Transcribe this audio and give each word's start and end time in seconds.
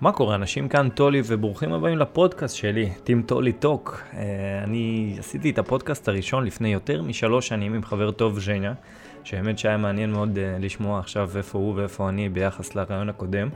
מה 0.00 0.12
קורה 0.12 0.34
אנשים 0.34 0.68
כאן 0.68 0.88
טולי 0.88 1.22
וברוכים 1.26 1.72
הבאים 1.72 1.98
לפודקאסט 1.98 2.56
שלי, 2.56 2.90
טים 3.04 3.22
טולי 3.22 3.52
טוק. 3.52 4.02
אני 4.64 5.16
עשיתי 5.18 5.50
את 5.50 5.58
הפודקאסט 5.58 6.08
הראשון 6.08 6.44
לפני 6.44 6.72
יותר 6.72 7.02
משלוש 7.02 7.48
שנים 7.48 7.74
עם 7.74 7.82
חבר 7.82 8.10
טוב 8.10 8.38
ז'ניה, 8.38 8.74
שהאמת 9.24 9.58
שהיה 9.58 9.76
מעניין 9.76 10.12
מאוד 10.12 10.36
uh, 10.36 10.62
לשמוע 10.62 10.98
עכשיו 10.98 11.30
איפה 11.36 11.58
הוא 11.58 11.74
ואיפה 11.76 12.08
אני 12.08 12.28
ביחס 12.28 12.74
לרעיון 12.74 13.08
הקודם. 13.08 13.48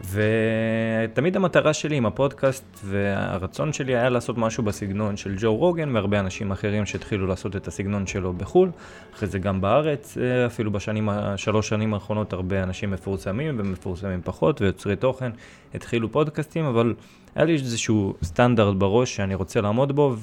ותמיד 0.00 1.36
המטרה 1.36 1.72
שלי 1.72 1.96
עם 1.96 2.06
הפודקאסט 2.06 2.64
והרצון 2.84 3.72
שלי 3.72 3.96
היה 3.96 4.08
לעשות 4.08 4.38
משהו 4.38 4.62
בסגנון 4.62 5.16
של 5.16 5.34
ג'ו 5.38 5.56
רוגן 5.56 5.94
והרבה 5.94 6.20
אנשים 6.20 6.52
אחרים 6.52 6.86
שהתחילו 6.86 7.26
לעשות 7.26 7.56
את 7.56 7.68
הסגנון 7.68 8.06
שלו 8.06 8.32
בחו"ל, 8.32 8.70
אחרי 9.14 9.28
זה 9.28 9.38
גם 9.38 9.60
בארץ, 9.60 10.18
אה, 10.18 10.46
אפילו 10.46 10.72
בשנים, 10.72 11.08
שלוש 11.36 11.68
שנים 11.68 11.94
האחרונות 11.94 12.32
הרבה 12.32 12.62
אנשים 12.62 12.90
מפורסמים 12.90 13.54
ומפורסמים 13.58 14.20
פחות 14.24 14.60
ויוצרי 14.60 14.96
תוכן 14.96 15.30
התחילו 15.74 16.12
פודקאסטים, 16.12 16.64
אבל 16.64 16.94
היה 17.34 17.44
לי 17.44 17.52
איזשהו 17.52 18.14
סטנדרט 18.22 18.76
בראש 18.76 19.16
שאני 19.16 19.34
רוצה 19.34 19.60
לעמוד 19.60 19.96
בו 19.96 20.16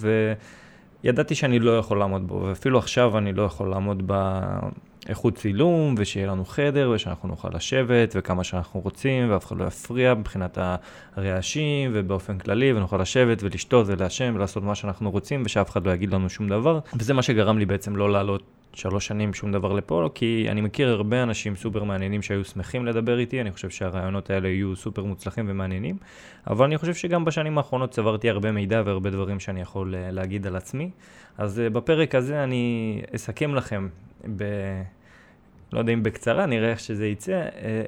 וידעתי 1.04 1.36
שאני 1.36 1.60
לא 1.60 1.78
יכול 1.78 2.00
לעמוד 2.00 2.28
בו, 2.28 2.42
ואפילו 2.42 2.80
עכשיו 2.80 3.18
אני 3.18 3.34
לא 3.34 3.42
יכול 3.42 3.70
לעמוד 3.70 4.04
ב... 4.06 4.14
איכות 5.10 5.36
צילום, 5.36 5.96
ושיהיה 5.98 6.28
לנו 6.28 6.46
חדר, 6.46 6.92
ושאנחנו 6.96 7.30
נוכל 7.30 7.50
לשבת, 7.54 8.14
וכמה 8.16 8.44
שאנחנו 8.44 8.80
רוצים, 8.80 9.32
ואף 9.32 9.46
אחד 9.46 9.58
לא 9.58 9.66
יפריע 9.66 10.14
מבחינת 10.14 10.58
הרעשים, 11.16 11.92
ובאופן 11.94 12.38
כללי, 12.38 12.74
ונוכל 12.74 13.02
לשבת 13.02 13.44
ולשתות 13.44 13.86
ולעשן 13.90 14.34
ולעשות 14.36 14.64
מה 14.64 14.76
שאנחנו 14.76 15.12
רוצים, 15.12 15.44
ושאף 15.46 15.70
אחד 15.70 15.86
לא 15.86 15.92
יגיד 15.92 16.14
לנו 16.14 16.30
שום 16.30 16.50
דבר. 16.50 16.80
וזה 17.00 17.14
מה 17.14 17.22
שגרם 17.22 17.58
לי 17.58 17.66
בעצם 17.66 17.96
לא 17.96 18.12
לעלות 18.12 18.44
שלוש 18.74 19.08
שנים 19.08 19.34
שום 19.34 19.52
דבר 19.52 19.74
לפה, 19.74 20.10
כי 20.16 20.48
אני 20.50 20.62
מכיר 20.62 20.90
הרבה 20.90 21.24
אנשים 21.24 21.56
סופר 21.56 21.84
מעניינים 21.84 22.22
שהיו 22.22 22.46
שמחים 22.46 22.86
לדבר 22.86 23.20
איתי, 23.20 23.42
אני 23.42 23.52
חושב 23.52 23.70
שהרעיונות 23.70 24.30
האלה 24.30 24.48
יהיו 24.48 24.76
סופר 24.76 25.04
מוצלחים 25.04 25.46
ומעניינים, 25.48 25.98
אבל 26.48 26.66
אני 26.66 26.78
חושב 26.78 26.94
שגם 26.94 27.26
בשנים 27.26 27.58
האחרונות 27.58 27.92
צברתי 27.92 28.30
הרבה 28.30 28.52
מידע 28.52 28.82
והרבה 28.86 29.10
דברים 29.10 29.40
שאני 29.40 29.62
יכול 29.62 29.96
אה, 29.96 30.12
להגיד 30.12 30.48
על 30.48 30.56
עצמי. 30.56 30.90
אז 31.38 31.60
אה, 31.60 31.70
בפרק 31.70 32.16
הזה 32.16 32.44
אני 32.44 33.02
אסכם 33.16 33.56
לכם 33.56 33.88
ב... 34.36 34.44
לא 35.74 35.80
יודע 35.80 35.94
אם 35.94 36.04
בקצרה, 36.04 36.46
נראה 36.46 36.70
איך 36.70 36.80
שזה 36.80 37.08
יצא, 37.08 37.32
אה, 37.32 37.48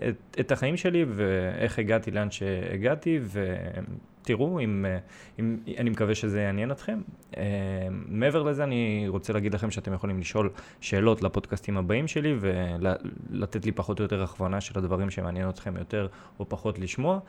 את, 0.10 0.16
את 0.40 0.52
החיים 0.52 0.78
שלי 0.78 1.06
ואיך 1.16 1.80
הגעתי 1.80 2.12
לאן 2.12 2.32
שהגעתי, 2.32 3.20
ותראו 4.22 4.60
אם, 4.60 4.86
אה, 4.90 4.98
אם 5.40 5.58
אני 5.78 5.90
מקווה 5.90 6.16
שזה 6.16 6.42
יעניין 6.42 6.72
אתכם. 6.72 7.02
אה, 7.38 7.44
מעבר 8.08 8.44
לזה, 8.44 8.64
אני 8.64 9.06
רוצה 9.08 9.34
להגיד 9.34 9.54
לכם 9.54 9.72
שאתם 9.72 9.94
יכולים 9.94 10.20
לשאול 10.20 10.50
שאלות 10.82 11.22
לפודקאסטים 11.22 11.78
הבאים 11.78 12.08
שלי, 12.08 12.36
ולתת 12.40 13.66
לי 13.66 13.72
פחות 13.72 14.00
או 14.00 14.04
יותר 14.04 14.24
הכוונה 14.24 14.62
של 14.62 14.80
הדברים 14.80 15.10
שמעניין 15.10 15.50
אתכם 15.50 15.78
יותר 15.78 16.08
או 16.40 16.50
פחות 16.50 16.80
לשמוע. 16.80 17.20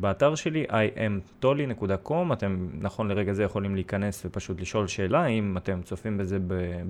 באתר 0.00 0.34
שלי, 0.34 0.66
imtoli.com, 0.70 2.32
אתם 2.32 2.68
נכון 2.80 3.08
לרגע 3.08 3.32
זה 3.32 3.42
יכולים 3.42 3.74
להיכנס 3.74 4.22
ופשוט 4.26 4.60
לשאול 4.60 4.86
שאלה, 4.86 5.26
אם 5.26 5.56
אתם 5.56 5.82
צופים 5.82 6.18
בזה 6.18 6.38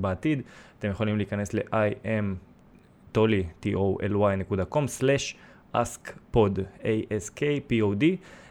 בעתיד, 0.00 0.42
אתם 0.78 0.88
יכולים 0.88 1.16
להיכנס 1.16 1.54
ל-im 1.54 2.49
toly, 3.16 3.44
t-o-l-y.com, 3.60 4.84
slash 5.00 5.36
askpod. 5.74 6.60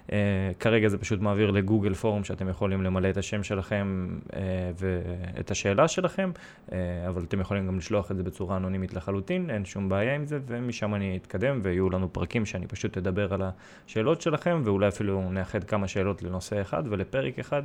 Uh, 0.10 0.12
כרגע 0.60 0.88
זה 0.88 0.98
פשוט 0.98 1.22
מעביר 1.22 1.52
לגוגל 1.52 1.94
פורום 1.94 2.24
שאתם 2.24 2.50
יכולים 2.50 2.84
למלא 2.84 3.10
את 3.10 3.18
השם 3.18 3.44
שלכם 3.44 4.10
uh, 4.28 4.34
ואת 4.80 5.52
השאלה 5.52 5.88
שלכם, 5.88 6.32
uh, 6.36 6.72
אבל 7.08 7.24
אתם 7.24 7.40
יכולים 7.40 7.68
גם 7.68 7.78
לשלוח 7.78 8.12
את 8.12 8.18
זה 8.18 8.24
בצורה 8.24 8.58
אנונימית 8.58 8.94
לחלוטין, 8.94 9.50
אין 9.50 9.66
שום 9.66 9.90
בעיה 9.90 10.16
עם 10.16 10.26
זה, 10.26 10.40
ומשם 10.48 10.96
אני 10.96 11.18
אתקדם 11.18 11.60
ויהיו 11.64 11.90
לנו 11.90 12.14
פרקים 12.14 12.46
שאני 12.46 12.68
פשוט 12.68 12.98
אדבר 12.98 13.34
על 13.34 13.42
השאלות 13.88 14.22
שלכם, 14.22 14.62
ואולי 14.66 14.88
אפילו 14.88 15.32
נאחד 15.32 15.64
כמה 15.64 15.88
שאלות 15.88 16.24
לנושא 16.24 16.62
אחד 16.62 16.84
ולפרק 16.90 17.40
אחד. 17.40 17.64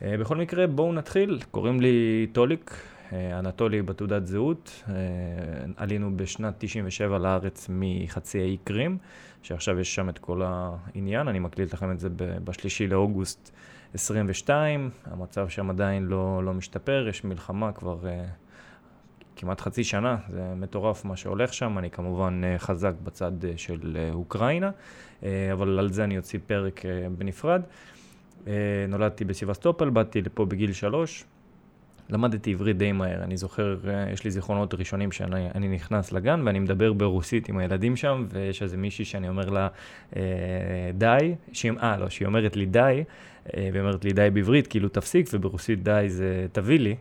Uh, 0.00 0.02
בכל 0.20 0.36
מקרה, 0.36 0.66
בואו 0.66 0.92
נתחיל. 0.92 1.38
קוראים 1.50 1.80
לי 1.80 2.26
טוליק, 2.32 2.74
אנטולי 3.12 3.82
בתעודת 3.82 4.26
זהות. 4.26 4.82
אה, 4.88 4.94
עלינו 5.76 6.16
בשנת 6.16 6.54
97 6.58 7.18
לארץ 7.18 7.66
מחצי 7.70 8.40
האי 8.40 8.56
קרים, 8.64 8.98
שעכשיו 9.42 9.80
יש 9.80 9.94
שם 9.94 10.08
את 10.08 10.18
כל 10.18 10.42
העניין. 10.44 11.28
אני 11.28 11.38
מקליט 11.38 11.74
לכם 11.74 11.90
את 11.90 12.00
זה 12.00 12.08
בשלישי 12.16 12.86
לאוגוסט 12.86 13.50
22. 13.94 14.90
המצב 15.04 15.48
שם 15.48 15.70
עדיין 15.70 16.04
לא, 16.04 16.44
לא 16.44 16.54
משתפר, 16.54 17.06
יש 17.08 17.24
מלחמה 17.24 17.72
כבר 17.72 17.98
uh, 18.02 18.06
כמעט 19.36 19.60
חצי 19.60 19.84
שנה, 19.84 20.16
זה 20.30 20.54
מטורף 20.56 21.04
מה 21.04 21.16
שהולך 21.16 21.54
שם. 21.54 21.78
אני 21.78 21.90
כמובן 21.90 22.42
חזק 22.58 22.92
בצד 23.04 23.32
של 23.56 23.96
אוקראינה, 24.12 24.70
אבל 25.22 25.78
על 25.78 25.92
זה 25.92 26.04
אני 26.04 26.18
אוציא 26.18 26.38
פרק 26.46 26.82
בנפרד. 27.18 27.62
נולדתי 28.88 29.24
בסיבסטופל, 29.24 29.90
באתי 29.90 30.22
לפה 30.22 30.44
בגיל 30.44 30.72
שלוש. 30.72 31.24
למדתי 32.10 32.52
עברית 32.52 32.78
די 32.78 32.92
מהר, 32.92 33.22
אני 33.22 33.36
זוכר, 33.36 33.76
אה, 33.88 34.10
יש 34.12 34.24
לי 34.24 34.30
זיכרונות 34.30 34.74
ראשונים 34.74 35.12
שאני 35.12 35.68
נכנס 35.68 36.12
לגן 36.12 36.42
ואני 36.46 36.58
מדבר 36.58 36.92
ברוסית 36.92 37.48
עם 37.48 37.58
הילדים 37.58 37.96
שם, 37.96 38.26
ויש 38.30 38.62
איזה 38.62 38.76
מישהי 38.76 39.04
שאני 39.04 39.28
אומר 39.28 39.50
לה 39.50 39.68
אה, 40.16 40.22
די, 40.94 41.34
שהיא, 41.52 41.72
אה 41.82 41.96
לא, 41.96 42.08
שהיא 42.08 42.26
אומרת 42.26 42.56
לי 42.56 42.66
די, 42.66 43.04
אה, 43.56 43.68
והיא 43.72 43.80
אומרת 43.80 44.04
לי 44.04 44.12
די 44.12 44.28
בעברית, 44.32 44.66
כאילו 44.66 44.88
תפסיק, 44.88 45.28
וברוסית 45.32 45.82
די 45.82 46.04
זה 46.08 46.46
תביא 46.52 46.78
לי. 46.78 46.96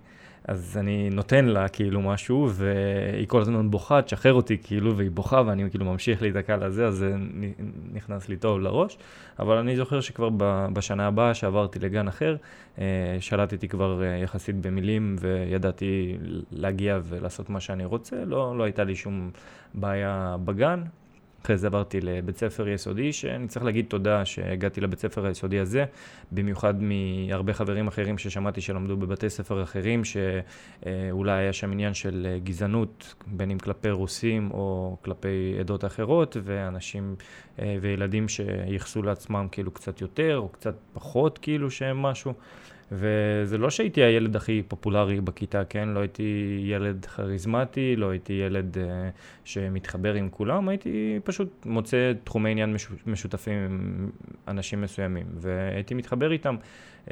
אז 0.48 0.78
אני 0.78 1.10
נותן 1.10 1.46
לה 1.46 1.68
כאילו 1.68 2.02
משהו, 2.02 2.50
והיא 2.52 3.28
כל 3.28 3.42
הזמן 3.42 3.72
בוכה, 3.72 4.02
תשחרר 4.02 4.34
אותי 4.34 4.58
כאילו, 4.64 4.98
והיא 4.98 5.12
בוכה, 5.12 5.42
ואני 5.46 5.70
כאילו 5.70 5.86
ממשיך 5.86 6.22
להיתקע 6.22 6.58
לזה, 6.58 6.88
אז 6.88 6.96
זה 6.96 7.16
נכנס 7.94 8.30
לי 8.30 8.38
טוב 8.38 8.60
לראש. 8.60 8.98
אבל 9.40 9.58
אני 9.58 9.76
זוכר 9.76 10.02
שכבר 10.02 10.30
בשנה 10.74 11.08
הבאה 11.08 11.34
שעברתי 11.34 11.80
לגן 11.80 12.08
אחר, 12.08 12.36
אה, 12.80 13.18
שלטתי 13.20 13.68
כבר 13.68 14.04
אה, 14.04 14.08
יחסית 14.08 14.56
במילים, 14.56 15.16
וידעתי 15.20 16.18
להגיע 16.52 17.00
ולעשות 17.04 17.50
מה 17.50 17.60
שאני 17.60 17.86
רוצה, 17.86 18.16
לא, 18.26 18.58
לא 18.58 18.64
הייתה 18.64 18.84
לי 18.84 18.96
שום 18.96 19.32
בעיה 19.74 20.36
בגן. 20.46 20.82
אחרי 21.46 21.58
זה 21.58 21.68
עברתי 21.68 22.02
לבית 22.02 22.38
ספר 22.38 22.68
יסודי, 22.68 23.14
שאני 23.14 23.48
צריך 23.48 23.66
להגיד 23.66 23.86
תודה 23.88 24.26
שהגעתי 24.26 24.82
לבית 24.82 25.00
ספר 25.00 25.26
היסודי 25.26 25.60
הזה, 25.60 25.86
במיוחד 26.32 26.74
מהרבה 26.80 27.54
חברים 27.54 27.88
אחרים 27.88 28.18
ששמעתי 28.18 28.62
שלמדו 28.62 28.98
בבתי 28.98 29.30
ספר 29.30 29.64
אחרים, 29.64 30.02
שאולי 30.06 31.32
היה 31.32 31.54
שם 31.54 31.72
עניין 31.72 31.94
של 31.94 32.38
גזענות, 32.44 33.16
בין 33.28 33.52
אם 33.52 33.60
כלפי 33.60 33.90
רוסים 33.90 34.52
או 34.52 34.98
כלפי 35.02 35.56
עדות 35.60 35.86
אחרות, 35.86 36.38
ואנשים 36.44 37.16
אה, 37.60 37.78
וילדים 37.82 38.28
שייחסו 38.30 39.02
לעצמם 39.02 39.48
כאילו 39.52 39.72
קצת 39.72 40.02
יותר 40.02 40.38
או 40.38 40.50
קצת 40.50 40.76
פחות 40.94 41.38
כאילו 41.38 41.72
שהם 41.72 42.02
משהו. 42.02 42.34
וזה 42.92 43.58
לא 43.58 43.70
שהייתי 43.70 44.04
הילד 44.04 44.36
הכי 44.36 44.62
פופולרי 44.68 45.22
בכיתה, 45.22 45.66
כן? 45.66 45.90
לא 45.90 46.00
הייתי 46.00 46.60
ילד 46.66 47.06
כריזמטי, 47.06 47.96
לא 47.96 48.10
הייתי 48.10 48.34
ילד 48.34 48.78
uh, 48.78 48.80
שמתחבר 49.44 50.14
עם 50.14 50.30
כולם, 50.30 50.70
הייתי 50.70 51.20
פשוט 51.24 51.66
מוצא 51.66 52.14
תחומי 52.24 52.52
עניין 52.52 52.76
משותפים 53.06 53.66
עם 53.66 54.10
אנשים 54.48 54.82
מסוימים, 54.82 55.26
והייתי 55.36 55.94
מתחבר 55.94 56.32
איתם. 56.32 56.56
Uh, 57.06 57.10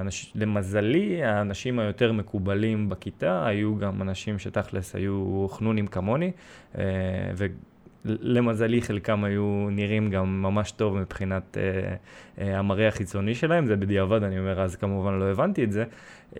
אנש... 0.00 0.32
למזלי, 0.34 1.24
האנשים 1.24 1.78
היותר 1.78 2.12
מקובלים 2.12 2.88
בכיתה 2.88 3.46
היו 3.46 3.78
גם 3.78 4.02
אנשים 4.02 4.38
שתכלס 4.38 4.94
היו 4.94 5.46
חנונים 5.50 5.86
כמוני, 5.86 6.30
uh, 6.74 6.78
ו... 7.34 7.46
למזלי 8.20 8.82
חלקם 8.82 9.24
היו 9.24 9.68
נראים 9.70 10.10
גם 10.10 10.42
ממש 10.42 10.70
טוב 10.70 10.96
מבחינת 10.96 11.56
אה, 11.58 11.94
אה, 12.40 12.58
המראה 12.58 12.88
החיצוני 12.88 13.34
שלהם, 13.34 13.66
זה 13.66 13.76
בדיעבד, 13.76 14.22
אני 14.22 14.38
אומר, 14.38 14.60
אז 14.60 14.76
כמובן 14.76 15.18
לא 15.18 15.24
הבנתי 15.24 15.64
את 15.64 15.72
זה, 15.72 15.84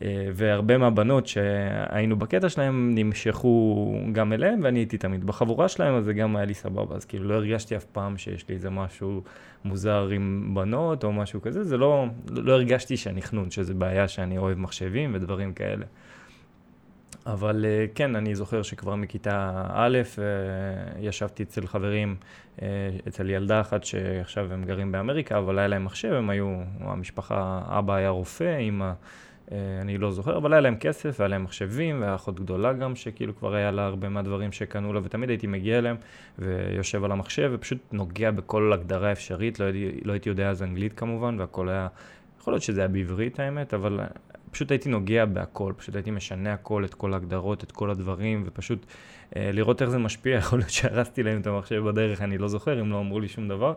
אה, 0.03 0.29
והרבה 0.35 0.79
מהבנות 0.79 1.27
שהיינו 1.27 2.17
בקטע 2.17 2.49
שלהם 2.49 2.93
נמשכו 2.95 3.95
גם 4.13 4.33
אליהם, 4.33 4.61
ואני 4.63 4.79
הייתי 4.79 4.99
תמיד 4.99 5.25
בחבורה 5.25 5.69
שלהם, 5.69 5.95
אז 5.95 6.05
זה 6.05 6.13
גם 6.13 6.37
היה 6.37 6.45
לי 6.45 6.55
סבבה, 6.55 6.97
אז 6.97 7.05
כאילו 7.05 7.29
לא 7.29 7.35
הרגשתי 7.35 7.77
אף 7.77 7.85
פעם 7.85 8.17
שיש 8.19 8.49
לי 8.49 8.55
איזה 8.55 8.71
משהו 8.71 9.23
מוזר 9.65 10.09
עם 10.09 10.51
בנות 10.55 11.05
או 11.05 11.13
משהו 11.13 11.43
כזה, 11.43 11.65
זה 11.65 11.77
לא, 11.77 12.07
לא 12.31 12.53
הרגשתי 12.53 12.97
שאני 12.97 13.23
חנון, 13.23 13.51
שזה 13.51 13.75
בעיה 13.75 14.09
שאני 14.09 14.39
אוהב 14.39 14.59
מחשבים 14.59 15.11
ודברים 15.15 15.53
כאלה. 15.53 15.85
אבל 17.27 17.65
אה, 17.65 17.87
כן, 17.95 18.17
אני 18.17 18.35
זוכר 18.35 18.63
שכבר 18.63 18.95
מכיתה 18.95 19.67
א' 19.69 19.99
אה, 20.19 21.01
ישבתי 21.01 21.43
אצל 21.43 21.67
חברים, 21.67 22.17
אה, 22.63 22.69
אצל 23.09 23.31
ילדה 23.31 23.61
אחת 23.61 23.85
שעכשיו 23.85 24.53
הם 24.53 24.65
גרים 24.65 24.93
באמריקה, 24.93 25.39
אבל 25.39 25.59
היה 25.59 25.69
להם 25.69 25.85
מחשב, 25.85 26.13
הם 26.13 26.31
היו, 26.31 26.57
המשפחה, 26.81 27.63
אבא 27.67 27.95
היה 27.95 28.09
רופא, 28.09 28.59
אמא, 28.59 28.93
אני 29.81 29.99
לא 29.99 30.11
זוכר, 30.11 30.37
אבל 30.37 30.53
היה 30.53 30.61
להם 30.61 30.77
כסף, 30.77 31.17
והיה 31.19 31.29
להם 31.29 31.45
מחשבים, 31.45 32.01
והיה 32.01 32.15
אחות 32.15 32.41
גדולה 32.41 32.73
גם, 32.73 32.97
שכאילו 32.97 33.37
כבר 33.37 33.55
היה 33.55 33.71
לה 33.71 33.87
הרבה 33.87 34.09
מהדברים 34.09 34.53
שקנו 34.53 34.93
לה, 34.93 35.01
ותמיד 35.05 35.29
הייתי 35.29 35.47
מגיע 35.47 35.79
אליהם, 35.79 35.97
ויושב 36.39 37.05
על 37.05 37.13
המחשב, 37.13 37.51
ופשוט 37.55 37.79
נוגע 37.93 38.31
בכל 38.31 38.73
הגדרה 38.73 39.13
אפשרית, 39.13 39.61
לא, 39.61 39.67
לא 40.05 40.13
הייתי 40.13 40.29
יודע 40.29 40.51
אז 40.51 40.63
אנגלית 40.63 40.93
כמובן, 40.93 41.41
והכל 41.41 41.69
היה, 41.69 41.89
יכול 42.41 42.53
להיות 42.53 42.63
שזה 42.63 42.81
היה 42.81 42.89
בעברית 42.89 43.41
האמת, 43.41 43.75
אבל 43.75 44.01
פשוט 44.57 44.71
הייתי 44.71 44.89
נוגע 44.89 45.25
בהכל, 45.25 45.73
פשוט 45.77 45.95
הייתי 45.95 46.11
משנה 46.11 46.53
הכל, 46.53 46.85
את 46.85 46.95
כל 46.95 47.13
ההגדרות, 47.13 47.65
את 47.65 47.73
כל 47.73 47.91
הדברים, 47.91 48.43
ופשוט 48.47 48.87
אה, 49.37 49.51
לראות 49.53 49.83
איך 49.83 49.91
זה 49.91 49.99
משפיע, 49.99 50.37
יכול 50.39 50.59
להיות 50.59 50.71
שהרסתי 50.71 51.23
להם 51.23 51.41
את 51.41 51.47
המחשב 51.47 51.83
בדרך, 51.85 52.23
אני 52.23 52.39
לא 52.39 52.49
זוכר, 52.49 52.79
הם 52.79 52.91
לא 52.91 52.99
אמרו 53.01 53.21
לי 53.21 53.29
שום 53.29 53.49
דבר, 53.49 53.75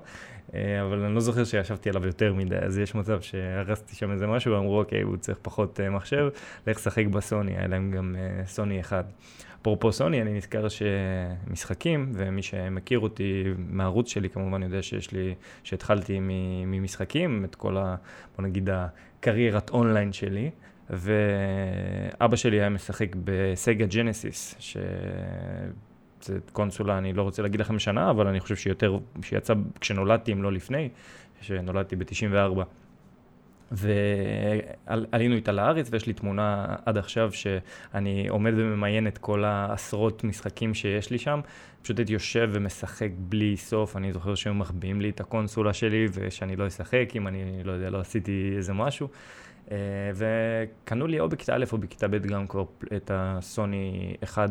אה, 0.53 0.81
אבל 0.81 1.03
אני 1.03 1.15
לא 1.15 1.19
זוכר 1.19 1.43
שישבתי 1.43 1.89
עליו 1.89 2.05
יותר 2.05 2.33
מדי, 2.33 2.55
אז 2.57 2.77
יש 2.77 2.95
מצב 2.95 3.21
שהרסתי 3.21 3.95
שם 3.95 4.11
איזה 4.11 4.27
משהו, 4.27 4.53
ואמרו, 4.53 4.79
אוקיי, 4.79 5.01
הוא 5.01 5.17
צריך 5.17 5.37
פחות 5.41 5.79
אה, 5.79 5.89
מחשב, 5.89 6.29
לך 6.67 6.79
שחק 6.79 7.05
בסוני, 7.05 7.57
היה 7.57 7.67
להם 7.67 7.91
גם 7.91 8.15
אה, 8.19 8.45
סוני 8.45 8.79
אחד. 8.79 9.03
אפרופו 9.61 9.91
סוני, 9.91 10.21
אני 10.21 10.33
נזכר 10.33 10.67
שמשחקים, 10.69 12.11
ומי 12.13 12.41
שמכיר 12.41 12.99
אותי 12.99 13.43
מהערוץ 13.57 14.07
שלי 14.07 14.29
כמובן 14.29 14.63
יודע 14.63 14.81
שיש 14.81 15.11
לי, 15.11 15.35
שהתחלתי 15.63 16.19
ממשחקים, 16.65 17.45
את 17.45 17.55
כל 17.55 17.77
ה... 17.77 17.95
בוא 18.35 18.43
נגיד 18.45 18.69
הקריירת 18.71 19.69
אונליין 19.69 20.13
שלי, 20.13 20.49
ואבא 20.89 22.35
שלי 22.35 22.59
היה 22.59 22.69
משחק 22.69 23.15
בסגה 23.23 23.85
ג'נסיס, 23.85 24.55
ש... 24.59 24.77
זה 26.21 26.37
קונסולה, 26.53 26.97
אני 26.97 27.13
לא 27.13 27.21
רוצה 27.21 27.41
להגיד 27.41 27.59
לכם 27.59 27.79
שנה, 27.79 28.09
אבל 28.09 28.27
אני 28.27 28.39
חושב 28.39 28.55
שיותר, 28.55 28.97
שיצא 29.21 29.53
כשנולדתי, 29.81 30.33
אם 30.33 30.43
לא 30.43 30.51
לפני, 30.51 30.89
שנולדתי 31.41 31.95
ב-94. 31.95 32.63
ועלינו 33.71 35.35
איתה 35.35 35.51
לארץ, 35.51 35.89
ויש 35.91 36.07
לי 36.07 36.13
תמונה 36.13 36.75
עד 36.85 36.97
עכשיו 36.97 37.31
שאני 37.33 38.27
עומד 38.27 38.53
וממיין 38.55 39.07
את 39.07 39.17
כל 39.17 39.43
העשרות 39.43 40.23
משחקים 40.23 40.73
שיש 40.73 41.11
לי 41.11 41.17
שם. 41.17 41.39
פשוט 41.81 41.99
הייתי 41.99 42.13
יושב 42.13 42.49
ומשחק 42.53 43.09
בלי 43.17 43.57
סוף, 43.57 43.95
אני 43.95 44.13
זוכר 44.13 44.35
שהיו 44.35 44.53
מחביאים 44.53 45.01
לי 45.01 45.09
את 45.09 45.19
הקונסולה 45.19 45.73
שלי, 45.73 46.07
ושאני 46.13 46.55
לא 46.55 46.67
אשחק 46.67 47.09
אם 47.15 47.27
אני, 47.27 47.63
לא 47.63 47.71
יודע, 47.71 47.89
לא 47.89 47.99
עשיתי 47.99 48.53
איזה 48.57 48.73
משהו. 48.73 49.07
אה, 49.71 49.77
וקנו 50.15 51.07
לי 51.07 51.19
או 51.19 51.29
בכיתה 51.29 51.55
א' 51.55 51.65
או 51.71 51.77
בכיתה 51.77 52.07
ב' 52.07 52.27
גם 52.27 52.47
כבר 52.47 52.63
את 52.95 53.11
הסוני 53.13 54.15
1 54.23 54.49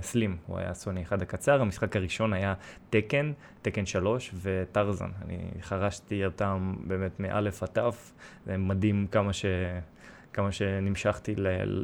סלים, 0.00 0.36
הוא 0.46 0.58
היה 0.58 0.74
סוני 0.74 1.02
1 1.02 1.22
הקצר, 1.22 1.60
המשחק 1.60 1.96
הראשון 1.96 2.32
היה 2.32 2.54
תקן, 2.90 3.32
תקן 3.62 3.86
3 3.86 4.34
וטרזן. 4.42 5.10
אני 5.24 5.38
חרשתי 5.60 6.26
אותם 6.26 6.74
באמת 6.86 7.20
מאלף 7.20 7.62
עד 7.62 7.68
תף, 7.68 8.12
זה 8.46 8.56
מדהים 8.56 9.06
כמה, 9.10 9.32
ש... 9.32 9.44
כמה 10.32 10.52
שנמשכתי 10.52 11.34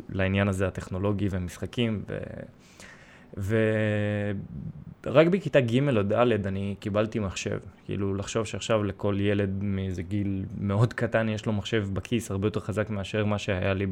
לעניין 0.09 0.49
הזה 0.49 0.67
הטכנולוגי 0.67 1.29
ומשחקים. 1.31 2.03
ו... 2.09 2.19
ורק 3.37 5.27
בכיתה 5.27 5.61
ג' 5.61 5.89
או 5.97 6.03
ד' 6.03 6.47
אני 6.47 6.75
קיבלתי 6.81 7.19
מחשב. 7.19 7.59
כאילו, 7.85 8.15
לחשוב 8.15 8.45
שעכשיו 8.45 8.85
לכל 8.85 9.17
ילד 9.21 9.63
מאיזה 9.63 10.03
גיל 10.03 10.45
מאוד 10.61 10.93
קטן 10.93 11.29
יש 11.29 11.47
לו 11.47 11.53
מחשב 11.53 11.87
בכיס 11.93 12.31
הרבה 12.31 12.47
יותר 12.47 12.61
חזק 12.61 12.91
מאשר 12.91 13.25
מה 13.25 13.39
שהיה 13.39 13.75
לי 13.75 13.87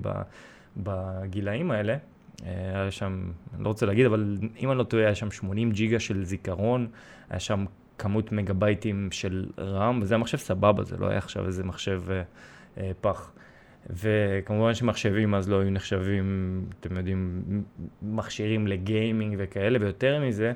בגילאים 0.76 1.70
האלה. 1.70 1.96
היה 2.44 2.90
שם, 2.90 3.30
אני 3.54 3.64
לא 3.64 3.68
רוצה 3.68 3.86
להגיד, 3.86 4.06
אבל 4.06 4.36
אם 4.60 4.70
אני 4.70 4.78
לא 4.78 4.84
טועה, 4.84 5.04
היה 5.04 5.14
שם 5.14 5.30
80 5.30 5.72
ג'יגה 5.72 6.00
של 6.00 6.24
זיכרון, 6.24 6.86
היה 7.30 7.40
שם 7.40 7.64
כמות 7.98 8.32
מגבייטים 8.32 9.08
של 9.12 9.46
רם, 9.58 9.98
וזה 10.02 10.14
היה 10.14 10.18
מחשב 10.18 10.38
סבבה, 10.38 10.84
זה 10.84 10.96
לא 10.96 11.08
היה 11.08 11.18
עכשיו 11.18 11.46
איזה 11.46 11.64
מחשב 11.64 12.02
אה, 12.10 12.22
אה, 12.78 12.90
פח. 13.00 13.32
וכמובן 13.90 14.74
שמחשבים 14.74 15.34
אז 15.34 15.48
לא 15.48 15.60
היו 15.60 15.70
נחשבים, 15.70 16.64
אתם 16.80 16.96
יודעים, 16.96 17.42
מכשירים 18.02 18.66
לגיימינג 18.66 19.36
וכאלה, 19.38 19.78
ויותר 19.80 20.20
מזה, 20.20 20.52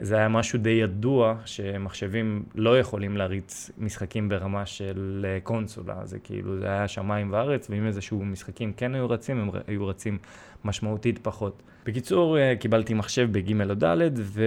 זה 0.00 0.16
היה 0.16 0.28
משהו 0.28 0.58
די 0.58 0.70
ידוע 0.70 1.36
שמחשבים 1.44 2.42
לא 2.54 2.78
יכולים 2.78 3.16
להריץ 3.16 3.70
משחקים 3.78 4.28
ברמה 4.28 4.66
של 4.66 5.26
אה, 5.28 5.38
קונסולה, 5.42 5.96
זה 6.04 6.18
כאילו, 6.18 6.58
זה 6.58 6.66
היה 6.66 6.88
שמיים 6.88 7.32
וארץ, 7.32 7.70
ואם 7.70 7.86
איזשהו 7.86 8.24
משחקים 8.24 8.72
כן 8.72 8.94
היו 8.94 9.10
רצים, 9.10 9.38
הם 9.38 9.50
היו 9.66 9.86
רצים 9.86 10.18
משמעותית 10.64 11.18
פחות. 11.22 11.62
בקיצור, 11.86 12.38
אה, 12.38 12.54
קיבלתי 12.60 12.94
מחשב 12.94 13.28
בג' 13.32 13.70
או 13.70 13.74
ד', 13.74 14.10
ו... 14.16 14.44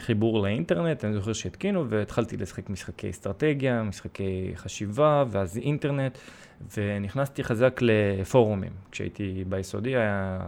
חיבור 0.00 0.42
לאינטרנט, 0.42 1.04
אני 1.04 1.14
זוכר 1.14 1.32
שהתקינו 1.32 1.88
והתחלתי 1.88 2.36
לשחק 2.36 2.70
משחקי 2.70 3.10
אסטרטגיה, 3.10 3.82
משחקי 3.82 4.52
חשיבה, 4.54 5.24
ואז 5.30 5.58
אינטרנט, 5.58 6.18
ונכנסתי 6.76 7.44
חזק 7.44 7.80
לפורומים. 7.82 8.72
כשהייתי 8.90 9.44
ביסודי 9.48 9.96
היה 9.96 10.40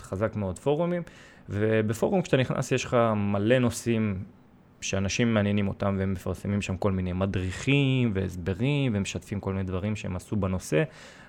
חזק 0.00 0.36
מאוד 0.36 0.58
פורומים, 0.58 1.02
ובפורום 1.48 2.22
כשאתה 2.22 2.36
נכנס 2.36 2.72
יש 2.72 2.84
לך 2.84 2.96
מלא 3.16 3.58
נושאים 3.58 4.24
שאנשים 4.80 5.34
מעניינים 5.34 5.68
אותם 5.68 5.96
והם 5.98 6.12
מפרסמים 6.12 6.62
שם 6.62 6.76
כל 6.76 6.92
מיני 6.92 7.12
מדריכים 7.12 8.10
והסברים 8.14 8.92
ומשתפים 8.94 9.40
כל 9.40 9.52
מיני 9.52 9.64
דברים 9.64 9.96
שהם 9.96 10.16
עשו 10.16 10.36
בנושא. 10.36 10.82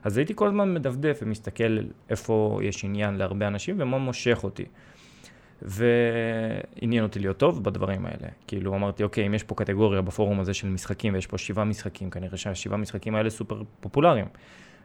אז 0.04 0.18
הייתי 0.18 0.34
כל 0.36 0.48
הזמן 0.48 0.74
מדפדף 0.74 1.20
ומסתכל 1.22 1.78
איפה 2.10 2.60
יש 2.64 2.86
עניין 2.86 3.16
להרבה 3.16 3.48
אנשים 3.48 3.76
ומה 3.80 3.98
מושך 3.98 4.40
אותי. 4.44 4.66
ועניין 5.62 7.04
אותי 7.04 7.20
להיות 7.20 7.38
טוב 7.38 7.64
בדברים 7.64 8.06
האלה. 8.06 8.28
כאילו 8.48 8.76
אמרתי, 8.76 9.04
אוקיי, 9.04 9.28
אם 9.28 9.34
יש 9.34 9.44
פה 9.44 9.56
קטגוריה 9.56 10.02
בפורום 10.02 10.40
הזה 10.40 10.54
של 10.54 10.68
משחקים, 10.68 11.14
ויש 11.14 11.28
פה 11.28 11.38
שבעה 11.38 11.66
משחקים, 11.66 12.10
כנראה 12.10 12.38
שהשבעה 12.38 12.78
משחקים 12.78 13.16
האלה 13.16 13.30
סופר 13.30 13.62
פופולריים. 13.80 14.26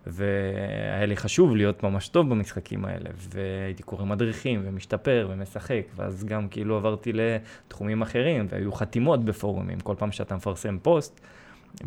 והיה 0.07 1.07
לי 1.07 1.17
חשוב 1.17 1.57
להיות 1.57 1.83
ממש 1.83 2.09
טוב 2.09 2.31
במשחקים 2.31 2.85
האלה, 2.85 3.11
והייתי 3.17 3.83
קורא 3.83 4.05
מדריכים 4.05 4.63
ומשתפר 4.65 5.29
ומשחק, 5.31 5.83
ואז 5.97 6.25
גם 6.25 6.49
כאילו 6.49 6.77
עברתי 6.77 7.13
לתחומים 7.13 8.03
אחרים, 8.03 8.47
והיו 8.51 8.73
חתימות 8.73 9.25
בפורומים, 9.25 9.81
כל 9.81 9.95
פעם 9.99 10.13
שאתה 10.13 10.37
מפרסם 10.37 10.79
פוסט, 10.83 11.21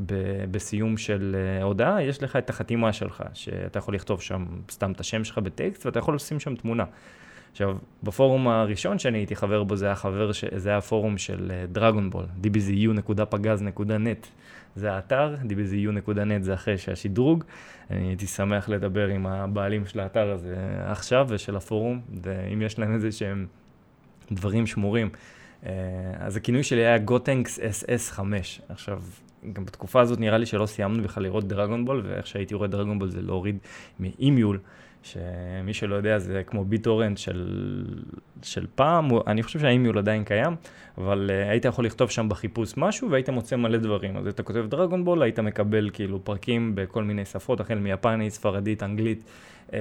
ב- 0.06 0.46
בסיום 0.52 0.98
של 0.98 1.36
uh, 1.36 1.64
הודעה, 1.64 2.04
יש 2.04 2.24
לך 2.24 2.36
את 2.36 2.50
החתימה 2.50 2.94
שלך, 2.94 3.24
שאתה 3.34 3.80
יכול 3.80 3.96
לכתוב 3.96 4.22
שם 4.22 4.46
סתם 4.72 4.92
את 4.92 5.00
השם 5.00 5.24
שלך 5.24 5.38
בטקסט, 5.38 5.86
ואתה 5.86 6.00
יכול 6.00 6.16
לשים 6.16 6.40
שם 6.40 6.56
תמונה. 6.56 6.86
עכשיו, 7.58 7.76
בפורום 8.04 8.48
הראשון 8.48 9.00
שאני 9.00 9.18
הייתי 9.18 9.36
חבר 9.36 9.64
בו, 9.64 9.76
זה 9.76 9.86
היה 9.86 9.96
חבר, 9.96 10.32
ש... 10.32 10.44
זה 10.56 10.70
היה 10.70 10.82
פורום 10.82 11.18
של 11.18 11.52
דרגונבול, 11.72 12.26
uh, 12.26 12.46
dbzu.pagaz.net. 12.46 14.28
זה 14.76 14.92
האתר, 14.94 15.36
dbzu.net 15.44 16.42
זה 16.42 16.54
אחרי 16.54 16.78
שהשדרוג. 16.78 17.44
אני 17.92 18.08
הייתי 18.08 18.28
שמח 18.28 18.70
לדבר 18.70 19.08
עם 19.08 19.26
הבעלים 19.26 19.86
של 19.86 20.00
האתר 20.00 20.32
הזה 20.32 20.56
עכשיו 20.86 21.26
ושל 21.30 21.56
הפורום, 21.56 22.02
ואם 22.24 22.62
יש 22.62 22.80
להם 22.80 22.94
איזה 22.94 23.12
שהם 23.12 23.46
דברים 24.32 24.68
שמורים. 24.68 25.10
Uh, 25.64 25.68
אז 26.20 26.38
הכינוי 26.38 26.64
שלי 26.64 26.86
היה 26.86 26.98
גוטנקס 26.98 27.60
SS5. 27.60 28.20
עכשיו, 28.70 29.02
גם 29.54 29.66
בתקופה 29.66 30.02
הזאת 30.02 30.20
נראה 30.20 30.38
לי 30.38 30.46
שלא 30.46 30.66
סיימנו 30.66 31.04
בכלל 31.04 31.24
לראות 31.24 31.48
דרגונבול, 31.48 32.04
ואיך 32.06 32.28
שהייתי 32.28 32.56
רואה 32.56 32.68
דרגונבול 32.68 33.10
זה 33.10 33.22
להוריד 33.22 33.58
מאימיול. 34.00 34.60
שמי 35.04 35.74
שלא 35.74 35.96
יודע 35.96 36.20
זה 36.20 36.44
כמו 36.44 36.66
ביטורנט 36.66 37.18
של, 37.18 37.84
של 38.42 38.66
פעם, 38.76 39.10
אני 39.28 39.44
חושב 39.44 39.60
שהאימיול 39.60 39.98
עדיין 39.98 40.24
קיים, 40.24 40.56
אבל 40.98 41.30
uh, 41.30 41.50
היית 41.50 41.66
יכול 41.66 41.86
לכתוב 41.86 42.10
שם 42.10 42.30
בחיפוש 42.30 42.74
משהו 42.78 43.12
והיית 43.12 43.30
מוצא 43.30 43.56
מלא 43.56 43.78
דברים. 43.78 44.18
אז 44.18 44.28
אתה 44.28 44.44
כותב 44.44 44.66
דרגון 44.70 45.06
בול, 45.06 45.24
היית 45.24 45.40
מקבל 45.40 45.90
כאילו 45.94 46.26
פרקים 46.26 46.72
בכל 46.76 47.04
מיני 47.04 47.26
שפות, 47.26 47.60
החל 47.60 47.76
מיפנית, 47.76 48.34
ספרדית, 48.34 48.84
אנגלית, 48.84 49.24
uh, 49.68 49.74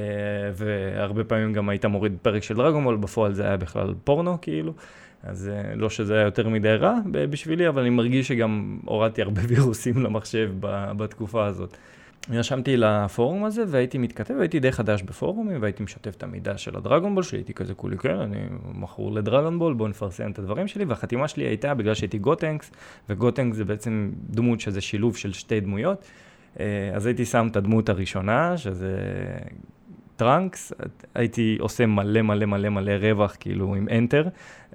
והרבה 0.54 1.24
פעמים 1.24 1.52
גם 1.52 1.68
היית 1.68 1.84
מוריד 1.84 2.12
פרק 2.22 2.42
של 2.42 2.54
דרגון 2.54 2.84
בול, 2.84 2.96
בפועל 2.96 3.32
זה 3.32 3.46
היה 3.46 3.56
בכלל 3.56 3.94
פורנו 4.04 4.38
כאילו. 4.40 4.72
אז 5.22 5.50
uh, 5.52 5.76
לא 5.76 5.90
שזה 5.90 6.14
היה 6.14 6.24
יותר 6.24 6.48
מדי 6.48 6.74
רע 6.74 6.94
בשבילי, 7.12 7.68
אבל 7.68 7.80
אני 7.80 7.90
מרגיש 7.90 8.28
שגם 8.28 8.78
הורדתי 8.84 9.22
הרבה 9.22 9.40
וירוסים 9.48 10.02
למחשב 10.02 10.50
בתקופה 10.96 11.46
הזאת. 11.46 11.76
נרשמתי 12.28 12.76
לפורום 12.76 13.44
הזה 13.44 13.64
והייתי 13.68 13.98
מתכתב, 13.98 14.34
הייתי 14.40 14.60
די 14.60 14.72
חדש 14.72 15.02
בפורומים 15.02 15.62
והייתי 15.62 15.82
משתף 15.82 16.14
את 16.16 16.22
המידע 16.22 16.58
של 16.58 16.76
הדרגונבול 16.76 17.22
שלי, 17.22 17.38
הייתי 17.38 17.54
כזה 17.54 17.74
כולי, 17.74 17.98
כן, 17.98 18.14
אני 18.14 18.38
מכור 18.74 19.12
ל 19.12 19.17
Dragon 19.17 19.48
Ball, 19.48 19.74
בואו 19.74 19.88
נפרסם 19.88 20.30
את 20.30 20.38
הדברים 20.38 20.68
שלי, 20.68 20.84
והחתימה 20.84 21.28
שלי 21.28 21.44
הייתה 21.44 21.74
בגלל 21.74 21.94
שהייתי 21.94 22.18
Gotenks, 22.18 22.70
ו 23.08 23.14
Gotenks 23.14 23.56
זה 23.56 23.64
בעצם 23.64 24.10
דמות 24.30 24.60
שזה 24.60 24.80
שילוב 24.80 25.16
של 25.16 25.32
שתי 25.32 25.60
דמויות, 25.60 26.04
אה, 26.60 26.90
אז 26.94 27.06
הייתי 27.06 27.24
שם 27.24 27.48
את 27.50 27.56
הדמות 27.56 27.88
הראשונה, 27.88 28.56
שזה 28.56 28.98
Trunks, 30.16 30.72
הייתי 31.14 31.56
עושה 31.60 31.86
מלא 31.86 32.22
מלא 32.22 32.68
מלא 32.68 32.92
רווח, 32.92 33.36
כאילו 33.40 33.74
עם 33.74 33.88
Enter, 33.88 34.28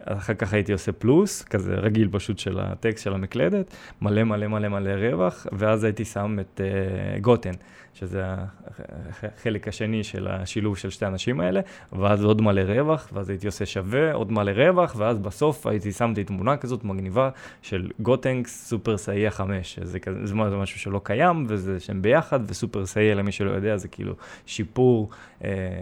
אחר 0.06 0.34
כך 0.34 0.54
הייתי 0.54 0.74
עושה 0.74 0.92
פלוס, 0.92 1.44
כזה 1.44 1.76
רגיל 1.76 2.10
פשוט 2.12 2.40
של 2.40 2.60
הטקסט 2.60 3.04
של 3.04 3.14
המקלדת, 3.14 3.76
מלא 4.02 4.24
מלא 4.24 4.48
מלא 4.48 4.68
מלא 4.68 4.92
רווח, 4.92 5.48
ואז 5.52 5.84
הייתי 5.84 6.06
שם 6.06 6.38
את 6.40 6.62
אה, 6.62 7.20
Goten, 7.20 7.52
שזה 7.94 8.24
החלק 9.24 9.68
השני 9.68 10.04
של 10.04 10.28
השילוב 10.28 10.78
של 10.78 10.90
שתי 10.90 11.06
האנשים 11.06 11.40
האלה, 11.40 11.62
ואז 11.94 12.24
עוד 12.24 12.42
מלא 12.42 12.62
רווח, 12.62 13.10
ואז 13.14 13.30
הייתי 13.30 13.46
עושה 13.48 13.66
שווה, 13.66 14.14
עוד 14.14 14.32
מלא 14.32 14.52
רווח, 14.52 14.96
ואז 14.98 15.20
בסוף 15.20 15.68
הייתי 15.68 15.92
שמתי 15.92 16.24
תמונה 16.24 16.58
כזאת 16.58 16.84
מגניבה 16.84 17.30
של 17.62 17.90
גוטנקס 18.00 18.68
סופר 18.68 18.98
סאייה 18.98 19.32
5, 19.32 19.80
זה, 19.84 20.00
כזה, 20.00 20.26
זה 20.26 20.36
משהו 20.36 20.80
שלא 20.80 21.02
קיים, 21.04 21.46
וזה 21.48 21.80
שהם 21.80 22.02
ביחד, 22.02 22.40
וסופר 22.48 22.86
סאייה, 22.86 23.16
למי 23.16 23.32
שלא 23.32 23.52
יודע, 23.52 23.78
זה 23.78 23.88
כאילו 23.88 24.14
שיפור 24.46 25.10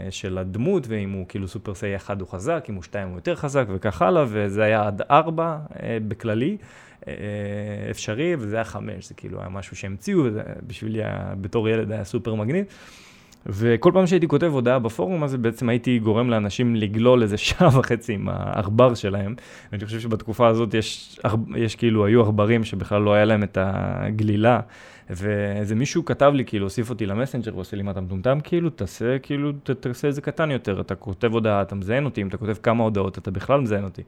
של 0.09 0.37
הדמות, 0.37 0.87
ואם 0.87 1.11
הוא 1.11 1.25
כאילו 1.27 1.47
סופר 1.47 1.75
סאייה 1.75 1.97
1 1.97 2.21
הוא 2.21 2.27
חזק, 2.27 2.65
אם 2.69 2.75
הוא 2.75 2.83
2 2.83 3.07
הוא 3.07 3.17
יותר 3.17 3.35
חזק, 3.35 3.65
וככה 3.69 4.07
הלאה, 4.07 4.25
וזה 4.27 4.63
היה 4.63 4.87
עד 4.87 5.01
4 5.11 5.59
uh, 5.69 5.75
בכללי. 6.07 6.57
אה, 7.07 7.13
אפשרי, 7.91 8.35
וזה 8.39 8.55
היה 8.55 8.63
חמש, 8.63 9.07
זה 9.07 9.13
כאילו 9.13 9.39
היה 9.39 9.49
משהו 9.49 9.75
שהמציאו, 9.75 10.23
בשבילי 10.67 11.01
בתור 11.41 11.69
ילד 11.69 11.91
היה 11.91 12.03
סופר 12.03 12.35
מגניב. 12.35 12.65
וכל 13.46 13.91
פעם 13.93 14.08
שהייתי 14.08 14.27
כותב 14.27 14.51
הודעה 14.53 14.79
בפורום 14.79 15.24
הזה, 15.24 15.38
בעצם 15.38 15.69
הייתי 15.69 16.00
גורם 16.00 16.29
לאנשים 16.29 16.75
לגלול 16.75 17.24
איזה 17.24 17.38
שעה 17.38 17.79
וחצי 17.79 18.13
עם 18.13 18.29
העכבר 18.31 18.93
שלהם. 18.93 19.36
ואני 19.72 19.86
חושב 19.86 20.00
שבתקופה 20.00 20.48
הזאת 20.48 20.74
יש, 20.74 21.19
יש 21.55 21.75
כאילו, 21.75 22.05
היו 22.05 22.22
עכברים 22.22 22.63
שבכלל 22.63 23.01
לא 23.01 23.13
היה 23.13 23.25
להם 23.25 23.43
את 23.43 23.58
הגלילה. 23.62 24.60
ואיזה 25.10 25.75
מישהו 25.75 26.05
כתב 26.05 26.31
לי, 26.36 26.46
כאילו, 26.46 26.65
הוסיף 26.65 26.89
אותי 26.89 27.05
למסנג'ר, 27.05 27.55
ועושה 27.55 27.77
לי, 27.77 27.84
מה 27.84 27.91
אתה 27.91 28.01
מטומטם? 28.01 28.39
כאילו, 28.43 28.69
תעשה, 28.69 29.19
כאילו, 29.19 29.51
תעשה 29.51 30.10
את 30.10 30.15
זה 30.15 30.22
קטן 30.22 30.51
יותר. 30.51 30.81
אתה 30.81 30.96
כותב 30.96 31.34
הודעה, 31.34 31.62
אתה 31.62 31.75
מזיין 31.75 32.05
אותי, 32.05 32.22
אם 32.22 32.27
אתה 32.27 32.38
כותב 32.38 32.55
כמה 32.63 32.84
הודעות, 32.84 33.17
אתה 33.17 33.31
בכלל 33.31 33.62
מזיין 33.62 33.84
אותי. 33.84 34.01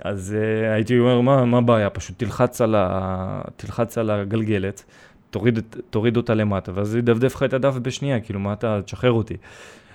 אז 0.00 0.36
uh, 0.36 0.74
הייתי 0.74 0.98
אומר, 0.98 1.44
מה 1.44 1.58
הבעיה? 1.58 1.90
פשוט 1.90 2.18
תלחץ 2.18 2.60
על, 2.60 2.74
ה... 2.74 3.40
תלחץ 3.56 3.98
על 3.98 4.10
הגלגלת, 4.10 4.84
תוריד, 5.30 5.58
תוריד 5.90 6.16
אותה 6.16 6.34
למטה, 6.34 6.72
ואז 6.74 6.88
זה 6.88 6.98
ידפדף 6.98 7.34
לך 7.34 7.42
את 7.42 7.52
הדף 7.52 7.74
בשנייה, 7.74 8.20
כאילו, 8.20 8.40
מה 8.40 8.52
אתה, 8.52 8.80
תשחרר 8.84 9.12
אותי. 9.12 9.36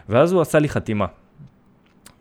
ואז 0.09 0.31
הוא 0.31 0.41
עשה 0.41 0.59
לי 0.59 0.69
חתימה. 0.69 1.05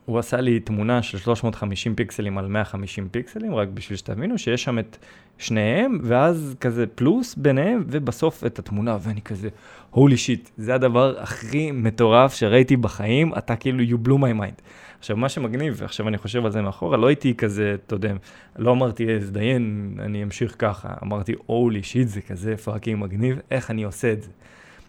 הוא 0.04 0.18
עשה 0.18 0.40
לי 0.40 0.60
תמונה 0.60 1.02
של 1.02 1.18
350 1.18 1.94
פיקסלים 1.94 2.38
על 2.38 2.46
150 2.46 3.08
פיקסלים, 3.10 3.54
רק 3.54 3.68
בשביל 3.68 3.98
שתבינו 3.98 4.38
שיש 4.38 4.64
שם 4.64 4.78
את 4.78 4.96
שניהם, 5.38 5.98
ואז 6.02 6.56
כזה 6.60 6.86
פלוס 6.86 7.34
ביניהם, 7.34 7.84
ובסוף 7.86 8.44
את 8.46 8.58
התמונה, 8.58 8.96
ואני 9.00 9.22
כזה, 9.22 9.48
הולי 9.90 10.16
שיט, 10.16 10.50
זה 10.56 10.74
הדבר 10.74 11.20
הכי 11.20 11.70
מטורף 11.70 12.34
שראיתי 12.34 12.76
בחיים, 12.76 13.32
אתה 13.38 13.56
כאילו, 13.56 13.84
you 13.84 14.06
blew 14.06 14.12
my 14.12 14.40
mind. 14.40 14.62
עכשיו, 14.98 15.16
מה 15.16 15.28
שמגניב, 15.28 15.74
ועכשיו 15.76 16.08
אני 16.08 16.18
חושב 16.18 16.44
על 16.44 16.52
זה 16.52 16.62
מאחורה, 16.62 16.96
לא 16.96 17.06
הייתי 17.06 17.34
כזה, 17.34 17.76
אתה 17.86 17.94
יודע, 17.94 18.12
לא 18.58 18.72
אמרתי, 18.72 19.12
הזדיין, 19.12 19.94
אני 19.98 20.22
אמשיך 20.22 20.54
ככה, 20.58 20.88
אמרתי, 21.02 21.34
holy 21.46 21.82
shit, 21.82 22.08
זה 22.08 22.20
כזה 22.20 22.56
fucking 22.56 23.02
מגניב, 23.02 23.38
איך 23.50 23.70
אני 23.70 23.82
עושה 23.82 24.12
את 24.12 24.22
זה. 24.22 24.30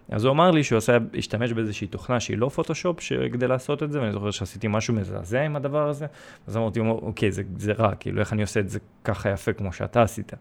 אז 0.10 0.26
הוא 0.26 0.32
אמר 0.32 0.52
לי 0.52 0.64
שהוא 0.64 0.78
עושה, 0.78 0.98
השתמש 1.18 1.54
באיזושהי 1.54 1.88
תוכנה 1.88 2.20
שהיא 2.20 2.38
לא 2.38 2.50
פוטושופ, 2.50 3.00
כדי 3.34 3.48
לעשות 3.48 3.84
את 3.84 3.92
זה, 3.92 4.02
ואני 4.02 4.12
זוכר 4.12 4.32
שעשיתי 4.32 4.68
משהו 4.70 4.94
מזעזע 4.94 5.42
עם 5.42 5.56
הדבר 5.56 5.90
הזה, 5.90 6.06
אז 6.48 6.58
אמרתי, 6.58 6.80
אוקיי, 6.80 7.32
זה, 7.32 7.44
זה 7.58 7.74
רע, 7.74 7.96
כאילו, 7.96 8.20
איך 8.20 8.34
אני 8.34 8.42
עושה 8.42 8.60
את 8.60 8.70
זה 8.70 8.80
ככה 9.04 9.30
יפה 9.30 9.54
כמו 9.54 9.74
שאתה 9.74 10.02
עשית. 10.02 10.34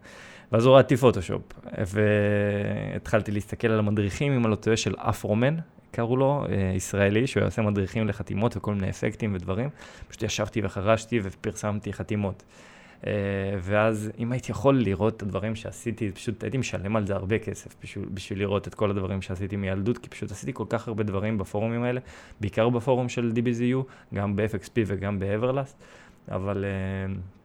ואז 0.52 0.66
הורדתי 0.66 0.96
פוטושופ, 0.96 1.42
והתחלתי 2.94 3.32
להסתכל 3.32 3.68
על 3.68 3.78
המדריכים, 3.78 4.32
אם 4.32 4.44
אני 4.44 4.50
לא 4.50 4.56
טועה, 4.56 4.76
של 4.76 4.94
אפרומן, 4.98 5.56
קראו 5.92 6.16
לו, 6.16 6.44
אה, 6.48 6.72
ישראלי, 6.76 7.26
שהוא 7.26 7.44
עושה 7.44 7.62
מדריכים 7.62 8.08
לחתימות 8.08 8.56
וכל 8.56 8.74
מיני 8.74 8.90
אפקטים 8.90 9.34
ודברים. 9.34 9.68
פשוט 10.08 10.22
ישבתי 10.22 10.60
וחרשתי 10.64 11.20
ופרסמתי 11.22 11.92
חתימות. 11.92 12.42
אה, 13.06 13.12
ואז 13.60 14.10
אם 14.18 14.32
הייתי 14.32 14.52
יכול 14.52 14.78
לראות 14.78 15.16
את 15.16 15.22
הדברים 15.22 15.54
שעשיתי, 15.54 16.12
פשוט 16.12 16.42
הייתי 16.42 16.58
משלם 16.58 16.96
על 16.96 17.06
זה 17.06 17.14
הרבה 17.14 17.38
כסף 17.38 17.74
בשביל, 17.82 18.08
בשביל 18.14 18.38
לראות 18.38 18.68
את 18.68 18.74
כל 18.74 18.90
הדברים 18.90 19.22
שעשיתי 19.22 19.56
מילדות, 19.56 19.98
כי 19.98 20.08
פשוט 20.08 20.30
עשיתי 20.30 20.52
כל 20.54 20.64
כך 20.68 20.88
הרבה 20.88 21.02
דברים 21.02 21.38
בפורומים 21.38 21.82
האלה, 21.82 22.00
בעיקר 22.40 22.68
בפורום 22.68 23.08
של 23.08 23.32
DBZU, 23.34 24.14
גם 24.14 24.36
ב-FXP 24.36 24.72
וגם 24.86 25.18
ב-Everlast, 25.18 25.82
אבל... 26.30 26.64
Uh, 26.64 27.39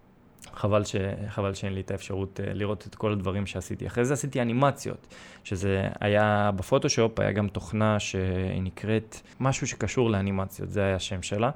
חבל, 0.56 0.84
ש... 0.84 0.96
חבל 1.30 1.54
שאין 1.54 1.74
לי 1.74 1.82
את 1.82 1.92
האפשרות 1.92 2.40
uh, 2.40 2.54
לראות 2.54 2.88
את 2.88 2.96
כל 2.96 3.12
הדברים 3.12 3.46
שעשיתי. 3.46 3.88
אחרי 3.88 4.06
זה 4.06 4.14
עשיתי 4.14 4.42
אנימציות, 4.42 5.08
שזה 5.44 5.88
היה 6.00 6.52
בפוטושופ, 6.56 7.20
היה 7.20 7.32
גם 7.32 7.48
תוכנה 7.48 8.00
שהיא 8.00 8.62
נקראת 8.62 9.16
משהו 9.40 9.68
שקשור 9.68 10.10
לאנימציות, 10.10 10.72
זה 10.72 10.84
היה 10.84 10.96
השם 10.96 11.22
שלה, 11.22 11.50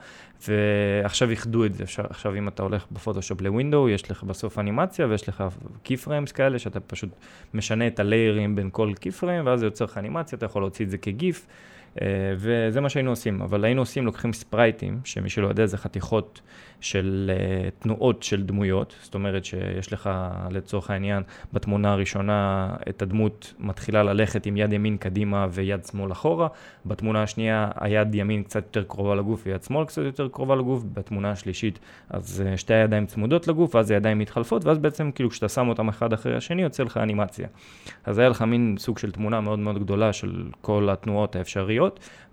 ועכשיו 0.47 1.29
איחדו 1.29 1.65
את 1.65 1.73
זה, 1.73 1.83
עכשיו 2.09 2.35
אם 2.35 2.47
אתה 2.47 2.63
הולך 2.63 2.85
בפוטושופ 2.91 3.41
ל 3.41 3.47
Window, 3.47 3.89
יש 3.89 4.11
לך 4.11 4.23
בסוף 4.23 4.59
אנימציה 4.59 5.07
ויש 5.07 5.29
לך 5.29 5.43
key 5.83 5.97
frames 5.97 6.31
כאלה, 6.31 6.59
שאתה 6.59 6.79
פשוט 6.79 7.09
משנה 7.53 7.87
את 7.87 7.99
הליירים 7.99 8.55
בין 8.55 8.69
כל 8.71 8.93
key 8.99 9.11
frame, 9.11 9.45
ואז 9.45 9.59
זה 9.59 9.65
יוצר 9.65 9.85
לך 9.85 9.97
אנימציה, 9.97 10.37
אתה 10.37 10.45
יכול 10.45 10.61
להוציא 10.61 10.85
את 10.85 10.89
זה 10.89 10.97
כ 10.97 11.14
GIF. 11.14 11.47
אה, 12.01 12.07
וזה 12.35 12.81
מה 12.81 12.89
שהיינו 12.89 13.09
עושים, 13.09 13.41
אבל 13.41 13.65
היינו 13.65 13.81
עושים, 13.81 14.05
לוקחים 14.05 14.33
ספרייטים, 14.33 14.99
שמי 15.03 15.29
שלא 15.29 15.47
יודע 15.47 15.65
זה 15.65 15.77
חתיכות 15.77 16.41
של 16.81 17.31
אה, 17.33 17.81
תנועות 17.83 18.23
של 18.23 18.43
דמויות, 18.43 18.95
זאת 19.01 19.13
אומרת 19.13 19.45
שיש 19.45 19.93
לך 19.93 20.09
לצורך 20.51 20.89
העניין 20.89 21.23
בתמונה 21.53 21.91
הראשונה 21.91 22.69
את 22.89 23.01
הדמות 23.01 23.53
מתחילה 23.59 24.03
ללכת 24.03 24.45
עם 24.45 24.57
יד 24.57 24.73
ימין 24.73 24.97
קדימה 24.97 25.47
ויד 25.51 25.85
שמאל 25.85 26.11
אחורה, 26.11 26.47
בתמונה 26.85 27.23
השנייה 27.23 27.67
היד 27.75 28.15
ימין 28.15 28.43
קצת 28.43 28.63
יותר 28.63 28.83
קרובה 28.83 29.15
לגוף 29.15 29.41
ויד 29.45 29.63
שמאל 29.63 29.85
קצת 29.85 30.01
יותר 30.01 30.27
קרובה 30.27 30.55
לגוף, 30.55 30.83
בתמונה 30.93 31.31
השלישית 31.31 31.79
אז 32.09 32.43
uh, 32.45 32.57
שתי 32.57 32.73
הידיים 32.73 33.05
צמודות 33.05 33.47
לגוף 33.47 33.75
ואז 33.75 33.91
הידיים 33.91 34.19
מתחלפות 34.19 34.65
ואז 34.65 34.77
בעצם 34.77 35.11
כאילו 35.11 35.29
כשאתה 35.29 35.49
שם 35.49 35.69
אותם 35.69 35.89
אחד 35.89 36.13
אחרי 36.13 36.35
השני 36.35 36.61
יוצא 36.61 36.83
לך 36.83 36.97
אנימציה. 36.97 37.47
אז 38.05 38.17
היה 38.17 38.29
לך 38.29 38.41
מין 38.41 38.75
סוג 38.79 38.97
של 38.97 39.11
תמונה 39.11 39.41
מאוד 39.41 39.59
מאוד 39.59 39.79
גדולה 39.79 40.13
של 40.13 40.43
כל 40.61 40.89
התנועות 40.91 41.35
האפשריות 41.35 41.78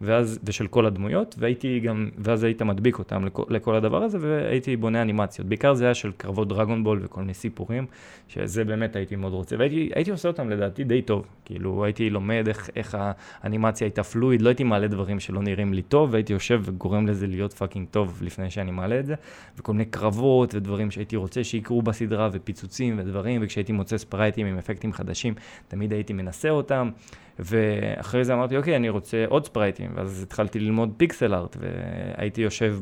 ואז, 0.00 0.38
ושל 0.44 0.66
כל 0.66 0.86
הדמויות 0.86 1.34
והייתי 1.38 1.80
גם, 1.80 2.10
ואז 2.18 2.44
היית 2.44 2.62
מדביק 2.62 2.98
אותם 2.98 3.24
לכל, 3.24 3.42
לכל 3.48 3.74
הדבר 3.74 4.02
הזה 4.02 4.18
והייתי 4.20 4.76
בונה 4.76 5.02
אנימציות. 5.02 5.48
בעיקר 5.48 5.74
זה 5.74 5.84
היה 5.84 5.94
של 5.94 6.12
קרבות 6.16 6.48
דרגון 6.48 6.84
בול 6.84 7.00
וכל 7.02 7.20
מיני 7.20 7.34
סיפורים, 7.34 7.86
שזה 8.28 8.64
באמת 8.64 8.96
הייתי 8.96 9.16
מאוד 9.16 9.32
רוצה. 9.32 9.56
והייתי 9.58 10.10
עושה 10.10 10.28
אותם 10.28 10.50
לדעתי 10.50 10.84
די 10.84 11.02
טוב. 11.02 11.26
כאילו 11.44 11.84
הייתי 11.84 12.10
לומד 12.10 12.44
איך, 12.48 12.70
איך 12.76 12.98
האנימציה 13.42 13.86
הייתה 13.86 14.02
fluid, 14.02 14.42
לא 14.42 14.48
הייתי 14.48 14.64
מעלה 14.64 14.86
דברים 14.86 15.20
שלא 15.20 15.42
נראים 15.42 15.74
לי 15.74 15.82
טוב, 15.82 16.12
והייתי 16.12 16.32
יושב 16.32 16.62
וגורם 16.64 17.06
לזה 17.06 17.26
להיות 17.26 17.52
fucking 17.52 17.86
טוב 17.90 18.18
לפני 18.22 18.50
שאני 18.50 18.70
מעלה 18.70 19.00
את 19.00 19.06
זה. 19.06 19.14
וכל 19.58 19.72
מיני 19.72 19.84
קרבות 19.84 20.54
ודברים 20.54 20.90
שהייתי 20.90 21.16
רוצה 21.16 21.44
שיקרו 21.44 21.82
בסדרה, 21.82 22.28
ופיצוצים 22.32 22.98
ודברים, 22.98 23.40
וכשהייתי 23.44 23.72
מוצא 23.72 23.98
ספרייטים 23.98 24.46
עם 24.46 24.58
אפקטים 24.58 24.92
חדשים, 24.92 25.34
תמיד 25.68 25.92
הייתי 25.92 26.12
מנסה 26.12 26.50
אותם. 26.50 26.90
ואחרי 27.38 28.24
זה 28.24 28.34
אמרתי, 28.34 28.56
אוקיי, 28.56 28.76
אני 28.76 28.88
רוצה 28.88 29.24
עוד 29.36 29.44
ספרייטים, 29.44 29.90
ואז 29.94 30.22
התחלתי 30.22 30.58
ללמוד 30.58 30.92
pixel 30.96 31.34
art, 31.34 31.56
והייתי 31.60 32.40
יושב 32.40 32.78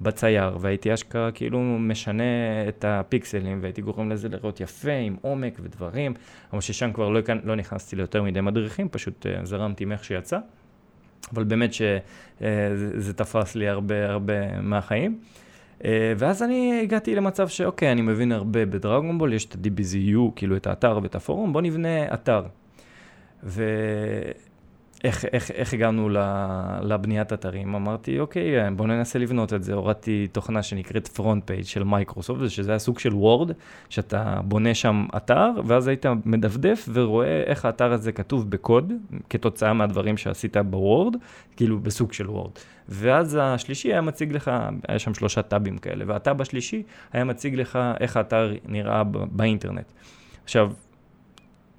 בצייר, 0.00 0.56
והייתי 0.60 0.94
אשכרה 0.94 1.30
כאילו 1.30 1.60
משנה 1.60 2.22
את 2.68 2.84
הפיקסלים, 2.88 3.58
והייתי 3.62 3.82
גורם 3.82 4.10
לזה 4.10 4.28
לראות 4.28 4.60
יפה, 4.60 4.92
עם 4.92 5.16
עומק 5.20 5.58
ודברים, 5.62 6.14
אבל 6.52 6.60
ששם 6.60 6.92
כבר 6.92 7.08
לא, 7.08 7.20
לא 7.44 7.54
נכנסתי 7.54 7.96
ליותר 7.96 8.22
מדי 8.22 8.40
מדריכים, 8.40 8.88
פשוט 8.88 9.26
אה, 9.26 9.44
זרמתי 9.44 9.84
עם 9.84 9.92
איך 9.92 10.04
שיצא, 10.04 10.38
אבל 11.34 11.44
באמת 11.44 11.72
שזה 11.72 13.10
אה, 13.10 13.16
תפס 13.16 13.54
לי 13.54 13.68
הרבה 13.68 14.10
הרבה 14.10 14.60
מהחיים. 14.60 15.18
אה, 15.78 15.84
ואז 16.18 16.42
אני 16.42 16.80
הגעתי 16.82 17.14
למצב 17.14 17.48
שאוקיי, 17.48 17.92
אני 17.92 18.02
מבין 18.02 18.32
הרבה 18.32 18.66
ב 18.66 18.72
Dragon 18.72 19.04
Ball, 19.04 19.32
יש 19.32 19.44
את 19.44 19.54
ה-DBZU, 19.54 20.18
כאילו 20.36 20.56
את 20.56 20.66
האתר 20.66 20.98
ואת 21.02 21.14
הפורום, 21.14 21.52
בוא 21.52 21.62
נבנה 21.62 22.14
אתר. 22.14 22.42
ואיך 23.42 24.45
איך, 25.06 25.50
איך 25.54 25.74
הגענו 25.74 26.08
לבניית 26.82 27.32
אתרים? 27.32 27.74
אמרתי, 27.74 28.20
אוקיי, 28.20 28.70
בואו 28.70 28.88
ננסה 28.88 29.18
לבנות 29.18 29.52
את 29.52 29.62
זה. 29.62 29.74
הורדתי 29.74 30.28
תוכנה 30.32 30.62
שנקראת 30.62 31.08
FrontPage 31.08 31.64
של 31.64 31.84
מייקרוסופט, 31.84 32.48
שזה 32.48 32.70
היה 32.70 32.78
סוג 32.78 32.98
של 32.98 33.14
Word, 33.14 33.50
שאתה 33.88 34.40
בונה 34.44 34.74
שם 34.74 35.06
אתר, 35.16 35.50
ואז 35.66 35.88
היית 35.88 36.06
מדפדף 36.24 36.88
ורואה 36.92 37.42
איך 37.46 37.64
האתר 37.64 37.92
הזה 37.92 38.12
כתוב 38.12 38.50
בקוד, 38.50 38.92
כתוצאה 39.30 39.72
מהדברים 39.72 40.16
שעשית 40.16 40.56
בוורד, 40.56 41.16
כאילו 41.56 41.78
בסוג 41.78 42.12
של 42.12 42.30
וורד. 42.30 42.52
ואז 42.88 43.38
השלישי 43.40 43.88
היה 43.88 44.00
מציג 44.00 44.32
לך, 44.32 44.50
היה 44.88 44.98
שם 44.98 45.14
שלושה 45.14 45.42
טאבים 45.42 45.78
כאלה, 45.78 46.04
והטאב 46.08 46.40
השלישי 46.42 46.82
היה 47.12 47.24
מציג 47.24 47.54
לך 47.54 47.78
איך 48.00 48.16
האתר 48.16 48.52
נראה 48.68 49.02
באינטרנט. 49.30 49.86
עכשיו, 50.44 50.72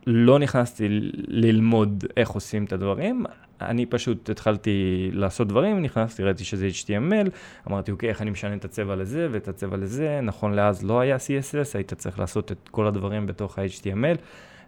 לא 0.10 0.40
נכנסתי 0.40 0.88
ללמוד 1.28 2.04
איך 2.18 2.30
עושים 2.30 2.64
את 2.64 2.74
הדברים, 2.74 3.26
אני 3.62 3.86
פשוט 3.86 4.30
התחלתי 4.30 5.10
לעשות 5.14 5.48
דברים, 5.48 5.82
נכנסתי, 5.82 6.24
ראיתי 6.24 6.44
שזה 6.44 6.68
HTML, 6.68 7.30
אמרתי, 7.68 7.92
אוקיי, 7.92 8.10
איך 8.10 8.22
אני 8.22 8.30
משנה 8.30 8.54
את 8.56 8.66
הצבע 8.66 8.96
לזה 8.96 9.28
ואת 9.32 9.48
הצבע 9.48 9.78
לזה, 9.78 10.20
נכון 10.24 10.54
לאז 10.54 10.84
לא 10.84 11.00
היה 11.00 11.16
CSS, 11.16 11.70
היית 11.74 11.94
צריך 11.94 12.20
לעשות 12.20 12.52
את 12.52 12.70
כל 12.72 12.88
הדברים 12.88 13.28
בתוך 13.28 13.60
ה-HTML, 13.60 14.18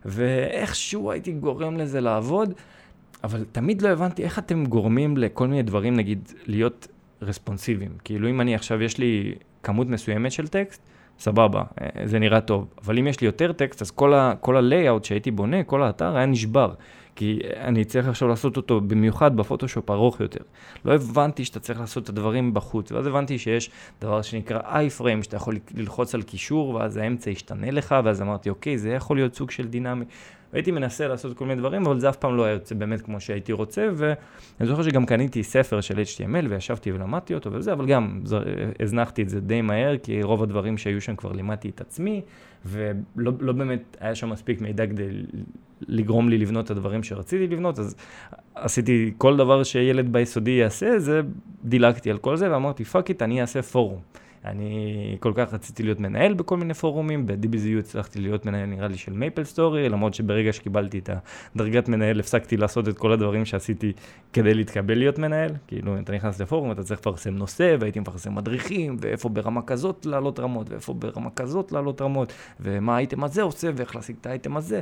ואיכשהו 0.06 1.12
הייתי 1.12 1.32
גורם 1.32 1.78
לזה 1.78 2.02
לעבוד, 2.02 2.54
אבל 3.24 3.46
תמיד 3.52 3.82
לא 3.82 3.90
הבנתי 3.90 4.24
איך 4.24 4.40
אתם 4.40 4.66
גורמים 4.66 5.18
לכל 5.18 5.48
מיני 5.48 5.64
דברים, 5.64 5.96
נגיד, 5.96 6.32
להיות 6.46 6.88
רספונסיביים. 7.22 7.92
כאילו, 8.04 8.30
אם 8.30 8.42
אני 8.42 8.56
עכשיו, 8.56 8.82
יש 8.82 8.98
לי 8.98 9.36
כמות 9.64 9.88
מסוימת 9.88 10.32
של 10.32 10.48
טקסט, 10.48 10.82
סבבה, 11.20 11.64
אה, 11.82 11.88
זה 12.06 12.20
נראה 12.20 12.42
טוב. 12.42 12.68
אבל 12.86 12.98
אם 12.98 13.08
יש 13.08 13.22
לי 13.22 13.28
יותר 13.28 13.52
טקסט, 13.52 13.82
אז 13.82 13.92
כל, 13.92 14.14
ה-layout 14.14 15.04
שהייתי 15.04 15.32
בונה, 15.32 15.64
כל 15.64 15.84
האתר 15.84 16.18
היה 16.18 16.26
נשבר. 16.26 16.74
כי 17.16 17.40
אני 17.58 17.86
צריך 17.86 18.08
עכשיו 18.08 18.28
לעשות 18.28 18.58
אותו 18.58 18.82
במיוחד 18.82 19.38
בפוטושופ 19.38 19.92
ארוך 19.92 20.20
יותר. 20.20 20.40
לא 20.86 20.94
הבנתי 20.94 21.46
שאתה 21.46 21.60
צריך 21.60 21.80
לעשות 21.80 22.04
את 22.04 22.10
הדברים 22.10 22.54
בחוץ, 22.54 22.92
ואז 22.92 23.08
הבנתי 23.08 23.40
שיש 23.40 23.70
דבר 24.02 24.22
שנקרא 24.22 24.60
i-frame, 24.60 25.24
שאתה 25.24 25.36
יכול 25.36 25.58
ללחוץ 25.76 26.16
על 26.16 26.22
קישור, 26.22 26.70
ואז 26.70 26.98
האמצע 26.98 27.30
ישתנה 27.30 27.72
לך, 27.72 27.96
ואז 28.04 28.22
אמרתי, 28.22 28.50
אוקיי, 28.50 28.78
זה 28.78 28.90
יכול 28.90 29.18
להיות 29.18 29.36
סוג 29.36 29.52
של 29.52 29.68
דינמי. 29.68 30.06
והייתי 30.54 30.72
מנסה 30.72 31.08
לעשות 31.08 31.38
כל 31.38 31.46
מיני 31.46 31.60
דברים, 31.62 31.86
אבל 31.86 32.00
זה 32.00 32.10
אף 32.10 32.16
פעם 32.16 32.38
לא 32.38 32.44
היה 32.44 32.54
יוצא 32.54 32.76
באמת 32.76 33.02
כמו 33.02 33.20
שהייתי 33.20 33.52
רוצה, 33.52 33.88
ואני 33.96 34.68
זוכר 34.68 34.84
שגם 34.84 35.06
קניתי 35.06 35.44
ספר 35.44 35.82
של 35.82 35.96
HTML 35.96 36.46
וישבתי 36.50 36.92
ולמדתי 36.92 37.34
אותו 37.34 37.54
וזה, 37.54 37.74
אבל 37.74 37.86
גם 37.86 38.22
הזנחתי 38.80 39.22
את 39.22 39.30
זה 39.30 39.40
די 39.40 39.62
מהר, 39.62 39.98
כי 39.98 40.24
רוב 40.24 40.44
הדברים 40.44 40.78
שהיו 40.78 41.02
שם 41.02 41.16
כבר 41.16 41.32
לימדתי 41.32 41.70
את 41.70 41.82
עצמי, 41.82 42.22
ולא 42.66 43.32
לא 43.40 43.54
באמת 43.54 43.98
היה 44.00 44.16
שם 44.16 44.30
מספיק 44.30 44.62
מידע 44.62 44.88
כדי 44.88 45.10
לגרום 45.88 46.30
לי 46.30 46.38
לבנות 46.38 46.66
את 46.66 46.72
הדברים 46.72 47.04
שרציתי 47.04 47.48
לבנות, 47.48 47.80
אז 47.80 47.96
עשיתי 48.56 49.14
כל 49.18 49.38
דבר 49.38 49.64
שילד 49.64 50.14
ביסודי 50.14 50.52
יעשה, 50.52 51.00
זה 51.00 51.22
דילגתי 51.66 52.12
על 52.12 52.18
כל 52.18 52.38
זה 52.38 52.52
ואמרתי, 52.52 52.84
fuck 52.84 53.10
it, 53.10 53.22
אני 53.22 53.42
אעשה 53.42 53.62
פורום. 53.62 54.00
אני 54.46 55.18
כל 55.20 55.32
כך 55.36 55.54
רציתי 55.54 55.84
להיות 55.84 56.00
מנהל 56.00 56.34
בכל 56.34 56.58
מיני 56.58 56.74
פורומים, 56.74 57.26
ב-DBZU 57.26 57.80
הצלחתי 57.80 58.20
להיות 58.20 58.46
מנהל 58.46 58.66
נראה 58.66 58.88
לי 58.88 58.98
של 58.98 59.14
MapleStory, 59.14 59.90
למרות 59.90 60.14
שברגע 60.14 60.54
שקיבלתי 60.54 61.00
את 61.00 61.10
הדרגת 61.56 61.90
מנהל 61.90 62.20
הפסקתי 62.20 62.58
לעשות 62.58 62.88
את 62.88 62.98
כל 62.98 63.12
הדברים 63.12 63.46
שעשיתי 63.46 63.94
כדי 64.34 64.54
להתקבל 64.54 64.98
להיות 64.98 65.20
מנהל. 65.20 65.52
כאילו, 65.68 66.00
אתה 66.00 66.14
נכנס 66.14 66.42
לפורום, 66.42 66.72
אתה 66.72 66.84
צריך 66.84 67.00
לפרסם 67.00 67.36
נושא, 67.36 67.76
והייתי 67.80 68.00
מפרסם 68.00 68.36
מדריכים, 68.36 68.98
ואיפה 69.02 69.30
ברמה 69.30 69.62
כזאת 69.62 70.06
לעלות 70.06 70.40
רמות, 70.40 70.70
ואיפה 70.70 70.94
ברמה 70.94 71.30
כזאת 71.30 71.72
לעלות 71.72 72.02
רמות, 72.02 72.34
ומה 72.60 72.96
האייטם 72.96 73.24
הזה 73.24 73.42
עושה, 73.42 73.70
ואיך 73.76 73.96
להשיג 73.96 74.16
את 74.22 74.26
האייטם 74.26 74.58
הזה. 74.58 74.80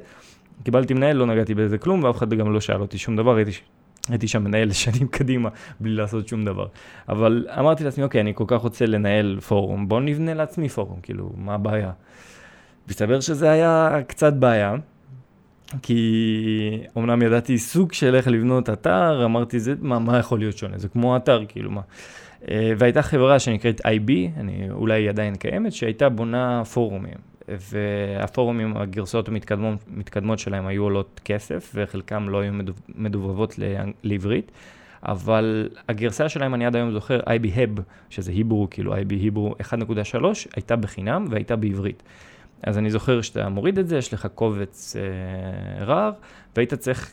קיבלתי 0.63 0.93
מנהל, 0.93 1.17
לא 1.17 1.25
נגעתי 1.25 1.55
בזה 1.55 1.77
כלום, 1.77 2.03
ואף 2.03 2.17
אחד 2.17 2.33
גם 2.33 2.53
לא 2.53 2.61
שאל 2.61 2.81
אותי 2.81 2.97
שום 2.97 3.15
דבר, 3.15 3.35
הייתי 3.35 3.51
הייתי 4.09 4.27
שם 4.27 4.43
מנהל 4.43 4.71
שנים 4.83 5.07
קדימה 5.07 5.49
בלי 5.79 5.95
לעשות 5.95 6.27
שום 6.27 6.45
דבר. 6.45 6.67
אבל 7.09 7.47
אמרתי 7.59 7.83
לעצמי, 7.83 8.03
אוקיי, 8.03 8.21
אני 8.21 8.31
כל 8.35 8.43
כך 8.47 8.61
רוצה 8.61 8.85
לנהל 8.85 9.39
פורום, 9.39 9.87
בוא 9.87 10.01
נבנה 10.01 10.33
לעצמי 10.33 10.69
פורום, 10.69 10.99
כאילו, 11.01 11.31
מה 11.37 11.53
הבעיה? 11.53 11.91
מסתבר 12.89 13.19
שזה 13.19 13.49
היה 13.49 13.97
קצת 14.07 14.33
בעיה, 14.33 14.75
כי 15.81 16.79
אמנם 16.97 17.21
ידעתי 17.21 17.57
סוג 17.57 17.93
של 17.93 18.15
איך 18.15 18.27
לבנות 18.27 18.69
אתר, 18.69 19.25
אמרתי, 19.25 19.59
זה, 19.59 19.73
מה, 19.81 19.99
מה 19.99 20.19
יכול 20.19 20.39
להיות 20.39 20.57
שונה? 20.57 20.77
זה 20.77 20.87
כמו 20.87 21.17
אתר, 21.17 21.43
כאילו, 21.47 21.71
מה? 21.71 21.81
אה, 22.51 22.73
והייתה 22.77 23.01
חברה 23.01 23.39
שנקראת 23.39 23.81
IB, 23.81 24.11
אני, 24.39 24.67
אולי 24.71 25.01
היא 25.01 25.09
עדיין 25.09 25.35
קיימת, 25.35 25.73
שהייתה 25.73 26.09
בונה 26.09 26.65
פורומים. 26.65 27.36
והפורומים, 27.47 28.77
הגרסאות 28.77 29.29
המתקדמות 29.87 30.39
שלהם 30.39 30.67
היו 30.67 30.83
עולות 30.83 31.21
כסף, 31.25 31.71
וחלקם 31.75 32.29
לא 32.29 32.41
היו 32.41 32.53
מדובבות 32.95 33.59
לעברית. 34.03 34.51
אבל 35.03 35.69
הגרסה 35.89 36.29
שלהם, 36.29 36.53
אני 36.53 36.65
עד 36.65 36.75
היום 36.75 36.91
זוכר, 36.91 37.19
IB 37.19 37.45
Hub, 37.55 37.81
שזה 38.09 38.31
היברו, 38.31 38.67
כאילו 38.71 38.95
IB 38.95 39.09
היברו 39.09 39.55
1.3, 39.61 40.15
הייתה 40.55 40.75
בחינם 40.75 41.25
והייתה 41.29 41.55
בעברית. 41.55 42.03
אז 42.63 42.77
אני 42.77 42.89
זוכר 42.89 43.21
שאתה 43.21 43.49
מוריד 43.49 43.79
את 43.79 43.87
זה, 43.87 43.97
יש 43.97 44.13
לך 44.13 44.27
קובץ 44.35 44.95
אה, 44.95 45.85
רר, 45.85 46.11
והיית 46.55 46.73
צריך 46.73 47.11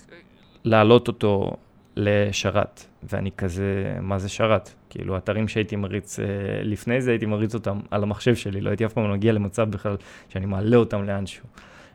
להעלות 0.65 1.09
אותו 1.09 1.57
לשרת, 1.97 2.85
ואני 3.03 3.31
כזה, 3.37 3.97
מה 4.01 4.19
זה 4.19 4.29
שרת? 4.29 4.71
כאילו, 4.91 5.17
אתרים 5.17 5.49
שהייתי 5.49 5.77
מריץ 5.77 6.21
אה, 6.21 6.25
לפני 6.63 7.01
זה, 7.01 7.11
הייתי 7.11 7.27
מריץ 7.27 7.55
אותם 7.55 7.81
על 7.91 8.03
המחשב 8.03 8.35
שלי, 8.35 8.61
לא 8.61 8.71
הייתי 8.71 8.87
אף 8.87 8.93
פעם 8.93 9.13
מגיע 9.13 9.33
למצב 9.33 9.71
בכלל 9.71 9.97
שאני 10.29 10.47
מעלה 10.47 10.77
אותם 10.77 11.05
לאנשהו. 11.05 11.47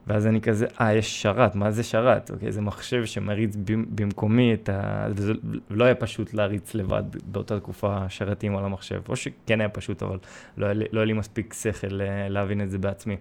ואז 0.07 0.27
אני 0.27 0.41
כזה, 0.41 0.65
אה, 0.81 0.93
יש 0.93 1.21
שרת, 1.21 1.55
מה 1.55 1.71
זה 1.71 1.83
שרת? 1.83 2.31
אוקיי, 2.31 2.51
זה 2.51 2.61
מחשב 2.61 3.05
שמריץ 3.05 3.55
במקומי 3.95 4.53
את 4.53 4.69
ה... 4.69 5.07
וזה 5.15 5.33
לא 5.69 5.83
היה 5.83 5.95
פשוט 5.95 6.33
להריץ 6.33 6.75
לבד 6.75 7.03
באותה 7.25 7.59
תקופה 7.59 8.09
שרתים 8.09 8.57
על 8.57 8.65
המחשב, 8.65 9.01
או 9.09 9.15
שכן 9.15 9.61
היה 9.61 9.69
פשוט, 9.69 10.03
אבל 10.03 10.17
לא 10.57 10.65
היה 10.65 10.73
לא 10.73 10.99
היה 10.99 11.05
לי 11.05 11.13
מספיק 11.13 11.53
שכל 11.53 12.01
אה, 12.01 12.29
להבין 12.29 12.61
את 12.61 12.69
זה 12.69 12.77
בעצמי. 12.77 13.17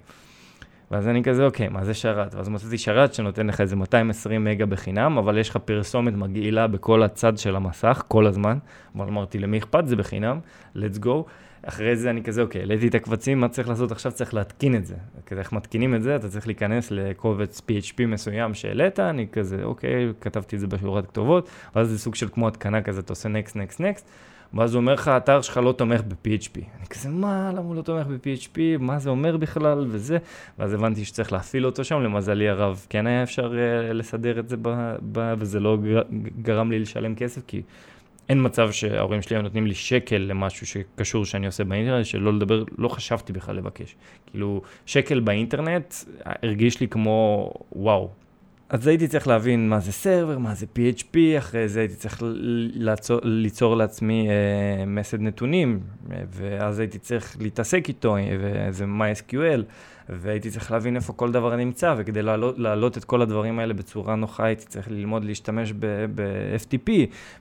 ואז 0.91 1.09
אני 1.09 1.23
כזה, 1.23 1.45
אוקיי, 1.45 1.69
מה 1.69 1.85
זה 1.85 1.95
שרת? 1.95 2.35
ואז 2.35 2.49
מצאתי 2.49 2.79
שרת 2.79 3.15
שנותן 3.15 3.47
לך 3.47 3.61
איזה 3.61 3.77
220 3.77 4.45
מגה 4.45 4.67
בחינם, 4.67 5.19
אבל 5.19 5.39
יש 5.39 5.51
לך 5.51 5.57
פרסומת 5.57 6.15
מגעילה 6.15 6.67
בכל 6.67 7.03
הצד 7.03 7.39
של 7.39 7.57
המסך, 7.57 8.03
כל 8.09 8.27
הזמן. 8.27 8.59
אבל 8.97 9.09
אמרתי, 9.09 9.39
למי 9.39 9.59
אכפת? 9.59 9.87
זה 9.87 9.97
בחינם, 9.97 10.41
let's 10.77 11.05
go. 11.05 11.11
אחרי 11.63 11.97
זה 11.97 12.11
אני 12.11 12.23
כזה, 12.23 12.43
אוקיי, 12.43 12.61
העליתי 12.61 12.89
את 12.89 12.95
הקבצים, 12.95 13.41
מה 13.41 13.49
צריך 13.49 13.69
לעשות 13.69 13.93
עכשיו? 13.93 14.13
צריך 14.13 14.35
להתקין 14.35 14.75
את 14.75 14.87
זה. 14.87 14.95
כזה, 15.27 15.41
איך 15.41 15.53
מתקינים 15.53 15.95
את 15.95 16.03
זה? 16.03 16.17
אתה 16.17 16.29
צריך 16.29 16.47
להיכנס 16.47 16.91
לקובץ 16.91 17.61
PHP 17.61 18.07
מסוים 18.07 18.55
שהעלית, 18.55 19.01
אני 19.01 19.27
כזה, 19.33 19.63
אוקיי, 19.63 20.13
כתבתי 20.21 20.57
את 20.57 20.61
זה 20.61 20.67
בשורת 20.67 21.07
כתובות, 21.07 21.49
ואז 21.77 21.89
זה 21.89 21.99
סוג 21.99 22.15
של 22.15 22.29
כמו 22.29 22.49
התקנה 22.49 22.83
כזה, 22.83 23.01
אתה 23.01 23.13
עושה 23.13 23.29
next, 23.29 23.53
next, 23.53 23.79
next. 23.79 24.03
ואז 24.55 24.75
הוא 24.75 24.81
אומר 24.81 24.95
לך, 24.95 25.09
האתר 25.09 25.43
שלך 25.43 25.57
לא 25.57 25.73
תומך 25.73 26.01
ב-PHP. 26.01 26.57
אני 26.57 26.87
כזה, 26.91 27.09
מה, 27.09 27.51
למה 27.53 27.61
הוא 27.61 27.77
לא 27.77 27.83
תומך 27.83 28.07
ב-PHP? 28.07 28.59
מה 28.79 28.99
זה 28.99 29.11
אומר 29.11 29.37
בכלל? 29.37 29.87
וזה. 29.89 30.19
ואז 30.59 30.75
הבנתי 30.75 31.05
שצריך 31.05 31.33
להפעיל 31.33 31.67
אותו 31.67 31.85
שם, 31.85 32.01
למזלי 32.01 32.49
הרב 32.49 32.87
כן 32.91 33.07
היה 33.07 33.23
אפשר 33.23 33.53
uh, 33.53 33.93
לסדר 33.93 34.39
את 34.39 34.49
זה, 34.49 34.57
ב, 34.63 34.97
ב, 35.13 35.35
וזה 35.39 35.61
לא 35.61 35.79
גרם 36.43 36.71
לי 36.71 36.79
לשלם 36.79 37.15
כסף, 37.15 37.43
כי 37.47 37.63
אין 38.29 38.45
מצב 38.45 38.73
שההורים 38.73 39.23
שלי 39.23 39.37
היו 39.37 39.43
נותנים 39.43 39.67
לי 39.67 39.75
שקל 39.75 40.17
למשהו 40.17 40.67
שקשור 40.67 41.25
שאני 41.25 41.47
עושה 41.47 41.65
באינטרנט, 41.65 42.07
שלא 42.07 42.33
לדבר, 42.33 42.65
לא 42.79 42.89
חשבתי 42.89 43.33
בכלל 43.33 43.57
לבקש. 43.57 43.97
כאילו, 44.31 44.63
שקל 44.87 45.21
באינטרנט 45.21 45.95
הרגיש 46.25 46.81
לי 46.81 46.89
כמו, 46.89 47.51
וואו, 47.73 48.11
אז 48.71 48.87
הייתי 48.87 49.09
צריך 49.09 49.29
להבין 49.29 49.69
מה 49.69 49.81
זה 49.81 49.93
סרבר, 49.93 50.39
מה 50.39 50.55
זה 50.55 50.67
PHP, 50.77 51.17
אחרי 51.39 51.69
זה 51.69 51.81
הייתי 51.81 51.95
צריך 51.95 52.23
ליצור, 52.75 53.21
ליצור 53.23 53.77
לעצמי 53.77 54.29
uh, 54.29 54.87
מסד 54.87 55.21
נתונים, 55.21 55.81
ואז 56.31 56.79
הייתי 56.79 56.99
צריך 56.99 57.37
להתעסק 57.41 57.89
איתו, 57.89 58.17
וזה 58.41 58.85
MySQL, 58.85 59.63
והייתי 60.09 60.51
צריך 60.51 60.71
להבין 60.71 60.97
איפה 60.97 61.13
כל 61.13 61.33
דבר 61.33 61.57
נמצא, 61.57 61.95
וכדי 61.99 62.23
להעלות, 62.23 62.59
להעלות 62.59 62.99
את 62.99 63.05
כל 63.05 63.23
הדברים 63.23 63.59
האלה 63.59 63.75
בצורה 63.75 64.17
נוחה, 64.17 64.45
הייתי 64.45 64.67
צריך 64.67 64.91
ללמוד 64.91 65.25
להשתמש 65.25 65.73
ב-FTP, 65.73 66.91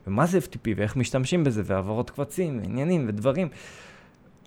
ומה 0.08 0.26
זה 0.26 0.38
FTP, 0.38 0.70
ואיך 0.76 0.96
משתמשים 0.96 1.44
בזה, 1.44 1.62
והעברות 1.66 2.10
קבצים, 2.10 2.60
ועניינים 2.62 3.06
ודברים. 3.08 3.48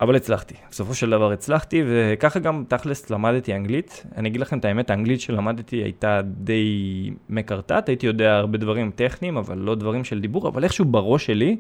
אבל 0.01 0.17
הצלחתי, 0.17 0.55
בסופו 0.71 0.95
של 0.95 1.11
דבר 1.11 1.33
הצלחתי, 1.33 1.83
וככה 1.87 2.39
גם 2.39 2.65
תכלס 2.69 3.11
למדתי 3.11 3.55
אנגלית. 3.55 4.07
אני 4.17 4.29
אגיד 4.29 4.41
לכם 4.41 4.59
את 4.59 4.65
האמת, 4.65 4.91
האנגלית 4.91 5.21
שלמדתי 5.21 5.77
הייתה 5.77 6.21
די 6.25 7.11
מקרטעת, 7.29 7.89
הייתי 7.89 8.07
יודע 8.07 8.37
הרבה 8.37 8.59
דברים 8.59 8.91
טכניים, 8.95 9.37
אבל 9.37 9.59
לא 9.59 9.75
דברים 9.75 10.05
של 10.05 10.21
דיבור, 10.21 10.49
אבל 10.49 10.65
איכשהו 10.65 10.85
בראש 10.85 11.27
שלי, 11.27 11.57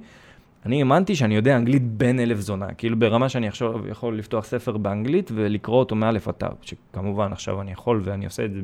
אני 0.66 0.78
האמנתי 0.78 1.16
שאני 1.16 1.36
יודע 1.36 1.56
אנגלית 1.56 1.82
בין 1.82 2.20
אלף 2.20 2.40
זונה, 2.40 2.74
כאילו 2.74 2.98
ברמה 2.98 3.28
שאני 3.28 3.48
עכשיו 3.48 3.88
יכול 3.88 4.18
לפתוח 4.18 4.44
ספר 4.44 4.76
באנגלית 4.76 5.30
ולקרוא 5.34 5.78
אותו 5.78 5.94
מאלף 5.94 6.28
עד 6.28 6.34
שכמובן 6.62 7.32
עכשיו 7.32 7.60
אני 7.60 7.72
יכול 7.72 8.00
ואני 8.04 8.24
עושה 8.24 8.44
את 8.44 8.52
זה 8.52 8.60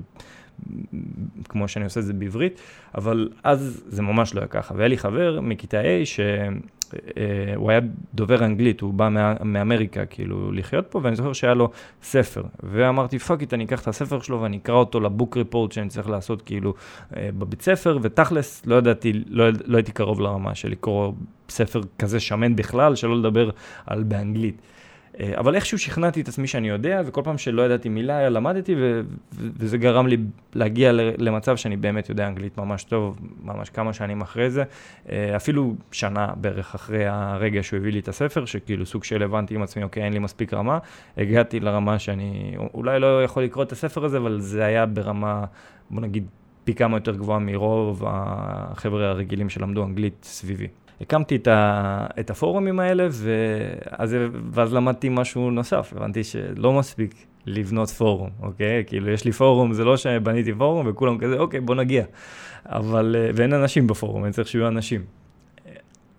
כמו 1.49 1.69
שאני 1.69 1.85
עושה 1.85 2.01
את 2.01 2.05
זה 2.05 2.13
בעברית, 2.13 2.61
אבל 2.95 3.29
אז 3.45 3.85
זה 3.89 4.03
ממש 4.03 4.35
לא 4.35 4.41
היה 4.41 4.49
ככה. 4.49 4.75
והיה 4.77 4.89
לי 4.89 4.99
חבר 4.99 5.41
מכיתה 5.41 5.81
א' 5.81 6.05
ש... 6.05 6.21
אה, 6.95 7.55
הוא 7.57 7.71
היה 7.71 7.81
דובר 8.15 8.45
אנגלית, 8.45 8.81
הוא 8.81 8.95
בא 8.95 9.09
מה, 9.09 9.35
מאמריקה 9.45 10.07
כאילו 10.07 10.53
לחיות 10.53 10.87
פה, 10.91 11.01
ואני 11.03 11.17
זוכר 11.17 11.33
שהיה 11.33 11.55
לו 11.55 11.71
ספר. 12.03 12.43
ואמרתי, 12.63 13.19
fuck 13.19 13.41
it, 13.41 13.55
אני 13.55 13.65
אקח 13.65 13.83
את 13.83 13.89
הספר 13.89 14.21
שלו 14.21 14.41
ואני 14.41 14.57
אקרא 14.57 14.75
אותו 14.75 15.01
ל 15.01 15.08
book 15.08 15.37
report 15.37 15.73
שאני 15.73 15.89
צריך 15.89 16.09
לעשות 16.09 16.43
כאילו 16.43 16.75
אה, 17.17 17.29
בבית 17.39 17.63
ספר, 17.63 17.99
ותכלס, 18.03 18.67
לא 18.67 18.75
ידעתי, 18.75 19.13
לא, 19.29 19.45
לא 19.65 19.77
הייתי 19.77 19.93
קרוב 19.93 20.21
לרמה 20.21 20.55
של 20.55 20.71
לקרוא 20.71 21.13
ספר 21.49 21.81
כזה 21.99 22.21
שמן 22.21 22.57
בכלל, 22.57 22.95
שלא 22.95 23.19
לדבר 23.19 23.51
על 23.87 24.03
באנגלית. 24.03 24.63
אה, 25.21 25.33
אבל 25.37 25.55
איכשהו 25.55 25.79
שכנעתי 25.79 26.21
את 26.21 26.29
עצמי 26.29 26.47
שאני 26.47 26.69
יודע, 26.69 27.03
וכל 27.07 27.21
פעם 27.25 27.39
שלא 27.39 27.63
ידעתי 27.63 27.89
מילה, 27.89 28.29
למדתי, 28.29 28.75
ו- 28.79 29.01
וזה 29.33 29.79
גרם 29.79 30.07
לי 30.07 30.17
להגיע 30.55 30.93
למצב 31.19 31.57
שאני 31.57 31.77
באמת 31.77 32.09
יודע 32.09 32.27
אנגלית 32.29 32.59
ממש 32.59 32.85
טוב, 32.85 33.19
ממש 33.43 33.71
כמה 33.71 33.93
שנים 33.93 34.21
אחרי 34.21 34.51
זה, 34.51 34.65
אה, 35.11 35.37
אפילו 35.37 35.75
שנה 35.93 36.29
בערך 36.37 36.75
אחרי 36.75 37.07
הרגע 37.07 37.63
שהוא 37.63 37.77
הביא 37.77 37.93
לי 37.93 37.99
את 37.99 38.09
הספר, 38.09 38.45
שכאילו 38.45 38.87
סוג 38.87 39.05
של 39.05 39.23
הבנתי 39.23 39.55
עם 39.55 39.63
עצמי, 39.63 39.83
אוקיי, 39.83 40.03
אין 40.03 40.13
לי 40.13 40.19
מספיק 40.19 40.55
רמה, 40.55 40.79
הגעתי 41.17 41.61
לרמה 41.61 41.99
שאני 41.99 42.57
אולי 42.75 43.01
לא 43.01 43.25
יכול 43.25 43.43
לקרוא 43.43 43.65
את 43.65 43.73
הספר 43.73 44.05
הזה, 44.05 44.19
אבל 44.19 44.41
זה 44.41 44.65
היה 44.65 44.87
ברמה, 44.87 45.45
בוא 45.91 46.01
נגיד, 46.01 46.27
פי 46.65 46.75
כמה 46.75 46.97
יותר 46.97 47.17
גבוהה 47.17 47.39
מרוב 47.39 48.03
החבר'ה 48.07 49.09
הרגילים 49.09 49.49
שלמדו 49.49 49.85
אנגלית 49.85 50.15
סביבי. 50.23 50.67
הקמתי 51.01 51.37
את, 51.37 51.49
ה, 51.49 52.07
את 52.21 52.31
הפורומים 52.31 52.81
האלה, 52.81 53.09
ואז, 53.11 54.17
ואז 54.51 54.75
למדתי 54.75 55.09
משהו 55.09 55.51
נוסף, 55.51 55.93
הבנתי 55.97 56.25
שלא 56.25 56.73
מספיק 56.73 57.15
לבנות 57.47 57.89
פורום, 57.89 58.31
אוקיי? 58.43 58.85
כאילו, 58.87 59.11
יש 59.11 59.25
לי 59.25 59.33
פורום, 59.33 59.73
זה 59.73 59.85
לא 59.85 59.97
שבניתי 59.97 60.55
פורום 60.55 60.87
וכולם 60.89 61.19
כזה, 61.19 61.39
אוקיי, 61.39 61.61
בוא 61.61 61.75
נגיע. 61.75 62.05
אבל, 62.67 63.17
ואין 63.35 63.53
אנשים 63.53 63.87
בפורום, 63.87 64.25
אני 64.25 64.33
צריך 64.33 64.49
שיהיו 64.49 64.69
אנשים. 64.69 65.05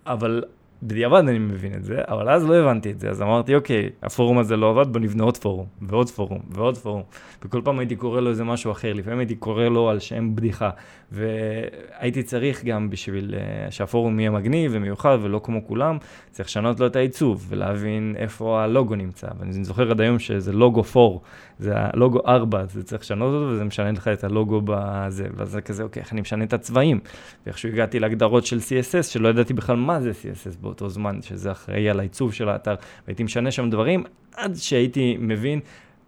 אבל 0.06 0.44
בדיעבד 0.84 1.20
אני 1.20 1.40
מבין 1.40 1.74
את 1.74 1.84
זה, 1.84 1.98
אבל 2.08 2.30
אז 2.30 2.46
לא 2.46 2.56
הבנתי 2.56 2.92
את 2.92 3.00
זה, 3.00 3.10
אז 3.10 3.22
אמרתי, 3.22 3.56
אוקיי, 3.56 3.90
הפורום 4.04 4.38
הזה 4.38 4.58
לא 4.58 4.70
עבד, 4.70 4.94
בוא 4.94 5.00
נבנה 5.00 5.24
עוד 5.24 5.38
פורום, 5.38 5.66
ועוד 5.82 6.10
פורום, 6.10 6.40
ועוד 6.50 6.78
פורום. 6.78 7.04
וכל 7.46 7.62
פעם 7.64 7.80
הייתי 7.80 7.96
קורא 7.96 8.22
לו 8.22 8.30
איזה 8.30 8.44
משהו 8.44 8.72
אחר, 8.72 8.94
לפעמים 8.94 9.20
הייתי 9.20 9.36
קורא 9.36 9.68
לו 9.68 9.90
על 9.90 10.00
שם 10.00 10.36
בדיחה. 10.36 10.70
והייתי 11.12 12.24
צריך 12.24 12.66
גם 12.66 12.90
בשביל 12.90 13.34
uh, 13.34 13.72
שהפורום 13.72 14.20
יהיה 14.20 14.32
מגניב 14.32 14.72
ומיוחד 14.74 15.18
ולא 15.22 15.42
כמו 15.44 15.68
כולם, 15.68 15.98
צריך 16.32 16.50
לשנות 16.50 16.80
לו 16.80 16.88
את 16.88 16.96
העיצוב 16.96 17.46
ולהבין 17.50 18.16
איפה 18.18 18.64
הלוגו 18.64 18.96
נמצא. 18.96 19.28
ואני 19.40 19.64
זוכר 19.64 19.92
עד 19.92 20.02
היום 20.02 20.20
שזה 20.20 20.54
לוגו 20.54 20.84
4, 20.96 21.18
זה 21.60 21.72
הלוגו 21.76 22.20
4, 22.28 22.66
זה 22.66 22.84
צריך 22.84 23.02
לשנות 23.02 23.34
אותו 23.34 23.54
וזה 23.54 23.64
משנה 23.64 23.92
לך 23.92 24.08
את 24.08 24.24
הלוגו 24.24 24.62
בזה. 24.66 25.28
ואז 25.36 25.52
זה 25.52 25.62
כזה, 25.62 25.84
אוקיי, 25.84 26.02
איך 26.02 26.14
אני 26.14 26.22
משנה 26.22 26.44
את 26.44 26.54
הצבעים? 26.54 27.00
ואיכשהו 27.46 27.70
הגעתי 27.70 28.00
להגדרות 28.00 28.46
של 28.46 28.58
CSS, 28.58 29.04
שלא 29.04 29.28
ידעתי 29.28 29.54
בכלל 29.54 29.76
מה 29.76 30.02
זה 30.02 30.12
CSS 30.12 30.62
באותו 30.62 30.90
זמן, 30.90 31.22
שזה 31.22 31.52
אחראי 31.52 31.90
על 31.90 32.00
העיצוב 32.00 32.34
של 32.34 32.50
האתר, 32.50 32.76
והייתי 33.08 33.24
משנה 33.24 33.52
שם 33.52 33.70
דברים 33.70 34.04
עד 34.36 34.56
שהייתי 34.56 35.18
מבין 35.20 35.60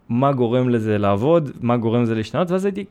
מה 0.09 0.31
גורם 0.31 0.69
לזה 0.69 0.97
לעבוד, 0.97 1.51
מה 1.61 1.77
גורם 1.77 2.03
לזה 2.03 2.15
להשתנות, 2.15 2.51
ואז 2.51 2.65
הייתי, 2.65 2.85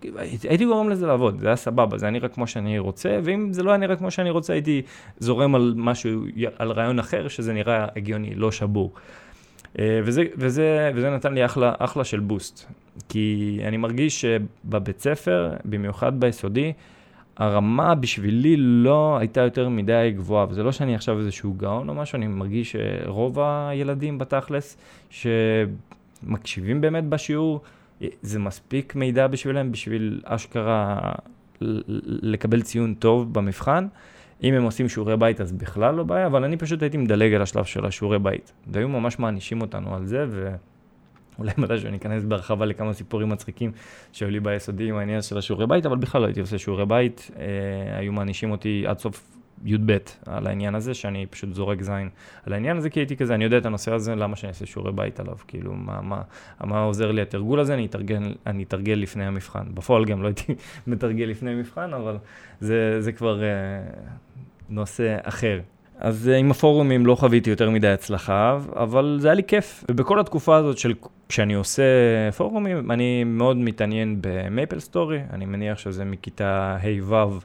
הייתי 0.48 0.64
גורם 0.64 0.88
לזה 0.88 1.06
לעבוד, 1.06 1.40
זה 1.40 1.46
היה 1.46 1.56
סבבה, 1.56 1.98
זה 1.98 2.06
היה 2.06 2.10
נראה 2.10 2.28
כמו 2.28 2.46
שאני 2.46 2.78
רוצה, 2.78 3.18
ואם 3.24 3.52
זה 3.52 3.62
לא 3.62 3.70
היה 3.70 3.78
נראה 3.78 3.96
כמו 3.96 4.10
שאני 4.10 4.30
רוצה, 4.30 4.52
הייתי 4.52 4.82
זורם 5.18 5.54
על 5.54 5.74
משהו, 5.76 6.24
על 6.58 6.70
רעיון 6.70 6.98
אחר, 6.98 7.28
שזה 7.28 7.52
נראה 7.52 7.86
הגיוני, 7.96 8.34
לא 8.34 8.52
שבור. 8.52 8.92
אה, 9.78 10.00
וזה, 10.04 10.24
וזה, 10.36 10.90
וזה 10.94 11.10
נתן 11.10 11.34
לי 11.34 11.44
אחלה, 11.44 11.72
אחלה 11.78 12.04
של 12.04 12.20
בוסט, 12.20 12.72
כי 13.08 13.58
אני 13.64 13.76
מרגיש 13.76 14.20
שבבית 14.20 15.00
ספר, 15.00 15.52
במיוחד 15.64 16.20
ביסודי, 16.20 16.72
הרמה 17.36 17.94
בשבילי 17.94 18.56
לא 18.56 19.16
הייתה 19.20 19.40
יותר 19.40 19.68
מדי 19.68 20.12
גבוהה, 20.16 20.46
וזה 20.50 20.62
לא 20.62 20.72
שאני 20.72 20.94
עכשיו 20.94 21.18
איזשהו 21.18 21.54
גאון 21.54 21.88
או 21.88 21.94
משהו, 21.94 22.16
אני 22.16 22.26
מרגיש 22.26 22.76
שרוב 22.76 23.38
הילדים 23.40 24.18
בתכלס, 24.18 24.76
שמקשיבים 25.10 26.80
באמת 26.80 27.04
בשיעור, 27.04 27.60
זה 28.22 28.38
מספיק 28.38 28.94
מידע 28.94 29.26
בשבילם, 29.26 29.72
בשביל 29.72 30.20
אשכרה 30.24 31.12
לקבל 31.60 32.62
ציון 32.62 32.94
טוב 32.94 33.34
במבחן. 33.34 33.86
אם 34.42 34.54
הם 34.54 34.62
עושים 34.62 34.88
שיעורי 34.88 35.16
בית 35.16 35.40
אז 35.40 35.52
בכלל 35.52 35.94
לא 35.94 36.02
בעיה, 36.02 36.26
אבל 36.26 36.44
אני 36.44 36.56
פשוט 36.56 36.82
הייתי 36.82 36.96
מדלג 36.96 37.34
על 37.34 37.42
השלב 37.42 37.64
של 37.64 37.86
השיעורי 37.86 38.18
בית. 38.18 38.52
והיו 38.66 38.88
ממש 38.88 39.18
מענישים 39.18 39.60
אותנו 39.60 39.94
על 39.94 40.06
זה, 40.06 40.26
ו... 40.28 40.54
אולי 41.38 41.50
מתישהו 41.58 41.88
אכנס 41.96 42.24
בהרחבה 42.24 42.66
לכמה 42.66 42.92
סיפורים 42.92 43.28
מצחיקים 43.28 43.72
שהיו 44.12 44.30
לי 44.30 44.40
ביסודי 44.40 44.88
עם 44.88 44.96
העניין 44.96 45.22
של 45.22 45.38
השיעורי 45.38 45.66
בית, 45.66 45.86
אבל 45.86 45.96
בכלל 45.96 46.20
לא 46.20 46.26
הייתי 46.26 46.40
עושה 46.40 46.58
שיעורי 46.58 46.86
בית. 46.86 47.30
אה, 47.38 47.98
היו 47.98 48.12
מענישים 48.12 48.50
אותי 48.50 48.84
עד 48.86 48.98
סוף 48.98 49.37
י"ב 49.64 49.96
על 50.26 50.46
העניין 50.46 50.74
הזה, 50.74 50.94
שאני 50.94 51.26
פשוט 51.26 51.54
זורק 51.54 51.82
זין 51.82 52.08
על 52.46 52.52
העניין 52.52 52.76
הזה, 52.76 52.90
כי 52.90 53.00
הייתי 53.00 53.16
כזה, 53.16 53.34
אני 53.34 53.44
יודע 53.44 53.58
את 53.58 53.66
הנושא 53.66 53.92
הזה, 53.92 54.14
למה 54.14 54.36
שאני 54.36 54.48
אעשה 54.48 54.66
שיעורי 54.66 54.92
בית 54.92 55.20
עליו? 55.20 55.36
כאילו, 55.48 55.72
מה, 55.74 56.00
מה, 56.00 56.22
מה 56.64 56.80
עוזר 56.80 57.12
לי 57.12 57.22
התרגול 57.22 57.60
הזה? 57.60 57.74
אני 57.74 57.86
אתרגל, 57.86 58.34
אני 58.46 58.62
אתרגל 58.62 58.92
לפני 58.92 59.26
המבחן. 59.26 59.64
בפועל 59.74 60.04
גם 60.04 60.22
לא 60.22 60.26
הייתי 60.26 60.54
מתרגל 60.86 61.24
לפני 61.24 61.54
מבחן, 61.54 61.94
אבל 61.94 62.16
זה, 62.60 63.00
זה 63.00 63.12
כבר 63.12 63.42
אה, 63.42 63.48
נושא 64.68 65.16
אחר. 65.22 65.60
אז 65.98 66.28
אה, 66.28 66.36
עם 66.36 66.50
הפורומים 66.50 67.06
לא 67.06 67.14
חוויתי 67.14 67.50
יותר 67.50 67.70
מדי 67.70 67.88
הצלחה, 67.88 68.58
אבל 68.76 69.18
זה 69.20 69.28
היה 69.28 69.34
לי 69.34 69.42
כיף. 69.44 69.84
ובכל 69.90 70.20
התקופה 70.20 70.56
הזאת 70.56 70.78
של 70.78 70.94
כשאני 71.28 71.54
עושה 71.54 71.82
פורומים, 72.36 72.90
אני 72.90 73.24
מאוד 73.24 73.56
מתעניין 73.56 74.18
במייפל 74.20 74.80
סטורי, 74.80 75.20
אני 75.32 75.46
מניח 75.46 75.78
שזה 75.78 76.04
מכיתה 76.04 76.76
ה'-ו'. 76.82 77.40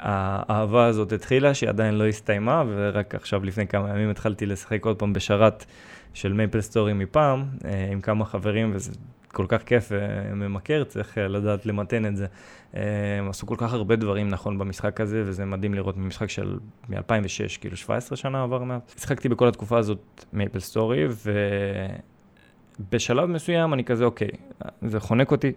האהבה 0.00 0.86
הזאת 0.86 1.12
התחילה, 1.12 1.54
שהיא 1.54 1.68
עדיין 1.68 1.94
לא 1.94 2.06
הסתיימה, 2.06 2.64
ורק 2.68 3.14
עכשיו 3.14 3.44
לפני 3.44 3.66
כמה 3.66 3.90
ימים 3.90 4.10
התחלתי 4.10 4.46
לשחק 4.46 4.84
עוד 4.84 4.96
פעם 4.96 5.12
בשרת 5.12 5.64
של 6.14 6.32
MapleStory 6.32 6.92
מפעם, 6.92 7.44
אה, 7.64 7.88
עם 7.92 8.00
כמה 8.00 8.24
חברים, 8.24 8.70
וזה 8.74 8.92
כל 9.28 9.44
כך 9.48 9.62
כיף 9.62 9.92
וממכר, 9.92 10.84
צריך 10.84 11.18
אה, 11.18 11.28
לדעת 11.28 11.66
למתן 11.66 12.06
את 12.06 12.16
זה. 12.16 12.26
הם 13.18 13.28
עשו 13.28 13.46
כל 13.46 13.54
כך 13.58 13.72
הרבה 13.72 13.96
דברים 13.96 14.28
נכון 14.28 14.58
במשחק 14.58 15.00
הזה, 15.00 15.22
וזה 15.26 15.44
מדהים 15.44 15.74
לראות 15.74 15.96
ממשחק 15.96 16.30
של 16.30 16.58
מ-2006, 16.88 17.58
כאילו 17.60 17.76
17 17.76 18.16
שנה 18.16 18.42
עבר 18.42 18.64
מאז. 18.64 18.80
שיחקתי 18.98 19.28
בכל 19.28 19.48
התקופה 19.48 19.78
הזאת 19.78 20.24
MapleStory, 20.32 21.06
ובשלב 22.80 23.28
מסוים 23.28 23.74
אני 23.74 23.84
כזה, 23.84 24.04
אוקיי, 24.04 24.28
זה 24.82 25.00
חונק 25.00 25.30
אותי, 25.30 25.52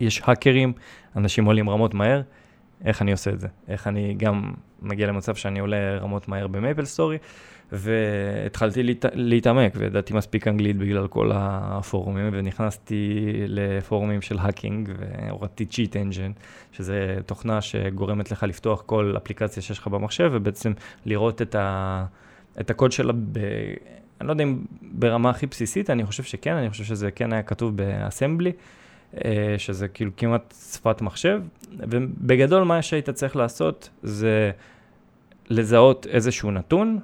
יש 0.00 0.22
האקרים, 0.24 0.72
אנשים 1.16 1.44
עולים 1.44 1.70
רמות 1.70 1.94
מהר, 1.94 2.20
איך 2.84 3.02
אני 3.02 3.12
עושה 3.12 3.30
את 3.30 3.40
זה? 3.40 3.48
איך 3.68 3.86
אני 3.86 4.14
גם 4.18 4.52
מגיע 4.82 5.06
למצב 5.06 5.34
שאני 5.34 5.58
עולה 5.58 5.98
רמות 5.98 6.28
מהר 6.28 6.46
ב 6.46 6.84
MapleStory? 6.84 7.18
והתחלתי 7.72 8.82
להת... 8.82 9.04
להתעמק, 9.14 9.72
וידעתי 9.76 10.14
מספיק 10.14 10.48
אנגלית 10.48 10.76
בגלל 10.76 11.06
כל 11.08 11.30
הפורומים, 11.34 12.28
ונכנסתי 12.32 13.32
לפורומים 13.46 14.22
של 14.22 14.38
hacking, 14.38 14.92
והורדתי 14.98 15.66
Cheat 15.66 15.96
Engine, 15.96 16.32
שזה 16.72 17.16
תוכנה 17.26 17.60
שגורמת 17.60 18.30
לך 18.30 18.42
לפתוח 18.42 18.82
כל 18.86 19.14
אפליקציה 19.16 19.62
שיש 19.62 19.78
לך 19.78 19.88
במחשב, 19.88 20.30
ובעצם 20.32 20.72
לראות 21.06 21.42
את, 21.42 21.54
ה... 21.54 22.04
את 22.60 22.70
הקוד 22.70 22.92
שלה 22.92 23.12
ב... 23.12 23.38
אני 24.20 24.28
לא 24.28 24.32
יודע 24.32 24.44
אם 24.44 24.58
ברמה 24.82 25.30
הכי 25.30 25.46
בסיסית, 25.46 25.90
אני 25.90 26.06
חושב 26.06 26.22
שכן, 26.22 26.54
אני 26.56 26.70
חושב 26.70 26.84
שזה 26.84 27.10
כן 27.10 27.32
היה 27.32 27.42
כתוב 27.42 27.76
ב 27.76 27.84
Assembly, 27.84 28.52
שזה 29.58 29.88
כאילו 29.88 30.10
כמעט 30.16 30.54
שפת 30.72 31.02
מחשב, 31.02 31.42
ובגדול 31.78 32.62
מה 32.62 32.82
שהיית 32.82 33.10
צריך 33.10 33.36
לעשות 33.36 33.90
זה 34.02 34.50
לזהות 35.50 36.06
איזשהו 36.06 36.50
נתון, 36.50 36.98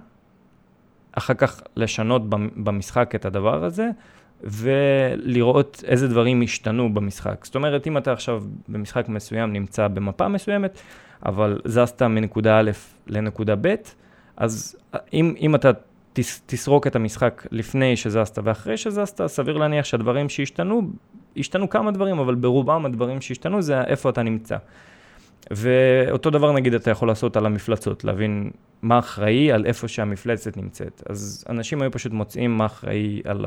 אחר 1.13 1.35
כך 1.35 1.63
לשנות 1.77 2.23
במשחק 2.57 3.15
את 3.15 3.25
הדבר 3.25 3.65
הזה, 3.65 3.89
ולראות 4.45 5.85
איזה 5.87 6.09
דברים 6.09 6.43
השתנו 6.43 6.95
במשחק. 6.95 7.45
זאת 7.45 7.55
אומרת, 7.55 7.87
אם 7.87 7.99
אתה 7.99 8.13
עכשיו 8.13 8.43
במשחק 8.69 9.09
מסוים 9.09 9.53
נמצא 9.53 9.89
במפה 9.89 10.29
מסוימת, 10.29 10.81
אבל 11.27 11.61
זזת 11.65 12.03
מנקודה 12.03 12.59
א' 12.61 12.71
לנקודה 13.07 13.55
ב', 13.61 13.75
אז 14.37 14.77
אם, 15.13 15.35
אם 15.41 15.55
אתה 15.55 15.71
תס, 16.13 16.43
תסרוק 16.47 16.87
את 16.87 16.97
המשחק 16.97 17.47
לפני 17.51 17.97
שזזת 17.97 18.39
ואחרי 18.45 18.77
שזזת, 18.77 19.27
סביר 19.27 19.57
להניח 19.57 19.85
שהדברים 19.85 20.29
שהשתנו, 20.29 20.83
השתנו 21.37 21.71
כמה 21.71 21.91
דברים, 21.91 22.19
אבל 22.19 22.35
ברובם 22.35 22.87
הדברים 22.87 23.21
שהשתנו 23.21 23.63
זה 23.63 23.81
איפה 23.81 24.11
אתה 24.11 24.23
נמצא. 24.23 24.57
ואותו 25.51 26.31
דבר 26.31 26.53
נגיד 26.53 26.75
אתה 26.75 26.91
יכול 26.91 27.09
לעשות 27.09 27.37
על 27.37 27.47
המפלצות, 27.47 28.05
להבין 28.05 28.51
מה 28.83 28.99
אחראי 28.99 29.53
על 29.53 29.67
איפה 29.67 29.89
שהמפלצת 29.89 30.57
נמצאת. 30.57 31.03
אז 31.09 31.45
אנשים 31.49 31.83
היו 31.83 31.91
פשוט 31.91 32.13
מוצאים 32.13 32.57
מה 32.57 32.67
אחראי 32.67 33.21
על 33.25 33.47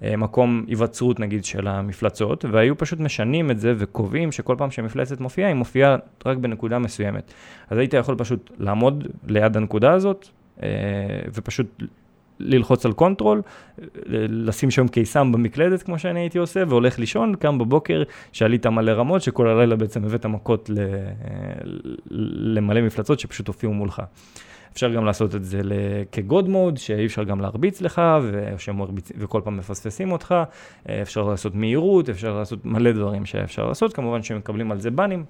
המקום 0.00 0.64
היווצרות 0.68 1.20
נגיד 1.20 1.44
של 1.44 1.68
המפלצות, 1.68 2.44
והיו 2.44 2.78
פשוט 2.78 3.00
משנים 3.00 3.50
את 3.50 3.60
זה 3.60 3.74
וקובעים 3.78 4.32
שכל 4.32 4.54
פעם 4.58 4.70
שהמפלצת 4.70 5.20
מופיעה, 5.20 5.48
היא 5.48 5.56
מופיעה 5.56 5.96
רק 6.26 6.36
בנקודה 6.36 6.78
מסוימת. 6.78 7.32
אז 7.70 7.78
היית 7.78 7.94
יכול 7.94 8.14
פשוט 8.18 8.50
לעמוד 8.58 9.06
ליד 9.26 9.56
הנקודה 9.56 9.92
הזאת, 9.92 10.28
אה, 10.62 10.68
ופשוט 11.34 11.82
ללחוץ 12.40 12.86
על 12.86 12.92
Control, 12.92 13.42
לשים 14.28 14.70
שם 14.70 14.88
קיסם 14.88 15.32
במקלדת 15.32 15.82
כמו 15.82 15.98
שאני 15.98 16.20
הייתי 16.20 16.38
עושה, 16.38 16.62
והולך 16.68 16.98
לישון, 16.98 17.34
קם 17.34 17.58
בבוקר 17.58 18.02
שעלית 18.32 18.66
מלא 18.66 18.92
רמות, 18.92 19.22
שכל 19.22 19.48
הלילה 19.48 19.76
בעצם 19.76 20.04
הבאת 20.04 20.26
מכות 20.26 20.70
למלא 22.10 22.82
מפלצות 22.82 23.20
שפשוט 23.20 23.48
הופיעו 23.48 23.72
מולך. 23.72 24.02
אפשר 24.72 24.92
גם 24.92 25.04
לעשות 25.04 25.34
את 25.34 25.44
זה 25.44 25.60
כגוד 26.12 26.48
מוד, 26.48 26.76
שאי 26.76 27.06
אפשר 27.06 27.24
גם 27.24 27.40
להרביץ 27.40 27.80
לך, 27.80 28.02
מרביצ... 28.74 29.12
וכל 29.18 29.40
פעם 29.44 29.56
מפספסים 29.56 30.12
אותך, 30.12 30.34
אפשר 31.02 31.22
לעשות 31.22 31.54
מהירות, 31.54 32.08
אפשר 32.08 32.38
לעשות 32.38 32.64
מלא 32.64 32.92
דברים 32.92 33.26
שאפשר 33.26 33.68
לעשות, 33.68 33.92
כמובן 33.92 34.22
שמקבלים 34.22 34.72
על 34.72 34.80
זה 34.80 34.90
באנים. 34.90 35.24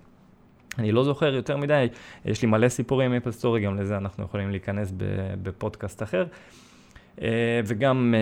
אני 0.78 0.92
לא 0.92 1.04
זוכר 1.04 1.34
יותר 1.34 1.56
מדי, 1.56 1.86
יש 2.24 2.42
לי 2.42 2.48
מלא 2.48 2.68
סיפורים 2.68 3.12
עם 3.12 3.16
אפל 3.16 3.30
סטורי, 3.30 3.60
גם 3.60 3.76
לזה 3.76 3.96
אנחנו 3.96 4.24
יכולים 4.24 4.50
להיכנס 4.50 4.92
בפודקאסט 5.42 6.02
אחר. 6.02 6.24
אה, 7.22 7.60
וגם 7.66 8.14
אה, 8.16 8.20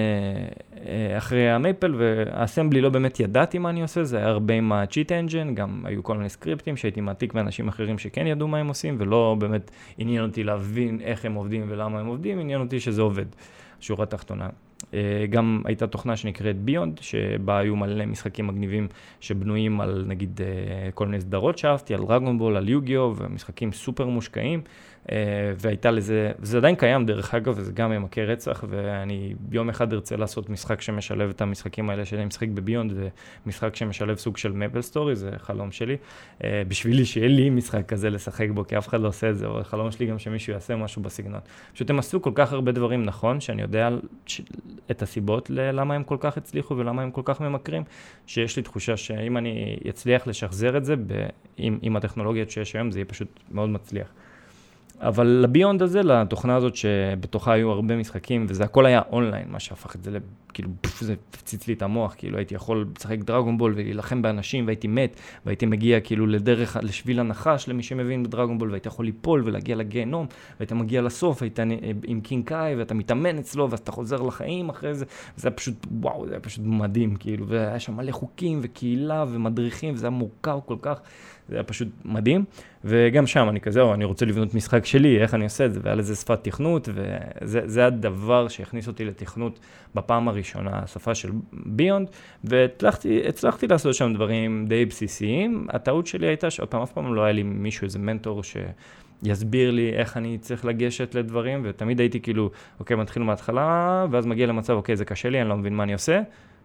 אה, 0.86 1.18
אחרי 1.18 1.50
ה 1.50 1.57
Maple 1.57 1.94
וה 1.98 2.14
Assembly 2.14 2.80
לא 2.80 2.88
באמת 2.88 3.20
ידעתי 3.20 3.58
מה 3.58 3.70
אני 3.70 3.82
עושה, 3.82 4.04
זה 4.04 4.16
היה 4.16 4.26
הרבה 4.26 4.54
עם 4.54 4.72
ה 4.72 4.79
Cheat 4.79 5.12
Engine, 5.12 5.54
גם 5.54 5.82
היו 5.84 6.02
כל 6.02 6.16
מיני 6.16 6.28
סקריפטים 6.28 6.76
שהייתי 6.76 7.00
מעתיק 7.00 7.34
מאנשים 7.34 7.68
אחרים 7.68 7.98
שכן 7.98 8.26
ידעו 8.26 8.48
מה 8.48 8.58
הם 8.58 8.68
עושים, 8.68 8.96
ולא 8.98 9.36
באמת 9.38 9.70
עניין 9.98 10.22
אותי 10.22 10.44
להבין 10.44 11.00
איך 11.00 11.24
הם 11.24 11.34
עובדים 11.34 11.64
ולמה 11.68 12.00
הם 12.00 12.06
עובדים, 12.06 12.40
עניין 12.40 12.60
אותי 12.60 12.80
שזה 12.80 13.02
עובד, 13.02 13.26
שורה 13.80 14.06
תחתונה. 14.06 14.48
גם 15.30 15.62
הייתה 15.64 15.86
תוכנה 15.86 16.16
שנקראת 16.16 16.56
BYOND, 16.56 16.98
שבה 17.00 17.58
היו 17.58 17.76
מלא 17.76 18.06
משחקים 18.06 18.46
מגניבים 18.46 18.88
שבנויים 19.20 19.80
על 19.80 20.04
נגיד 20.08 20.40
כל 20.94 21.06
מיני 21.06 21.20
סדרות 21.20 21.58
שאהבתי, 21.58 21.94
על 21.94 22.00
Dragon 22.00 22.31
Ball, 22.31 22.56
על 22.56 22.68
יוגיו, 22.68 23.12
ומשחקים 23.16 23.72
סופר 23.72 24.06
מושקעים. 24.06 24.60
אה, 25.12 25.52
והייתה 25.58 25.90
לזה, 25.90 26.32
זה 26.42 26.56
עדיין 26.56 26.76
קיים 26.76 27.06
דרך 27.06 27.34
אגב, 27.34 27.54
וזה 27.56 27.72
גם 27.72 27.90
ממכר 27.90 28.20
רצח, 28.20 28.64
ואני 28.68 29.34
ביום 29.40 29.68
אחד 29.68 29.92
ארצה 29.92 30.16
לעשות 30.16 30.50
משחק 30.50 30.80
שמשלב 30.80 31.30
את 31.30 31.40
המשחקים 31.40 31.90
האלה 31.90 32.04
שאני 32.04 32.24
משחק 32.24 32.48
ב 32.48 32.54
BYOND, 32.54 32.92
זה 32.92 33.08
משחק 33.46 33.76
שמשלב 33.76 34.16
סוג 34.16 34.36
של 34.36 34.52
מפל 34.52 34.82
סטורי, 34.82 35.16
זה 35.16 35.30
חלום 35.38 35.72
שלי. 35.72 35.96
אה, 36.44 36.62
בשבילי 36.68 37.04
שיהיה 37.04 37.28
לי 37.28 37.50
משחק 37.50 37.88
כזה 37.88 38.10
לשחק 38.10 38.48
בו, 38.54 38.66
כי 38.66 38.78
אף 38.78 38.88
אחד 38.88 39.00
לא 39.00 39.08
עושה 39.08 39.30
את 39.30 39.38
זה, 39.38 39.46
אבל 39.46 39.64
חלום 39.64 39.90
שלי 39.90 40.06
גם 40.06 40.18
שמישהו 40.18 40.52
יעשה 40.52 40.76
משהו 40.76 41.02
בסגנון. 41.02 41.40
פשוט 41.74 41.90
הם 41.90 41.98
עשו 41.98 42.22
כל 42.22 42.32
כך 42.34 42.52
הרבה 42.52 42.72
דברים 42.72 43.04
נכון, 43.04 43.40
שאני 43.40 43.62
יודע 43.62 43.88
את 44.90 45.02
הסיבות 45.02 45.50
ללמה 45.50 45.94
הם 45.94 46.04
כל 46.04 46.16
כך 46.20 46.36
הצליחו 46.36 46.76
ולמה 46.76 47.02
הם 47.02 47.10
כל 47.10 47.22
כך 47.24 47.40
ממכרים, 47.40 47.82
שיש 48.26 48.56
לי 48.56 48.62
תחושה 48.62 48.96
שאם 48.96 49.36
אני 49.36 49.76
אצליח 49.88 50.26
לשחזר 50.26 50.76
את 50.76 50.84
זה, 50.84 50.94
עם, 51.56 51.78
עם 51.82 51.96
הטכנולוגיות 51.96 52.50
שיש 52.50 52.76
היום, 52.76 52.90
זה 52.90 52.98
יהיה 52.98 53.06
פשוט 53.06 53.40
מאוד 53.50 53.68
מצליח. 53.68 54.08
אבל 55.00 55.26
לביונד 55.26 55.82
הזה, 55.82 56.02
לתוכנה 56.02 56.56
הזאת 56.56 56.76
שבתוכה 56.76 57.52
היו 57.52 57.70
הרבה 57.70 57.96
משחקים, 57.96 58.46
וזה 58.48 58.64
הכל 58.64 58.86
היה 58.86 59.00
אונליין, 59.12 59.48
מה 59.48 59.60
שהפך 59.60 59.96
את 59.96 60.04
זה, 60.04 60.18
כאילו, 60.52 60.68
פוף, 60.80 61.00
זה 61.00 61.14
הפציץ 61.34 61.68
לי 61.68 61.74
את 61.74 61.82
המוח, 61.82 62.14
כאילו 62.18 62.38
הייתי 62.38 62.54
יכול 62.54 62.86
לשחק 62.98 63.18
דרגון 63.18 63.58
בול 63.58 63.72
ולהילחם 63.76 64.22
באנשים, 64.22 64.66
והייתי 64.66 64.88
מת, 64.88 65.16
והייתי 65.46 65.66
מגיע 65.66 66.00
כאילו 66.00 66.26
לדרך, 66.26 66.76
לשביל 66.82 67.20
הנחש, 67.20 67.68
למי 67.68 67.82
שמבין 67.82 68.22
בדרגון 68.22 68.58
בול, 68.58 68.70
והייתי 68.70 68.88
יכול 68.88 69.04
ליפול 69.04 69.42
ולהגיע 69.44 69.76
לגיהנום, 69.76 70.26
והיית 70.60 70.72
מגיע 70.72 71.02
לסוף, 71.02 71.42
היית 71.42 71.58
עם 72.04 72.20
קינג 72.20 72.44
קאי, 72.44 72.74
ואתה 72.74 72.94
מתאמן 72.94 73.38
אצלו, 73.38 73.70
ואז 73.70 73.78
אתה 73.78 73.92
חוזר 73.92 74.22
לחיים 74.22 74.68
אחרי 74.68 74.94
זה, 74.94 75.04
וזה 75.38 75.48
היה 75.48 75.56
פשוט, 75.56 75.86
וואו, 76.00 76.26
זה 76.26 76.32
היה 76.32 76.40
פשוט 76.40 76.64
מדהים, 76.64 77.16
כאילו, 77.16 77.48
והיה 77.48 77.80
שם 77.80 77.96
מלא 77.96 78.12
חוקים 78.12 78.60
וקהילה 78.62 79.24
ומדריכים, 79.28 79.94
וזה 79.94 80.06
היה 80.06 80.10
מורכב 80.10 80.58
כל 80.66 80.76
כך. 80.82 81.00
זה 81.48 81.54
היה 81.54 81.62
פשוט 81.62 81.88
מדהים, 82.04 82.44
וגם 82.84 83.26
שם 83.26 83.48
אני 83.48 83.60
כזה, 83.60 83.80
או, 83.80 83.94
אני 83.94 84.04
רוצה 84.04 84.26
לבנות 84.26 84.54
משחק 84.54 84.86
שלי, 84.86 85.18
איך 85.18 85.34
אני 85.34 85.44
עושה 85.44 85.66
את 85.66 85.72
זה, 85.74 85.80
והיה 85.82 85.96
לזה 85.96 86.14
שפת 86.16 86.44
תכנות, 86.44 86.88
וזה 87.42 87.86
הדבר 87.86 88.48
שהכניס 88.48 88.88
אותי 88.88 89.04
לתכנות 89.04 89.58
בפעם 89.94 90.28
הראשונה, 90.28 90.70
השפה 90.74 91.14
של 91.14 91.30
ביונד, 91.52 92.08
והצלחתי 92.44 93.66
לעשות 93.70 93.94
שם 93.94 94.14
דברים 94.14 94.66
די 94.68 94.84
בסיסיים. 94.84 95.66
הטעות 95.70 96.06
שלי 96.06 96.26
הייתה 96.26 96.50
שעוד 96.50 96.68
פעם, 96.68 96.82
אף 96.82 96.92
פעם 96.92 97.14
לא 97.14 97.22
היה 97.22 97.32
לי 97.32 97.42
מישהו, 97.42 97.84
איזה 97.84 97.98
מנטור 97.98 98.42
ש... 98.42 98.56
יסביר 99.22 99.70
לי 99.70 99.92
איך 99.92 100.16
אני 100.16 100.38
צריך 100.38 100.64
לגשת 100.64 101.14
לדברים, 101.14 101.60
ותמיד 101.64 102.00
הייתי 102.00 102.20
כאילו, 102.20 102.50
אוקיי, 102.80 102.96
מתחיל 102.96 103.22
מההתחלה, 103.22 104.06
ואז 104.10 104.26
מגיע 104.26 104.46
למצב, 104.46 104.72
אוקיי, 104.72 104.96
זה 104.96 105.04
קשה 105.04 105.30
לי, 105.30 105.40
אני 105.40 105.48
לא 105.48 105.56
מבין 105.56 105.74
מה 105.74 105.82
אני 105.82 105.92
עושה, 105.92 106.20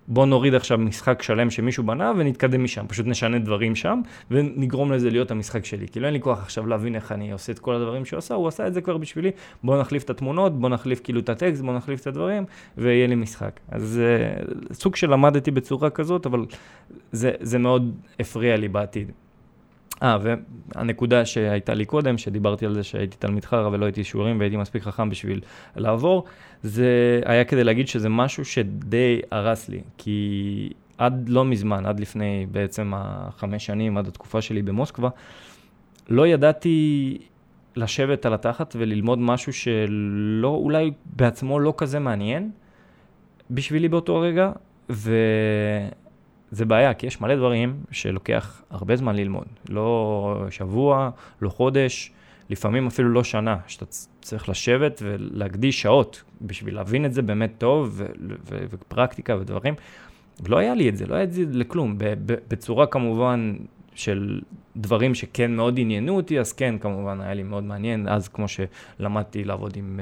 בוא 0.10 0.26
נוריד 0.26 0.56
עכשיו 0.56 0.78
משחק 0.78 1.22
שלם 1.22 1.50
שמישהו 1.50 1.84
בנה 1.84 2.12
ונתקדם 2.18 2.64
משם, 2.64 2.86
פשוט 2.88 3.08
נשנה 3.08 3.40
דברים 3.40 3.76
שם 3.76 4.02
ונגרום 4.32 4.92
לזה 4.92 5.10
להיות 5.10 5.32
המשחק 5.32 5.66
שלי. 5.66 5.88
כאילו 5.88 6.06
אין 6.06 6.14
לי 6.14 6.22
כוח 6.22 6.40
עכשיו 6.40 6.68
להבין 6.68 6.96
איך 6.96 7.12
אני 7.12 7.32
עושה 7.32 7.52
את 7.52 7.60
כל 7.60 7.76
הדברים 7.76 8.06
שהוא 8.06 8.18
עשה, 8.18 8.36
הוא 8.36 8.48
עשה 8.48 8.68
את 8.68 8.74
זה 8.74 8.82
כבר 8.82 8.98
בשבילי, 8.98 9.32
בוא 9.64 9.82
נחליף 9.82 10.04
את 10.04 10.10
התמונות, 10.10 10.60
בוא 10.60 10.70
נחליף 10.70 11.02
כאילו 11.04 11.20
את 11.20 11.30
הטקסט, 11.30 11.62
בוא 11.62 11.74
נחליף 11.74 12.02
את 12.02 12.08
הדברים 12.08 12.46
ויהיה 12.78 13.08
לי 13.08 13.16
משחק. 13.16 13.60
אז 13.72 14.02
uh, 14.02 14.74
סוג 14.74 14.96
של 14.96 15.12
למדתי 15.12 15.52
בצורה 15.52 15.90
כזאת, 15.90 16.26
אבל 16.26 16.46
זה, 17.12 17.32
זה 17.40 17.58
מאוד 17.58 17.96
הפריע 18.20 18.58
לי 18.58 18.68
בעתיד. 18.68 19.12
אה, 20.04 20.18
והנקודה 20.22 21.26
שהייתה 21.26 21.74
לי 21.74 21.86
קודם, 21.86 22.18
שדיברתי 22.18 22.66
על 22.66 22.74
זה 22.74 22.84
שהייתי 22.84 23.18
תלמיד 23.18 23.46
חרא 23.46 23.68
ולא 23.68 23.86
הייתי 23.86 24.04
שיעורים 24.04 24.40
והייתי 24.40 24.58
מספיק 24.58 24.84
חכם 24.84 25.10
בשביל 25.10 25.42
לעבור, 25.76 26.24
זה 26.64 27.22
היה 27.26 27.44
כדי 27.44 27.64
להגיד 27.64 27.88
שזה 27.88 28.10
משהו 28.10 28.46
שדי 28.46 29.22
הרס 29.32 29.70
לי, 29.70 29.82
כי 29.98 30.70
עד 30.98 31.30
לא 31.30 31.46
מזמן, 31.46 31.86
עד 31.86 32.00
לפני 32.00 32.46
בעצם 32.52 32.92
החמש 32.96 33.66
שנים, 33.66 33.98
עד 33.98 34.08
התקופה 34.08 34.42
שלי 34.42 34.62
במוסקבה, 34.62 35.10
לא 36.10 36.28
ידעתי 36.28 37.18
לשבת 37.76 38.26
על 38.26 38.34
התחת 38.34 38.76
וללמוד 38.80 39.20
משהו 39.20 39.54
שלא, 39.54 40.48
אולי 40.48 40.92
בעצמו 41.06 41.60
לא 41.60 41.74
כזה 41.78 42.00
מעניין 42.00 42.52
בשבילי 43.52 43.90
באותו 43.90 44.20
רגע, 44.20 44.52
ו... 44.90 45.16
זה 46.52 46.66
בעיה, 46.66 46.94
כי 46.94 47.08
יש 47.08 47.22
מלא 47.22 47.36
דברים 47.36 47.84
שלוקח 47.92 48.62
הרבה 48.70 48.96
זמן 48.96 49.16
ללמוד. 49.16 49.46
לא 49.70 50.46
שבוע, 50.50 51.10
לא 51.42 51.50
חודש, 51.50 52.12
לפעמים 52.50 52.88
אפילו 52.88 53.10
לא 53.10 53.24
שנה, 53.24 53.58
שאתה 53.68 53.86
צריך 54.22 54.50
לשבת 54.50 55.02
ולהקדיש 55.06 55.82
שעות 55.82 56.24
בשביל 56.42 56.76
להבין 56.76 57.06
את 57.06 57.14
זה 57.14 57.22
באמת 57.22 57.52
טוב, 57.58 58.02
ופרקטיקה 58.48 59.38
ודברים. 59.40 59.74
לא 60.48 60.58
היה 60.58 60.76
לי 60.76 60.90
את 60.90 60.98
זה, 60.98 61.06
לא 61.06 61.16
היה 61.16 61.24
את 61.24 61.32
זה 61.32 61.44
לכלום. 61.52 61.96
בצורה 62.48 62.88
כמובן 62.88 63.56
של 64.00 64.42
דברים 64.78 65.16
שכן 65.16 65.56
מאוד 65.56 65.80
עניינו 65.80 66.16
אותי, 66.16 66.40
אז 66.40 66.54
כן, 66.54 66.76
כמובן, 66.78 67.22
היה 67.22 67.34
לי 67.34 67.44
מאוד 67.44 67.64
מעניין. 67.64 68.08
אז 68.08 68.28
כמו 68.28 68.46
שלמדתי 68.48 69.44
לעבוד 69.44 69.78
עם 69.78 70.00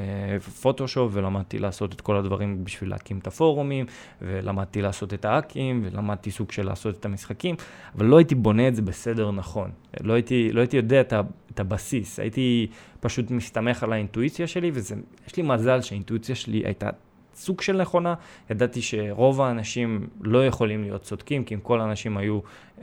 פוטושופ, 0.62 1.13
uh, 1.13 1.17
ולמדתי 1.17 1.60
לעשות 1.60 1.93
את 1.93 2.01
כל 2.01 2.17
הדברים 2.17 2.63
בשביל 2.63 2.89
להקים 2.89 3.17
את 3.19 3.27
הפורומים, 3.27 3.86
ולמדתי 4.21 4.81
לעשות 4.81 5.13
את 5.13 5.25
האקים, 5.25 5.81
ולמדתי 5.86 6.31
סוג 6.31 6.51
של 6.51 6.65
לעשות 6.65 6.99
את 6.99 7.05
המשחקים, 7.05 7.55
אבל 7.95 8.05
לא 8.05 8.17
הייתי 8.17 8.36
בונה 8.36 8.67
את 8.67 8.75
זה 8.75 8.81
בסדר 8.81 9.31
נכון. 9.31 9.71
לא 10.01 10.13
הייתי, 10.13 10.51
לא 10.51 10.60
הייתי 10.60 10.77
יודע 10.77 11.01
את, 11.01 11.13
ה, 11.13 11.21
את 11.53 11.60
הבסיס, 11.60 12.19
הייתי 12.19 12.67
פשוט 12.99 13.31
מסתמך 13.31 13.83
על 13.83 13.93
האינטואיציה 13.93 14.47
שלי, 14.47 14.71
ויש 14.73 15.36
לי 15.38 15.43
מזל 15.43 15.81
שהאינטואיציה 15.81 16.36
שלי 16.36 16.62
הייתה 16.65 16.89
סוג 17.38 17.62
של 17.62 17.81
נכונה. 17.81 18.13
ידעתי 18.49 18.81
שרוב 18.81 19.41
האנשים 19.41 20.07
לא 20.21 20.45
יכולים 20.45 20.81
להיות 20.81 21.01
צודקים, 21.01 21.43
כי 21.43 21.55
אם 21.55 21.60
כל 21.60 21.81
האנשים 21.81 22.17
היו 22.17 22.39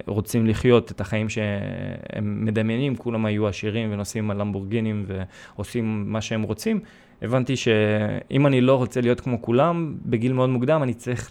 רוצים 0.07 0.47
לחיות 0.47 0.91
את 0.91 1.01
החיים 1.01 1.29
שהם 1.29 2.45
מדמיינים, 2.45 2.97
כולם 2.97 3.27
היו 3.27 3.49
עשירים 3.49 3.93
ונוסעים 3.93 4.31
על 4.31 4.37
למבורגינים 4.41 5.07
ועושים 5.07 6.13
מה 6.13 6.21
שהם 6.21 6.43
רוצים. 6.43 6.81
הבנתי 7.23 7.57
שאם 7.57 8.47
אני 8.47 8.61
לא 8.61 8.77
רוצה 8.77 9.01
להיות 9.01 9.21
כמו 9.21 9.43
כולם, 9.43 9.95
בגיל 10.07 10.33
מאוד 10.33 10.51
מוקדם 10.51 10.83
אני 10.83 10.95
צריך 10.95 11.31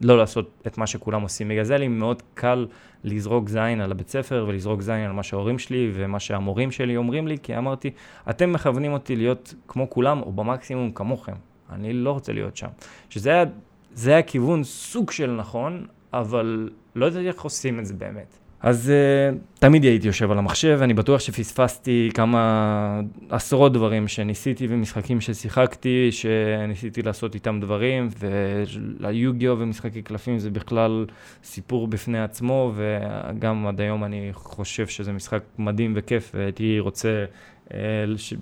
לא 0.00 0.18
לעשות 0.18 0.62
את 0.66 0.78
מה 0.78 0.86
שכולם 0.86 1.22
עושים. 1.22 1.48
בגלל 1.48 1.64
זה 1.64 1.78
לי 1.78 1.88
מאוד 1.88 2.22
קל 2.34 2.66
לזרוק 3.04 3.48
זין 3.48 3.80
על 3.80 3.90
הבית 3.90 4.08
ספר 4.08 4.44
ולזרוק 4.48 4.82
זין 4.82 4.94
על 4.94 5.12
מה 5.12 5.22
שההורים 5.22 5.58
שלי 5.58 5.90
ומה 5.94 6.20
שהמורים 6.20 6.70
שלי 6.70 6.96
אומרים 6.96 7.26
לי, 7.28 7.36
כי 7.42 7.58
אמרתי, 7.58 7.90
אתם 8.30 8.52
מכוונים 8.52 8.92
אותי 8.92 9.16
להיות 9.16 9.54
כמו 9.68 9.90
כולם, 9.90 10.22
או 10.22 10.32
במקסימום 10.32 10.92
כמוכם. 10.92 11.32
אני 11.72 11.92
לא 11.92 12.12
רוצה 12.12 12.32
להיות 12.32 12.56
שם. 12.56 12.68
שזה 13.10 13.30
היה, 13.30 13.44
זה 13.92 14.10
היה 14.10 14.22
כיוון 14.22 14.64
סוג 14.64 15.10
של 15.10 15.30
נכון, 15.30 15.86
אבל 16.12 16.70
לא 16.94 17.06
ידעתי 17.06 17.28
איך 17.28 17.40
עושים 17.40 17.78
את 17.78 17.86
זה 17.86 17.94
באמת. 17.94 18.38
אז 18.60 18.92
uh, 18.92 19.58
תמיד 19.58 19.84
הייתי 19.84 20.06
יושב 20.06 20.30
על 20.30 20.38
המחשב, 20.38 20.78
אני 20.82 20.94
בטוח 20.94 21.20
שפספסתי 21.20 22.10
כמה 22.14 23.00
עשרות 23.30 23.72
דברים 23.72 24.08
שניסיתי 24.08 24.66
ומשחקים 24.70 25.20
ששיחקתי, 25.20 26.08
שניסיתי 26.12 27.02
לעשות 27.02 27.34
איתם 27.34 27.60
דברים, 27.60 28.08
וליוגיו 28.18 29.56
ומשחקי 29.58 30.02
קלפים 30.02 30.38
זה 30.38 30.50
בכלל 30.50 31.06
סיפור 31.44 31.88
בפני 31.88 32.22
עצמו, 32.22 32.72
וגם 32.74 33.66
עד 33.66 33.80
היום 33.80 34.04
אני 34.04 34.30
חושב 34.32 34.86
שזה 34.86 35.12
משחק 35.12 35.42
מדהים 35.58 35.92
וכיף, 35.96 36.30
והייתי 36.34 36.80
רוצה 36.80 37.24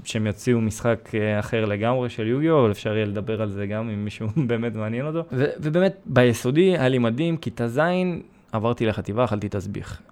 שהם 0.04 0.26
יוציאו 0.26 0.60
משחק 0.60 1.10
אה, 1.14 1.38
אחר 1.38 1.64
לגמרי 1.64 2.08
של 2.08 2.26
יוגיו, 2.26 2.60
אבל 2.60 2.70
אפשר 2.70 2.96
יהיה 2.96 3.06
לדבר 3.06 3.42
על 3.42 3.48
זה 3.48 3.66
גם 3.66 3.90
אם 3.90 4.04
מישהו 4.04 4.28
באמת 4.48 4.74
מעניין 4.74 5.06
אותו. 5.06 5.24
ו- 5.32 5.50
ובאמת, 5.58 5.96
ביסודי 6.06 6.78
היה 6.78 6.88
לי 6.88 6.98
מדהים, 6.98 7.36
כיתה 7.36 7.68
ז', 7.68 7.80
עברתי 8.52 8.86
לחטיבה, 8.86 9.24
אכלתי 9.24 9.48
תסביך. 9.48 10.02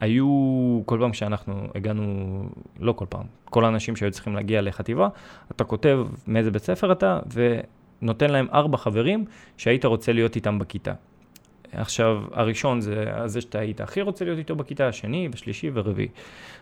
היו, 0.00 0.82
כל 0.86 0.98
פעם 1.00 1.12
שאנחנו 1.12 1.54
הגענו, 1.74 2.42
לא 2.80 2.92
כל 2.92 3.04
פעם, 3.08 3.26
כל 3.44 3.64
האנשים 3.64 3.96
שהיו 3.96 4.10
צריכים 4.10 4.34
להגיע 4.34 4.62
לחטיבה, 4.62 5.08
אתה 5.50 5.64
כותב 5.64 5.98
מאיזה 6.26 6.50
בית 6.50 6.62
ספר 6.62 6.92
אתה, 6.92 7.18
ונותן 8.02 8.30
להם 8.30 8.46
ארבע 8.52 8.76
חברים 8.76 9.24
שהיית 9.56 9.84
רוצה 9.84 10.12
להיות 10.12 10.36
איתם 10.36 10.58
בכיתה. 10.58 10.92
עכשיו, 11.80 12.22
הראשון 12.32 12.80
זה 12.80 13.04
זה 13.26 13.40
שאתה 13.40 13.58
היית 13.58 13.80
הכי 13.80 14.02
רוצה 14.02 14.24
להיות 14.24 14.38
איתו 14.38 14.56
בכיתה, 14.56 14.88
השני 14.88 15.28
ושלישי 15.32 15.70
ורביעי. 15.74 16.08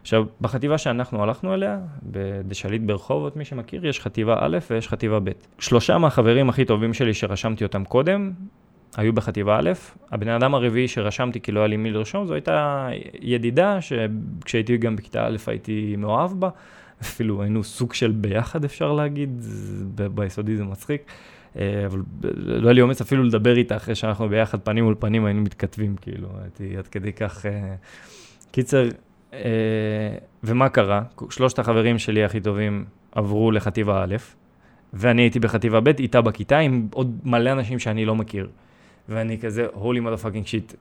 עכשיו, 0.03 0.25
בחטיבה 0.41 0.79
שאנחנו 0.79 1.23
הלכנו 1.23 1.55
אליה, 1.55 1.79
בדשליט 2.03 2.83
ברחובות, 2.83 3.37
מי 3.37 3.45
שמכיר, 3.45 3.87
יש 3.87 4.01
חטיבה 4.01 4.37
א' 4.41 4.59
ויש 4.71 4.89
חטיבה 4.89 5.21
ב'. 5.21 5.31
שלושה 5.59 5.99
מהחברים 5.99 6.49
הכי 6.49 6.65
טובים 6.65 6.95
שלי 6.95 7.15
שרשמתי 7.15 7.65
אותם 7.65 7.85
קודם, 7.85 8.33
היו 8.97 9.13
בחטיבה 9.13 9.59
א', 9.59 9.73
הבן 10.11 10.29
אדם 10.29 10.55
הרביעי 10.55 10.89
שרשמתי 10.89 11.41
כי 11.41 11.53
לא 11.53 11.61
היה 11.61 11.67
לי 11.67 11.77
מי 11.77 11.91
לרשום, 11.91 12.27
זו 12.27 12.35
הייתה 12.35 12.89
ידידה 13.21 13.79
שכשהייתי 13.81 14.77
גם 14.77 14.97
בכיתה 14.97 15.27
א' 15.27 15.37
הייתי 15.47 15.95
מאוהב 15.99 16.41
בה, 16.41 16.49
אפילו 17.03 17.43
היינו 17.43 17.65
סוג 17.65 17.95
של 17.95 18.11
ביחד 18.11 18.65
אפשר 18.65 18.93
להגיד, 18.93 19.43
ביסודי 20.15 20.57
זה 20.57 20.65
מצחיק. 20.65 21.03
אה, 21.59 21.87
אבל 21.87 22.03
לא 22.35 22.69
היה 22.69 22.73
לי 22.73 22.81
אומץ 22.81 23.01
אפילו 23.01 23.25
לדבר 23.25 23.57
איתה 23.57 23.77
אחרי 23.77 23.95
שאנחנו 23.95 24.29
ביחד 24.29 24.61
פנים 24.61 24.85
מול 24.85 24.95
פנים 24.99 25.25
היינו 25.25 25.43
מתכתבים, 25.43 25.97
כאילו, 25.97 26.29
הייתי 26.43 26.77
עד 26.77 26.87
כדי 26.87 27.13
כך... 27.13 27.47
אה, 27.47 27.75
קיצר, 28.51 28.89
אה, 29.33 29.41
ומה 30.45 30.69
קרה? 30.69 31.03
שלושת 31.31 31.59
החברים 31.59 31.99
שלי 31.99 32.25
הכי 32.25 32.41
טובים 32.41 32.85
עברו 33.13 33.51
לחטיבה 33.51 34.05
א', 34.05 34.17
ואני 34.93 35.23
הייתי 35.23 35.41
בחטיבה 35.41 35.81
ב', 35.81 35.89
איתה 35.89 36.21
בכיתה, 36.21 36.59
עם 36.59 36.89
עוד 36.93 37.19
מלא 37.25 37.53
אנשים 37.53 37.79
שאני 37.79 38.05
לא 38.05 38.15
מכיר. 38.15 38.49
ואני 39.09 39.39
כזה, 39.39 39.67
holy 39.75 39.99
motherfucking 40.07 40.47
shit, 40.47 40.75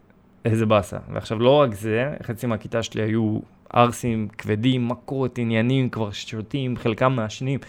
איזה 0.45 0.65
באסה. 0.65 0.97
ועכשיו, 1.13 1.39
לא 1.39 1.49
רק 1.49 1.73
זה, 1.73 2.13
חצי 2.23 2.47
מהכיתה 2.47 2.83
שלי 2.83 3.01
היו 3.01 3.39
ערסים 3.73 4.27
כבדים, 4.37 4.87
מכות, 4.87 5.37
עניינים, 5.37 5.89
כבר 5.89 6.11
שותים, 6.11 6.77
חלקם 6.77 7.13
מעשנים. 7.13 7.59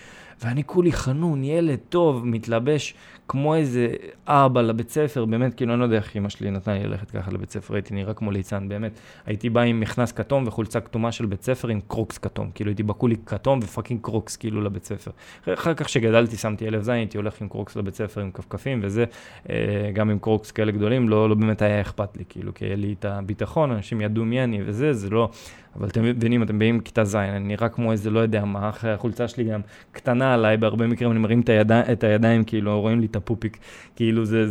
ואני 0.44 0.64
כולי 0.64 0.92
חנון, 0.92 1.44
ילד 1.44 1.78
טוב, 1.88 2.26
מתלבש 2.26 2.94
כמו 3.28 3.54
איזה 3.54 3.88
אבא 4.26 4.62
לבית 4.62 4.90
ספר, 4.90 5.24
באמת, 5.24 5.54
כאילו, 5.54 5.72
אני 5.72 5.80
לא 5.80 5.84
יודע 5.84 5.96
איך 5.96 6.16
אמא 6.16 6.28
שלי 6.28 6.50
נתנה 6.50 6.74
לי 6.74 6.84
ללכת 6.84 7.10
ככה 7.10 7.30
לבית 7.30 7.50
ספר, 7.50 7.74
הייתי 7.74 7.94
נראה 7.94 8.14
כמו 8.14 8.30
ליצן, 8.30 8.68
באמת. 8.68 8.92
הייתי 9.26 9.50
בא 9.50 9.60
עם 9.60 9.80
מכנס 9.80 10.12
כתום 10.12 10.46
וחולצה 10.46 10.80
כתומה 10.80 11.12
של 11.12 11.26
בית 11.26 11.42
ספר 11.42 11.68
עם 11.68 11.80
קרוקס 11.88 12.18
כתום, 12.18 12.50
כאילו 12.54 12.70
הייתי 12.70 12.82
כולי 12.82 13.16
כתום 13.26 13.58
ו 13.62 13.67
fucking 13.67 14.00
קרוקס, 14.02 14.36
כאילו, 14.36 14.62
לבית 14.62 14.84
ספר. 14.84 15.10
אחר 15.54 15.74
כך 15.74 15.88
שגדלתי, 15.88 16.36
שמתי 16.36 16.68
אלף 16.68 16.82
זין, 16.82 16.94
הייתי 16.94 17.16
הולך 17.16 17.40
עם 17.40 17.48
קרוקס 17.48 17.76
לבית 17.76 17.94
ספר 17.94 18.20
עם 18.20 18.30
כפכפים, 18.30 18.80
וזה, 18.82 19.04
אה, 19.50 19.90
גם 19.94 20.10
עם 20.10 20.18
קרוקס 20.18 20.50
כאלה 20.50 20.72
גדולים, 20.72 21.08
לא, 21.08 21.28
לא 21.28 21.34
באמת 21.34 21.62
היה 21.62 21.80
אכפת 21.80 22.16
לי, 22.16 22.24
כאילו, 22.28 22.54
כי 22.54 22.64
היה 22.64 22.76
לי 22.76 22.94
את 22.98 23.04
הביטחון, 23.04 23.70
אנשים 23.70 24.00
ידעו 24.00 24.24
מי 24.24 24.44
אני 24.44 24.60
וזה, 24.64 24.92
זה 24.92 25.10
לא... 25.10 25.28
אבל 25.78 25.88
אתם 25.88 26.04
מבינים, 26.04 26.42
אתם 26.42 26.58
באים 26.58 26.76
מכיתה 26.76 27.04
ז', 27.04 27.16
אני 27.16 27.38
נראה 27.38 27.68
כמו 27.68 27.92
איזה, 27.92 28.10
לא 28.10 28.20
יודע 28.20 28.44
מה, 28.44 28.68
אחרי 28.68 28.92
החולצה 28.92 29.28
שלי 29.28 29.44
גם 29.44 29.60
קטנה 29.92 30.34
עליי, 30.34 30.56
בהרבה 30.56 30.86
מקרים 30.86 31.10
אני 31.10 31.18
מרים 31.18 31.40
את, 31.40 31.48
היד... 31.48 31.72
את 31.72 32.04
הידיים, 32.04 32.44
כאילו, 32.44 32.80
רואים 32.80 33.00
לי 33.00 33.06
את 33.06 33.16
הפופיק, 33.16 33.58
כאילו 33.96 34.24
זה, 34.24 34.50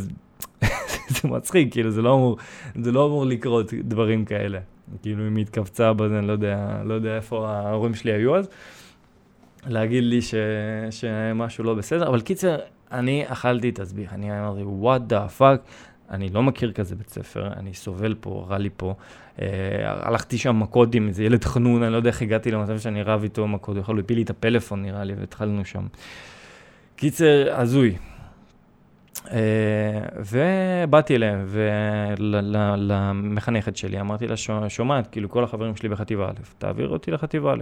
זה 1.09 1.27
מצחיק, 1.33 1.71
כאילו, 1.71 1.91
זה 1.91 2.01
לא 2.01 2.13
אמור, 2.13 2.37
זה 2.81 2.91
לא 2.91 3.05
אמור 3.05 3.25
לקרות 3.25 3.73
דברים 3.73 4.25
כאלה. 4.25 4.59
כאילו, 5.01 5.27
אם 5.27 5.35
היא 5.35 5.45
התכווצה 5.45 5.93
בזה, 5.93 6.19
אני 6.19 6.27
לא 6.27 6.31
יודע, 6.31 6.81
לא 6.85 6.93
יודע 6.93 7.15
איפה 7.15 7.49
ההורים 7.49 7.95
שלי 7.95 8.11
היו 8.11 8.35
אז. 8.35 8.49
להגיד 9.67 10.03
לי 10.03 10.21
ש... 10.21 10.35
שמשהו 10.91 11.63
לא 11.63 11.73
בסדר, 11.73 12.07
אבל 12.07 12.21
קיצר, 12.21 12.57
אני 12.91 13.23
אכלתי 13.27 13.71
תסביך, 13.71 14.13
אני 14.13 14.39
אמרתי, 14.39 14.61
what 14.61 15.11
the 15.11 15.39
fuck, 15.39 15.69
אני 16.09 16.29
לא 16.29 16.43
מכיר 16.43 16.71
כזה 16.71 16.95
בית 16.95 17.09
ספר, 17.09 17.47
אני 17.53 17.73
סובל 17.73 18.15
פה, 18.19 18.45
רע 18.49 18.57
לי 18.57 18.69
פה. 18.77 18.95
אה, 19.41 19.47
הלכתי 19.85 20.37
שם 20.37 20.59
מכות 20.59 20.95
עם 20.95 21.07
איזה 21.07 21.23
ילד 21.23 21.43
חנון, 21.43 21.83
אני 21.83 21.91
לא 21.91 21.97
יודע 21.97 22.09
איך 22.09 22.21
הגעתי 22.21 22.51
למצב 22.51 22.79
שאני 22.79 23.03
רב 23.03 23.23
איתו 23.23 23.47
מכות, 23.47 23.75
הוא 23.75 23.81
יכול 23.81 23.97
להפיל 23.97 24.17
לי 24.17 24.23
את 24.23 24.29
הפלאפון 24.29 24.81
נראה 24.81 25.03
לי, 25.03 25.13
והתחלנו 25.13 25.65
שם. 25.65 25.87
קיצר, 26.95 27.47
הזוי. 27.51 27.95
אה, 29.31 29.39
ובאתי 30.85 31.15
אליהם, 31.15 31.45
ולמחנכת 32.17 33.77
שלי, 33.77 33.99
אמרתי 33.99 34.27
לה, 34.27 34.35
שומעת, 34.69 35.07
כאילו 35.07 35.29
כל 35.29 35.43
החברים 35.43 35.75
שלי 35.75 35.89
בחטיבה 35.89 36.29
א', 36.29 36.33
תעביר 36.57 36.89
אותי 36.89 37.11
לחטיבה 37.11 37.53
א'. 37.53 37.61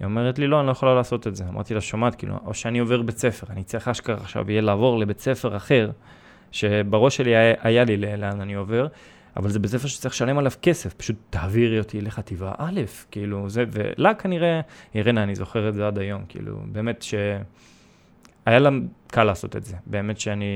היא 0.00 0.04
אומרת 0.04 0.38
לי, 0.38 0.46
לא, 0.46 0.60
אני 0.60 0.66
לא 0.66 0.72
יכולה 0.72 0.94
לעשות 0.94 1.26
את 1.26 1.36
זה. 1.36 1.44
אמרתי 1.48 1.74
לה, 1.74 1.80
שומעת, 1.80 2.14
כאילו, 2.14 2.34
או 2.44 2.54
שאני 2.54 2.78
עובר 2.78 3.02
בית 3.02 3.18
ספר, 3.18 3.46
אני 3.50 3.64
צריך 3.64 3.88
אשכרה 3.88 4.16
עכשיו 4.16 4.50
יהיה 4.50 4.60
לעבור 4.60 4.98
לבית 4.98 5.20
ספר 5.20 5.56
אחר, 5.56 5.90
שבראש 6.52 7.16
שלי 7.16 7.36
היה, 7.36 7.54
היה 7.60 7.84
לי 7.84 7.96
לאן 7.96 8.40
אני 8.40 8.54
עובר, 8.54 8.86
אבל 9.36 9.50
זה 9.50 9.58
בית 9.58 9.70
ספר 9.70 9.88
שצריך 9.88 10.14
לשלם 10.14 10.38
עליו 10.38 10.52
כסף, 10.62 10.94
פשוט 10.94 11.16
תעבירי 11.30 11.78
אותי 11.78 12.00
לחטיבה 12.00 12.52
א', 12.58 12.80
כאילו, 13.10 13.50
זה, 13.50 13.64
ולה 13.70 14.14
כנראה, 14.14 14.60
אירנה, 14.94 15.22
אני 15.22 15.34
זוכר 15.34 15.68
את 15.68 15.74
זה 15.74 15.86
עד 15.86 15.98
היום, 15.98 16.24
כאילו, 16.28 16.60
באמת 16.66 17.02
ש... 17.02 17.14
היה 18.46 18.58
לה 18.58 18.70
קל 19.06 19.24
לעשות 19.24 19.56
את 19.56 19.64
זה. 19.64 19.76
באמת 19.86 20.20
שאני 20.20 20.46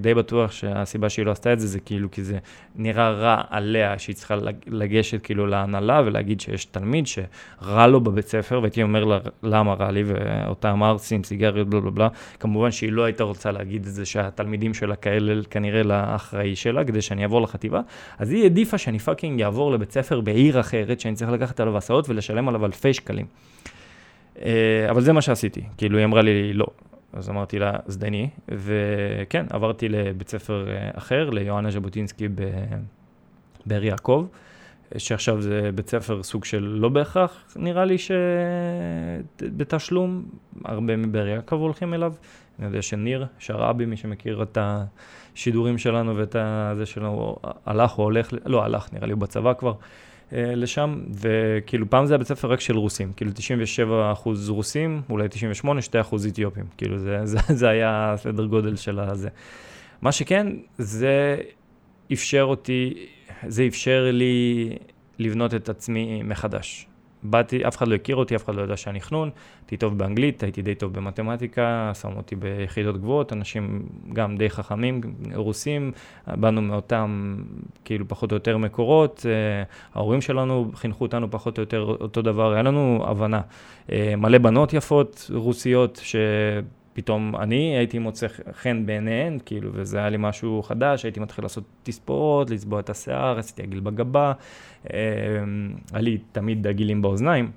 די 0.00 0.14
בטוח 0.14 0.52
שהסיבה 0.52 1.08
שהיא 1.08 1.26
לא 1.26 1.30
עשתה 1.30 1.52
את 1.52 1.60
זה, 1.60 1.66
זה 1.66 1.80
כאילו 1.80 2.10
כי 2.10 2.22
זה 2.22 2.38
נראה 2.76 3.10
רע 3.10 3.42
עליה, 3.50 3.98
שהיא 3.98 4.16
צריכה 4.16 4.34
לגשת 4.66 5.22
כאילו 5.22 5.46
להנהלה 5.46 6.02
ולהגיד 6.04 6.40
שיש 6.40 6.64
תלמיד 6.64 7.06
שרע 7.06 7.86
לו 7.86 8.00
בבית 8.00 8.26
ספר, 8.26 8.60
והייתי 8.60 8.82
אומר 8.82 9.04
לה 9.04 9.18
למה 9.42 9.74
רע 9.74 9.90
לי, 9.90 10.04
ואותם 10.06 10.82
ערסים, 10.82 11.24
סיגריות, 11.24 11.68
בלה 11.68 11.80
בלה 11.80 11.90
בלה. 11.90 12.08
כמובן 12.40 12.70
שהיא 12.70 12.92
לא 12.92 13.04
הייתה 13.04 13.24
רוצה 13.24 13.52
להגיד 13.52 13.86
את 13.86 13.92
זה 13.92 14.06
שהתלמידים 14.06 14.74
שלה 14.74 14.96
כאלה 14.96 15.42
כנראה 15.50 15.82
לאחראי 15.82 16.56
שלה, 16.56 16.84
כדי 16.84 17.02
שאני 17.02 17.22
אעבור 17.22 17.42
לחטיבה. 17.42 17.80
אז 18.18 18.30
היא 18.30 18.42
העדיפה 18.42 18.78
שאני 18.78 18.98
fucking 18.98 19.42
אעבור 19.42 19.72
לבית 19.72 19.92
ספר 19.92 20.20
בעיר 20.20 20.60
אחרת, 20.60 21.00
שאני 21.00 21.14
צריך 21.14 21.30
לקחת 21.30 21.60
עליו 21.60 21.76
הסעות 21.76 22.08
ולשלם 22.08 22.48
עליו 22.48 22.66
אלפי 22.66 22.94
שקלים. 22.94 23.26
אה, 24.42 24.86
אבל 24.90 25.00
זה 25.00 25.12
מה 25.12 25.22
שעשיתי, 25.22 25.62
כאילו 25.76 25.98
היא 25.98 26.04
אמרה 26.04 26.22
לי 26.22 26.52
לא, 26.52 26.66
אז 27.12 27.30
אמרתי 27.30 27.58
לה, 27.58 27.72
זדני, 27.86 28.28
וכן, 28.48 29.46
עברתי 29.50 29.88
לבית 29.88 30.28
ספר 30.28 30.68
אה, 30.68 30.90
אחר, 30.94 31.30
ליואנה 31.30 31.70
ז'בוטינסקי 31.70 32.28
באר 33.66 33.84
יעקב, 33.84 34.26
שעכשיו 34.98 35.42
זה 35.42 35.70
בית 35.74 35.88
ספר 35.88 36.22
סוג 36.22 36.44
של 36.44 36.62
לא 36.62 36.88
בהכרח, 36.88 37.44
נראה 37.56 37.84
לי 37.84 37.96
שבתשלום, 39.38 40.24
הרבה 40.64 40.96
מבאר 40.96 41.26
יעקב 41.26 41.56
הולכים 41.56 41.94
אליו. 41.94 42.14
אני 42.58 42.66
יודע 42.66 42.82
שניר 42.82 43.26
שרעבי, 43.38 43.86
מי 43.86 43.96
שמכיר 43.96 44.42
את 44.42 44.58
השידורים 44.60 45.78
שלנו 45.78 46.16
ואת 46.16 46.36
זה 46.76 46.86
שלו, 46.86 47.36
הלך 47.66 47.98
או 47.98 48.02
הולך, 48.02 48.28
לא 48.44 48.64
הלך, 48.64 48.92
נראה 48.92 49.06
לי 49.06 49.12
הוא 49.12 49.20
בצבא 49.20 49.54
כבר. 49.54 49.74
אה, 50.32 50.54
לשם, 50.54 51.02
וכאילו 51.20 51.90
פעם 51.90 52.06
זה 52.06 52.14
היה 52.14 52.18
בית 52.18 52.28
ספר 52.28 52.52
רק 52.52 52.60
של 52.60 52.76
רוסים, 52.76 53.12
כאילו 53.12 53.32
97 53.34 54.12
אחוז 54.12 54.50
רוסים, 54.50 55.02
אולי 55.10 55.28
98, 55.28 55.82
2 55.82 56.00
אחוז 56.00 56.26
אתיופים, 56.26 56.64
כאילו 56.76 56.98
זה, 56.98 57.20
זה, 57.32 57.38
זה 57.48 57.68
היה 57.68 58.14
סדר 58.16 58.44
גודל 58.44 58.76
של 58.76 59.00
הזה. 59.00 59.28
מה 60.02 60.12
שכן, 60.12 60.46
זה 60.78 61.36
אפשר 62.12 62.42
אותי, 62.42 63.06
זה 63.46 63.66
אפשר 63.66 64.10
לי 64.12 64.68
לבנות 65.18 65.54
את 65.54 65.68
עצמי 65.68 66.22
מחדש. 66.22 66.86
באתי, 67.22 67.68
אף 67.68 67.76
אחד 67.76 67.88
לא 67.88 67.94
הכיר 67.94 68.16
אותי, 68.16 68.36
אף 68.36 68.44
אחד 68.44 68.54
לא 68.54 68.62
ידע 68.62 68.76
שאני 68.76 69.00
חנון, 69.00 69.30
הייתי 69.60 69.76
טוב 69.76 69.98
באנגלית, 69.98 70.42
הייתי 70.42 70.62
די 70.62 70.74
טוב 70.74 70.92
במתמטיקה, 70.92 71.92
שמו 72.00 72.16
אותי 72.16 72.36
ביחידות 72.36 72.96
גבוהות, 72.96 73.32
אנשים 73.32 73.82
גם 74.12 74.36
די 74.36 74.50
חכמים, 74.50 75.00
רוסים, 75.34 75.92
באנו 76.26 76.62
מאותם, 76.62 77.36
כאילו, 77.84 78.08
פחות 78.08 78.32
או 78.32 78.36
יותר 78.36 78.58
מקורות, 78.58 79.26
אה, 79.28 79.62
ההורים 79.94 80.20
שלנו 80.20 80.70
חינכו 80.74 81.04
אותנו 81.04 81.30
פחות 81.30 81.58
או 81.58 81.62
יותר 81.62 81.80
אותו 81.80 82.22
דבר, 82.22 82.52
היה 82.52 82.62
לנו 82.62 83.04
הבנה. 83.06 83.40
אה, 83.92 84.14
מלא 84.16 84.38
בנות 84.38 84.72
יפות, 84.72 85.30
רוסיות, 85.34 86.00
ש... 86.02 86.16
פתאום 86.92 87.36
אני 87.36 87.76
הייתי 87.76 87.98
מוצא 87.98 88.26
חן 88.52 88.86
בעיניהן, 88.86 89.38
כאילו, 89.46 89.70
וזה 89.74 89.98
היה 89.98 90.08
לי 90.08 90.16
משהו 90.20 90.62
חדש, 90.62 91.04
הייתי 91.04 91.20
מתחיל 91.20 91.44
לעשות 91.44 91.64
תספורות, 91.82 92.50
לצבוע 92.50 92.80
את 92.80 92.90
השיער, 92.90 93.38
עשיתי 93.38 93.62
עגיל 93.62 93.80
בגבה, 93.80 94.32
אה, 94.92 94.98
היה 95.92 96.02
לי 96.02 96.18
תמיד 96.32 96.66
עגילים 96.66 97.02
באוזניים, 97.02 97.50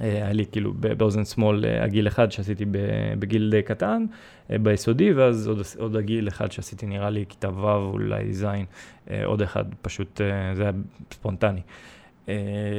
אה, 0.00 0.04
היה 0.04 0.32
לי 0.32 0.44
כאילו 0.52 0.72
באוזן 0.74 1.24
שמאל 1.24 1.64
אה, 1.64 1.84
עגיל 1.84 2.08
אחד 2.08 2.32
שעשיתי 2.32 2.64
בגיל 3.18 3.50
די 3.50 3.62
קטן, 3.62 4.04
ביסודי, 4.50 5.12
ואז 5.12 5.48
עוד, 5.48 5.62
עוד 5.78 5.96
עגיל 5.96 6.28
אחד 6.28 6.52
שעשיתי 6.52 6.86
נראה 6.86 7.10
לי 7.10 7.24
כיתה 7.28 7.50
ו', 7.50 7.66
אולי 7.66 8.32
ז', 8.32 8.46
עוד 9.24 9.42
אחד, 9.42 9.64
פשוט 9.82 10.20
זה 10.54 10.62
היה 10.62 10.72
ספונטני. 11.12 11.60
אה, 12.28 12.34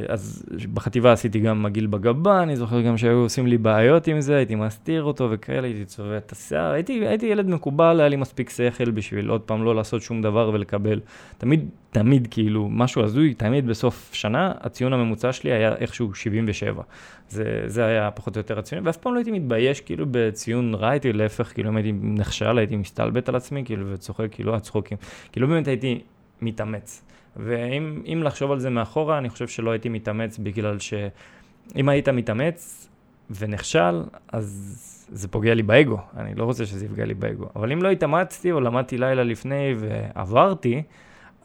אז 0.08 0.44
בחטיבה 0.74 1.12
עשיתי 1.12 1.40
גם 1.40 1.62
מגעיל 1.62 1.86
בגבה, 1.86 2.42
אני 2.42 2.56
זוכר 2.56 2.80
גם 2.80 2.96
שהיו 2.96 3.16
עושים 3.18 3.46
לי 3.46 3.58
בעיות 3.58 4.06
עם 4.06 4.20
זה, 4.20 4.36
הייתי 4.36 4.54
מסתיר 4.54 5.02
אותו 5.02 5.28
וכאלה, 5.30 5.66
הייתי 5.66 5.84
צובע 5.84 6.16
את 6.16 6.32
השיער, 6.32 6.72
הייתי, 6.72 7.06
הייתי 7.06 7.26
ילד 7.26 7.48
מקובל, 7.48 8.00
היה 8.00 8.08
לי 8.08 8.16
מספיק 8.16 8.50
שכל 8.50 8.90
בשביל 8.90 9.28
עוד 9.28 9.40
פעם 9.40 9.64
לא 9.64 9.74
לעשות 9.74 10.02
שום 10.02 10.22
דבר 10.22 10.50
ולקבל. 10.54 11.00
תמיד, 11.38 11.68
תמיד 11.90 12.28
כאילו, 12.30 12.68
משהו 12.70 13.02
הזוי, 13.02 13.34
תמיד 13.34 13.66
בסוף 13.66 14.10
שנה, 14.12 14.52
הציון 14.60 14.92
הממוצע 14.92 15.32
שלי 15.32 15.52
היה 15.52 15.74
איכשהו 15.74 16.14
77. 16.14 16.82
זה, 17.28 17.62
זה 17.66 17.84
היה 17.84 18.10
פחות 18.10 18.36
או 18.36 18.40
יותר 18.40 18.58
הציון, 18.58 18.86
ואף 18.86 18.96
פעם 18.96 19.14
לא 19.14 19.18
הייתי 19.18 19.30
מתבייש 19.30 19.80
כאילו 19.80 20.06
בציון 20.10 20.74
רע, 20.74 20.88
הייתי 20.88 21.12
להפך, 21.12 21.54
כאילו 21.54 21.70
אם 21.70 21.76
הייתי 21.76 21.92
נכשל, 21.92 22.58
הייתי 22.58 22.76
מסתלבט 22.76 23.28
על 23.28 23.36
עצמי, 23.36 23.62
כאילו, 23.64 23.86
וצוחק, 23.92 24.26
כאילו, 24.30 24.56
הצחוקים. 24.56 24.98
כאילו 25.32 25.48
באמת 25.48 25.68
הייתי 25.68 26.00
מתאמץ. 26.42 27.09
ואם 27.36 28.22
לחשוב 28.24 28.52
על 28.52 28.58
זה 28.58 28.70
מאחורה, 28.70 29.18
אני 29.18 29.28
חושב 29.28 29.48
שלא 29.48 29.70
הייתי 29.70 29.88
מתאמץ 29.88 30.38
בגלל 30.38 30.78
שאם 30.78 31.88
היית 31.88 32.08
מתאמץ 32.08 32.88
ונכשל, 33.30 34.02
אז 34.32 34.76
זה 35.12 35.28
פוגע 35.28 35.54
לי 35.54 35.62
באגו. 35.62 35.98
אני 36.16 36.34
לא 36.34 36.44
רוצה 36.44 36.66
שזה 36.66 36.84
יפגע 36.84 37.04
לי 37.04 37.14
באגו. 37.14 37.46
אבל 37.56 37.72
אם 37.72 37.82
לא 37.82 37.90
התאמצתי 37.90 38.52
או 38.52 38.60
למדתי 38.60 38.98
לילה 38.98 39.24
לפני 39.24 39.74
ועברתי, 39.78 40.82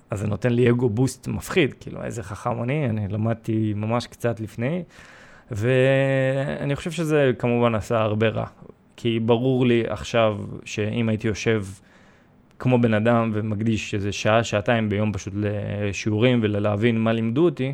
אז 0.10 0.20
זה 0.20 0.28
נותן 0.28 0.54
לי 0.54 0.70
אגו 0.70 0.90
בוסט 0.90 1.28
מפחיד. 1.28 1.74
כאילו, 1.80 2.04
איזה 2.04 2.24
חכם 2.24 2.64
אני, 2.64 2.90
אני 2.90 3.08
למדתי 3.08 3.74
ממש 3.76 4.08
קצת 4.08 4.40
לפני, 4.40 4.84
ואני 5.52 6.76
חושב 6.76 6.92
שזה 6.92 7.32
כמובן 7.40 7.76
עשה 7.76 8.02
הרבה 8.02 8.30
רע. 8.30 8.46
כי 8.96 9.20
ברור 9.20 9.66
לי 9.66 9.84
עכשיו 9.88 10.38
שאם 10.66 11.10
הייתי 11.10 11.28
יושב 11.28 11.66
כמו 12.66 12.78
בן 12.78 12.94
אדם 12.94 13.32
ומקדיש 13.34 13.94
איזה 13.94 14.12
שעה, 14.12 14.44
שעתיים 14.44 14.90
ביום 14.90 15.14
פשוט 15.14 15.34
לשיעורים 15.38 16.40
ולהבין 16.44 17.00
מה 17.00 17.14
לימדו 17.14 17.46
אותי, 17.46 17.74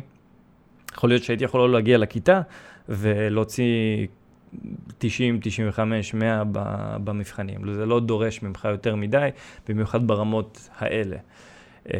יכול 0.94 1.10
להיות 1.10 1.22
שהייתי 1.22 1.44
יכול 1.44 1.60
לא 1.60 1.72
להגיע 1.72 1.98
לכיתה 1.98 2.40
ולהוציא 2.88 4.06
90, 4.98 5.38
95, 5.42 6.14
100 6.14 6.42
במבחנים. 7.04 7.74
זה 7.74 7.86
לא 7.86 8.00
דורש 8.00 8.42
ממך 8.42 8.68
יותר 8.70 8.96
מדי, 8.96 9.28
במיוחד 9.68 10.06
ברמות 10.06 10.68
האלה. 10.78 11.16
Uh, 11.16 11.90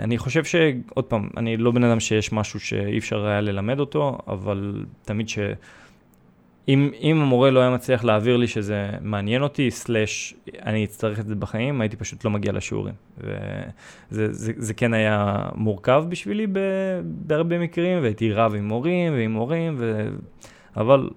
אני 0.00 0.18
חושב 0.18 0.44
שעוד 0.44 1.04
פעם, 1.04 1.28
אני 1.36 1.56
לא 1.56 1.70
בן 1.70 1.84
אדם 1.84 2.00
שיש 2.00 2.32
משהו 2.32 2.60
שאי 2.60 2.98
אפשר 2.98 3.26
היה 3.26 3.40
ללמד 3.40 3.80
אותו, 3.80 4.18
אבל 4.26 4.84
תמיד 5.04 5.28
ש... 5.28 5.38
אם, 6.68 6.90
אם 7.00 7.20
המורה 7.20 7.50
לא 7.50 7.60
היה 7.60 7.70
מצליח 7.70 8.04
להעביר 8.04 8.36
לי 8.36 8.46
שזה 8.46 8.90
מעניין 9.00 9.42
אותי, 9.42 9.70
סלאש 9.70 10.34
אני 10.66 10.84
אצטרך 10.84 11.20
את 11.20 11.26
זה 11.26 11.34
בחיים, 11.34 11.80
הייתי 11.80 11.96
פשוט 11.96 12.24
לא 12.24 12.30
מגיע 12.30 12.52
לשיעורים. 12.52 12.94
וזה 13.18 14.32
זה, 14.32 14.52
זה 14.56 14.74
כן 14.74 14.94
היה 14.94 15.44
מורכב 15.54 16.04
בשבילי 16.08 16.46
ב, 16.46 16.58
בהרבה 17.04 17.58
מקרים, 17.58 18.02
והייתי 18.02 18.32
רב 18.32 18.54
עם 18.54 18.68
מורים 18.68 19.12
ועם 19.12 19.32
מורים, 19.32 19.74
ו... 19.78 20.08
אבל 20.76 21.10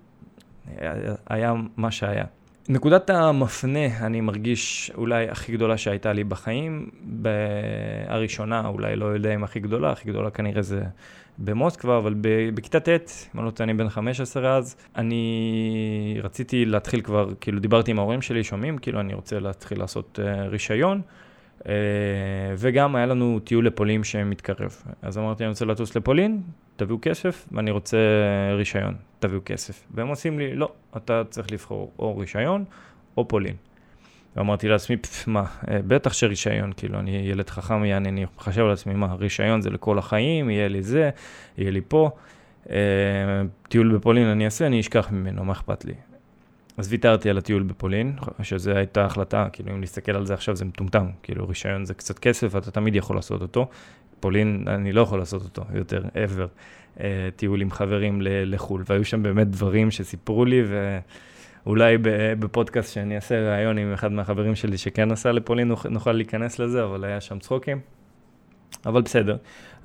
היה, 0.78 0.94
היה 1.30 1.54
מה 1.78 1.92
שהיה. 1.92 2.26
נקודת 2.70 3.10
המפנה, 3.10 4.06
אני 4.06 4.22
מרגיש 4.22 4.92
אולי 4.96 5.30
הכי 5.30 5.52
גדולה 5.52 5.78
שהייתה 5.78 6.14
לי 6.14 6.24
בחיים, 6.24 6.90
הראשונה, 8.08 8.68
אולי 8.68 8.96
לא 8.96 9.06
יודע 9.06 9.36
אם 9.36 9.44
הכי 9.44 9.60
גדולה, 9.60 9.92
הכי 9.92 10.10
גדולה 10.10 10.30
כנראה 10.30 10.62
זה 10.62 10.82
במוסקבה, 11.44 11.98
אבל 11.98 12.16
בכיתה 12.54 12.80
ט', 12.80 12.88
אם 13.36 13.40
אני 13.40 13.46
לא 13.46 13.52
טועה, 13.52 13.70
אני 13.70 13.74
בן 13.74 13.90
15 13.90 14.58
אז, 14.58 14.76
אני 14.96 16.20
רציתי 16.24 16.66
להתחיל 16.66 17.02
כבר, 17.02 17.30
כאילו 17.42 17.60
דיברתי 17.60 17.92
עם 17.92 18.00
ההורים 18.00 18.22
שלי, 18.22 18.44
שומעים, 18.44 18.78
כאילו 18.78 19.00
אני 19.00 19.14
רוצה 19.14 19.40
להתחיל 19.40 19.80
לעשות 19.80 20.20
uh, 20.22 20.48
רישיון, 20.48 21.02
uh, 21.60 21.64
וגם 22.58 22.96
היה 22.96 23.06
לנו 23.06 23.40
טיול 23.44 23.68
לפולין 23.68 24.04
שמתקרב. 24.04 24.84
אז 25.02 25.18
אמרתי, 25.18 25.44
אני 25.44 25.50
רוצה 25.50 25.66
לטוס 25.66 25.96
לפולין, 25.96 26.42
תביאו 26.76 26.98
כסף, 27.02 27.48
ואני 27.52 27.72
רוצה 27.72 27.98
רישיון, 28.54 28.96
תביאו 29.20 29.42
כסף. 29.46 29.88
והם 29.94 30.08
עושים 30.08 30.40
לי, 30.40 30.56
לא, 30.56 30.72
אתה 30.98 31.24
צריך 31.30 31.52
לבחור 31.52 31.92
או 32.00 32.18
רישיון 32.18 32.66
או 33.18 33.28
פולין. 33.28 33.56
ואמרתי 34.36 34.68
לעצמי, 34.68 34.96
מה, 35.28 35.46
אה, 35.72 35.80
בטח 35.88 36.14
שרישיון, 36.14 36.74
כאילו, 36.78 37.00
אני 37.00 37.12
ילד 37.12 37.50
חכם, 37.50 37.86
יעני, 37.86 38.10
אני 38.10 38.26
חושב 38.38 38.62
על 38.62 38.72
עצמי, 38.72 38.94
מה, 38.94 39.14
רישיון 39.14 39.62
זה 39.62 39.70
לכל 39.70 40.00
החיים, 40.00 40.50
יהיה 40.50 40.68
לי 40.68 40.84
זה, 40.84 41.10
יהיה 41.58 41.72
לי 41.72 41.82
פה. 41.88 42.10
אה, 42.70 42.76
טיול 43.70 43.96
בפולין 43.96 44.28
אני 44.28 44.46
אעשה, 44.46 44.68
אני 44.68 44.80
אשכח 44.80 45.12
ממנו, 45.12 45.44
מה 45.44 45.54
אכפת 45.54 45.86
לי? 45.86 45.94
אז 46.78 46.92
ויתרתי 46.92 47.30
על 47.30 47.38
הטיול 47.38 47.64
בפולין, 47.64 48.16
שזו 48.44 48.72
הייתה 48.72 49.06
החלטה, 49.06 49.48
כאילו, 49.54 49.72
אם 49.72 49.82
נסתכל 49.82 50.12
על 50.12 50.26
זה 50.26 50.34
עכשיו 50.34 50.56
זה 50.56 50.66
מטומטם, 50.66 51.08
כאילו, 51.24 51.48
רישיון 51.48 51.86
זה 51.86 51.94
קצת 51.94 52.20
כסף, 52.20 52.56
אתה 52.56 52.72
תמיד 52.72 52.96
יכול 52.96 53.16
לעשות 53.16 53.42
אותו. 53.42 53.68
פולין, 54.20 54.66
אני 54.68 54.92
לא 54.92 55.02
יכול 55.02 55.20
לעשות 55.20 55.44
אותו 55.44 55.64
יותר, 55.74 56.02
ever. 56.02 56.48
אה, 57.00 57.30
טיול 57.36 57.62
עם 57.62 57.72
חברים 57.72 58.20
לחו"ל, 58.22 58.84
והיו 58.86 59.06
שם 59.06 59.24
באמת 59.24 59.48
דברים 59.48 59.92
שסיפרו 59.92 60.46
לי, 60.46 60.64
ואולי 61.66 61.98
בפודקאסט 62.40 62.94
שאני 62.94 63.16
אעשה 63.16 63.52
ראיון 63.52 63.78
עם 63.78 63.94
אחד 63.94 64.12
מהחברים 64.12 64.56
שלי 64.56 64.78
שכן 64.78 65.12
נסע 65.12 65.32
לפולין, 65.32 65.72
נוכל 65.90 66.12
להיכנס 66.12 66.60
לזה, 66.60 66.84
אבל 66.84 67.04
היה 67.04 67.22
שם 67.22 67.40
צחוקים. 67.40 67.80
אבל 68.86 69.02
בסדר, 69.02 69.38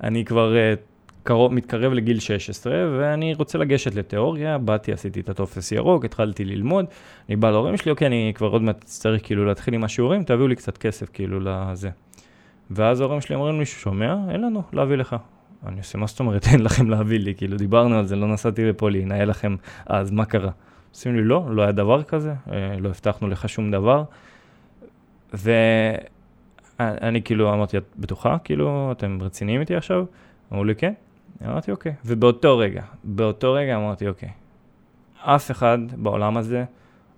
אני 0.03 0.25
כבר 0.25 0.53
uh, 0.53 0.79
קרוב, 1.23 1.53
מתקרב 1.53 1.93
לגיל 1.93 2.19
16, 2.19 2.73
ואני 2.99 3.33
רוצה 3.33 3.57
לגשת 3.57 3.95
לתיאוריה, 3.95 4.57
באתי, 4.57 4.93
עשיתי 4.93 5.19
את 5.19 5.29
הטופס 5.29 5.71
ירוק, 5.71 6.05
התחלתי 6.05 6.45
ללמוד, 6.45 6.85
אני 7.29 7.35
בא 7.35 7.51
להורים 7.51 7.77
שלי, 7.77 7.91
אוקיי, 7.91 8.07
אני 8.07 8.31
כבר 8.35 8.47
עוד 8.47 8.61
מעט 8.61 8.83
צריך 8.83 9.25
כאילו 9.25 9.45
להתחיל 9.45 9.73
עם 9.73 9.83
השיעורים, 9.83 10.23
תביאו 10.23 10.47
לי 10.47 10.55
קצת 10.55 10.77
כסף 10.77 11.09
כאילו 11.13 11.39
לזה. 11.39 11.89
ואז 12.71 13.01
ההורים 13.01 13.21
שלי 13.21 13.35
אומרים 13.35 13.59
לי, 13.59 13.65
שומע, 13.65 14.15
אין 14.29 14.41
לנו 14.41 14.63
להביא 14.73 14.95
לך. 14.95 15.15
אני 15.67 15.77
עושה, 15.77 15.97
מה 15.97 16.07
זאת 16.07 16.19
אומרת, 16.19 16.47
אין 16.51 16.63
לכם 16.63 16.89
להביא 16.89 17.19
לי, 17.19 17.35
כאילו 17.35 17.57
דיברנו 17.57 17.95
על 17.95 18.05
זה, 18.05 18.15
לא 18.15 18.27
נסעתי 18.27 18.65
לפולין, 18.65 19.11
היה 19.11 19.25
לכם 19.25 19.55
אז, 19.85 20.11
מה 20.11 20.25
קרה? 20.25 20.51
עושים 20.91 21.15
לי, 21.15 21.23
לא, 21.23 21.45
לא 21.49 21.61
היה 21.61 21.71
דבר 21.71 22.03
כזה, 22.03 22.33
אה, 22.51 22.75
לא 22.79 22.89
הבטחנו 22.89 23.27
לך 23.27 23.49
שום 23.49 23.71
דבר. 23.71 24.03
ואני 25.33 27.21
כאילו 27.21 27.53
אמרתי, 27.53 27.77
את 27.77 27.83
בטוחה? 27.97 28.37
כאילו, 28.43 28.91
אתם 28.91 29.17
רציניים 29.21 29.61
איתי 29.61 29.75
עכשיו? 29.75 30.05
אמרו 30.51 30.63
לי, 30.63 30.75
כן. 30.75 30.93
אמרתי, 31.45 31.71
אוקיי. 31.71 31.93
ובאותו 32.05 32.57
רגע, 32.57 32.83
באותו 33.03 33.53
רגע 33.53 33.75
אמרתי, 33.75 34.07
אוקיי, 34.07 34.29
אף 35.21 35.51
אחד 35.51 35.77
בעולם 35.95 36.37
הזה 36.37 36.65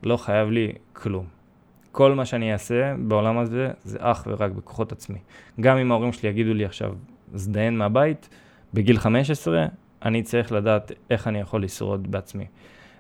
לא 0.04 0.18
חייב 0.18 0.50
לי 0.50 0.72
כלום. 0.94 1.26
כל 1.92 2.14
מה 2.14 2.26
שאני 2.26 2.54
אעשה 2.54 2.96
בעולם 3.00 3.38
הזה 3.38 3.70
זה 3.84 3.98
אך 4.02 4.24
ורק 4.28 4.52
בכוחות 4.52 4.92
עצמי. 4.92 5.18
גם 5.62 5.78
אם 5.78 5.92
ההורים 5.92 6.14
שלי 6.14 6.30
יגידו 6.30 6.54
לי 6.54 6.66
עכשיו, 6.66 6.94
זדיין 7.34 7.78
מהבית, 7.78 8.30
בגיל 8.74 8.98
15, 8.98 9.66
אני 10.06 10.24
צריך 10.24 10.52
לדעת 10.52 10.92
איך 11.10 11.28
אני 11.28 11.40
יכול 11.40 11.64
לשרוד 11.64 12.12
בעצמי. 12.12 12.46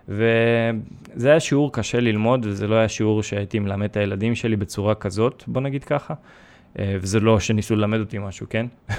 וזה 0.10 1.30
היה 1.30 1.40
שיעור 1.40 1.74
קשה 1.74 2.00
ללמוד, 2.00 2.46
וזה 2.46 2.68
לא 2.68 2.76
היה 2.76 2.90
שיעור 2.90 3.24
שהייתי 3.24 3.60
מלמד 3.60 3.90
את 3.90 3.98
הילדים 3.98 4.36
שלי 4.36 4.56
בצורה 4.56 4.96
כזאת, 4.96 5.44
בוא 5.48 5.62
נגיד 5.62 5.84
ככה. 5.84 6.14
אה, 6.80 6.98
וזה 7.02 7.20
לא 7.20 7.40
שניסו 7.40 7.76
ללמד 7.76 8.00
אותי 8.00 8.18
משהו, 8.18 8.48
כן? 8.50 8.66
אה, 8.90 8.98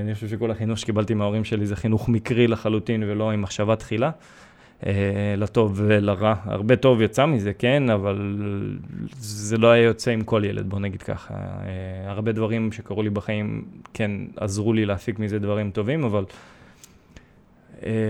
אני 0.00 0.14
חושב 0.14 0.28
שכל 0.28 0.50
החינוך 0.50 0.78
שקיבלתי 0.78 1.14
מההורים 1.14 1.44
שלי 1.44 1.66
זה 1.66 1.76
חינוך 1.76 2.08
מקרי 2.08 2.46
לחלוטין 2.46 3.02
ולא 3.02 3.30
עם 3.30 3.42
מחשבה 3.42 3.76
תחילה. 3.76 4.10
אה, 4.86 5.34
לטוב 5.36 5.80
ולרע. 5.84 6.34
הרבה 6.44 6.76
טוב 6.76 7.02
יצא 7.02 7.26
מזה, 7.26 7.52
כן, 7.52 7.90
אבל 7.90 8.38
זה 9.18 9.58
לא 9.58 9.70
היה 9.70 9.84
יוצא 9.84 10.10
עם 10.10 10.22
כל 10.22 10.42
ילד, 10.44 10.68
בוא 10.68 10.80
נגיד 10.80 11.02
ככה. 11.02 11.34
הרבה 12.06 12.32
דברים 12.32 12.72
שקרו 12.72 13.02
לי 13.02 13.10
בחיים, 13.10 13.64
כן, 13.94 14.10
עזרו 14.36 14.72
לי 14.72 14.86
להפיק 14.86 15.18
מזה 15.18 15.38
דברים 15.38 15.70
טובים, 15.70 16.04
אבל 16.04 16.24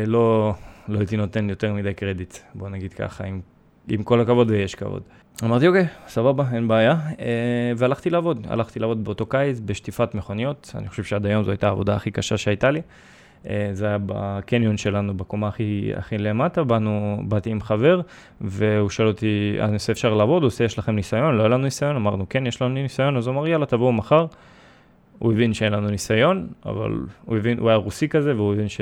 לא, 0.07 0.55
לא 0.89 0.99
הייתי 0.99 1.17
נותן 1.17 1.51
יותר 1.51 1.73
מדי 1.75 1.95
קרדיט, 1.95 2.37
בוא 2.55 2.69
נגיד 2.69 2.95
ככה, 2.95 3.25
עם, 3.25 3.41
עם 3.89 4.03
כל 4.03 4.21
הכבוד 4.21 4.51
ויש 4.51 4.75
כבוד. 4.75 5.03
אמרתי, 5.45 5.69
אוקיי, 5.69 5.87
סבבה, 6.09 6.45
אין 6.53 6.69
בעיה, 6.69 6.97
והלכתי 7.77 8.11
לעבוד. 8.11 8.47
הלכתי 8.51 8.81
לעבוד 8.81 9.05
באותו 9.05 9.27
קיץ 9.27 9.61
בשטיפת 9.65 10.15
מכוניות, 10.15 10.73
אני 10.75 10.89
חושב 10.89 11.05
שעד 11.05 11.27
היום 11.27 11.45
זו 11.45 11.51
הייתה 11.51 11.67
העבודה 11.67 11.95
הכי 11.95 12.11
קשה 12.11 12.37
שהייתה 12.37 12.71
לי. 12.71 12.83
אה, 13.49 13.71
זה 13.73 13.87
היה 13.87 13.99
בקניון 14.07 14.77
שלנו, 14.77 15.17
בקומה 15.17 15.49
הכי, 15.49 15.93
הכי 15.97 16.19
למטה, 16.19 16.65
באנו, 16.65 17.23
באתי 17.29 17.51
עם 17.51 17.61
חבר, 17.61 18.01
והוא 18.41 18.91
שואל 18.91 19.09
אותי, 19.09 19.57
אני 19.61 19.75
עושה 19.75 19.93
אפשר 19.93 20.15
לעבוד? 20.15 20.43
הוא 20.43 20.47
עושה, 20.47 20.65
יש 20.65 20.79
לכם 20.79 20.93
ניסיון? 20.93 21.35
לא 21.35 21.43
היה 21.43 21.49
לנו 21.49 21.65
ניסיון? 21.65 21.97
אמרנו, 21.97 22.27
כן, 22.29 22.47
יש 22.47 22.63
לנו 22.63 22.75
ניסיון, 22.75 23.17
אז 23.17 23.27
הוא 23.27 23.35
אמר, 23.35 23.49
יאללה, 23.49 23.67
תבואו 23.67 23.93
מחר. 23.93 24.27
הוא 25.23 25.33
הבין 25.33 25.55
שאין 25.55 25.73
לנו 25.73 25.91
ניסיון, 25.91 26.49
אבל 26.67 27.01
הוא 27.25 27.37
הבין, 27.37 27.59
הוא 27.59 27.69
היה 27.69 27.77
רוסי 27.77 28.09
כזה, 28.09 28.37
והוא 28.37 28.55
הבין 28.55 28.69
ש... 28.69 28.81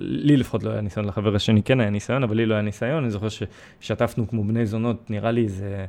לי 0.00 0.36
לפחות 0.36 0.62
לא 0.62 0.70
היה 0.70 0.80
ניסיון, 0.80 1.06
לחבר 1.06 1.36
השני 1.36 1.62
כן 1.62 1.80
היה 1.80 1.90
ניסיון, 1.90 2.22
אבל 2.22 2.36
לי 2.36 2.46
לא 2.46 2.54
היה 2.54 2.62
ניסיון. 2.62 3.02
אני 3.02 3.10
זוכר 3.10 3.26
ששטפנו 3.28 4.28
כמו 4.28 4.44
בני 4.44 4.66
זונות, 4.66 5.10
נראה 5.10 5.30
לי 5.30 5.44
איזה 5.44 5.86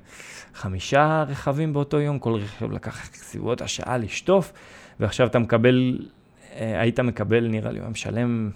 חמישה 0.53 1.23
רכבים 1.27 1.73
באותו 1.73 1.99
יום, 1.99 2.19
כל 2.19 2.33
רכב 2.33 2.71
לקח 2.71 3.05
סביבות 3.13 3.61
השעה 3.61 3.97
לשטוף, 3.97 4.53
ועכשיו 4.99 5.27
אתה 5.27 5.39
מקבל 5.39 5.99
אה, 6.55 6.81
היית 6.81 6.99
מקבל, 6.99 7.47
נראה 7.47 7.71
לי, 7.71 7.79
הוא 7.79 7.89
משלם, 7.89 8.49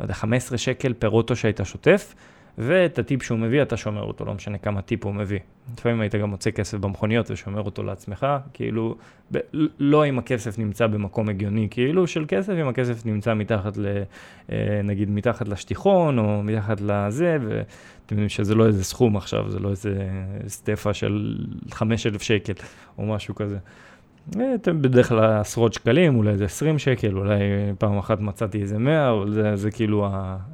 לא 0.00 0.04
יודע, 0.04 0.14
15 0.14 0.58
שקל 0.58 0.92
פר 0.92 1.10
אוטו 1.10 1.36
שהיית 1.36 1.60
שוטף, 1.64 2.14
ואת 2.58 2.98
הטיפ 2.98 3.22
שהוא 3.22 3.38
מביא, 3.38 3.62
אתה 3.62 3.76
שומר 3.76 4.02
אותו, 4.02 4.24
לא 4.24 4.34
משנה 4.34 4.58
כמה 4.58 4.82
טיפ 4.82 5.04
הוא 5.04 5.14
מביא. 5.14 5.38
לפעמים 5.78 6.00
היית 6.00 6.14
גם 6.14 6.30
מוצא 6.30 6.50
כסף 6.50 6.78
במכוניות 6.78 7.30
ושומר 7.30 7.62
אותו 7.62 7.82
לעצמך, 7.82 8.26
כאילו, 8.52 8.96
ב- 9.32 9.38
לא 9.78 10.06
אם 10.06 10.18
הכסף 10.18 10.58
נמצא 10.58 10.86
במקום 10.86 11.28
הגיוני, 11.28 11.68
כאילו, 11.70 12.06
של 12.06 12.24
כסף, 12.28 12.52
אם 12.60 12.68
הכסף 12.68 13.06
נמצא 13.06 13.34
מתחת 13.34 13.76
ל... 13.76 13.86
אה, 14.52 14.80
נגיד, 14.84 15.10
מתחת 15.10 15.48
לשטיחון, 15.48 16.18
או 16.18 16.42
מתחת 16.42 16.80
לזה, 16.80 17.38
ואתם 17.40 17.58
יודעים 18.10 18.28
שזה 18.28 18.54
לא 18.54 18.66
איזה 18.66 18.84
סכום 18.84 19.16
עכשיו, 19.16 19.50
זה 19.50 19.58
לא 19.58 19.70
איזה 19.70 20.08
סטפה 20.46 20.94
של 20.94 21.46
5,000 21.70 22.22
שקל, 22.22 22.52
או 22.98 23.06
משהו 23.06 23.34
כזה. 23.34 23.58
אתם 24.54 24.82
בדרך 24.82 25.08
כלל 25.08 25.24
עשרות 25.24 25.74
שקלים, 25.74 26.16
אולי 26.16 26.30
איזה 26.30 26.44
20 26.44 26.78
שקל, 26.78 27.16
אולי 27.18 27.38
פעם 27.78 27.98
אחת 27.98 28.20
מצאתי 28.20 28.62
איזה 28.62 28.78
100, 28.78 29.10
אבל 29.12 29.32
זה, 29.32 29.56
זה 29.56 29.70
כאילו 29.70 30.08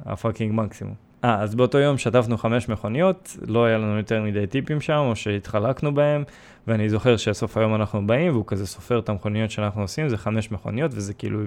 הפאקינג 0.05 0.53
מקסימום. 0.55 1.06
אה, 1.23 1.41
אז 1.41 1.55
באותו 1.55 1.77
יום 1.77 1.97
שטפנו 1.97 2.37
חמש 2.37 2.69
מכוניות, 2.69 3.37
לא 3.47 3.65
היה 3.65 3.77
לנו 3.77 3.97
יותר 3.97 4.21
מדי 4.21 4.47
טיפים 4.47 4.81
שם, 4.81 5.03
או 5.09 5.15
שהתחלקנו 5.15 5.93
בהם, 5.93 6.23
ואני 6.67 6.89
זוכר 6.89 7.17
שסוף 7.17 7.57
היום 7.57 7.75
אנחנו 7.75 8.07
באים, 8.07 8.31
והוא 8.31 8.43
כזה 8.47 8.67
סופר 8.67 8.99
את 8.99 9.09
המכוניות 9.09 9.51
שאנחנו 9.51 9.81
עושים, 9.81 10.09
זה 10.09 10.17
חמש 10.17 10.51
מכוניות, 10.51 10.91
וזה 10.93 11.13
כאילו, 11.13 11.39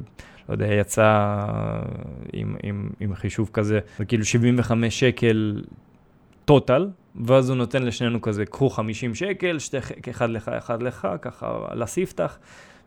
לא 0.48 0.54
יודע, 0.54 0.66
יצא 0.66 1.36
עם, 2.32 2.56
עם, 2.62 2.90
עם 3.00 3.14
חישוב 3.14 3.50
כזה, 3.52 3.80
זה 3.98 4.04
כאילו 4.04 4.24
75 4.24 5.00
שקל 5.00 5.62
total, 6.44 6.88
ואז 7.24 7.50
הוא 7.50 7.56
נותן 7.56 7.82
לשנינו 7.82 8.20
כזה, 8.20 8.46
קחו 8.46 8.70
50 8.70 9.14
שקל, 9.14 9.58
שתי, 9.58 9.76
אחד 10.10 10.30
לך, 10.30 10.48
אחד 10.48 10.82
לך, 10.82 11.08
ככה 11.22 11.58
לספתח. 11.74 12.38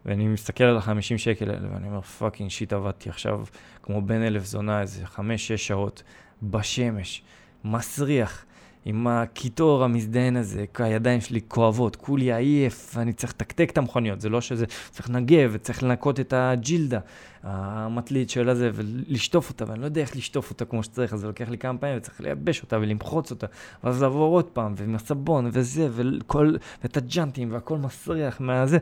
ואני 0.05 0.27
מסתכל 0.27 0.63
על 0.63 0.77
ה-50 0.77 1.17
שקל 1.17 1.49
האלה, 1.49 1.67
ואני 1.73 1.87
אומר, 1.87 2.01
fucking 2.01 2.49
shit, 2.49 2.73
עבדתי 2.73 3.09
עכשיו 3.09 3.41
כמו 3.83 4.01
בן 4.01 4.21
אלף 4.21 4.45
זונה, 4.45 4.81
איזה 4.81 5.03
5-6 5.15 5.19
שעות 5.57 6.03
בשמש, 6.43 7.21
מסריח. 7.65 8.45
עם 8.85 9.07
הקיטור 9.07 9.83
המזדיין 9.83 10.37
הזה, 10.37 10.65
הידיים 10.79 11.21
שלי 11.21 11.39
כואבות, 11.47 11.95
כולי 11.95 12.33
עייף, 12.33 12.93
ואני 12.95 13.13
צריך 13.13 13.33
לתקתק 13.33 13.69
את 13.71 13.77
המכוניות, 13.77 14.21
זה 14.21 14.29
לא 14.29 14.41
שזה, 14.41 14.65
צריך 14.91 15.09
לנגב 15.09 15.49
וצריך 15.53 15.83
לנקות 15.83 16.19
את 16.19 16.33
הג'לדה, 16.33 16.99
המטלית 17.43 18.29
של 18.29 18.49
הזה, 18.49 18.69
ולשטוף 18.73 19.49
אותה, 19.49 19.65
ואני 19.67 19.79
לא 19.79 19.85
יודע 19.85 20.01
איך 20.01 20.15
לשטוף 20.15 20.49
אותה 20.49 20.65
כמו 20.65 20.83
שצריך, 20.83 21.13
אז 21.13 21.19
זה 21.19 21.27
לוקח 21.27 21.49
לי 21.49 21.57
כמה 21.57 21.77
פעמים, 21.77 21.97
וצריך 21.97 22.21
לייבש 22.21 22.61
אותה 22.61 22.77
ולסחוט 22.77 23.31
אותה, 23.31 23.47
ואז 23.83 24.01
לעבור 24.01 24.35
עוד 24.35 24.45
פעם, 24.45 24.73
ועם 24.77 24.95
הסבון 24.95 25.49
וזה, 25.53 25.89
וכל, 25.91 26.55
ואת 26.83 26.97
הג'אנטים, 26.97 27.51
והכל 27.51 27.77
מסריח 27.77 28.39
מהזה, 28.39 28.77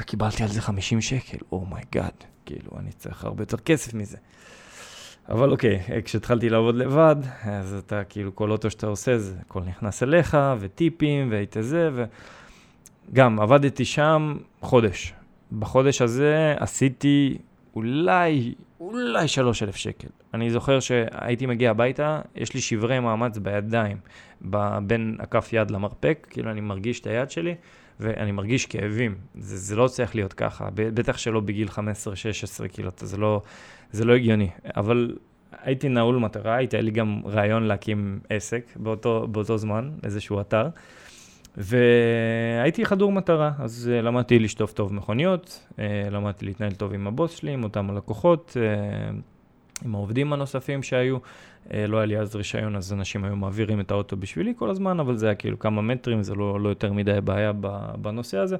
וקיבלתי 0.00 0.42
על 0.42 0.48
זה 0.48 0.60
50 0.60 1.00
שקל, 1.00 1.38
oh 1.52 1.66
my 1.66 1.81
god, 1.81 2.10
oh 2.20 2.24
כאילו, 2.46 2.70
אני 2.78 2.92
צריך 2.92 3.24
הרבה 3.24 3.42
יותר 3.42 3.56
כסף 3.56 3.94
מזה. 3.94 4.16
אבל 5.28 5.50
אוקיי, 5.50 5.80
כשהתחלתי 6.04 6.48
לעבוד 6.48 6.74
לבד, 6.74 7.16
אז 7.44 7.74
אתה 7.74 8.04
כאילו, 8.04 8.34
כל 8.34 8.50
אוטו 8.50 8.70
שאתה 8.70 8.86
עושה, 8.86 9.18
זה 9.18 9.34
הכל 9.40 9.60
נכנס 9.60 10.02
אליך, 10.02 10.36
וטיפים, 10.60 11.30
והיית 11.30 11.56
זה, 11.60 11.90
וגם 13.12 13.40
עבדתי 13.40 13.84
שם 13.84 14.36
חודש. 14.60 15.14
בחודש 15.58 16.02
הזה 16.02 16.54
עשיתי 16.58 17.38
אולי, 17.76 18.54
אולי 18.80 19.28
3,000 19.28 19.76
שקל. 19.76 20.08
אני 20.34 20.50
זוכר 20.50 20.80
שהייתי 20.80 21.46
מגיע 21.46 21.70
הביתה, 21.70 22.20
יש 22.34 22.54
לי 22.54 22.60
שברי 22.60 23.00
מאמץ 23.00 23.38
בידיים, 23.38 23.96
בין 24.82 25.16
הכף 25.20 25.52
יד 25.52 25.70
למרפק, 25.70 26.26
כאילו 26.30 26.50
אני 26.50 26.60
מרגיש 26.60 27.00
את 27.00 27.06
היד 27.06 27.30
שלי, 27.30 27.54
ואני 28.00 28.32
מרגיש 28.32 28.66
כאבים. 28.66 29.14
זה, 29.34 29.56
זה 29.56 29.76
לא 29.76 29.88
צריך 29.88 30.14
להיות 30.14 30.32
ככה, 30.32 30.68
בטח 30.74 31.18
שלא 31.18 31.40
בגיל 31.40 31.68
15-16, 31.68 31.78
כאילו, 32.72 32.90
זה 33.00 33.16
לא, 33.16 33.42
זה 33.92 34.04
לא 34.04 34.12
הגיוני. 34.12 34.48
אבל 34.76 35.16
הייתי 35.62 35.88
נעול 35.88 36.16
מטרה, 36.16 36.56
הייתה 36.56 36.80
לי 36.80 36.90
גם 36.90 37.20
רעיון 37.24 37.62
להקים 37.62 38.20
עסק 38.28 38.64
באותו, 38.76 39.26
באותו 39.30 39.58
זמן, 39.58 39.90
איזשהו 40.04 40.40
אתר. 40.40 40.68
והייתי 41.56 42.84
חדור 42.84 43.12
מטרה, 43.12 43.52
אז 43.58 43.90
uh, 43.92 44.02
למדתי 44.02 44.38
לשטוף 44.38 44.72
טוב 44.72 44.94
מכוניות, 44.94 45.66
uh, 45.70 45.80
למדתי 46.10 46.46
להתנהל 46.46 46.72
טוב 46.72 46.94
עם 46.94 47.06
הבוס 47.06 47.38
שלי, 47.38 47.52
עם 47.52 47.64
אותם 47.64 47.90
הלקוחות, 47.90 48.56
uh, 48.56 49.84
עם 49.84 49.94
העובדים 49.94 50.32
הנוספים 50.32 50.82
שהיו. 50.82 51.18
לא 51.88 51.96
היה 51.96 52.06
לי 52.06 52.18
אז 52.18 52.36
רישיון, 52.36 52.76
אז 52.76 52.92
אנשים 52.92 53.24
היו 53.24 53.36
מעבירים 53.36 53.80
את 53.80 53.90
האוטו 53.90 54.16
בשבילי 54.16 54.52
כל 54.56 54.70
הזמן, 54.70 55.00
אבל 55.00 55.16
זה 55.16 55.26
היה 55.26 55.34
כאילו 55.34 55.58
כמה 55.58 55.82
מטרים, 55.82 56.22
זה 56.22 56.34
לא, 56.34 56.60
לא 56.60 56.68
יותר 56.68 56.92
מדי 56.92 57.20
בעיה 57.24 57.52
בנושא 57.96 58.38
הזה. 58.38 58.56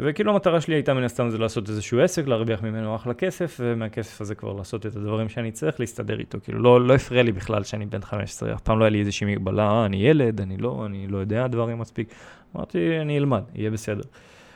וכאילו 0.00 0.32
המטרה 0.32 0.60
שלי 0.60 0.74
הייתה 0.74 0.94
מן 0.94 1.02
הסתם 1.02 1.30
זה 1.30 1.38
לעשות 1.38 1.68
איזשהו 1.68 2.00
עסק, 2.00 2.26
להרוויח 2.26 2.62
ממנו 2.62 2.96
אחלה 2.96 3.14
כסף, 3.14 3.56
ומהכסף 3.60 4.20
הזה 4.20 4.34
כבר 4.34 4.52
לעשות 4.52 4.86
את 4.86 4.96
הדברים 4.96 5.28
שאני 5.28 5.52
צריך, 5.52 5.80
להסתדר 5.80 6.18
איתו. 6.18 6.38
כאילו 6.44 6.58
לא, 6.58 6.86
לא 6.86 6.94
הפריע 6.94 7.22
לי 7.22 7.32
בכלל 7.32 7.64
שאני 7.64 7.86
בן 7.86 8.02
15, 8.02 8.54
אף 8.54 8.60
פעם 8.60 8.78
לא 8.78 8.84
היה 8.84 8.90
לי 8.90 9.00
איזושהי 9.00 9.26
מגבלה, 9.26 9.70
אה, 9.70 9.86
אני 9.86 9.96
ילד, 9.96 10.40
אני 10.40 10.56
לא, 10.56 10.82
אני 10.86 11.06
לא 11.06 11.18
יודע 11.18 11.46
דברים 11.46 11.78
מספיק. 11.78 12.14
אמרתי, 12.56 13.00
אני 13.00 13.18
אלמד, 13.18 13.42
יהיה 13.54 13.70
בסדר. 13.70 14.02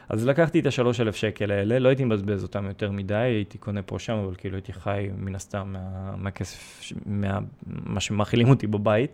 אז 0.08 0.26
לקחתי 0.26 0.60
את 0.60 0.66
השלוש 0.66 1.00
אלף 1.00 1.16
שקל 1.16 1.50
האלה, 1.50 1.78
לא 1.78 1.88
הייתי 1.88 2.04
מבזבז 2.04 2.42
אותם 2.42 2.66
יותר 2.66 2.90
מדי, 2.90 3.14
הייתי 3.14 3.58
קונה 3.58 3.82
פה 3.82 3.98
שם, 3.98 4.12
אבל 4.12 4.34
כאילו 4.34 4.56
הייתי 4.56 4.72
חי 4.72 5.08
מן 5.16 5.34
הסתם 5.34 5.72
מה, 5.72 6.14
מהכסף, 6.16 6.92
מה, 7.06 7.38
מה 7.66 8.00
שמאכילים 8.00 8.48
אותי 8.48 8.66
בבית. 8.66 9.10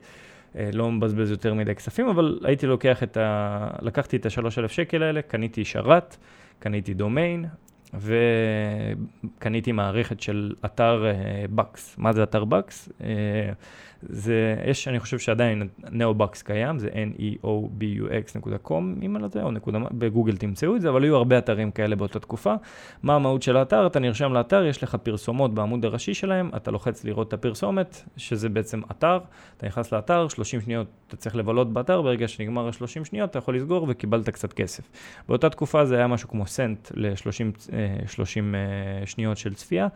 אה, 0.56 0.70
לא 0.72 0.90
מבזבז 0.90 1.30
יותר 1.30 1.54
מדי 1.54 1.74
כספים, 1.74 2.08
אבל 2.08 2.38
הייתי 2.44 2.66
לוקח 2.66 3.02
את 3.02 3.16
ה... 3.16 3.70
לקחתי 3.82 4.16
את 4.16 4.26
השלוש 4.26 4.58
אלף 4.58 4.72
שקל 4.72 5.02
האלה, 5.02 5.22
קניתי 5.22 5.64
שרת, 5.64 6.16
קניתי 6.58 6.94
דומיין, 6.94 7.46
וקניתי 7.94 9.72
מערכת 9.72 10.20
של 10.20 10.54
אתר 10.64 11.04
בקס. 11.54 11.94
Uh, 11.94 12.02
מה 12.02 12.12
זה 12.12 12.22
אתר 12.22 12.44
בקס? 12.44 12.88
זה, 14.02 14.56
יש, 14.66 14.88
אני 14.88 15.00
חושב 15.00 15.18
שעדיין 15.18 15.68
נאו-בקס 15.90 16.42
קיים, 16.42 16.78
זה 16.78 16.88
neobux.com, 16.88 18.72
אם 19.02 19.16
אני 19.16 19.22
לא 19.22 19.26
יודע, 19.26 19.42
או 19.42 19.50
נקודה, 19.50 19.78
בגוגל 19.92 20.36
תמצאו 20.36 20.76
את 20.76 20.80
זה, 20.80 20.88
אבל 20.88 21.02
היו 21.02 21.16
הרבה 21.16 21.38
אתרים 21.38 21.70
כאלה 21.70 21.96
באותה 21.96 22.20
תקופה. 22.20 22.54
מה 23.02 23.14
המהות 23.14 23.42
של 23.42 23.56
האתר? 23.56 23.86
אתה 23.86 23.98
נרשם 23.98 24.32
לאתר, 24.32 24.64
יש 24.64 24.82
לך 24.82 24.94
פרסומות 24.94 25.54
בעמוד 25.54 25.84
הראשי 25.84 26.14
שלהם, 26.14 26.50
אתה 26.56 26.70
לוחץ 26.70 27.04
לראות 27.04 27.28
את 27.28 27.32
הפרסומת, 27.32 28.02
שזה 28.16 28.48
בעצם 28.48 28.80
אתר, 28.90 29.18
אתה 29.56 29.66
נכנס 29.66 29.92
לאתר, 29.92 30.28
30 30.28 30.60
שניות 30.60 30.86
אתה 31.08 31.16
צריך 31.16 31.36
לבלות 31.36 31.72
באתר, 31.72 32.02
ברגע 32.02 32.28
שנגמר 32.28 32.66
ה-30 32.66 33.04
שניות 33.04 33.30
אתה 33.30 33.38
יכול 33.38 33.56
לסגור 33.56 33.86
וקיבלת 33.88 34.28
קצת 34.28 34.52
כסף. 34.52 34.90
באותה 35.28 35.50
תקופה 35.50 35.84
זה 35.84 35.96
היה 35.96 36.06
משהו 36.06 36.28
כמו 36.28 36.46
סנט 36.46 36.88
ל-30 36.94 37.74
אה, 37.74 39.06
שניות 39.06 39.36
של 39.36 39.54
צפייה. 39.54 39.88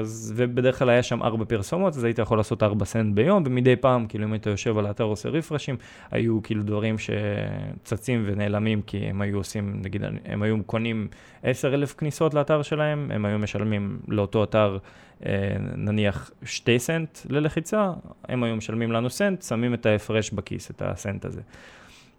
אז, 0.00 0.32
ובדרך 0.36 0.78
כלל 0.78 0.88
היה 0.88 1.02
שם 1.02 1.22
ארבע 1.22 1.44
פרסומות, 1.44 1.96
אז 1.96 2.04
היית 2.04 2.18
יכול 2.18 2.38
לעשות 2.38 2.62
ארבע 2.62 2.84
סנט 2.84 3.14
ביום, 3.14 3.42
ומדי 3.46 3.76
פעם, 3.76 4.06
כאילו 4.06 4.24
אם 4.24 4.32
היית 4.32 4.46
יושב 4.46 4.78
על 4.78 4.86
האתר 4.86 5.04
עושה 5.04 5.28
refresh־ים, 5.28 5.76
היו 6.10 6.42
כאילו 6.42 6.62
דברים 6.62 6.96
שצצים 6.98 8.24
ונעלמים, 8.26 8.82
כי 8.82 8.98
הם 8.98 9.20
היו 9.20 9.36
עושים, 9.36 9.80
נגיד, 9.84 10.02
הם 10.24 10.42
היו 10.42 10.64
קונים 10.66 11.08
עשר 11.42 11.74
אלף 11.74 11.94
כניסות 11.98 12.34
לאתר 12.34 12.62
שלהם, 12.62 13.10
הם 13.14 13.24
היו 13.24 13.38
משלמים 13.38 13.98
לאותו 14.08 14.44
אתר 14.44 14.78
אה, 15.26 15.56
נניח 15.76 16.30
שתי 16.44 16.78
סנט 16.78 17.18
ללחיצה, 17.28 17.92
הם 18.28 18.44
היו 18.44 18.56
משלמים 18.56 18.92
לנו 18.92 19.10
סנט, 19.10 19.42
שמים 19.42 19.74
את 19.74 19.86
ההפרש 19.86 20.30
בכיס, 20.30 20.70
את 20.70 20.82
הסנט 20.84 21.24
הזה. 21.24 21.40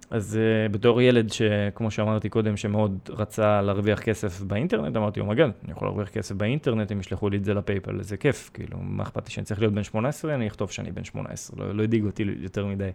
אז 0.10 0.39
uh, 0.39 0.72
בתור 0.72 1.01
ילד 1.01 1.32
שכמו 1.32 1.91
שאמרתי 1.91 2.30
קודם, 2.30 2.58
שמאוד 2.58 3.10
רצה 3.10 3.62
להרוויח 3.62 3.99
כסף 3.99 4.41
באינטרנט, 4.41 4.95
אמרתי, 4.95 5.20
oh 5.20 5.28
my 5.28 5.36
god, 5.36 5.51
אני 5.64 5.72
יכול 5.72 5.88
להרוויח 5.88 6.10
כסף 6.10 6.36
באינטרנט, 6.36 6.91
הם 6.91 6.99
ישלחו 6.99 7.30
לי 7.30 7.38
את 7.38 7.45
זה 7.45 7.53
ל 7.53 7.59
PayPal, 7.59 7.99
איזה 7.99 8.18
כיף, 8.18 8.49
כאילו, 8.53 8.78
מה 8.82 9.03
אכפת 9.03 9.28
לי 9.28 9.32
שאני 9.32 9.45
צריך 9.45 9.60
להיות 9.60 9.74
בן 9.74 9.84
18, 9.84 10.36
אני 10.36 10.47
אכתוב 10.47 10.72
שאני 10.72 10.91
בן 10.91 11.03
18, 11.03 11.66
לא, 11.66 11.76
לא 11.76 11.84
הדאיג 11.84 12.06
אותי 12.06 12.24
יותר 12.39 12.66
מדי 12.66 12.89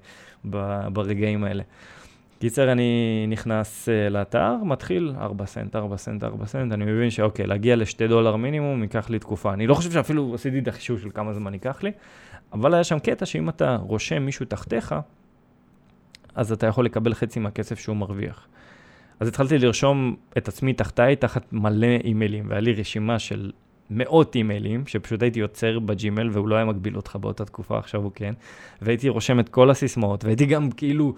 ב, 0.50 0.86
ברגעים 0.92 1.44
האלה. 1.44 1.62
קיצר, 2.38 2.72
אני 2.72 3.24
נכנס 3.28 3.88
uh, 3.88 4.10
לאתר, 4.10 4.56
מתחיל 4.64 5.14
4 5.20 5.46
סנט, 5.46 5.76
4 5.76 5.96
סנט, 5.96 6.24
4 6.24 6.46
סנט, 6.46 6.72
אני 6.72 6.84
מבין 6.84 7.10
שאוקיי, 7.10 7.46
להגיע 7.46 7.76
ל-2 7.76 8.08
דולר 8.08 8.36
מינימום 8.36 8.82
ייקח 8.82 9.10
לי 9.10 9.18
תקופה. 9.18 9.52
אני 9.52 9.66
לא 9.66 9.74
חושב 9.74 9.90
שאפילו 9.90 10.34
עשיתי 10.34 10.58
את 10.58 10.68
החישוב 10.68 11.00
של 11.00 11.10
כמה 11.14 11.32
זמן 11.32 11.54
ייקח 11.54 11.82
לי, 11.82 11.92
אבל 12.52 12.74
היה 12.74 12.84
שם 12.84 12.98
קטע 12.98 13.26
שאם 13.26 13.48
אתה 13.48 13.76
רושם 13.76 14.22
מישהו 14.22 14.46
תחתיך, 14.46 14.94
אז 16.34 16.52
אתה 16.52 16.66
יכול 16.66 16.84
לקבל 16.84 17.14
חצי 17.14 17.40
מהכסף 17.40 17.78
שהוא 17.78 17.96
מרוויח. 17.96 18.48
אז 19.20 19.28
התחלתי 19.28 19.58
לרשום 19.58 20.16
את 20.38 20.48
עצמי 20.48 20.72
תחתיי 20.72 21.16
תחת 21.16 21.52
מלא 21.52 21.96
אימיילים, 22.04 22.44
והיה 22.48 22.60
לי 22.60 22.72
רשימה 22.72 23.18
של 23.18 23.52
מאות 23.90 24.34
אימיילים, 24.34 24.86
שפשוט 24.86 25.22
הייתי 25.22 25.40
יוצר 25.40 25.78
בג'ימל, 25.78 26.30
והוא 26.32 26.48
לא 26.48 26.56
היה 26.56 26.64
מגביל 26.64 26.96
אותך 26.96 27.16
באותה 27.16 27.44
תקופה, 27.44 27.78
עכשיו 27.78 28.02
הוא 28.02 28.12
כן, 28.14 28.34
והייתי 28.82 29.08
רושם 29.08 29.40
את 29.40 29.48
כל 29.48 29.70
הסיסמאות, 29.70 30.24
והייתי 30.24 30.46
גם 30.46 30.70
כאילו... 30.70 31.14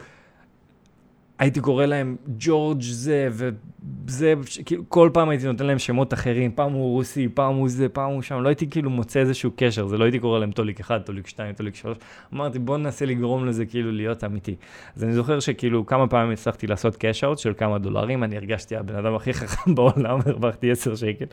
הייתי 1.43 1.61
קורא 1.61 1.86
להם 1.86 2.16
ג'ורג' 2.38 2.82
זה 2.82 3.28
וזה, 3.32 4.34
כאילו 4.64 4.82
כל 4.88 5.11
פעם 5.12 5.28
הייתי 5.28 5.47
נותן 5.47 5.66
להם 5.66 5.78
שמות 5.78 6.14
אחרים, 6.14 6.53
פעם 6.55 6.72
הוא 6.72 6.93
רוסי, 6.93 7.28
פעם 7.28 7.55
הוא 7.55 7.68
זה, 7.68 7.88
פעם 7.88 8.12
הוא 8.12 8.22
שם, 8.22 8.43
לא 8.43 8.49
הייתי 8.49 8.70
כאילו 8.70 8.90
מוצא 8.90 9.20
איזשהו 9.20 9.51
קשר, 9.57 9.86
זה 9.86 9.99
לא 9.99 10.05
הייתי 10.05 10.18
קורא 10.18 10.38
להם 10.38 10.53
טוליק 10.53 10.80
1, 10.80 11.07
טוליק 11.07 11.26
2, 11.26 11.55
טוליק 11.55 11.74
3, 11.74 11.99
אמרתי 12.34 12.59
בוא 12.59 12.78
ננסה 12.78 13.07
לגרום 13.07 13.47
לזה 13.47 13.66
כאילו 13.66 13.93
להיות 13.93 14.24
אמיתי. 14.24 14.57
אז 14.97 15.05
אני 15.05 15.12
זוכר 15.12 15.40
שכאילו 15.40 15.86
כמה 15.86 16.07
פעמים 16.07 16.32
הצלחתי 16.32 16.66
לעשות 16.66 16.97
קאש 16.97 17.24
אאוט 17.24 17.38
של 17.38 17.53
כמה 17.57 17.78
דולרים, 17.78 18.24
אני 18.24 18.36
הרגשתי 18.36 18.76
הבן 18.76 18.95
אדם 18.95 19.14
הכי 19.14 19.32
חכם 19.32 19.74
בעולם, 19.76 20.18
הרווחתי 20.26 20.70
10 20.70 20.95
שקל 20.95 21.26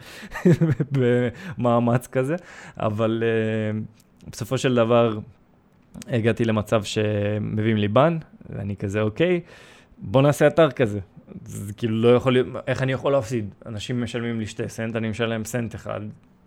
במאמץ 1.57 2.07
כזה, 2.07 2.35
אבל 2.77 3.23
uh, 3.23 4.29
בסופו 4.31 4.57
של 4.57 4.75
דבר 4.75 5.19
הגעתי 6.07 6.45
למצב 6.45 6.83
שמביאים 6.83 7.77
לי 7.77 7.87
בן, 7.87 8.17
ואני 8.49 8.75
כזה 8.75 9.01
אוקיי. 9.01 9.41
בוא 10.01 10.21
נעשה 10.21 10.47
אתר 10.47 10.71
כזה. 10.71 10.99
זה 11.45 11.73
כאילו 11.73 12.01
לא 12.01 12.15
יכול 12.15 12.33
להיות, 12.33 12.47
איך 12.67 12.81
אני 12.81 12.91
יכול 12.91 13.11
להפסיד? 13.11 13.53
אנשים 13.65 14.03
משלמים 14.03 14.39
לי 14.39 14.45
שתי 14.45 14.69
סנט, 14.69 14.95
אני 14.95 15.09
משלם 15.09 15.45
סנט 15.45 15.75
אחד, 15.75 16.01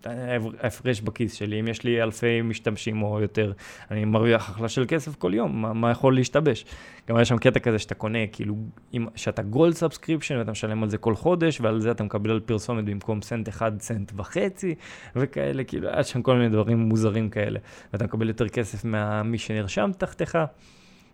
ההפרש 0.05 1.01
בכיס 1.01 1.33
שלי, 1.33 1.59
אם 1.59 1.67
יש 1.67 1.83
לי 1.83 2.03
אלפי 2.03 2.41
משתמשים 2.41 3.03
או 3.03 3.21
יותר, 3.21 3.51
אני 3.91 4.05
מרוויח 4.05 4.49
אחלה 4.49 4.69
של 4.69 4.85
כסף 4.87 5.15
כל 5.15 5.33
יום, 5.33 5.61
מה, 5.61 5.73
מה 5.73 5.91
יכול 5.91 6.15
להשתבש? 6.15 6.65
גם 7.09 7.19
יש 7.19 7.29
שם 7.29 7.37
קטע 7.37 7.59
כזה 7.59 7.79
שאתה 7.79 7.95
קונה, 7.95 8.27
כאילו, 8.31 8.55
אם, 8.93 9.07
שאתה 9.15 9.41
gold 9.41 9.73
subscription 9.73 10.37
ואתה 10.37 10.51
משלם 10.51 10.83
על 10.83 10.89
זה 10.89 10.97
כל 10.97 11.15
חודש, 11.15 11.61
ועל 11.61 11.81
זה 11.81 11.91
אתה 11.91 12.03
מקבל 12.03 12.31
על 12.31 12.39
פרסומת 12.39 12.85
במקום 12.85 13.21
סנט 13.21 13.49
אחד, 13.49 13.81
סנט 13.81 14.11
וחצי, 14.15 14.75
וכאלה, 15.15 15.63
כאילו, 15.63 15.89
היה 15.89 16.03
שם 16.03 16.21
כל 16.21 16.35
מיני 16.35 16.49
דברים 16.49 16.79
מוזרים 16.79 17.29
כאלה, 17.29 17.59
ואתה 17.93 18.03
מקבל 18.03 18.27
יותר 18.27 18.49
כסף 18.49 18.85
ממי 18.85 19.37
שנרשם 19.37 19.91
תחתיך. 19.97 20.37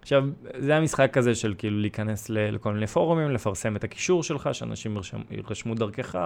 עכשיו, 0.09 0.23
זה 0.57 0.75
המשחק 0.75 1.17
הזה 1.17 1.35
של 1.35 1.53
כאילו 1.57 1.79
להיכנס 1.79 2.29
לכל 2.29 2.73
מיני 2.73 2.87
פורומים, 2.87 3.31
לפרסם 3.31 3.75
את 3.75 3.83
הקישור 3.83 4.23
שלך, 4.23 4.49
שאנשים 4.53 4.97
ירשמו 5.31 5.75
דרכך 5.75 6.17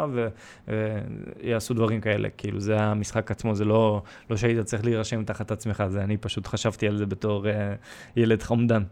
ויעשו 0.68 1.74
דברים 1.74 2.02
כאלה. 2.02 2.30
כאילו, 2.38 2.60
זה 2.60 2.80
המשחק 2.80 3.32
עצמו, 3.32 3.56
זה 3.56 3.66
לא, 3.66 4.02
לא 4.30 4.38
שהיית 4.38 4.60
צריך 4.66 4.86
להירשם 4.86 5.24
תחת 5.24 5.52
עצמך, 5.52 5.84
זה 5.88 6.04
אני 6.04 6.18
פשוט 6.18 6.48
חשבתי 6.48 6.88
על 6.88 6.98
זה 6.98 7.06
בתור 7.06 7.46
uh, 7.46 7.50
ילד 8.16 8.44
חמדן. 8.44 8.84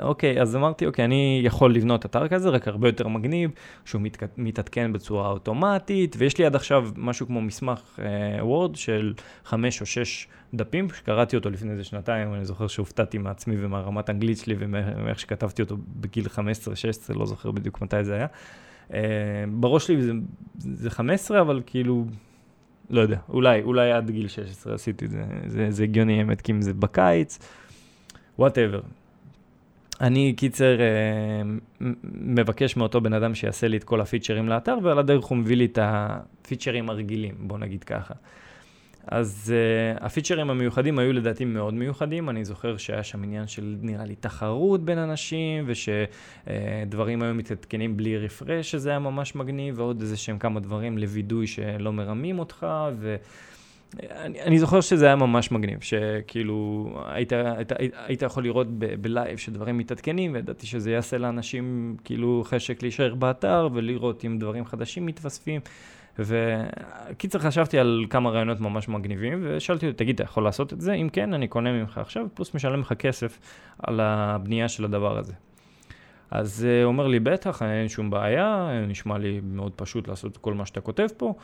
אוקיי, 0.00 0.42
אז 0.42 0.56
אמרתי, 0.56 0.86
אוקיי, 0.86 1.04
אני 1.04 1.40
יכול 1.44 1.74
לבנות 1.74 2.06
אתר 2.06 2.28
כזה, 2.28 2.48
רק 2.48 2.68
הרבה 2.68 2.88
יותר 2.88 3.08
מגניב, 3.08 3.50
שהוא 3.84 4.02
מת, 4.02 4.22
מתעדכן 4.36 4.92
בצורה 4.92 5.30
אוטומטית, 5.30 6.16
ויש 6.18 6.38
לי 6.38 6.46
עד 6.46 6.56
עכשיו 6.56 6.88
משהו 6.96 7.26
כמו 7.26 7.40
מסמך 7.40 7.98
Word 8.40 8.74
uh, 8.74 8.78
של 8.78 9.14
חמש 9.44 9.80
או 9.80 9.86
שש 9.86 10.28
דפים, 10.54 10.88
שקראתי 10.90 11.36
אותו 11.36 11.50
לפני 11.50 11.72
איזה 11.72 11.84
שנתיים, 11.84 12.34
אני 12.34 12.44
זוכר 12.44 12.66
שהופתעתי 12.66 13.18
מעצמי 13.18 13.56
ומהרמת 13.58 14.10
אנגלית 14.10 14.38
שלי 14.38 14.54
ומאיך 14.58 15.20
שכתבתי 15.20 15.62
אותו 15.62 15.76
בגיל 15.96 16.26
15-16, 16.26 16.38
לא 17.14 17.26
זוכר 17.26 17.50
בדיוק 17.50 17.82
מתי 17.82 18.04
זה 18.04 18.14
היה. 18.14 18.26
Uh, 18.88 18.92
בראש 19.50 19.86
שלי 19.86 20.02
זה, 20.02 20.12
זה 20.58 20.90
15, 20.90 21.40
אבל 21.40 21.62
כאילו, 21.66 22.04
לא 22.90 23.00
יודע, 23.00 23.18
אולי, 23.28 23.62
אולי 23.62 23.92
עד 23.92 24.10
גיל 24.10 24.28
16 24.28 24.74
עשיתי 24.74 25.04
את 25.04 25.10
זה, 25.10 25.24
זה, 25.46 25.70
זה 25.70 25.82
הגיוני 25.82 26.18
האמת, 26.18 26.40
כי 26.40 26.52
אם 26.52 26.62
זה 26.62 26.74
בקיץ, 26.74 27.38
whatever. 28.38 28.80
אני 30.00 30.32
קיצר 30.36 30.80
אה, 30.80 30.86
מבקש 32.14 32.76
מאותו 32.76 33.00
בן 33.00 33.12
אדם 33.12 33.34
שיעשה 33.34 33.68
לי 33.68 33.76
את 33.76 33.84
כל 33.84 34.00
הפיצ'רים 34.00 34.48
לאתר, 34.48 34.78
ועל 34.82 34.98
הדרך 34.98 35.24
הוא 35.24 35.38
מביא 35.38 35.56
לי 35.56 35.64
את 35.64 35.78
הפיצ'רים 35.82 36.90
הרגילים, 36.90 37.34
בוא 37.38 37.58
נגיד 37.58 37.84
ככה. 37.84 38.14
אז 39.06 39.52
uh, 39.98 40.04
הפיצ'רים 40.04 40.50
המיוחדים 40.50 40.98
היו 40.98 41.12
לדעתי 41.12 41.44
מאוד 41.44 41.74
מיוחדים, 41.74 42.30
אני 42.30 42.44
זוכר 42.44 42.76
שהיה 42.76 43.02
שם 43.02 43.22
עניין 43.22 43.46
של 43.46 43.76
נראה 43.80 44.04
לי 44.04 44.14
תחרות 44.14 44.84
בין 44.84 44.98
אנשים, 44.98 45.64
ושדברים 45.66 47.22
uh, 47.22 47.24
היו 47.24 47.34
מתעדכנים 47.34 47.96
בלי 47.96 48.18
רפרש, 48.18 48.70
שזה 48.70 48.90
היה 48.90 48.98
ממש 48.98 49.34
מגניב, 49.34 49.78
ועוד 49.78 50.00
איזה 50.00 50.16
שהם 50.16 50.38
כמה 50.38 50.60
דברים 50.60 50.98
לווידוי 50.98 51.46
שלא 51.46 51.92
מרמים 51.92 52.38
אותך, 52.38 52.66
ו... 52.98 53.16
אני, 53.98 54.42
אני 54.42 54.58
זוכר 54.58 54.80
שזה 54.80 55.06
היה 55.06 55.16
ממש 55.16 55.52
מגניב, 55.52 55.80
שכאילו 55.80 56.88
היית, 57.06 57.32
היית, 57.32 57.72
היית 58.06 58.22
יכול 58.22 58.42
לראות 58.42 58.66
בלייב 59.00 59.38
שדברים 59.38 59.78
מתעדכנים, 59.78 60.34
וידעתי 60.34 60.66
שזה 60.66 60.90
יעשה 60.90 61.18
לאנשים 61.18 61.96
כאילו 62.04 62.42
חשק 62.46 62.82
להישאר 62.82 63.14
באתר 63.14 63.68
ולראות 63.72 64.24
אם 64.24 64.38
דברים 64.38 64.64
חדשים 64.64 65.06
מתווספים. 65.06 65.60
וקיצר 66.18 67.38
חשבתי 67.38 67.78
על 67.78 68.06
כמה 68.10 68.30
רעיונות 68.30 68.60
ממש 68.60 68.88
מגניבים, 68.88 69.40
ושאלתי 69.42 69.86
אותו, 69.86 69.96
תגיד, 69.96 70.14
אתה 70.14 70.22
יכול 70.22 70.44
לעשות 70.44 70.72
את 70.72 70.80
זה? 70.80 70.92
אם 70.92 71.08
כן, 71.12 71.34
אני 71.34 71.48
קונה 71.48 71.72
ממך 71.72 71.98
עכשיו, 71.98 72.26
פלוס 72.34 72.54
משלם 72.54 72.80
לך 72.80 72.92
כסף 72.92 73.38
על 73.78 74.00
הבנייה 74.00 74.68
של 74.68 74.84
הדבר 74.84 75.18
הזה. 75.18 75.32
אז 76.30 76.66
הוא 76.82 76.88
אומר 76.88 77.06
לי, 77.06 77.20
בטח, 77.20 77.62
אין 77.62 77.88
שום 77.88 78.10
בעיה, 78.10 78.70
נשמע 78.88 79.18
לי 79.18 79.40
מאוד 79.44 79.72
פשוט 79.76 80.08
לעשות 80.08 80.36
כל 80.36 80.54
מה 80.54 80.66
שאתה 80.66 80.80
כותב 80.80 81.06
פה. 81.16 81.34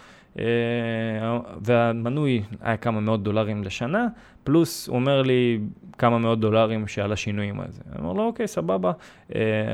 והמנוי 1.61 2.43
היה 2.61 2.77
כמה 2.77 3.01
מאות 3.01 3.23
דולרים 3.23 3.65
לשנה, 3.65 4.07
פלוס 4.45 4.89
הוא 4.89 4.97
אומר 4.97 5.23
לי 5.23 5.61
כמה 5.99 6.19
מאות 6.19 6.41
דולרים 6.41 6.87
שעל 6.87 7.13
השינויים 7.13 7.61
הזה. 7.61 7.83
אני 7.93 7.99
אומר 8.03 8.13
לו, 8.13 8.23
אוקיי, 8.23 8.47
סבבה, 8.47 8.93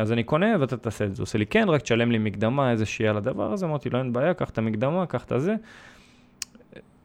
אז 0.01 0.13
אני 0.13 0.23
קונה 0.23 0.47
ואתה 0.61 0.77
תעשה 0.77 1.05
את 1.05 1.15
זה. 1.15 1.21
הוא 1.21 1.25
עושה 1.25 1.39
לי, 1.39 1.47
כן, 1.47 1.69
רק 1.69 1.81
תשלם 1.81 2.13
לי 2.13 2.19
מקדמה 2.19 2.71
איזושהי 2.71 3.09
על 3.09 3.17
הדבר 3.17 3.53
הזה. 3.53 3.67
אמרתי 3.67 3.91
לו, 3.91 3.99
אין 3.99 4.13
בעיה, 4.13 4.35
קח 4.35 4.51
את 4.51 4.59
המקדמה, 4.59 5.07
קח 5.07 5.25
את 5.25 5.33
הזה. 5.33 5.55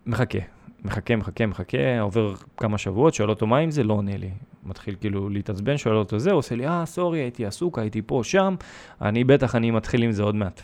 מחכה, 0.05 0.39
מחכה, 0.86 1.16
מחכה, 1.16 1.46
מחכה, 1.46 2.00
עובר 2.00 2.34
כמה 2.58 2.78
שבועות, 2.78 3.14
שואל 3.14 3.30
אותו 3.30 3.48
מה 3.48 3.58
עם 3.58 3.72
זה, 3.72 3.84
לא 3.84 3.94
עונה 3.94 4.18
לי. 4.18 4.30
מתחיל 4.64 4.96
כאילו 5.00 5.30
להתעצבן, 5.30 5.78
שואל 5.78 5.96
אותו 5.96 6.20
זה, 6.20 6.32
עושה 6.32 6.56
לי, 6.56 6.68
אה, 6.68 6.86
סורי, 6.86 7.20
הייתי 7.20 7.46
עסוק, 7.46 7.80
הייתי 7.80 8.02
פה, 8.02 8.22
שם, 8.24 8.56
אני 9.02 9.24
בטח, 9.24 9.56
אני 9.56 9.72
מתחיל 9.72 10.04
עם 10.04 10.12
זה 10.12 10.24
עוד 10.24 10.36
מעט. 10.36 10.62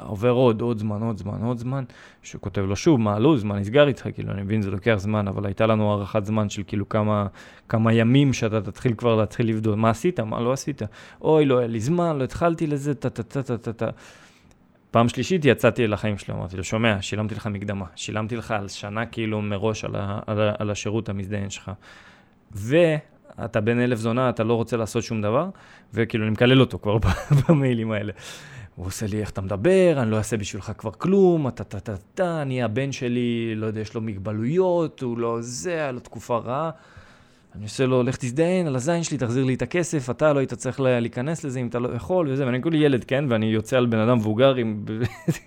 עובר 0.00 0.30
עוד, 0.30 0.60
עוד 0.60 0.78
זמן, 0.78 1.02
עוד 1.02 1.18
זמן, 1.18 1.42
עוד 1.42 1.58
זמן, 1.58 1.84
שהוא 2.22 2.40
כותב 2.40 2.60
לו 2.60 2.76
שוב, 2.76 3.00
מה 3.00 3.14
הלו"ז, 3.14 3.44
מה 3.44 3.58
נסגר 3.58 3.88
איתך, 3.88 4.08
כאילו, 4.14 4.32
אני 4.32 4.42
מבין, 4.42 4.62
זה 4.62 4.70
לוקח 4.70 4.94
זמן, 4.98 5.28
אבל 5.28 5.46
הייתה 5.46 5.66
לנו 5.66 5.92
הארכת 5.92 6.24
זמן 6.24 6.48
של 6.48 6.62
כאילו 6.66 6.88
כמה, 6.88 7.26
כמה 7.68 7.92
ימים 7.92 8.32
שאתה 8.32 8.60
תתחיל 8.60 8.94
כבר 8.94 9.16
להתחיל 9.16 9.48
לבדוק, 9.48 9.76
מה 9.76 9.90
עשית, 9.90 10.20
מה 10.20 10.40
לא 10.40 10.52
עשית, 10.52 10.82
אוי, 11.20 11.44
לא 11.44 11.58
היה 11.58 11.66
לי 11.66 11.80
זמן, 11.80 12.18
לא 12.18 12.24
התחלתי 12.24 12.66
לזה, 12.66 12.94
טה 12.94 13.10
טה 13.10 13.42
טה 13.42 13.58
טה 13.58 13.72
טה. 13.72 13.88
פעם 14.90 15.08
שלישית 15.08 15.44
יצאתי 15.44 15.86
לחיים 15.86 16.18
שלו, 16.18 16.34
אמרתי 16.34 16.56
לו, 16.56 16.64
שומע, 16.64 17.02
שילמתי 17.02 17.34
לך 17.34 17.46
מקדמה, 17.46 17.84
שילמתי 17.96 18.36
לך 18.36 18.50
על 18.50 18.68
שנה 18.68 19.06
כאילו 19.06 19.42
מראש 19.42 19.84
על, 19.84 19.96
ה, 19.96 20.18
על, 20.26 20.40
ה, 20.40 20.52
על 20.58 20.70
השירות 20.70 21.08
המזדיין 21.08 21.50
שלך. 21.50 21.70
ואתה 22.52 23.60
בן 23.60 23.80
אלף 23.80 23.98
זונה, 23.98 24.30
אתה 24.30 24.44
לא 24.44 24.54
רוצה 24.54 24.76
לעשות 24.76 25.02
שום 25.02 25.22
דבר, 25.22 25.48
וכאילו 25.94 26.24
אני 26.24 26.30
מקלל 26.30 26.60
אותו 26.60 26.78
כבר 26.78 26.98
במיילים 27.48 27.92
האלה. 27.92 28.12
הוא 28.76 28.86
עושה 28.86 29.06
לי, 29.06 29.20
איך 29.20 29.30
אתה 29.30 29.40
מדבר, 29.40 29.94
אני 29.96 30.10
לא 30.10 30.16
אעשה 30.16 30.36
בשבילך 30.36 30.72
כבר 30.78 30.90
כלום, 30.90 31.48
אתה, 31.48 31.62
אתה, 31.62 31.78
אתה, 31.78 31.94
אתה, 32.14 32.42
הבן 32.42 32.92
שלי, 32.92 33.54
לא 33.56 33.66
יודע, 33.66 33.80
יש 33.80 33.94
לו 33.94 34.00
מגבלויות, 34.00 35.02
הוא 35.02 35.18
לא 35.18 35.36
זה, 35.40 35.72
היה 35.72 35.92
לו 35.92 36.00
תקופה 36.00 36.38
רעה. 36.38 36.70
אני 37.54 37.64
עושה 37.64 37.86
לו, 37.86 38.02
לך 38.02 38.16
תזדיין 38.16 38.66
על 38.66 38.76
הזין 38.76 39.02
שלי, 39.02 39.18
תחזיר 39.18 39.44
לי 39.44 39.54
את 39.54 39.62
הכסף, 39.62 40.10
אתה 40.10 40.32
לא 40.32 40.38
היית 40.38 40.54
צריך 40.54 40.80
להיכנס 40.80 41.44
לזה 41.44 41.60
אם 41.60 41.66
אתה 41.66 41.78
לא 41.78 41.88
יכול 41.94 42.28
וזה, 42.30 42.46
ואני 42.46 42.62
כולי 42.62 42.78
ילד, 42.78 43.04
כן, 43.04 43.24
ואני 43.28 43.46
יוצא 43.46 43.76
על 43.76 43.86
בן 43.86 43.98
אדם 43.98 44.16
מבוגר 44.16 44.54
עם... 44.54 44.84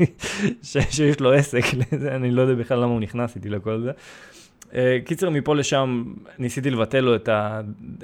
שיש 0.62 1.20
לו 1.20 1.34
עסק, 1.34 1.64
לזה, 1.74 2.16
אני 2.16 2.32
לא 2.32 2.42
יודע 2.42 2.54
בכלל 2.54 2.80
למה 2.80 2.92
הוא 2.92 3.00
נכנס 3.00 3.36
איתי 3.36 3.50
לכל 3.50 3.82
זה. 3.82 3.92
אה, 4.76 4.98
קיצר, 5.06 5.30
מפה 5.30 5.56
לשם 5.56 6.04
ניסיתי 6.40 6.70
לבטל 6.70 7.00
לו 7.00 7.16
את, 7.16 7.30
ה, 7.30 7.62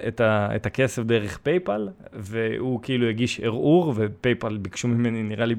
את, 0.08 0.22
ה, 0.22 0.56
את 0.56 0.66
הכסף 0.66 1.04
דרך 1.04 1.38
PayPal, 1.38 1.90
והוא 2.14 2.80
כאילו 2.84 3.08
הגיש 3.08 3.40
ערעור, 3.40 3.94
ו 3.96 4.05
PayPal 4.05 4.58
ביקשו 4.58 4.88
ממני, 4.88 5.24
נראה 5.24 5.46
לי, 5.46 5.56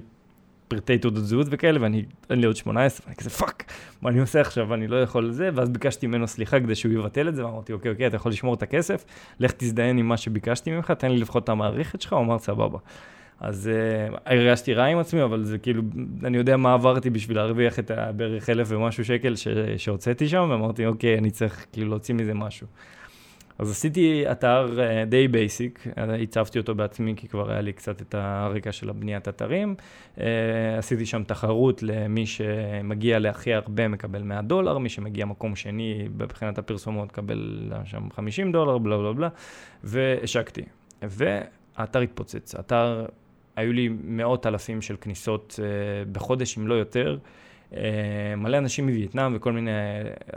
פרטי 0.71 0.99
תעודות 0.99 1.25
זהות 1.25 1.47
וכאלה, 1.51 1.83
ואני, 1.83 2.05
אין 2.31 2.41
לי 2.41 2.47
עוד 2.47 2.57
18, 2.57 3.05
ואני 3.07 3.17
כזה 3.17 3.31
fuck, 3.31 3.73
מה 4.03 4.11
אני 4.11 4.21
עושה 4.21 4.41
עכשיו, 4.41 4.75
אני 4.75 4.89
לא 4.89 5.03
יכול 5.03 5.29
לזה, 5.29 5.51
ואז 5.55 5.69
ביקשתי 5.69 6.07
ממנו 6.07 6.27
סליחה 6.27 6.61
כדי 6.61 6.75
שהוא 6.75 6.93
יבטל 6.93 7.29
את 7.29 7.35
זה, 7.35 7.47
ואמרתי, 7.47 7.73
אוקיי, 7.73 7.91
אוקיי, 7.91 8.07
אתה 8.07 8.17
יכול 8.17 8.33
לשמור 8.33 8.55
את 8.55 8.63
הכסף, 8.63 9.05
לך 9.41 9.53
תזדיין 9.53 9.99
עם 9.99 10.09
מה 10.09 10.17
שביקשתי 10.17 10.71
ממך, 10.71 10.91
תן 10.91 11.11
לי 11.11 11.19
לפחות 11.19 11.45
את 11.45 11.49
המערכת 11.49 12.01
שלך, 12.01 12.13
הוא 12.13 12.21
אמר, 12.21 12.39
סבבה. 12.39 12.79
אז 13.41 13.71
uh, 14.13 14.17
הרגשתי 14.27 14.75
רע 14.75 14.85
עם 14.85 14.99
עצמי, 14.99 15.23
אבל 15.23 15.45
זה 15.45 15.59
כאילו, 15.59 15.83
אני 16.25 16.37
יודע 16.37 16.57
מה 16.57 16.75
עברתי 16.75 17.11
בשביל 17.11 17.37
להרוויח 17.37 17.79
את 17.79 17.91
בערך 18.17 18.51
אלף 18.51 18.69
ומשהו 18.71 19.05
שקל 19.05 19.35
שהוצאתי 19.77 20.29
שם, 20.29 20.49
ואמרתי, 20.51 20.87
אוקיי, 20.87 21.19
אני 21.19 21.31
צריך 21.31 21.67
כאילו 21.73 21.89
להוציא 21.89 22.15
מזה 22.15 22.35
משהו. 22.35 22.67
אז 23.61 23.71
עשיתי 23.71 24.25
אתר 24.33 24.77
uh, 24.77 25.09
די 25.09 25.29
basic, 25.29 25.87
הצבתי 25.97 26.59
אותו 26.59 26.75
בעצמי 26.75 27.15
כי 27.17 27.29
כבר 27.29 27.51
היה 27.51 27.61
לי 27.61 27.73
קצת 27.73 28.03
את 28.03 28.15
הרקע 28.15 28.73
של 28.73 28.91
הבניית 28.91 29.29
אתרים. 29.29 29.75
Uh, 30.17 30.21
עשיתי 30.79 31.07
שם 31.07 31.25
תחרות 31.25 31.83
למי 31.83 32.27
שמגיע 32.27 33.19
להכי 33.19 33.55
הרבה 33.55 33.89
מקבל 33.89 34.23
100 34.23 34.43
דולר, 34.43 34.79
מי 34.79 34.89
שמגיע 34.89 35.27
מקום 35.27 35.57
שני 35.57 36.09
מבחינת 36.19 36.59
הפרסומות 36.59 37.09
מקבל 37.09 37.73
שם 37.85 38.11
50 38.11 38.53
דולר, 38.53 38.79
בלה 38.79 38.99
בלה 38.99 39.13
בלה, 39.13 39.29
והשקתי. 39.85 40.63
והאתר 41.03 42.01
התפוצץ. 42.01 42.55
האתר, 42.55 43.07
היו 43.57 43.73
לי 43.73 43.89
מאות 44.05 44.47
אלפים 44.47 44.83
של 44.83 44.97
כניסות 45.01 45.61
בחודש, 46.13 46.59
אם 46.59 46.67
לא 46.67 46.75
יותר. 46.75 47.19
מלא 48.37 48.59
אנשים 48.59 48.87
מווייטנאם 48.87 49.33
וכל 49.37 49.53
מיני 49.53 49.71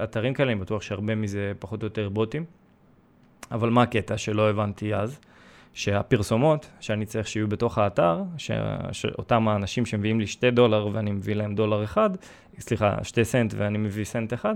אתרים 0.03 0.33
כאלה, 0.33 0.51
אני 0.51 0.59
בטוח 0.61 0.81
שהרבה 0.81 1.15
מזה 1.15 1.51
פחות 1.59 1.81
או 1.81 1.85
יותר 1.85 2.09
בוטים. 2.09 2.45
אבל 3.51 3.69
מה 3.69 3.81
הקטע 3.81 4.17
שלא 4.17 4.49
הבנתי 4.49 4.95
אז? 4.95 5.19
שהפרסומות 5.73 6.69
שאני 6.79 7.05
צריך 7.05 7.27
שיהיו 7.27 7.47
בתוך 7.47 7.77
האתר, 7.77 8.23
ש... 8.37 8.51
שאותם 8.91 9.47
האנשים 9.47 9.85
שמביאים 9.85 10.19
לי 10.19 10.27
שתי 10.27 10.51
דולר 10.51 10.87
ואני 10.93 11.11
מביא 11.11 11.35
להם 11.35 11.55
דולר 11.55 11.83
אחד, 11.83 12.09
סליחה, 12.59 13.03
שתי 13.03 13.25
סנט 13.25 13.53
ואני 13.57 13.77
מביא 13.77 14.05
סנט 14.05 14.33
אחד, 14.33 14.55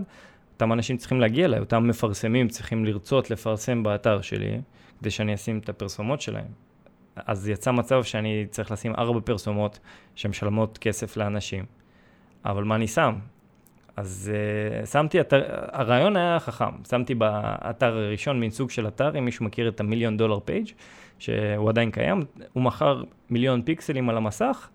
אותם 0.53 0.73
אנשים 0.73 0.97
צריכים 0.97 1.19
להגיע 1.19 1.45
אליי, 1.45 1.59
אותם 1.59 1.87
מפרסמים 1.87 2.47
צריכים 2.47 2.85
לרצות 2.85 3.31
לפרסם 3.31 3.83
באתר 3.83 4.21
שלי, 4.21 4.61
כדי 4.99 5.09
שאני 5.09 5.33
אשים 5.33 5.59
את 5.59 5.69
הפרסומות 5.69 6.21
שלהם. 6.21 6.47
אז 7.15 7.49
יצא 7.49 7.71
מצב 7.71 8.03
שאני 8.03 8.45
צריך 8.49 8.71
לשים 8.71 8.93
ארבע 8.97 9.19
פרסומות 9.19 9.79
שמשלמות 10.15 10.77
כסף 10.77 11.17
לאנשים. 11.17 11.65
אבל 12.45 12.63
מה 12.63 12.75
אני 12.75 12.87
שם? 12.87 13.15
אז 13.97 14.31
uh, 14.83 14.85
שמתי 14.85 15.21
אתר, 15.21 15.43
הרעיון 15.71 16.15
היה 16.15 16.39
חכם, 16.39 16.83
שמתי 16.89 17.15
באתר 17.15 17.97
הראשון 17.97 18.39
מין 18.39 18.49
סוג 18.51 18.69
של 18.69 18.87
אתר, 18.87 19.17
אם 19.17 19.25
מישהו 19.25 19.45
מכיר 19.45 19.67
את 19.67 19.79
ה 19.79 19.84
million 19.84 20.17
dollar 20.17 20.39
page, 20.39 20.67
שהוא 21.19 21.69
עדיין 21.69 21.91
קיים, 21.91 22.25
הוא 22.53 22.63
מכר 22.63 23.03
מיליון 23.29 23.61
פיקסלים 23.61 24.09
על 24.09 24.17
המסך, 24.17 24.69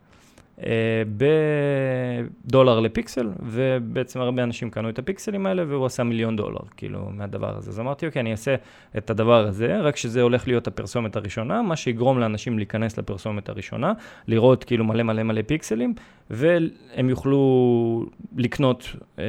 בדולר 2.46 2.80
לפיקסל, 2.80 3.30
ובעצם 3.40 4.20
הרבה 4.20 4.42
אנשים 4.42 4.70
קנו 4.70 4.88
את 4.88 4.98
הפיקסלים 4.98 5.46
האלה, 5.46 5.64
והוא 5.68 5.86
עשה 5.86 6.02
מיליון 6.02 6.36
דולר, 6.36 6.60
כאילו, 6.76 7.10
מהדבר 7.12 7.56
הזה. 7.56 7.70
אז 7.70 7.80
אמרתי, 7.80 8.06
אוקיי, 8.06 8.20
אני 8.20 8.32
אעשה 8.32 8.54
את 8.98 9.10
הדבר 9.10 9.46
הזה, 9.46 9.80
רק 9.80 9.96
שזה 9.96 10.22
הולך 10.22 10.48
להיות 10.48 10.66
הפרסומת 10.66 11.16
הראשונה, 11.16 11.62
מה 11.62 11.76
שיגרום 11.76 12.18
לאנשים 12.18 12.58
להיכנס 12.58 12.98
לפרסומת 12.98 13.48
הראשונה, 13.48 13.92
לראות 14.28 14.64
כאילו 14.64 14.84
מלא 14.84 15.02
מלא 15.02 15.22
מלא 15.22 15.42
פיקסלים, 15.46 15.94
והם 16.30 17.08
יוכלו 17.08 18.06
לקנות 18.36 18.96
אה, 19.18 19.24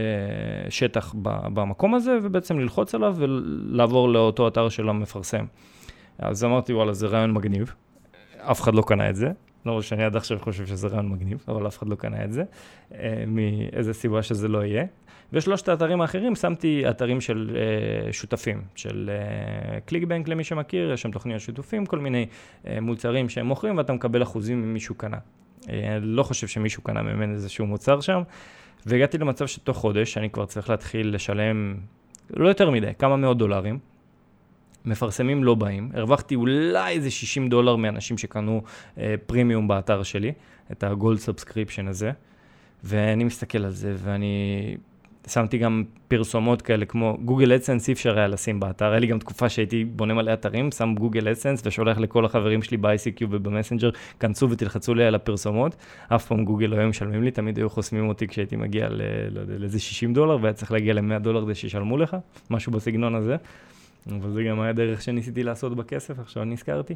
שטח 0.69 1.15
במקום 1.53 1.95
הזה, 1.95 2.17
ובעצם 2.23 2.59
ללחוץ 2.59 2.95
עליו 2.95 3.15
ולעבור 3.17 4.09
לאותו 4.09 4.47
אתר 4.47 4.69
של 4.69 4.89
המפרסם. 4.89 5.45
אז 6.19 6.43
אמרתי, 6.43 6.73
וואלה, 6.73 6.93
זה 6.93 7.07
רעיון 7.07 7.31
מגניב. 7.31 7.73
אף 8.37 8.61
אחד 8.61 8.75
לא 8.75 8.81
קנה 8.81 9.09
את 9.09 9.15
זה, 9.15 9.31
לא 9.65 9.81
שאני 9.81 10.03
עד 10.03 10.15
עכשיו 10.15 10.39
חושב 10.39 10.65
שזה 10.65 10.87
רעיון 10.87 11.09
מגניב, 11.09 11.43
אבל 11.47 11.67
אף 11.67 11.77
אחד 11.77 11.87
לא 11.87 11.95
קנה 11.95 12.23
את 12.23 12.33
זה, 12.33 12.43
אה, 12.93 13.23
מאיזה 13.27 13.93
סיבה 13.93 14.23
שזה 14.23 14.47
לא 14.47 14.65
יהיה. 14.65 14.85
ושלושת 15.33 15.69
האתרים 15.69 16.01
האחרים 16.01 16.35
שמתי 16.35 16.89
אתרים 16.89 17.21
של 17.21 17.55
אה, 17.55 18.13
שותפים, 18.13 18.61
של 18.75 19.09
אה, 19.13 19.79
קליקבנק 19.79 20.27
למי 20.27 20.43
שמכיר, 20.43 20.91
יש 20.91 21.01
שם 21.01 21.11
תוכניות 21.11 21.41
שותפים, 21.41 21.85
כל 21.85 21.99
מיני 21.99 22.25
אה, 22.67 22.81
מוצרים 22.81 23.29
שהם 23.29 23.45
מוכרים 23.45 23.77
ואתה 23.77 23.93
מקבל 23.93 24.23
אחוזים 24.23 24.61
ממישהו 24.61 24.95
קנה. 24.95 25.17
אה, 25.69 25.97
לא 26.01 26.23
חושב 26.23 26.47
שמישהו 26.47 26.83
קנה 26.83 27.01
ממנו 27.01 27.33
איזשהו 27.33 27.65
מוצר 27.65 28.01
שם, 28.01 28.21
והגעתי 28.85 29.17
למצב 29.17 29.47
שתוך 29.47 29.77
חודש 29.77 30.17
אני 30.17 30.29
כבר 30.29 30.45
צריך 30.45 30.69
להתחיל 30.69 31.15
לשלם 31.15 31.75
לא 32.29 32.47
יותר 32.47 32.69
מדי, 32.69 32.91
כמה 32.99 33.15
מאות 33.17 33.37
דולרים. 33.37 33.79
מפרסמים 34.85 35.43
לא 35.43 35.55
באים, 35.55 35.89
הרווחתי 35.93 36.35
אולי 36.35 36.93
איזה 36.93 37.11
60 37.11 37.49
דולר 37.49 37.75
מאנשים 37.75 38.17
שקנו 38.17 38.61
אה, 38.97 39.15
פרימיום 39.25 39.67
באתר 39.67 40.03
שלי, 40.03 40.31
את 40.71 40.83
ה 40.83 40.91
gold 40.91 41.19
subscription 41.19 41.87
הזה, 41.87 42.11
ואני 42.83 43.23
מסתכל 43.23 43.65
על 43.65 43.71
זה, 43.71 43.93
ואני 43.97 44.75
שמתי 45.27 45.57
גם 45.57 45.83
פרסומות 46.07 46.61
כאלה 46.61 46.85
כמו 46.85 47.17
Google 47.25 47.53
AdSense 47.53 47.87
אי 47.87 47.93
אפשר 47.93 48.17
היה 48.17 48.27
לשים 48.27 48.59
באתר, 48.59 48.91
היה 48.91 48.99
לי 48.99 49.07
גם 49.07 49.19
תקופה 49.19 49.49
שהייתי 49.49 49.85
בונה 49.85 50.13
מלא 50.13 50.33
אתרים, 50.33 50.71
שם 50.71 50.93
Google 50.97 51.27
AdSense 51.27 51.61
ושולח 51.65 51.97
לכל 51.97 52.25
החברים 52.25 52.61
שלי 52.61 52.77
ב-ICQ 52.77 53.25
וב 53.29 53.39
Messenger, 53.39 53.89
כנסו 54.19 54.49
ותלחצו 54.49 54.93
לי 54.93 55.05
על 55.05 55.15
הפרסומות, 55.15 55.75
אף 56.07 56.25
פעם 56.25 56.45
גוגל 56.45 56.65
לא 56.65 56.75
היו 56.75 56.89
משלמים 56.89 57.23
לי, 57.23 57.31
תמיד 57.31 57.57
היו 57.57 57.69
חוסמים 57.69 58.07
אותי 58.07 58.27
כשהייתי 58.27 58.55
מגיע. 58.55 58.89
לא 58.89 59.41
לאיזה 59.59 59.79
60 59.79 60.13
דולר, 60.13 60.37
והיה 60.41 60.53
צריך 60.53 60.71
להגיע 60.71 60.93
ל-100 60.93 61.19
דולר 61.19 61.43
כדי 61.45 61.55
שישלמו 61.55 61.97
לך, 61.97 62.17
משהו 62.49 62.71
בסגנון 62.71 63.15
הזה. 63.15 63.35
אבל 64.11 64.31
זה 64.31 64.43
גם 64.43 64.61
היה 64.61 64.73
דרך 64.73 65.01
שניסיתי 65.01 65.43
לעשות 65.43 65.75
בכסף, 65.75 66.19
עכשיו 66.19 66.43
נזכרתי. 66.43 66.95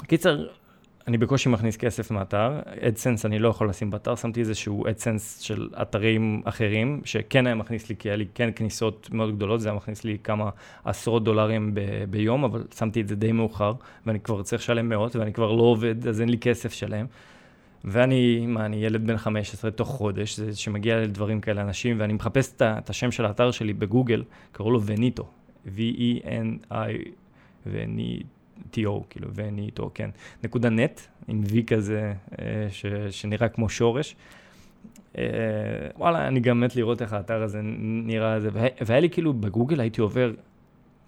וקיצר, 0.00 0.46
אני 1.08 1.18
בקושי 1.18 1.48
מכניס 1.48 1.76
כסף 1.76 2.10
מאתר, 2.10 2.60
אדסנס 2.80 3.26
אני 3.26 3.38
לא 3.38 3.48
יכול 3.48 3.68
לשים 3.68 3.90
באתר, 3.90 4.14
שמתי 4.14 4.40
איזשהו 4.40 4.86
אדסנס 4.88 5.40
של 5.40 5.68
אתרים 5.82 6.42
אחרים, 6.44 7.00
שכן 7.04 7.46
היה 7.46 7.54
מכניס 7.54 7.88
לי, 7.88 7.96
כי 7.96 8.08
היה 8.08 8.16
לי 8.16 8.26
כן 8.34 8.50
כניסות 8.56 9.08
מאוד 9.12 9.36
גדולות, 9.36 9.60
זה 9.60 9.68
היה 9.68 9.76
מכניס 9.76 10.04
לי 10.04 10.18
כמה 10.24 10.50
עשרות 10.84 11.24
דולרים 11.24 11.74
ב- 11.74 12.04
ביום, 12.10 12.44
אבל 12.44 12.64
שמתי 12.74 13.00
את 13.00 13.08
זה 13.08 13.16
די 13.16 13.32
מאוחר, 13.32 13.72
ואני 14.06 14.20
כבר 14.20 14.42
צריך 14.42 14.62
לשלם 14.62 14.88
מאות, 14.88 15.16
ואני 15.16 15.32
כבר 15.32 15.52
לא 15.52 15.62
עובד, 15.62 16.08
אז 16.08 16.20
אין 16.20 16.28
לי 16.28 16.38
כסף 16.38 16.72
שלם. 16.72 17.06
ואני, 17.86 18.46
מה, 18.46 18.66
אני 18.66 18.76
ילד 18.76 19.06
בן 19.06 19.16
15 19.16 19.70
תוך 19.70 19.88
חודש, 19.88 20.36
זה 20.36 20.56
שמגיע 20.56 20.96
לדברים 20.96 21.40
כאלה 21.40 21.62
אנשים, 21.62 22.00
ואני 22.00 22.12
מחפש 22.12 22.52
את, 22.56 22.62
את 22.62 22.90
השם 22.90 23.10
של 23.10 23.24
האתר 23.24 23.50
שלי 23.50 23.72
בגוגל, 23.72 24.24
קראו 24.52 24.70
לו 24.70 24.82
וניטו, 24.82 25.28
V-E-N-I, 25.66 27.08
וני... 27.66 28.22
T-O, 28.72 29.04
כאילו, 29.10 29.28
ואני 29.32 29.62
איתו, 29.66 29.90
כן. 29.94 30.10
נקודה 30.44 30.70
נט, 30.70 31.00
עם 31.28 31.42
V 31.46 31.52
כזה, 31.66 32.12
אה, 32.38 32.66
ש, 32.70 32.86
שנראה 33.10 33.48
כמו 33.48 33.68
שורש. 33.68 34.16
אה, 35.18 35.24
וואלה, 35.96 36.28
אני 36.28 36.40
גם 36.40 36.60
מת 36.60 36.76
לראות 36.76 37.02
איך 37.02 37.12
האתר 37.12 37.42
הזה 37.42 37.60
נראה, 37.62 38.40
זה, 38.40 38.50
והיה 38.86 39.00
לי 39.00 39.10
כאילו, 39.10 39.34
בגוגל 39.34 39.80
הייתי 39.80 40.00
עובר, 40.00 40.32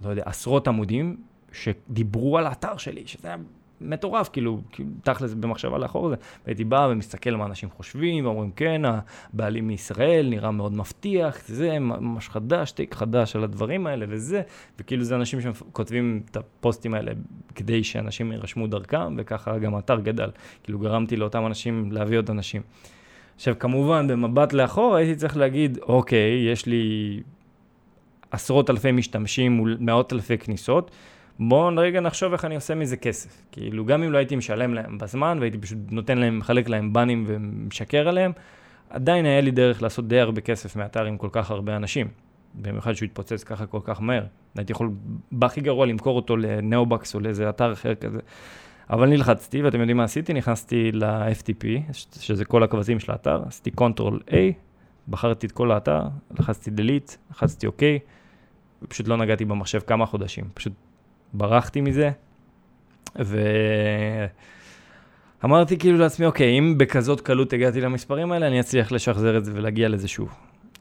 לא 0.04 0.10
יודע, 0.10 0.22
עשרות 0.26 0.68
עמודים 0.68 1.16
שדיברו 1.52 2.38
על 2.38 2.46
האתר 2.46 2.76
שלי, 2.76 3.06
שזה 3.06 3.28
היה 3.28 3.36
מטורף, 3.80 4.28
כאילו, 4.32 4.60
תכל'ס 5.02 5.34
במחשבה 5.34 5.78
לאחור 5.78 6.08
זה, 6.08 6.16
והייתי 6.46 6.64
בא 6.64 6.88
ומסתכל 6.90 7.30
מה 7.30 7.46
אנשים 7.46 7.68
חושבים, 7.70 8.24
ואומרים, 8.24 8.50
כן, 8.50 8.82
הבעלים 8.84 9.66
מישראל 9.66 10.26
נראה 10.28 10.50
מאוד 10.50 10.72
מבטיח, 10.72 11.38
זה 11.46 11.78
ממש 11.78 12.28
חדש, 12.28 12.72
טייק 12.72 12.94
חדש 12.94 13.36
על 13.36 13.44
הדברים 13.44 13.86
האלה 13.86 14.06
וזה, 14.08 14.42
וכאילו 14.78 15.04
זה 15.04 15.16
אנשים 15.16 15.40
שכותבים 15.40 16.22
את 16.30 16.36
הפוסטים 16.36 16.94
האלה 16.94 17.12
כדי 17.54 17.84
שאנשים 17.84 18.32
יירשמו 18.32 18.66
דרכם, 18.66 19.14
וככה 19.18 19.58
גם 19.58 19.74
האתר 19.74 20.00
גדל. 20.00 20.30
כאילו 20.62 20.78
גרמתי 20.78 21.16
לאותם 21.16 21.46
אנשים 21.46 21.92
להביא 21.92 22.18
עוד 22.18 22.30
אנשים. 22.30 22.62
עכשיו, 23.36 23.58
כמובן, 23.58 24.08
במבט 24.08 24.52
לאחור 24.52 24.96
הייתי 24.96 25.14
צריך 25.16 25.36
להגיד, 25.36 25.78
אוקיי, 25.82 26.50
יש 26.52 26.66
לי 26.66 27.20
עשרות 28.30 28.70
אלפי 28.70 28.92
משתמשים 28.92 29.52
מול 29.52 29.76
מאות 29.80 30.12
אלפי 30.12 30.38
כניסות, 30.38 30.90
בואו 31.38 31.76
רגע 31.76 32.00
נחשוב 32.00 32.32
איך 32.32 32.44
אני 32.44 32.54
עושה 32.54 32.74
מזה 32.74 32.96
כסף. 32.96 33.42
כאילו, 33.52 33.84
גם 33.84 34.02
אם 34.02 34.12
לא 34.12 34.18
הייתי 34.18 34.36
משלם 34.36 34.74
להם 34.74 34.98
בזמן, 34.98 35.36
והייתי 35.40 35.58
פשוט 35.58 35.78
נותן 35.90 36.18
להם, 36.18 36.38
מחלק 36.38 36.68
להם 36.68 36.92
בנים 36.92 37.24
ומשקר 37.26 38.08
עליהם, 38.08 38.32
עדיין 38.90 39.24
היה 39.24 39.40
לי 39.40 39.50
דרך 39.50 39.82
לעשות 39.82 40.08
די 40.08 40.20
הרבה 40.20 40.40
כסף 40.40 40.76
מאתר 40.76 41.04
עם 41.04 41.16
כל 41.16 41.28
כך 41.32 41.50
הרבה 41.50 41.76
אנשים. 41.76 42.08
במיוחד 42.54 42.92
שהוא 42.92 43.06
התפוצץ 43.06 43.44
ככה 43.44 43.66
כל 43.66 43.80
כך 43.84 44.00
מהר. 44.00 44.24
הייתי 44.56 44.72
יכול, 44.72 44.90
בהכי 45.32 45.60
גרוע, 45.60 45.86
למכור 45.86 46.16
אותו 46.16 46.36
לנאובקס 46.36 47.14
או 47.14 47.20
לאיזה 47.20 47.48
אתר 47.48 47.72
אחר 47.72 47.94
כזה. 47.94 48.18
אבל 48.90 49.08
נלחצתי, 49.08 49.62
ואתם 49.62 49.80
יודעים 49.80 49.96
מה 49.96 50.04
עשיתי? 50.04 50.32
נכנסתי 50.32 50.92
ל-FTP, 50.92 51.92
שזה 51.92 52.44
כל 52.44 52.62
הקבצים 52.62 53.00
של 53.00 53.12
האתר, 53.12 53.42
עשיתי 53.46 53.70
Ctrl 53.80 54.30
A, 54.30 54.34
בחרתי 55.08 55.46
את 55.46 55.52
כל 55.52 55.70
האתר, 55.70 56.02
לחצתי 56.38 56.70
Delete, 56.70 57.16
לחצתי 57.30 57.66
OK, 57.66 57.80
ופשוט 58.82 59.08
לא 59.08 59.16
נגעתי 59.16 59.44
במחשב 59.44 59.80
כמה 59.80 60.06
חודשים. 60.06 60.44
פשוט 60.54 60.72
ברחתי 61.32 61.80
מזה, 61.80 62.10
ואמרתי 65.42 65.78
כאילו 65.78 65.98
לעצמי, 65.98 66.26
אוקיי, 66.26 66.58
אם 66.58 66.74
בכזאת 66.78 67.20
קלות 67.20 67.52
הגעתי 67.52 67.80
למספרים 67.80 68.32
האלה, 68.32 68.46
אני 68.46 68.60
אצליח 68.60 68.92
לשחזר 68.92 69.38
את 69.38 69.44
זה 69.44 69.52
ולהגיע 69.54 69.88
לזה 69.88 70.08
שוב. 70.08 70.34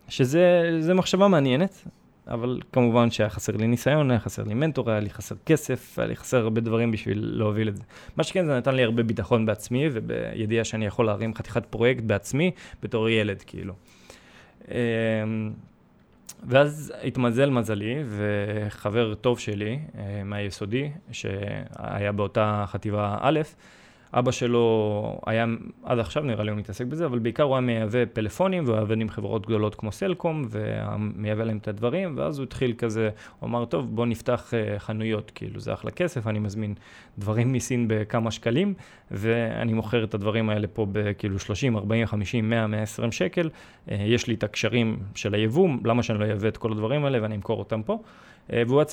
שזה 0.09 0.93
מחשבה 0.95 1.27
מעניינת, 1.27 1.87
אבל 2.27 2.59
כמובן 2.73 3.11
שהיה 3.11 3.29
חסר 3.29 3.57
לי 3.57 3.67
ניסיון, 3.67 4.11
היה 4.11 4.19
חסר 4.19 4.43
לי 4.43 4.53
מנטור, 4.53 4.91
היה 4.91 4.99
לי 4.99 5.09
חסר 5.09 5.35
כסף, 5.45 5.99
היה 5.99 6.07
לי 6.07 6.15
חסר 6.15 6.37
הרבה 6.37 6.61
דברים 6.61 6.91
בשביל 6.91 7.19
להוביל 7.33 7.69
את 7.69 7.77
זה. 7.77 7.83
מה 8.17 8.23
שכן, 8.23 8.45
זה 8.45 8.57
נתן 8.57 8.75
לי 8.75 8.83
הרבה 8.83 9.03
ביטחון 9.03 9.45
בעצמי, 9.45 9.89
ובידיעה 9.93 10.63
שאני 10.63 10.85
יכול 10.85 11.05
להרים 11.05 11.35
חתיכת 11.35 11.65
פרויקט 11.65 12.03
בעצמי, 12.03 12.51
בתור 12.83 13.09
ילד, 13.09 13.43
כאילו. 13.47 13.73
ואז 16.43 16.93
התמזל 17.03 17.49
מזלי, 17.49 17.95
וחבר 18.07 19.13
טוב 19.13 19.39
שלי 19.39 19.79
אה, 19.97 20.21
מהיסודי, 20.25 20.91
שהיה 21.11 22.11
באותה 22.11 22.65
חטיבה 22.67 23.17
א', 23.21 23.39
אבא 24.13 24.31
שלו 24.31 25.19
היה, 25.25 25.45
עד 25.83 25.99
עכשיו 25.99 26.23
נראה 26.23 26.43
לי 26.43 26.51
הוא 26.51 26.59
מתעסק 26.59 26.85
בזה, 26.85 27.05
אבל 27.05 27.19
בעיקר 27.19 27.43
הוא 27.43 27.55
היה 27.55 27.61
מייבא 27.61 28.05
פלאפונים, 28.13 28.63
והוא 28.63 28.73
היה 28.73 28.81
עובד 28.81 29.01
עם 29.01 29.09
חברות 29.09 29.45
גדולות 29.45 29.75
כמו 29.75 29.91
סלקום, 29.91 30.45
ומייבא 30.49 31.43
להם 31.43 31.57
את 31.57 31.67
הדברים, 31.67 32.13
ואז 32.17 32.39
הוא 32.39 32.43
התחיל 32.43 32.73
כזה, 32.77 33.09
הוא 33.39 33.47
אמר, 33.47 33.65
טוב, 33.65 33.95
בוא 33.95 34.05
נפתח 34.05 34.53
uh, 34.53 34.79
חנויות, 34.79 35.31
כאילו 35.35 35.59
זה 35.59 35.73
אחלה 35.73 35.91
כסף, 35.91 36.27
אני 36.27 36.39
מזמין 36.39 36.73
דברים 37.17 37.53
מסין 37.53 37.85
בכמה 37.87 38.31
שקלים, 38.31 38.73
ואני 39.11 39.73
מוכר 39.73 40.03
את 40.03 40.13
הדברים 40.13 40.49
האלה 40.49 40.67
פה 40.67 40.87
בכאילו 40.91 41.39
30, 41.39 41.77
40, 41.77 42.05
50, 42.05 42.49
100, 42.49 42.67
120 42.67 43.11
שקל, 43.11 43.49
uh, 43.49 43.91
יש 43.93 44.27
לי 44.27 44.33
את 44.33 44.43
הקשרים 44.43 44.99
של 45.15 45.33
היבוא, 45.33 45.69
למה 45.85 46.03
שאני 46.03 46.19
לא 46.19 46.25
אייבא 46.25 46.47
את 46.47 46.57
כל 46.57 46.71
הדברים 46.71 47.05
האלה 47.05 47.21
ואני 47.21 47.35
אמכור 47.35 47.59
אותם 47.59 47.83
פה, 47.83 47.99
uh, 48.47 48.53
והוא 48.67 48.83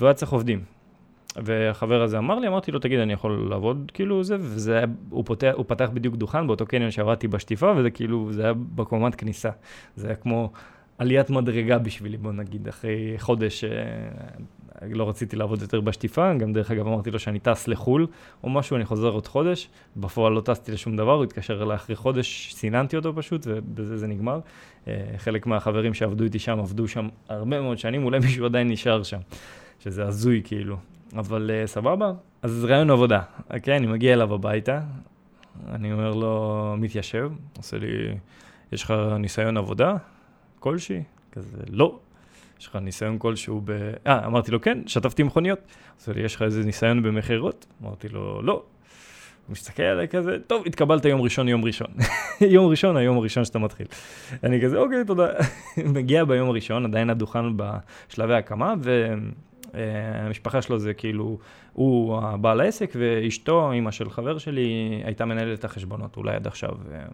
היה 0.00 0.14
צריך 0.14 0.32
עובדים. 0.32 0.81
והחבר 1.36 2.02
הזה 2.02 2.18
אמר 2.18 2.38
לי, 2.38 2.48
אמרתי 2.48 2.72
לו, 2.72 2.78
תגיד, 2.78 3.00
אני 3.00 3.12
יכול 3.12 3.46
לעבוד 3.50 3.90
כאילו 3.94 4.24
זה, 4.24 4.36
וזה 4.40 4.76
היה, 4.76 4.86
הוא, 5.10 5.24
פותח, 5.24 5.52
הוא 5.54 5.64
פתח 5.68 5.90
בדיוק 5.94 6.16
דוכן 6.16 6.46
באותו 6.46 6.66
קניון 6.66 6.90
שעבדתי 6.90 7.28
בשטיפה, 7.28 7.72
וזה 7.76 7.90
כאילו, 7.90 8.32
זה 8.32 8.42
היה 8.42 8.52
בקומת 8.54 9.14
כניסה. 9.14 9.50
זה 9.96 10.06
היה 10.06 10.16
כמו 10.16 10.52
עליית 10.98 11.30
מדרגה 11.30 11.78
בשבילי, 11.78 12.16
בוא 12.16 12.32
נגיד, 12.32 12.68
אחרי 12.68 13.14
חודש, 13.18 13.64
אה, 13.64 13.70
לא 14.90 15.08
רציתי 15.08 15.36
לעבוד 15.36 15.62
יותר 15.62 15.80
בשטיפה, 15.80 16.34
גם 16.34 16.52
דרך 16.52 16.70
אגב 16.70 16.86
אמרתי 16.86 17.10
לו 17.10 17.18
שאני 17.18 17.38
טס 17.38 17.68
לחו"ל 17.68 18.06
או 18.44 18.50
משהו, 18.50 18.76
אני 18.76 18.84
חוזר 18.84 19.08
עוד 19.08 19.26
חודש, 19.26 19.68
בפועל 19.96 20.32
לא 20.32 20.40
טסתי 20.40 20.72
לשום 20.72 20.96
דבר, 20.96 21.12
הוא 21.12 21.24
התקשר 21.24 21.62
אליי 21.62 21.74
אחרי 21.74 21.96
חודש, 21.96 22.54
סיננתי 22.54 22.96
אותו 22.96 23.12
פשוט, 23.16 23.46
ובזה 23.46 23.96
זה 23.96 24.06
נגמר. 24.06 24.40
אה, 24.88 25.04
חלק 25.16 25.46
מהחברים 25.46 25.94
שעבדו 25.94 26.24
איתי 26.24 26.38
שם, 26.38 26.58
עבדו 26.58 26.88
שם 26.88 27.08
הרבה 27.28 27.60
מאוד 27.60 27.78
שנים, 27.78 28.04
אולי 28.04 28.18
מישהו 28.18 28.46
עדיין 28.46 28.68
נשאר 28.68 29.02
שם, 29.02 29.20
שזה 29.80 30.04
הזוי 30.04 30.42
כאילו. 30.44 30.76
אבל 31.16 31.50
uh, 31.50 31.66
סבבה. 31.66 32.12
אז 32.42 32.64
רעיון 32.64 32.90
עבודה. 32.90 33.20
אוקיי, 33.54 33.76
אני 33.76 33.86
מגיע 33.86 34.12
אליו 34.12 34.34
הביתה, 34.34 34.80
אני 35.70 35.92
אומר 35.92 36.10
לו, 36.10 36.74
מתיישב, 36.78 37.30
עושה 37.56 37.78
לי, 37.78 38.14
יש 38.72 38.82
לך 38.82 38.94
ניסיון 39.18 39.56
עבודה 39.56 39.96
כלשהי? 40.58 41.02
כזה, 41.32 41.56
לא. 41.70 41.98
יש 42.60 42.66
לך 42.66 42.76
ניסיון 42.76 43.18
כלשהו 43.18 43.60
ב... 43.64 43.70
אה, 44.06 44.26
אמרתי 44.26 44.50
לו, 44.50 44.60
כן, 44.60 44.78
שטפתי 44.86 45.22
מכוניות. 45.22 45.58
עושה 45.98 46.12
לי, 46.12 46.22
יש 46.22 46.36
לך 46.36 46.42
איזה 46.42 46.64
ניסיון 46.64 47.02
במכירות? 47.02 47.66
אמרתי 47.82 48.08
לו, 48.08 48.42
לא. 48.42 48.52
הוא 48.52 49.52
מסתכל 49.52 49.82
עליי 49.82 50.08
כזה, 50.08 50.36
טוב, 50.46 50.62
התקבלת 50.66 51.04
יום 51.04 51.20
ראשון, 51.20 51.48
יום 51.48 51.64
ראשון. 51.64 51.86
יום 52.40 52.66
ראשון, 52.66 52.96
היום 52.96 53.16
הראשון 53.16 53.44
שאתה 53.44 53.58
מתחיל. 53.58 53.86
אני 54.44 54.62
כזה, 54.62 54.78
אוקיי, 54.78 55.04
תודה. 55.06 55.26
מגיע 55.94 56.24
ביום 56.24 56.48
הראשון, 56.48 56.84
עדיין 56.84 57.10
הדוכן 57.10 57.44
בשלבי 57.56 58.34
הקמה, 58.34 58.74
ו... 58.82 59.14
אה, 59.74 60.26
המשפחה 60.26 60.62
שלו 60.62 60.78
זה 60.78 60.94
כאילו, 60.94 61.38
הוא 61.72 62.18
הבעל 62.18 62.60
העסק, 62.60 62.92
ואשתו, 62.96 63.72
אימא 63.72 63.90
של 63.90 64.10
חבר 64.10 64.38
שלי, 64.38 65.00
הייתה 65.04 65.24
מנהלת 65.24 65.58
את 65.58 65.64
החשבונות, 65.64 66.16
אולי 66.16 66.34
עד 66.34 66.46
עכשיו, 66.46 66.70
אה, 66.92 67.04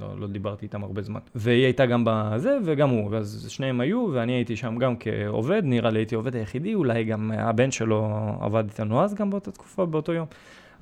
לא, 0.00 0.20
לא 0.20 0.26
דיברתי 0.26 0.66
איתם 0.66 0.82
הרבה 0.84 1.02
זמן. 1.02 1.20
והיא 1.34 1.64
הייתה 1.64 1.86
גם 1.86 2.02
בזה, 2.06 2.58
וגם 2.64 2.90
הוא, 2.90 3.16
אז 3.16 3.46
שניהם 3.48 3.80
היו, 3.80 4.08
ואני 4.12 4.32
הייתי 4.32 4.56
שם 4.56 4.78
גם 4.78 4.94
כעובד, 5.00 5.62
נראה 5.64 5.90
לי 5.90 5.98
הייתי 5.98 6.14
עובד 6.14 6.36
היחידי, 6.36 6.74
אולי 6.74 7.04
גם 7.04 7.32
הבן 7.34 7.70
שלו 7.70 8.10
עבד 8.40 8.64
איתנו 8.68 9.02
אז 9.02 9.14
גם 9.14 9.30
באותה 9.30 9.50
תקופה, 9.50 9.86
באותו 9.86 10.12
יום. 10.12 10.26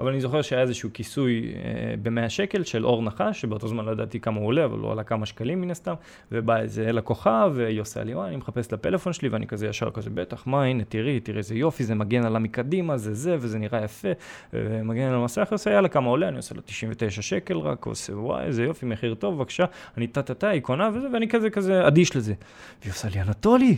אבל 0.01 0.11
אני 0.11 0.21
זוכר 0.21 0.43
שהיה 0.43 0.63
איזשהו 0.63 0.91
כיסוי 0.93 1.53
אה, 1.55 1.95
ב-100 2.03 2.29
שקל 2.29 2.65
של 2.65 2.87
אור 2.87 3.03
נחש, 3.03 3.41
שבאותו 3.41 3.69
זמן 3.69 3.85
לא 3.85 3.91
ידעתי 3.91 4.21
כמה 4.21 4.39
הוא 4.39 4.47
עולה, 4.47 4.65
אבל 4.65 4.79
הוא 4.79 4.93
עלה 4.93 5.05
כמה 5.05 5.27
שקלים 5.27 5.61
מן 5.61 5.71
הסתם, 5.71 5.95
ובא 6.33 6.57
איזה 6.57 6.93
לקוחה, 6.93 7.49
והיא 7.55 7.81
עושה 7.81 8.05
לי, 8.05 8.15
אני 8.15 8.37
מחפש 8.37 8.67
את 8.67 8.73
הפלאפון 8.73 9.13
שלי, 9.13 9.29
ואני 9.29 9.47
כזה 9.47 9.67
ישר 9.67 9.91
כזה, 9.91 10.11
בטח, 10.11 10.47
מה, 10.47 10.65
הנה, 10.65 10.85
תראי, 10.85 11.21
תראי 11.21 11.39
איזה 11.39 11.55
יופי, 11.55 11.85
זה 11.85 11.95
מגן 11.95 12.25
עלה 12.25 12.39
מקדימה, 12.39 12.97
זה 12.97 13.15
זה, 13.15 13.37
וזה 13.41 13.59
נראה 13.59 13.85
יפה, 13.85 14.09
מגן 14.83 15.03
על 15.03 15.15
המסך, 15.15 15.53
עושה, 15.53 15.71
יאללה, 15.71 15.89
כמה 15.89 16.09
עולה, 16.09 16.29
אני 16.29 16.37
עושה 16.37 16.55
לו 16.55 16.61
99 16.65 17.23
שקל 17.23 17.59
רק, 17.59 17.87
עושה, 17.87 18.13
וואי, 18.17 18.45
איזה 18.45 18.65
יופי, 18.65 18.87
מחיר 18.87 19.15
טוב, 19.15 19.37
בבקשה, 19.37 19.65
אני 19.97 20.07
טה-טה-טה, 20.07 20.49
היא 20.49 20.61
קונה 20.63 20.91
וזה, 20.95 21.09
ואני 21.13 21.29
כזה 21.29 21.51
כזה 21.51 21.87
אדיש 21.87 22.17
לזה. 22.17 22.35
והיא 22.83 22.93
עושה 22.93 23.09
לי, 23.09 23.21
אנטולי, 23.21 23.77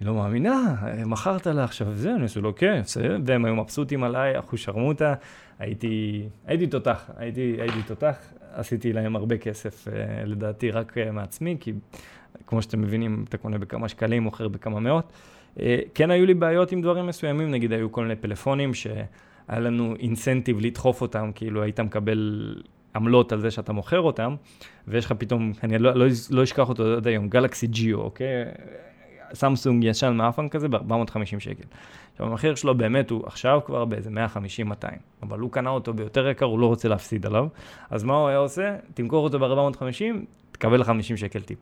היא 0.00 0.06
לא 0.06 0.14
מאמינה, 0.14 0.74
מכרת 1.06 1.46
לה 1.46 1.64
עכשיו 1.64 1.94
זה, 1.94 2.14
אני 2.14 2.22
עושה 2.22 2.40
לו, 2.40 2.54
כן, 2.54 2.82
והם 3.24 3.44
היו 3.44 3.54
מבסוטים 3.54 4.04
עליי, 4.04 4.38
אחו 4.38 4.56
שרמוטה, 4.56 5.14
הייתי, 5.58 6.22
הייתי 6.46 6.66
תותח, 6.66 7.10
הייתי, 7.16 7.56
הייתי 7.60 7.82
תותח, 7.86 8.16
עשיתי 8.54 8.92
להם 8.92 9.16
הרבה 9.16 9.38
כסף, 9.38 9.88
אה, 9.88 10.24
לדעתי, 10.24 10.70
רק 10.70 10.98
אה, 10.98 11.10
מעצמי, 11.10 11.56
כי 11.60 11.72
כמו 12.46 12.62
שאתם 12.62 12.82
מבינים, 12.82 13.24
אתה 13.28 13.36
קונה 13.36 13.58
בכמה 13.58 13.88
שקלים, 13.88 14.22
מוכר 14.22 14.48
בכמה 14.48 14.80
מאות. 14.80 15.12
אה, 15.60 15.78
כן 15.94 16.10
היו 16.10 16.26
לי 16.26 16.34
בעיות 16.34 16.72
עם 16.72 16.82
דברים 16.82 17.06
מסוימים, 17.06 17.50
נגיד 17.50 17.72
היו 17.72 17.92
כל 17.92 18.02
מיני 18.02 18.16
פלאפונים 18.16 18.74
שהיה 18.74 19.04
לנו 19.48 19.94
אינסנטיב 19.98 20.60
לדחוף 20.60 21.00
אותם, 21.00 21.30
כאילו 21.34 21.62
היית 21.62 21.80
מקבל 21.80 22.54
עמלות 22.96 23.32
על 23.32 23.40
זה 23.40 23.50
שאתה 23.50 23.72
מוכר 23.72 24.00
אותם, 24.00 24.34
ויש 24.88 25.04
לך 25.04 25.12
פתאום, 25.12 25.52
אני 25.62 25.78
לא, 25.78 25.94
לא, 25.94 26.06
לא 26.30 26.42
אשכח 26.42 26.68
אותו 26.68 26.96
עד 26.96 27.06
היום, 27.06 27.28
גלקסי 27.28 27.66
ג'יו, 27.66 28.00
אוקיי? 28.00 28.44
סמסונג 29.34 29.84
ישן 29.84 30.12
מאפן 30.12 30.48
כזה 30.48 30.68
ב-450 30.68 31.38
שקל. 31.38 31.64
עכשיו 32.12 32.26
המחיר 32.26 32.54
שלו 32.54 32.74
באמת 32.74 33.10
הוא 33.10 33.26
עכשיו 33.26 33.60
כבר 33.66 33.84
באיזה 33.84 34.10
150-200, 34.10 34.84
אבל 35.22 35.38
הוא 35.38 35.50
קנה 35.50 35.70
אותו 35.70 35.94
ביותר 35.94 36.28
יקר, 36.28 36.46
הוא 36.46 36.58
לא 36.58 36.66
רוצה 36.66 36.88
להפסיד 36.88 37.26
עליו, 37.26 37.46
אז 37.90 38.04
מה 38.04 38.14
הוא 38.14 38.28
היה 38.28 38.38
עושה? 38.38 38.76
תמכור 38.94 39.24
אותו 39.24 39.38
ב-450, 39.38 40.04
תקבל 40.52 40.84
50 40.84 41.16
שקל 41.16 41.40
טיפ. 41.40 41.58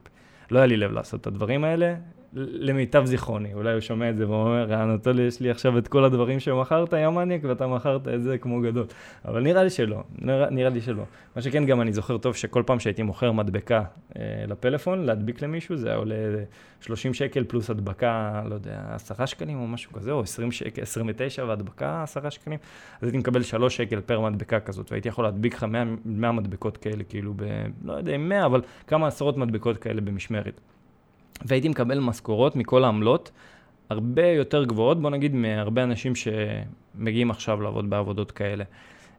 לא 0.51 0.59
היה 0.59 0.65
לי 0.65 0.77
לב 0.77 0.91
לעשות 0.91 1.21
את 1.21 1.27
הדברים 1.27 1.63
האלה, 1.63 1.95
למיטב 2.35 3.05
זיכרוני, 3.05 3.53
אולי 3.53 3.73
הוא 3.73 3.81
שומע 3.81 4.09
את 4.09 4.17
זה 4.17 4.29
ואומר, 4.29 4.83
אנטולי, 4.83 5.21
יש 5.21 5.39
לי 5.39 5.49
עכשיו 5.49 5.77
את 5.77 5.87
כל 5.87 6.03
הדברים 6.03 6.39
שמכרת, 6.39 6.93
יא 6.93 7.09
מניאק, 7.09 7.41
ואתה 7.43 7.67
מכרת 7.67 8.07
את 8.07 8.23
זה 8.23 8.37
כמו 8.37 8.61
גדול. 8.61 8.85
אבל 9.25 9.41
נראה 9.41 9.63
לי 9.63 9.69
שלא, 9.69 10.03
נראה, 10.19 10.49
נראה 10.49 10.69
לי 10.69 10.81
שלא. 10.81 11.03
מה 11.35 11.41
שכן, 11.41 11.65
גם 11.65 11.81
אני 11.81 11.93
זוכר 11.93 12.17
טוב 12.17 12.35
שכל 12.35 12.63
פעם 12.65 12.79
שהייתי 12.79 13.03
מוכר 13.03 13.31
מדבקה 13.31 13.83
אה, 14.15 14.21
לפלאפון, 14.47 15.05
להדביק 15.05 15.41
למישהו, 15.41 15.77
זה 15.77 15.87
היה 15.87 15.97
עולה 15.97 16.15
30 16.81 17.13
שקל 17.13 17.43
פלוס 17.43 17.69
הדבקה, 17.69 18.41
לא 18.49 18.55
יודע, 18.55 18.81
10 18.89 19.25
שקלים 19.25 19.59
או 19.59 19.67
משהו 19.67 19.93
כזה, 19.93 20.11
או 20.11 20.21
20 20.21 20.51
שקל, 20.51 20.81
29 20.81 21.43
והדבקה 21.43 22.03
10 22.03 22.29
שקלים. 22.29 22.59
אז 23.01 23.03
הייתי 23.03 23.17
מקבל 23.17 23.43
3 23.43 23.77
שקל 23.77 24.01
פר 24.01 24.19
מדבקה 24.19 24.59
כזאת, 24.59 24.91
והייתי 24.91 25.09
יכול 25.09 25.25
להדביק 25.25 25.53
לך 25.55 25.63
100, 25.63 25.83
100 26.05 26.31
מדבקות 26.31 26.77
כאלה, 26.77 27.03
כאילו, 27.03 27.33
ב, 27.35 27.43
לא 27.83 27.93
יודע, 27.93 28.17
100, 28.17 28.45
אבל 28.45 28.61
כמה 28.87 29.07
עשרות 29.07 29.37
מדבקות 29.37 29.77
כאלה 29.77 30.01
במשמרת. 30.01 30.61
והייתי 31.45 31.69
מקבל 31.69 31.99
משכורות 31.99 32.55
מכל 32.55 32.83
העמלות 32.83 33.31
הרבה 33.89 34.27
יותר 34.27 34.63
גבוהות, 34.63 35.01
בוא 35.01 35.09
נגיד, 35.09 35.35
מהרבה 35.35 35.83
אנשים 35.83 36.13
שמגיעים 36.15 37.31
עכשיו 37.31 37.61
לעבוד 37.61 37.89
בעבודות 37.89 38.31
כאלה. 38.31 38.63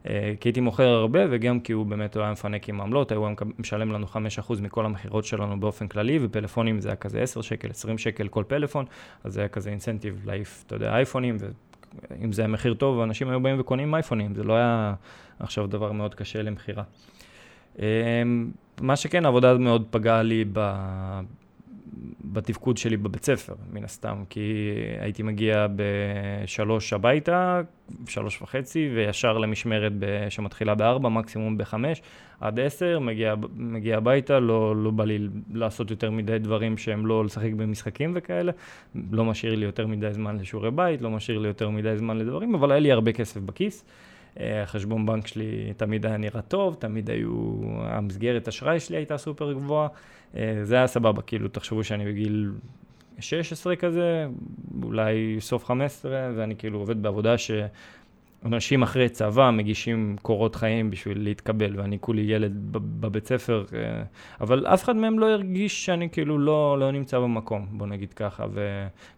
אה, 0.09 0.33
כי 0.39 0.49
הייתי 0.49 0.61
מוכר 0.61 0.87
הרבה, 0.87 1.19
וגם 1.29 1.59
כי 1.59 1.73
הוא 1.73 1.85
באמת 1.85 2.15
היה 2.15 2.31
מפנק 2.31 2.69
עם 2.69 2.81
עמלות, 2.81 3.11
הוא 3.11 3.27
היה 3.27 3.35
משלם 3.59 3.91
לנו 3.91 4.07
5% 4.07 4.61
מכל 4.61 4.85
המכירות 4.85 5.25
שלנו 5.25 5.59
באופן 5.59 5.87
כללי, 5.87 6.19
ופלאפונים 6.21 6.79
זה 6.79 6.89
היה 6.89 6.95
כזה 6.95 7.21
10 7.21 7.41
שקל, 7.41 7.69
20 7.69 7.97
שקל 7.97 8.27
כל 8.27 8.43
פלאפון, 8.47 8.85
אז 9.23 9.33
זה 9.33 9.39
היה 9.39 9.49
כזה 9.49 9.69
אינסנטיב 9.69 10.21
להעיף, 10.25 10.63
אתה 10.67 10.75
יודע, 10.75 10.95
אייפונים, 10.95 11.37
ואם 11.39 12.31
זה 12.31 12.41
היה 12.41 12.47
מחיר 12.47 12.73
טוב, 12.73 12.99
אנשים 12.99 13.29
היו 13.29 13.39
באים 13.39 13.59
וקונים 13.59 13.95
אייפונים, 13.95 14.35
זה 14.35 14.43
לא 14.43 14.53
היה 14.53 14.93
עכשיו 15.39 15.67
דבר 15.67 15.91
מאוד 15.91 16.15
קשה 16.15 16.41
למכירה. 16.41 16.83
אה, 17.79 18.23
מה 18.81 18.95
שכן, 18.95 19.25
העבודה 19.25 19.57
מאוד 19.57 19.85
פגעה 19.89 20.23
לי 20.23 20.45
בתפקוד 22.23 22.77
שלי 22.77 22.97
בבית 22.97 23.25
ספר, 23.25 23.53
מן 23.73 23.83
הסתם, 23.83 24.23
כי 24.29 24.73
הייתי 24.99 25.23
מגיע 25.23 25.67
בשלוש 25.75 26.93
הביתה, 26.93 27.61
שלוש 28.07 28.41
וחצי, 28.41 28.89
וישר 28.95 29.37
למשמרת 29.37 29.91
שמתחילה 30.29 30.75
בארבע, 30.75 31.09
מקסימום 31.09 31.57
בחמש, 31.57 32.01
עד 32.39 32.59
עשר, 32.59 32.99
מגיע, 32.99 33.35
מגיע 33.55 33.97
הביתה, 33.97 34.39
לא, 34.39 34.75
לא 34.75 34.91
בא 34.91 35.05
לי 35.05 35.19
לעשות 35.53 35.91
יותר 35.91 36.11
מדי 36.11 36.39
דברים 36.39 36.77
שהם 36.77 37.05
לא 37.05 37.25
לשחק 37.25 37.51
במשחקים 37.51 38.13
וכאלה, 38.15 38.51
לא 39.11 39.25
משאיר 39.25 39.55
לי 39.55 39.65
יותר 39.65 39.87
מדי 39.87 40.13
זמן 40.13 40.37
לשיעורי 40.37 40.71
בית, 40.71 41.01
לא 41.01 41.11
משאיר 41.11 41.39
לי 41.39 41.47
יותר 41.47 41.69
מדי 41.69 41.97
זמן 41.97 42.17
לדברים, 42.17 42.55
אבל 42.55 42.71
היה 42.71 42.79
לי 42.79 42.91
הרבה 42.91 43.11
כסף 43.11 43.41
בכיס. 43.41 43.85
אה, 44.39 44.63
החשבון 44.63 45.05
בנק 45.05 45.27
שלי 45.27 45.73
תמיד 45.77 46.05
היה 46.05 46.17
נראה 46.17 46.41
טוב, 46.41 46.75
תמיד 46.79 47.09
היו, 47.09 47.59
המסגרת 47.77 48.47
אשראי 48.47 48.79
שלי 48.79 48.97
הייתה 48.97 49.17
סופר 49.17 49.53
גבוהה, 49.53 49.87
זה 50.63 50.75
היה 50.75 50.87
סבבה, 50.87 51.21
כאילו, 51.21 51.47
תחשבו 51.47 51.83
שאני 51.83 52.05
בגיל 52.05 52.51
16 53.19 53.75
כזה, 53.75 54.27
אולי 54.83 55.37
סוף 55.39 55.65
15, 55.65 56.11
ואני 56.35 56.55
כאילו 56.55 56.79
עובד 56.79 57.01
בעבודה 57.01 57.35
שאנשים 57.37 58.83
אחרי 58.83 59.09
צבא 59.09 59.51
מגישים 59.51 60.15
קורות 60.21 60.55
חיים 60.55 60.89
בשביל 60.89 61.23
להתקבל, 61.23 61.79
ואני 61.79 61.97
כולי 61.99 62.21
ילד 62.21 62.51
בבית 62.71 63.27
ספר, 63.27 63.65
אה, 63.73 64.03
אבל 64.41 64.67
אף 64.67 64.83
אחד 64.83 64.95
מהם 64.95 65.19
לא 65.19 65.29
הרגיש 65.29 65.85
שאני 65.85 66.09
כאילו 66.09 66.37
לא, 66.39 66.77
לא 66.79 66.91
נמצא 66.91 67.19
במקום, 67.19 67.67
בוא 67.71 67.87
נגיד 67.87 68.13
ככה, 68.13 68.45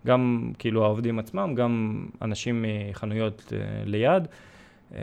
וגם 0.05 0.51
כאילו 0.59 0.83
העובדים 0.83 1.19
עצמם, 1.19 1.53
גם 1.55 2.05
אנשים 2.21 2.65
מחנויות 2.67 3.53
ליד. 3.85 4.27
Uh, 4.91 4.95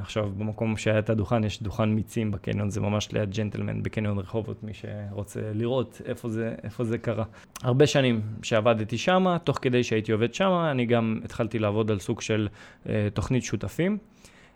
עכשיו, 0.00 0.30
במקום 0.38 0.76
שהיה 0.76 0.98
את 0.98 1.10
הדוכן, 1.10 1.44
יש 1.44 1.62
דוכן 1.62 1.88
מיצים 1.88 2.30
בקניון, 2.30 2.70
זה 2.70 2.80
ממש 2.80 3.12
ליד 3.12 3.34
ג'נטלמן 3.34 3.82
בקניון 3.82 4.18
רחובות, 4.18 4.64
מי 4.64 4.72
שרוצה 4.74 5.40
לראות 5.54 6.00
איפה 6.04 6.28
זה, 6.28 6.54
איפה 6.62 6.84
זה 6.84 6.98
קרה. 6.98 7.24
הרבה 7.62 7.86
שנים 7.86 8.20
שעבדתי 8.42 8.98
שם, 8.98 9.36
תוך 9.44 9.58
כדי 9.62 9.84
שהייתי 9.84 10.12
עובד 10.12 10.34
שם, 10.34 10.50
אני 10.70 10.86
גם 10.86 11.20
התחלתי 11.24 11.58
לעבוד 11.58 11.90
על 11.90 11.98
סוג 11.98 12.20
של 12.20 12.48
uh, 12.84 12.88
תוכנית 13.14 13.44
שותפים. 13.44 13.98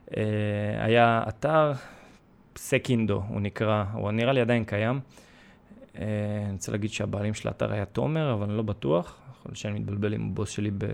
Uh, 0.06 0.14
היה 0.78 1.24
אתר, 1.28 1.72
סקינדו 2.56 3.22
הוא 3.28 3.40
נקרא, 3.40 3.84
הוא 3.92 4.10
נראה 4.10 4.32
לי 4.32 4.40
עדיין 4.40 4.64
קיים. 4.64 5.00
Uh, 5.00 5.98
אני 6.46 6.52
רוצה 6.52 6.72
להגיד 6.72 6.90
שהבעלים 6.90 7.34
של 7.34 7.48
האתר 7.48 7.72
היה 7.72 7.84
תומר, 7.84 8.32
אבל 8.32 8.44
אני 8.46 8.56
לא 8.56 8.62
בטוח. 8.62 9.18
יכול 9.30 9.50
להיות 9.50 9.56
שאני 9.56 9.80
מתבלבל 9.80 10.14
עם 10.14 10.28
הבוס 10.30 10.50
שלי 10.50 10.70
ב... 10.78 10.84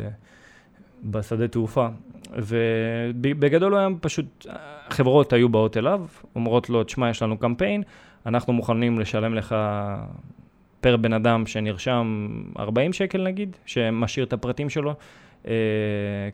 בשדה 1.04 1.48
תעופה. 1.48 1.88
ובגדול 2.32 3.72
הוא 3.72 3.78
היה 3.78 3.88
פשוט, 4.00 4.46
חברות 4.90 5.32
היו 5.32 5.48
באות 5.48 5.76
אליו, 5.76 6.06
אומרות 6.34 6.70
לו, 6.70 6.84
תשמע, 6.84 7.10
יש 7.10 7.22
לנו 7.22 7.38
קמפיין, 7.38 7.82
אנחנו 8.26 8.52
מוכנים 8.52 8.98
לשלם 8.98 9.34
לך 9.34 9.54
פר 10.80 10.96
בן 10.96 11.12
אדם 11.12 11.46
שנרשם 11.46 12.28
40 12.58 12.92
שקל 12.92 13.22
נגיד, 13.22 13.56
שמשאיר 13.66 14.26
את 14.26 14.32
הפרטים 14.32 14.70
שלו, 14.70 14.94
אה, 15.46 15.52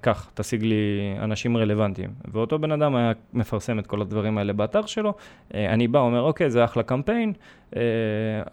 כך, 0.02 0.30
תשיג 0.34 0.62
לי 0.62 1.14
אנשים 1.18 1.56
רלוונטיים. 1.56 2.10
ואותו 2.32 2.58
בן 2.58 2.72
אדם 2.72 2.96
היה 2.96 3.12
מפרסם 3.32 3.78
את 3.78 3.86
כל 3.86 4.00
הדברים 4.00 4.38
האלה 4.38 4.52
באתר 4.52 4.86
שלו, 4.86 5.14
אה, 5.54 5.72
אני 5.72 5.88
בא, 5.88 5.98
אומר, 5.98 6.20
אוקיי, 6.20 6.50
זה 6.50 6.64
אחלה 6.64 6.82
קמפיין, 6.82 7.32
אה, 7.76 7.82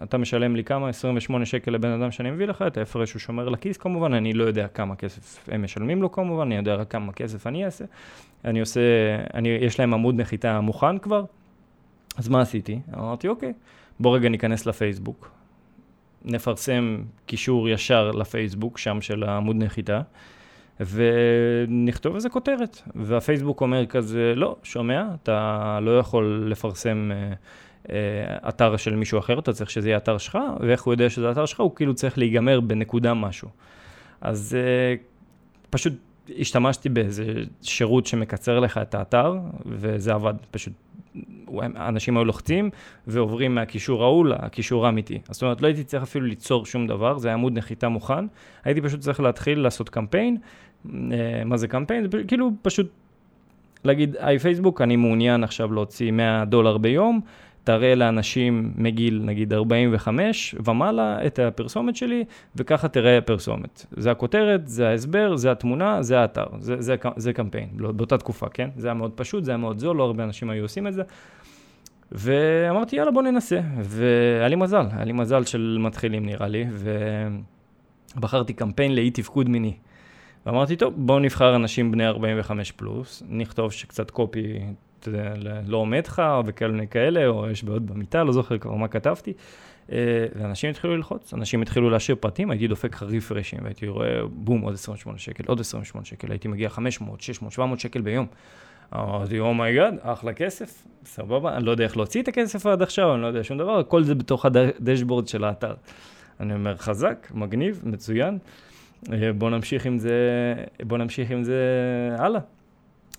אתה 0.03 0.17
משלם 0.17 0.55
לי 0.55 0.63
כמה? 0.63 0.89
28 0.89 1.45
שקל 1.45 1.71
לבן 1.71 2.01
אדם 2.01 2.11
שאני 2.11 2.31
מביא 2.31 2.45
לך, 2.45 2.63
את 2.67 2.77
ההפרש 2.77 3.13
הוא 3.13 3.19
שומר 3.19 3.49
לכיס 3.49 3.77
כמובן, 3.77 4.13
אני 4.13 4.33
לא 4.33 4.43
יודע 4.43 4.67
כמה 4.67 4.95
כסף 4.95 5.49
הם 5.51 5.63
משלמים 5.63 6.01
לו 6.01 6.11
כמובן, 6.11 6.43
אני 6.43 6.55
יודע 6.55 6.75
רק 6.75 6.91
כמה 6.91 7.13
כסף 7.13 7.47
אני 7.47 7.65
אעשה. 7.65 7.85
אני 8.45 8.59
עושה, 8.59 8.81
אני, 9.33 9.49
יש 9.49 9.79
להם 9.79 9.93
עמוד 9.93 10.21
נחיתה 10.21 10.61
מוכן 10.61 10.97
כבר, 10.97 11.23
אז 12.17 12.29
מה 12.29 12.41
עשיתי? 12.41 12.79
אמרתי, 12.97 13.27
אוקיי, 13.27 13.53
בוא 13.99 14.15
רגע 14.15 14.29
ניכנס 14.29 14.65
לפייסבוק. 14.65 15.31
נפרסם 16.25 16.97
קישור 17.25 17.69
ישר 17.69 18.11
לפייסבוק, 18.11 18.77
שם 18.77 19.01
של 19.01 19.23
העמוד 19.23 19.55
נחיתה. 19.55 20.01
ונכתוב 20.79 22.15
איזה 22.15 22.29
כותרת. 22.29 22.81
והפייסבוק 22.95 23.61
אומר 23.61 23.85
כזה, 23.85 24.33
לא, 24.35 24.55
שומע, 24.63 25.05
אתה 25.23 25.79
לא 25.81 25.99
יכול 25.99 26.47
לפרסם 26.49 27.11
אה, 27.11 27.33
אה, 27.89 28.49
אתר 28.49 28.77
של 28.77 28.95
מישהו 28.95 29.19
אחר, 29.19 29.39
אתה 29.39 29.53
צריך 29.53 29.69
שזה 29.69 29.89
יהיה 29.89 29.97
אתר 29.97 30.17
שלך, 30.17 30.37
ואיך 30.59 30.83
הוא 30.83 30.93
יודע 30.93 31.09
שזה 31.09 31.31
אתר 31.31 31.45
שלך? 31.45 31.59
הוא 31.59 31.75
כאילו 31.75 31.93
צריך 31.93 32.17
להיגמר 32.17 32.59
בנקודה 32.59 33.13
משהו. 33.13 33.49
אז 34.21 34.57
אה, 34.59 34.95
פשוט 35.69 35.93
השתמשתי 36.39 36.89
באיזה 36.89 37.25
שירות 37.61 38.05
שמקצר 38.05 38.59
לך 38.59 38.77
את 38.77 38.95
האתר, 38.95 39.33
וזה 39.65 40.13
עבד 40.13 40.33
פשוט. 40.51 40.73
אנשים 41.75 42.17
היו 42.17 42.25
לוחצים 42.25 42.69
ועוברים 43.07 43.55
מהקישור 43.55 44.03
ההוא 44.03 44.25
לקישור 44.25 44.85
האמיתי. 44.85 45.19
זאת 45.29 45.41
אומרת, 45.41 45.61
לא 45.61 45.67
הייתי 45.67 45.83
צריך 45.83 46.03
אפילו 46.03 46.25
ליצור 46.25 46.65
שום 46.65 46.87
דבר, 46.87 47.17
זה 47.17 47.27
היה 47.27 47.35
עמוד 47.35 47.57
נחיתה 47.57 47.89
מוכן. 47.89 48.25
הייתי 48.63 48.81
פשוט 48.81 48.99
צריך 48.99 49.19
להתחיל 49.19 49.59
לעשות 49.59 49.89
קמפיין, 49.89 50.37
אה, 50.85 51.43
מה 51.45 51.57
זה 51.57 51.67
קמפיין? 51.67 52.11
זה 52.11 52.23
כאילו 52.27 52.51
פשוט 52.61 52.91
להגיד, 53.83 54.15
היי 54.19 54.39
פייסבוק, 54.39 54.81
אני 54.81 54.95
מעוניין 54.95 55.43
עכשיו 55.43 55.73
להוציא 55.73 56.11
100 56.11 56.45
דולר 56.45 56.77
ביום, 56.77 57.21
תראה 57.63 57.95
לאנשים 57.95 58.71
מגיל 58.75 59.21
נגיד 59.25 59.53
45 59.53 60.55
ומעלה 60.65 61.25
את 61.25 61.39
הפרסומת 61.39 61.95
שלי, 61.95 62.23
וככה 62.55 62.87
תראה 62.87 63.17
הפרסומת. 63.17 63.85
זה 63.91 64.11
הכותרת, 64.11 64.67
זה 64.67 64.89
ההסבר, 64.89 65.35
זה 65.35 65.51
התמונה, 65.51 66.01
זה 66.01 66.19
האתר, 66.19 66.45
זה, 66.59 66.75
זה, 66.79 66.95
זה 67.15 67.33
קמפיין, 67.33 67.69
לא, 67.77 67.91
באותה 67.91 68.17
תקופה, 68.17 68.49
כן? 68.49 68.69
זה 68.77 68.87
היה 68.87 68.93
מאוד 68.93 69.11
פשוט, 69.15 69.43
זה 69.43 69.51
היה 69.51 69.57
מאוד 69.57 69.79
זול, 69.79 69.97
לא 69.97 70.03
הרבה 70.03 70.23
אנשים 70.23 70.49
היו 70.49 70.63
עושים 70.63 70.87
את 70.87 70.93
זה. 70.93 71.03
ואמרתי, 72.11 72.95
יאללה, 72.95 73.11
בוא 73.11 73.21
ננסה. 73.21 73.59
והיה 73.81 74.47
לי 74.47 74.55
מזל, 74.55 74.85
היה 74.91 75.05
לי 75.05 75.13
מזל 75.13 75.43
של 75.43 75.77
מתחילים 75.79 76.25
נראה 76.25 76.47
לי, 76.47 76.65
ובחרתי 78.15 78.53
קמפיין 78.53 78.95
לאי 78.95 79.11
תפקוד 79.11 79.49
מיני. 79.49 79.73
ואמרתי, 80.45 80.75
טוב, 80.75 80.93
בואו 80.97 81.19
נבחר 81.19 81.55
אנשים 81.55 81.91
בני 81.91 82.07
45 82.07 82.71
פלוס, 82.71 83.23
נכתוב 83.29 83.71
שקצת 83.71 84.11
קופי, 84.11 84.59
לא 85.65 85.77
עומד 85.77 86.07
לך, 86.07 86.21
וכאלה 86.45 86.71
מיני 86.71 86.87
כאלה, 86.87 87.27
או 87.27 87.49
יש 87.49 87.63
בעיות 87.63 87.85
במיטה, 87.85 88.23
לא 88.23 88.31
זוכר 88.31 88.57
כבר 88.57 88.75
מה 88.75 88.87
כתבתי. 88.87 89.33
אה, 89.91 90.25
ואנשים 90.35 90.69
התחילו 90.69 90.97
ללחוץ, 90.97 91.33
אנשים 91.33 91.61
התחילו 91.61 91.89
להשאיר 91.89 92.17
פרטים, 92.19 92.51
הייתי 92.51 92.67
דופק 92.67 92.93
לך 92.95 93.03
רפרשים, 93.03 93.59
והייתי 93.63 93.87
רואה, 93.87 94.25
בום, 94.29 94.61
עוד 94.61 94.73
28 94.73 95.17
שקל, 95.17 95.43
עוד 95.47 95.59
28 95.59 96.05
שקל, 96.05 96.31
הייתי 96.31 96.47
מגיע 96.47 96.69
500, 96.69 97.21
600, 97.21 97.51
700 97.51 97.79
שקל 97.79 98.01
ביום. 98.01 98.27
אמרתי, 98.95 99.39
oh 99.39 99.66
my 99.66 99.93
god, 100.03 100.07
אחלה 100.09 100.33
כסף, 100.33 100.87
סבבה, 101.05 101.55
אני 101.57 101.65
לא 101.65 101.71
יודע 101.71 101.83
איך 101.83 101.97
להוציא 101.97 102.21
את 102.21 102.27
הכסף 102.27 102.65
עד 102.65 102.81
עכשיו, 102.81 103.13
אני 103.13 103.21
לא 103.21 103.27
יודע 103.27 103.43
שום 103.43 103.57
דבר, 103.57 103.83
כל 103.83 104.03
זה 104.03 104.15
בתוך 104.15 104.45
ה 104.45 104.53
dashboard 104.53 105.27
של 105.27 105.43
האתר. 105.43 105.73
אני 106.39 106.53
אומר, 106.53 106.77
חזק, 106.77 107.27
מגניב, 107.33 107.81
מצוין. 107.83 108.37
אה, 109.13 109.33
בוא 109.33 109.49
נמשיך 109.49 109.85
עם 109.85 109.99
זה, 109.99 110.13
בוא 110.83 110.97
נמשיך 110.97 111.31
עם 111.31 111.43
זה 111.43 111.59
הלאה. 112.17 112.41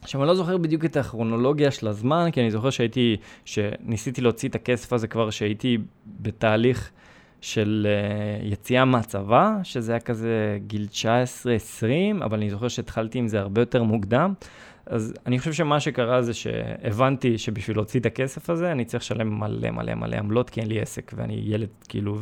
עכשיו, 0.03 0.23
אני 0.23 0.29
לא 0.29 0.35
זוכר 0.35 0.57
בדיוק 0.57 0.85
את 0.85 0.97
הכרונולוגיה 0.97 1.71
של 1.71 1.89
הזמן, 1.89 2.29
כי 2.33 2.41
אני 2.41 2.51
זוכר 2.51 2.71
שהייתי, 2.71 3.17
שניסיתי 3.45 4.21
להוציא 4.21 4.49
את 4.49 4.55
הכסף 4.55 4.93
הזה 4.93 5.07
כבר, 5.07 5.31
שהייתי 5.31 5.79
בתהליך 6.07 6.91
של 7.41 7.87
uh, 7.89 8.47
יציאה 8.47 8.85
מהצבא, 8.85 9.57
שזה 9.63 9.93
היה 9.93 10.01
כזה 10.01 10.59
גיל 10.67 10.89
19-20, 10.93 12.25
אבל 12.25 12.39
אני 12.39 12.51
זוכר 12.51 12.69
שהתחלתי 12.69 13.19
עם 13.19 13.29
זה 13.29 13.41
הרבה 13.41 13.61
יותר 13.61 13.83
מוקדם. 13.83 14.35
אז 14.87 15.15
אני 15.27 15.39
חושב 15.39 15.53
שמה 15.53 15.81
שקרה 15.81 16.23
זה 16.23 16.35
שהבנתי 16.35 17.39
שבשביל 17.39 17.77
להוציא 17.77 18.01
את 18.01 18.07
הכסף 18.07 18.51
הזה, 18.51 18.73
אני 18.73 18.85
צריך 18.85 19.03
לשלם 19.03 19.41
מלא 19.41 19.71
מלא 19.71 19.95
מלא 19.95 20.17
עמלות, 20.17 20.51
כי 20.51 20.61
אין 20.61 20.69
לי 20.69 20.81
עסק, 20.81 21.13
ואני 21.17 21.43
ילד, 21.47 21.69
כאילו, 21.89 22.19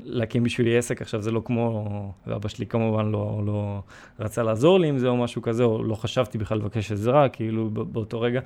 ולהקים 0.00 0.42
בשבילי 0.42 0.78
עסק 0.78 1.02
עכשיו 1.02 1.22
זה 1.22 1.30
לא 1.30 1.42
כמו, 1.44 2.12
ואבא 2.26 2.48
שלי 2.48 2.66
כמובן 2.66 3.10
לא, 3.10 3.42
לא 3.46 3.82
רצה 4.20 4.42
לעזור 4.42 4.80
לי 4.80 4.88
עם 4.88 4.98
זה 4.98 5.08
או 5.08 5.16
משהו 5.16 5.42
כזה, 5.42 5.64
או 5.64 5.84
לא 5.84 5.94
חשבתי 5.94 6.38
בכלל 6.38 6.58
לבקש 6.58 6.92
עזרה, 6.92 7.28
כאילו, 7.28 7.70
באותו 7.70 8.20
רגע. 8.20 8.40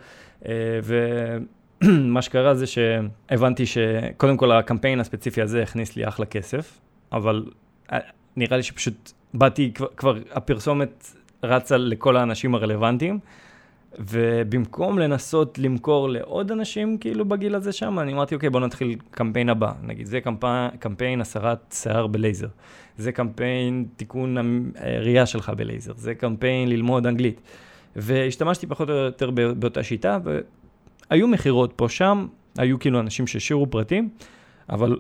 אה, 0.46 0.52
ומה 0.84 2.22
שקרה 2.26 2.54
זה 2.54 2.66
שהבנתי 2.66 3.66
שקודם 3.66 4.36
כל 4.36 4.52
הקמפיין 4.52 5.00
הספציפי 5.00 5.42
הזה 5.42 5.62
הכניס 5.62 5.96
לי 5.96 6.08
אחלה 6.08 6.26
כסף, 6.26 6.78
אבל 7.12 7.44
אה, 7.92 7.98
נראה 8.36 8.56
לי 8.56 8.62
שפשוט 8.62 9.12
באתי, 9.34 9.72
כבר, 9.74 9.88
כבר 9.96 10.18
הפרסומת 10.32 11.06
רצה 11.42 11.76
לכל 11.76 12.16
האנשים 12.16 12.54
הרלוונטיים, 12.54 13.18
ובמקום 13.98 14.98
לנסות 14.98 15.58
למכור 15.58 16.08
לעוד 16.08 16.52
אנשים 16.52 16.98
כאילו 16.98 17.24
בגיל 17.24 17.54
הזה 17.54 17.72
שם, 17.72 17.98
אני 17.98 18.12
אמרתי, 18.12 18.34
אוקיי, 18.34 18.50
בוא 18.50 18.60
נתחיל 18.60 18.96
קמפיין 19.10 19.48
הבא. 19.48 19.72
נגיד, 19.82 20.06
זה 20.06 20.20
קמפיין, 20.20 20.70
קמפיין 20.78 21.20
הסרת 21.20 21.74
שיער 21.74 22.06
בלייזר, 22.06 22.48
זה 22.96 23.12
קמפיין 23.12 23.86
תיקון 23.96 24.36
הראייה 24.76 25.26
שלך 25.26 25.52
בלייזר, 25.56 25.92
זה 25.96 26.14
קמפיין 26.14 26.68
ללמוד 26.68 27.06
אנגלית. 27.06 27.40
והשתמשתי 27.96 28.66
פחות 28.66 28.90
או 28.90 28.94
יותר 28.94 29.30
באותה 29.30 29.82
שיטה, 29.82 30.18
והיו 31.10 31.28
מכירות 31.28 31.72
פה 31.76 31.88
שם, 31.88 32.26
היו 32.58 32.78
כאילו 32.78 33.00
אנשים 33.00 33.26
שהשאירו 33.26 33.70
פרטים, 33.70 34.08
אבל 34.70 34.98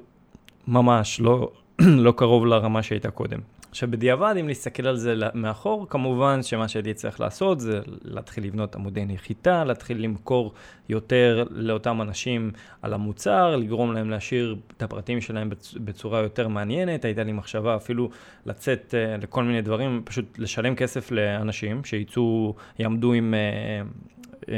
ממש 0.68 1.20
לא, 1.20 1.52
לא 2.06 2.12
קרוב 2.16 2.46
לרמה 2.46 2.82
שהייתה 2.82 3.10
קודם. 3.10 3.38
עכשיו 3.70 3.90
בדיעבד, 3.90 4.34
אם 4.40 4.48
נסתכל 4.48 4.86
על 4.86 4.96
זה 4.96 5.14
מאחור, 5.34 5.86
כמובן 5.88 6.42
שמה 6.42 6.68
שהייתי 6.68 6.94
צריך 6.94 7.20
לעשות 7.20 7.60
זה 7.60 7.80
להתחיל 8.04 8.44
לבנות 8.44 8.76
עמודי 8.76 9.04
נחיתה, 9.04 9.64
להתחיל 9.64 10.02
למכור 10.04 10.52
יותר 10.88 11.44
לאותם 11.50 12.02
אנשים 12.02 12.50
על 12.82 12.94
המוצר, 12.94 13.56
לגרום 13.56 13.92
להם 13.92 14.10
להשאיר 14.10 14.56
את 14.76 14.82
הפרטים 14.82 15.20
שלהם 15.20 15.50
בצורה 15.76 16.20
יותר 16.20 16.48
מעניינת. 16.48 17.04
הייתה 17.04 17.22
לי 17.22 17.32
מחשבה 17.32 17.76
אפילו 17.76 18.10
לצאת 18.46 18.94
uh, 18.94 19.22
לכל 19.22 19.44
מיני 19.44 19.62
דברים, 19.62 20.02
פשוט 20.04 20.38
לשלם 20.38 20.74
כסף 20.74 21.10
לאנשים 21.10 21.84
שיצאו, 21.84 22.54
יעמדו 22.78 23.12
עם... 23.12 23.34
Uh, 23.34 24.10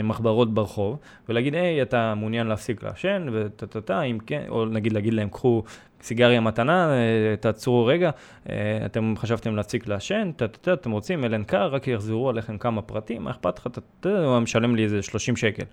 מחברות 0.05 0.55
ברחוב, 0.55 0.99
ולהגיד, 1.29 1.55
היי, 1.55 1.83
אתה 1.83 2.15
מעוניין 2.15 2.47
להפסיק 2.47 2.83
לעשן, 2.83 3.27
וטה-טה-טה, 3.33 4.03
אם 4.03 4.19
כן, 4.27 4.45
או 4.49 4.67
נגיד 4.67 4.93
להגיד 4.93 5.15
להם, 5.15 5.29
קחו 5.29 5.63
סיגריה 6.03 6.41
מתנה, 6.41 6.93
אה, 6.93 7.37
תעצרו 7.37 7.87
רגע, 7.87 8.11
אה, 8.51 8.55
אתם 8.87 9.15
חשבתם 9.17 9.57
להפסיק 9.57 9.87
לעשן, 9.87 10.31
אתם 10.73 10.91
רוצים 10.91 11.25
אלן 11.25 11.45
קר, 11.45 11.67
רק 11.67 11.89
יחזרו 11.89 12.29
עליכם 12.29 12.59
כמה 12.59 12.83
פרטים, 12.83 13.23
מה 13.23 13.31
אכפת 13.31 13.59
לך, 13.59 13.67
הוא 14.05 14.39
משלם 14.39 14.75
לי 14.77 14.85
איזה 14.85 15.03
30 15.03 15.37
שקל. 15.37 15.65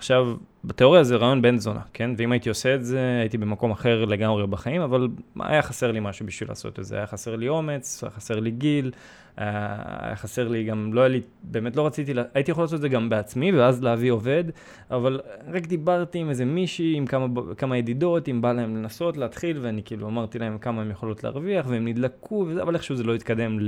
עכשיו, 0.00 0.36
בתיאוריה 0.64 1.04
זה 1.04 1.16
רעיון 1.16 1.42
בן 1.42 1.58
זונה, 1.58 1.80
כן? 1.92 2.10
ואם 2.16 2.32
הייתי 2.32 2.48
עושה 2.48 2.74
את 2.74 2.84
זה, 2.84 3.18
הייתי 3.20 3.38
במקום 3.38 3.70
אחר 3.70 4.04
לגמרי 4.04 4.46
בחיים, 4.46 4.82
אבל 4.82 5.08
היה 5.40 5.62
חסר 5.62 5.92
לי 5.92 6.00
משהו 6.00 6.26
בשביל 6.26 6.48
לעשות 6.48 6.78
את 6.78 6.84
זה. 6.84 6.96
היה 6.96 7.06
חסר 7.06 7.36
לי 7.36 7.48
אומץ, 7.48 8.04
היה 8.04 8.10
חסר 8.10 8.40
לי 8.40 8.50
גיל, 8.50 8.90
היה 9.36 10.16
חסר 10.16 10.48
לי 10.48 10.64
גם, 10.64 10.94
לא 10.94 11.00
היה 11.00 11.08
לי, 11.08 11.20
באמת 11.42 11.76
לא 11.76 11.86
רציתי, 11.86 12.12
הייתי 12.34 12.50
יכול 12.50 12.64
לעשות 12.64 12.76
את 12.76 12.80
זה 12.80 12.88
גם 12.88 13.08
בעצמי, 13.08 13.52
ואז 13.52 13.82
להביא 13.82 14.12
עובד, 14.12 14.44
אבל 14.90 15.20
רק 15.52 15.66
דיברתי 15.66 16.18
עם 16.18 16.30
איזה 16.30 16.44
מישהי, 16.44 16.96
עם 16.96 17.06
כמה, 17.06 17.26
כמה 17.58 17.78
ידידות, 17.78 18.28
אם 18.28 18.40
בא 18.42 18.52
להם 18.52 18.76
לנסות, 18.76 19.16
להתחיל, 19.16 19.58
ואני 19.62 19.82
כאילו 19.82 20.08
אמרתי 20.08 20.38
להם 20.38 20.58
כמה 20.58 20.82
הם 20.82 20.90
יכולות 20.90 21.24
להרוויח, 21.24 21.66
והם 21.68 21.88
נדלקו, 21.88 22.46
וזה, 22.48 22.62
אבל 22.62 22.74
איכשהו 22.74 22.96
זה 22.96 23.04
לא 23.04 23.14
התקדם 23.14 23.58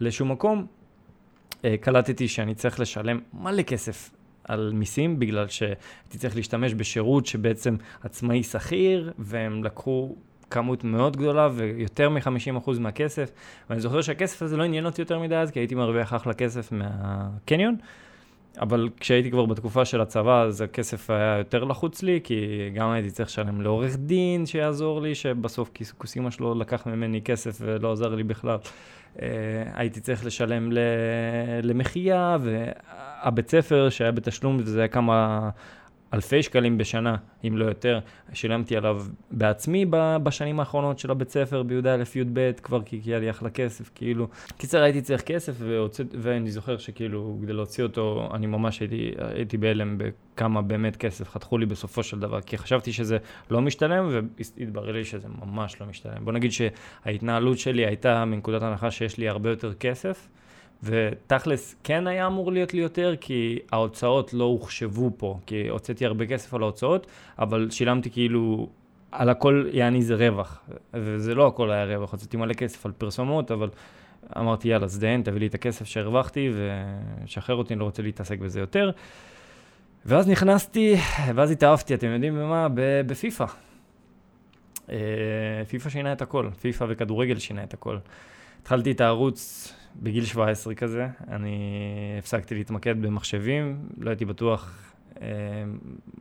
לשום 0.00 0.32
מקום. 0.32 0.66
אה, 1.64 1.76
קלטתי 1.80 2.28
שאני 2.28 2.54
צריך 2.54 2.80
לשלם 2.80 3.18
מלא 3.32 3.62
כסף 3.62 4.10
על 4.44 4.72
מיסים, 4.74 5.18
בגלל 5.18 5.48
שהייתי 5.48 6.18
צריך 6.18 6.36
להשתמש 6.36 6.74
בשירות 6.74 7.26
שבעצם 7.26 7.76
עצמאי 8.02 8.42
שכיר, 8.42 9.12
והם 9.18 9.64
לקחו 9.64 10.16
כמות 10.50 10.84
מאוד 10.84 11.16
גדולה 11.16 11.48
ויותר 11.52 12.08
מ-50% 12.08 12.70
מהכסף. 12.80 13.30
ואני 13.70 13.80
זוכר 13.80 14.02
שהכסף 14.02 14.42
הזה 14.42 14.56
לא 14.56 14.62
עניין 14.62 14.86
אותי 14.86 15.02
יותר 15.02 15.18
מדי 15.18 15.36
אז, 15.36 15.50
כי 15.50 15.58
הייתי 15.58 15.74
מרוויח 15.74 16.14
אחלה 16.14 16.34
כסף 16.34 16.72
מהקניון. 16.72 17.76
אבל 18.60 18.88
כשהייתי 19.00 19.30
כבר 19.30 19.46
בתקופה 19.46 19.84
של 19.84 20.00
הצבא, 20.00 20.42
אז 20.42 20.60
הכסף 20.60 21.10
היה 21.10 21.38
יותר 21.38 21.64
לחוץ 21.64 22.02
לי, 22.02 22.20
כי 22.24 22.70
גם 22.74 22.90
הייתי 22.90 23.10
צריך 23.10 23.28
לשלם 23.28 23.60
לעורך 23.60 23.96
דין 23.96 24.46
שיעזור 24.46 25.00
לי, 25.00 25.14
שבסוף 25.14 25.70
כיסוסימה 25.74 26.30
שלו 26.30 26.54
לקח 26.54 26.86
ממני 26.86 27.22
כסף 27.22 27.58
ולא 27.60 27.92
עזר 27.92 28.14
לי 28.14 28.22
בכלל. 28.22 28.58
אה, 29.22 29.28
הייתי 29.74 30.00
צריך 30.00 30.26
לשלם 30.26 30.68
למחיה, 31.62 32.36
והבית 32.40 33.50
ספר 33.50 33.88
שהיה 33.90 34.12
בתשלום, 34.12 34.62
זה 34.62 34.78
היה 34.78 34.88
כמה 34.88 35.50
אלפי 36.14 36.42
שקלים 36.42 36.78
בשנה, 36.78 37.16
אם 37.48 37.56
לא 37.56 37.64
יותר, 37.64 37.98
שילמתי 38.32 38.76
עליו 38.76 39.02
בעצמי 39.30 39.86
בשנים 40.22 40.60
האחרונות 40.60 40.98
של 40.98 41.10
הבית 41.10 41.30
ספר, 41.30 41.62
בי"א, 41.62 42.02
י"ב, 42.14 42.52
כבר 42.62 42.82
כי 42.82 43.00
היה 43.04 43.18
לי 43.18 43.30
אחלה 43.30 43.50
כסף, 43.50 43.90
כאילו. 43.94 44.28
קיצר, 44.58 44.82
הייתי 44.82 45.02
צריך 45.02 45.22
כסף, 45.22 45.52
והוצא, 45.58 46.02
ואני 46.12 46.50
זוכר 46.50 46.78
שכאילו, 46.78 47.38
כדי 47.42 47.52
להוציא 47.52 47.84
אותו, 47.84 48.28
אני 48.34 48.46
ממש 48.46 48.80
הייתי, 48.80 49.10
הייתי 49.18 49.56
בהלם 49.56 49.98
בכמה 49.98 50.62
באמת 50.62 50.96
כסף 50.96 51.30
חתכו 51.30 51.58
לי 51.58 51.66
בסופו 51.66 52.02
של 52.02 52.20
דבר, 52.20 52.40
כי 52.40 52.58
חשבתי 52.58 52.92
שזה 52.92 53.18
לא 53.50 53.60
משתלם, 53.60 54.08
והתברר 54.58 54.92
לי 54.92 55.04
שזה 55.04 55.28
ממש 55.44 55.80
לא 55.80 55.86
משתלם. 55.86 56.24
בוא 56.24 56.32
נגיד 56.32 56.50
שההתנהלות 56.52 57.58
שלי 57.58 57.86
הייתה 57.86 58.24
מנקודת 58.24 58.62
הנחה 58.62 58.90
שיש 58.90 59.18
לי 59.18 59.28
הרבה 59.28 59.50
יותר 59.50 59.74
כסף. 59.74 60.28
ותכלס, 60.82 61.76
כן 61.84 62.06
היה 62.06 62.26
אמור 62.26 62.52
להיות 62.52 62.74
לי 62.74 62.80
יותר, 62.80 63.14
כי 63.20 63.58
ההוצאות 63.72 64.34
לא 64.34 64.44
הוחשבו 64.44 65.10
פה, 65.16 65.38
כי 65.46 65.68
הוצאתי 65.68 66.06
הרבה 66.06 66.26
כסף 66.26 66.54
על 66.54 66.62
ההוצאות, 66.62 67.06
אבל 67.38 67.68
שילמתי 67.70 68.10
כאילו, 68.10 68.68
על 69.12 69.28
הכל 69.28 69.66
יעני 69.72 70.02
זה 70.02 70.14
רווח, 70.14 70.60
וזה 70.94 71.34
לא 71.34 71.46
הכל 71.46 71.70
היה 71.70 71.84
רווח, 71.84 72.12
הוצאתי 72.12 72.36
מלא 72.36 72.52
כסף 72.52 72.86
על 72.86 72.92
פרסומות, 72.92 73.50
אבל 73.50 73.68
אמרתי, 74.38 74.68
יאללה, 74.68 74.86
זדיין, 74.86 75.22
תביא 75.22 75.40
לי 75.40 75.46
את 75.46 75.54
הכסף 75.54 75.84
שהרווחתי, 75.84 76.50
ושחרר 77.24 77.56
אותי, 77.56 77.74
אני 77.74 77.80
לא 77.80 77.84
רוצה 77.84 78.02
להתעסק 78.02 78.38
בזה 78.38 78.60
יותר. 78.60 78.90
ואז 80.06 80.28
נכנסתי, 80.28 80.96
ואז 81.34 81.50
התאהבתי, 81.50 81.94
אתם 81.94 82.06
יודעים 82.06 82.34
במה? 82.34 82.68
בפיפא. 83.06 83.44
אה, 84.90 84.96
פיפא 85.68 85.90
שינה 85.90 86.12
את 86.12 86.22
הכל, 86.22 86.48
פיפא 86.60 86.84
וכדורגל 86.88 87.38
שינה 87.38 87.62
את 87.62 87.74
הכל. 87.74 87.96
התחלתי 88.62 88.90
את 88.90 89.00
הערוץ 89.00 89.72
בגיל 89.96 90.24
17 90.24 90.74
כזה, 90.74 91.06
אני 91.28 91.58
הפסקתי 92.18 92.54
להתמקד 92.54 93.02
במחשבים, 93.02 93.78
לא 93.98 94.10
הייתי 94.10 94.24
בטוח 94.24 94.92
אה, 95.22 95.26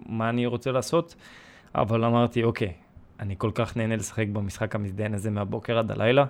מה 0.05 0.30
אני 0.30 0.45
רוצה 0.45 0.72
לעשות, 0.72 1.15
אבל 1.76 2.05
אמרתי, 2.05 2.43
אוקיי, 2.43 2.74
אני 3.20 3.36
כל 3.38 3.51
כך 3.53 3.78
נהנה 3.78 3.95
לשחק 3.95 4.28
במשחק 4.28 4.76
המזדיין 4.76 5.13
הזה 5.13 5.30
מהבוקר 5.30 5.78
עד 5.78 5.91
הלילה, 5.91 6.26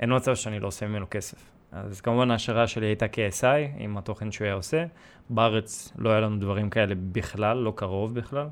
אין 0.00 0.16
מצב 0.16 0.34
שאני 0.34 0.60
לא 0.60 0.66
עושה 0.66 0.86
ממנו 0.86 1.06
כסף. 1.10 1.50
אז 1.72 2.00
כמובן 2.00 2.30
ההשערה 2.30 2.66
שלי 2.66 2.86
הייתה 2.86 3.06
KSI, 3.06 3.78
עם 3.78 3.96
התוכן 3.96 4.32
שהוא 4.32 4.44
היה 4.44 4.54
עושה. 4.54 4.84
בארץ 5.30 5.92
לא 5.98 6.10
היה 6.10 6.20
לנו 6.20 6.38
דברים 6.38 6.70
כאלה 6.70 6.94
בכלל, 7.12 7.56
לא 7.56 7.72
קרוב 7.76 8.14
בכלל. 8.14 8.46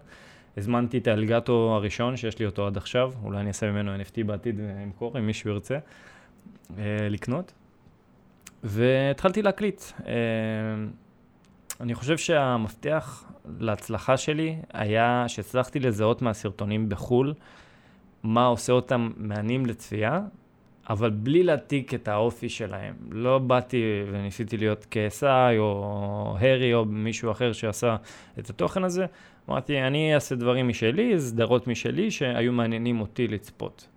הזמנתי 0.57 0.99
את 0.99 1.07
האלגטו 1.07 1.75
הראשון, 1.77 2.17
שיש 2.17 2.39
לי 2.39 2.47
אותו 2.47 2.67
עד 2.67 2.77
עכשיו, 2.77 3.13
אולי 3.23 3.41
אני 3.41 3.49
אעשה 3.49 3.71
ממנו 3.73 3.97
NFT 3.97 4.25
בעתיד 4.27 4.61
ואמכור, 4.61 5.19
אם 5.19 5.27
מישהו 5.27 5.51
ירצה 5.51 5.79
אה, 6.79 7.09
לקנות. 7.11 7.53
והתחלתי 8.63 9.43
להקליט. 9.43 9.83
אה, 10.07 10.13
אני 11.81 11.95
חושב 11.95 12.19
שהמפתח 12.19 13.25
להצלחה 13.61 14.17
שלי 14.17 14.57
היה 14.73 15.25
שהצלחתי 15.29 15.81
לזהות 15.81 16.23
מהסרטונים 16.23 16.89
בחו"ל 16.89 17.35
מה 18.23 18.47
עושה 18.47 18.73
אותם 18.73 19.11
מעניינים 19.17 19.67
לצפייה, 19.67 20.21
אבל 20.91 21.11
בלי 21.11 21.43
להעתיק 21.43 21.95
את 21.95 22.09
האופי 22.09 22.49
שלהם. 22.49 22.95
לא 23.11 23.39
באתי 23.39 23.83
וניסיתי 24.13 24.57
להיות 24.57 24.87
KSI 24.91 25.59
או 25.59 26.37
הרי 26.41 26.75
או 26.75 26.85
מישהו 26.85 27.31
אחר 27.31 27.53
שעשה 27.53 27.97
את 28.39 28.51
התוכן 28.51 28.85
הזה. 28.85 29.07
אמרתי, 29.49 29.83
אני 29.83 30.15
אעשה 30.15 30.35
דברים 30.35 30.69
משלי, 30.69 31.21
סדרות 31.21 31.67
משלי 31.67 32.11
שהיו 32.11 32.53
מעניינים 32.53 33.01
אותי 33.01 33.29
לצפות. 33.29 33.89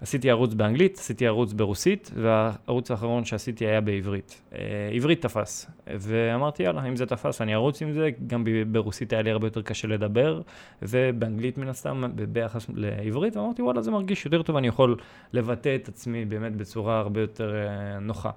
עשיתי 0.00 0.30
ערוץ 0.30 0.54
באנגלית, 0.54 0.98
עשיתי 0.98 1.26
ערוץ 1.26 1.52
ברוסית, 1.52 2.10
והערוץ 2.14 2.90
האחרון 2.90 3.24
שעשיתי 3.24 3.66
היה 3.66 3.80
בעברית. 3.80 4.42
אה, 4.52 4.58
עברית 4.92 5.22
תפס, 5.22 5.70
ואמרתי, 5.86 6.62
יאללה, 6.62 6.88
אם 6.88 6.96
זה 6.96 7.06
תפס, 7.06 7.40
אני 7.40 7.54
ארוץ 7.54 7.82
עם 7.82 7.92
זה, 7.92 8.10
גם 8.26 8.44
ברוסית 8.72 9.12
היה 9.12 9.22
לי 9.22 9.30
הרבה 9.30 9.46
יותר 9.46 9.62
קשה 9.62 9.88
לדבר, 9.88 10.40
ובאנגלית 10.82 11.58
מן 11.58 11.68
הסתם, 11.68 12.04
ביחס 12.32 12.66
לעברית, 12.74 13.36
ואמרתי, 13.36 13.62
וואלה, 13.62 13.82
זה 13.82 13.90
מרגיש 13.90 14.24
יותר 14.24 14.42
טוב, 14.42 14.56
אני 14.56 14.68
יכול 14.68 14.96
לבטא 15.32 15.74
את 15.74 15.88
עצמי 15.88 16.24
באמת 16.24 16.56
בצורה 16.56 16.98
הרבה 16.98 17.20
יותר 17.20 17.54
אה, 17.54 17.98
נוחה. 17.98 18.30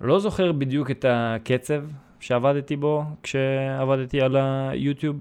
לא 0.00 0.18
זוכר 0.18 0.52
בדיוק 0.52 0.90
את 0.90 1.04
הקצב 1.08 1.84
שעבדתי 2.20 2.76
בו 2.76 3.04
כשעבדתי 3.22 4.20
על 4.20 4.36
היוטיוב. 4.36 5.16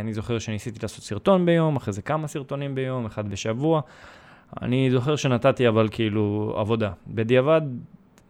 אני 0.00 0.14
זוכר 0.14 0.38
שניסיתי 0.38 0.78
לעשות 0.82 1.04
סרטון 1.04 1.46
ביום, 1.46 1.76
אחרי 1.76 1.92
זה 1.92 2.02
כמה 2.02 2.28
סרטונים 2.28 2.74
ביום, 2.74 3.06
אחד 3.06 3.28
בשבוע. 3.28 3.80
אני 4.62 4.90
זוכר 4.90 5.16
שנתתי 5.16 5.68
אבל 5.68 5.88
כאילו 5.90 6.54
עבודה. 6.56 6.92
בדיעבד, 7.06 7.62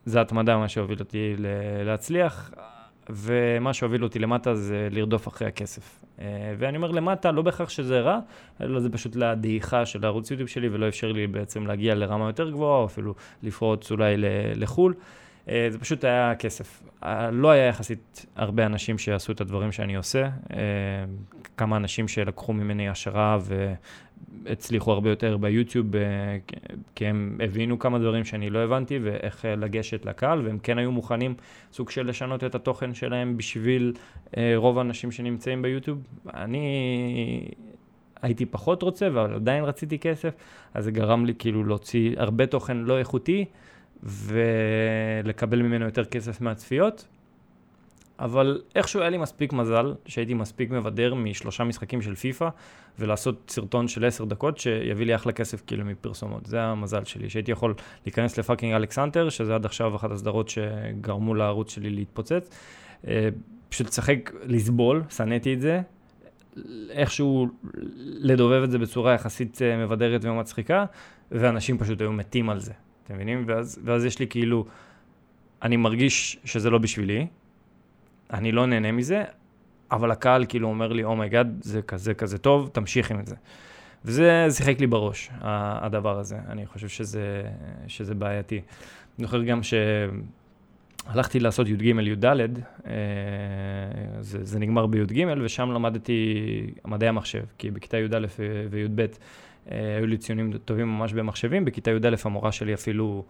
זה 0.04 0.20
התמדה 0.20 0.56
מה 0.56 0.68
שהוביל 0.68 0.98
אותי 1.00 1.34
להצליח. 1.84 2.50
ומה 3.12 3.72
שהוביל 3.74 4.04
אותי 4.04 4.18
למטה 4.18 4.54
זה 4.54 4.88
לרדוף 4.90 5.28
אחרי 5.28 5.48
הכסף. 5.48 6.04
אה, 6.20 6.54
ואני 6.58 6.76
אומר 6.76 6.90
למטה, 6.90 7.30
לא 7.30 7.42
בהכרח 7.42 7.68
שזה 7.68 8.00
רע, 8.00 8.18
אלא 8.60 8.80
זה 8.80 8.90
פשוט 8.90 9.16
לדעיכה 9.16 9.86
של 9.86 10.04
הערוץ 10.04 10.30
יוטיוב 10.30 10.48
שלי, 10.48 10.68
ולא 10.68 10.88
אפשר 10.88 11.12
לי 11.12 11.26
בעצם 11.26 11.66
להגיע 11.66 11.94
לרמה 11.94 12.26
יותר 12.26 12.50
גבוהה, 12.50 12.78
או 12.80 12.84
אפילו 12.84 13.14
לפרוץ 13.42 13.90
אולי 13.90 14.14
לחו"ל. 14.54 14.94
אה, 15.48 15.66
זה 15.70 15.78
פשוט 15.78 16.04
היה 16.04 16.34
כסף. 16.38 16.82
אה, 17.04 17.30
לא 17.30 17.50
היה 17.50 17.66
יחסית 17.66 18.26
הרבה 18.36 18.66
אנשים 18.66 18.98
שעשו 18.98 19.32
את 19.32 19.40
הדברים 19.40 19.72
שאני 19.72 19.94
עושה. 19.94 20.28
כמה 21.56 21.76
אנשים 21.76 22.08
שלקחו 22.08 22.52
ממני 22.52 22.88
השראה 22.88 23.38
והצליחו 24.44 24.92
הרבה 24.92 25.10
יותר 25.10 25.36
ביוטיוב, 25.36 25.86
כי 26.94 27.06
הם 27.06 27.38
הבינו 27.44 27.78
כמה 27.78 27.98
דברים 27.98 28.24
שאני 28.24 28.50
לא 28.50 28.58
הבנתי 28.58 28.98
ואיך 29.02 29.44
לגשת 29.56 30.04
לקהל, 30.06 30.46
והם 30.46 30.58
כן 30.58 30.78
היו 30.78 30.92
מוכנים 30.92 31.34
סוג 31.72 31.90
של 31.90 32.06
לשנות 32.06 32.44
את 32.44 32.54
התוכן 32.54 32.94
שלהם 32.94 33.36
בשביל 33.36 33.92
רוב 34.56 34.78
האנשים 34.78 35.12
שנמצאים 35.12 35.62
ביוטיוב. 35.62 35.98
אני 36.34 36.60
הייתי 38.22 38.46
פחות 38.46 38.82
רוצה, 38.82 39.06
אבל 39.06 39.34
עדיין 39.34 39.64
רציתי 39.64 39.98
כסף, 39.98 40.34
אז 40.74 40.84
זה 40.84 40.90
גרם 40.90 41.26
לי 41.26 41.34
כאילו 41.38 41.64
להוציא 41.64 42.14
הרבה 42.16 42.46
תוכן 42.46 42.76
לא 42.76 42.98
איכותי. 42.98 43.44
ולקבל 44.02 45.62
ממנו 45.62 45.84
יותר 45.84 46.04
כסף 46.04 46.40
מהצפיות. 46.40 47.06
אבל 48.18 48.60
איכשהו 48.74 49.00
היה 49.00 49.10
לי 49.10 49.18
מספיק 49.18 49.52
מזל, 49.52 49.94
שהייתי 50.06 50.34
מספיק 50.34 50.70
מבדר 50.70 51.14
משלושה 51.14 51.64
משחקים 51.64 52.02
של 52.02 52.14
פיפא, 52.14 52.48
ולעשות 52.98 53.50
סרטון 53.50 53.88
של 53.88 54.04
עשר 54.04 54.24
דקות 54.24 54.58
שיביא 54.58 55.06
לי 55.06 55.14
אחלה 55.14 55.32
כסף 55.32 55.62
כאילו 55.66 55.84
מפרסומות. 55.84 56.46
זה 56.46 56.62
המזל 56.62 57.04
שלי, 57.04 57.30
שהייתי 57.30 57.52
יכול 57.52 57.74
להיכנס 58.06 58.38
לפאקינג 58.38 58.74
אלכסנדר, 58.74 59.28
שזה 59.28 59.54
עד 59.54 59.64
עכשיו 59.64 59.96
אחת 59.96 60.10
הסדרות 60.10 60.48
שגרמו 60.48 61.34
לערוץ 61.34 61.70
שלי 61.70 61.90
להתפוצץ. 61.90 62.50
אה, 63.08 63.28
פשוט 63.68 63.86
לשחק, 63.86 64.30
לסבול, 64.44 65.02
שנאתי 65.10 65.54
את 65.54 65.60
זה, 65.60 65.80
איכשהו 66.90 67.48
לדובב 68.02 68.62
את 68.62 68.70
זה 68.70 68.78
בצורה 68.78 69.14
יחסית 69.14 69.62
אה, 69.62 69.84
מבדרת 69.84 70.24
ומצחיקה, 70.24 70.84
ואנשים 71.30 71.78
פשוט 71.78 72.00
היו 72.00 72.12
מתים 72.12 72.50
על 72.50 72.60
זה. 72.60 72.72
אתם 73.10 73.18
מבינים? 73.18 73.44
ואז, 73.46 73.80
ואז 73.84 74.04
יש 74.04 74.18
לי 74.18 74.26
כאילו, 74.26 74.64
אני 75.62 75.76
מרגיש 75.76 76.38
שזה 76.44 76.70
לא 76.70 76.78
בשבילי, 76.78 77.26
אני 78.32 78.52
לא 78.52 78.66
נהנה 78.66 78.92
מזה, 78.92 79.24
אבל 79.90 80.10
הקהל 80.10 80.44
כאילו 80.48 80.68
אומר 80.68 80.92
לי, 80.92 81.04
oh 81.04 81.32
my 81.32 81.60
god, 81.60 81.66
זה 81.66 81.82
כזה 81.82 82.14
כזה 82.14 82.38
טוב, 82.38 82.70
תמשיך 82.72 83.10
עם 83.10 83.26
זה. 83.26 83.34
וזה 84.04 84.46
שיחק 84.50 84.80
לי 84.80 84.86
בראש, 84.86 85.30
הדבר 85.40 86.18
הזה. 86.18 86.38
אני 86.48 86.66
חושב 86.66 86.88
שזה, 86.88 87.42
שזה 87.88 88.14
בעייתי. 88.14 88.56
אני 89.18 89.26
זוכר 89.26 89.42
גם 89.42 89.60
שהלכתי 89.62 91.40
לעשות 91.40 91.68
י"ג 91.68 91.82
י"ד, 91.82 92.24
אה, 92.24 92.92
זה, 94.20 94.44
זה 94.44 94.58
נגמר 94.58 94.86
בי"ג, 94.86 95.26
ושם 95.42 95.70
למדתי 95.70 96.36
מדעי 96.84 97.08
המחשב, 97.08 97.44
כי 97.58 97.70
בכיתה 97.70 97.98
י"א 97.98 98.26
וי"ב 98.70 99.06
היו 99.66 100.06
לי 100.06 100.16
ציונים 100.18 100.52
טובים 100.64 100.88
ממש 100.88 101.12
במחשבים. 101.12 101.64
בכיתה 101.64 101.90
י"א 101.90 102.16
המורה 102.24 102.52
שלי 102.52 102.74
אפילו 102.74 103.24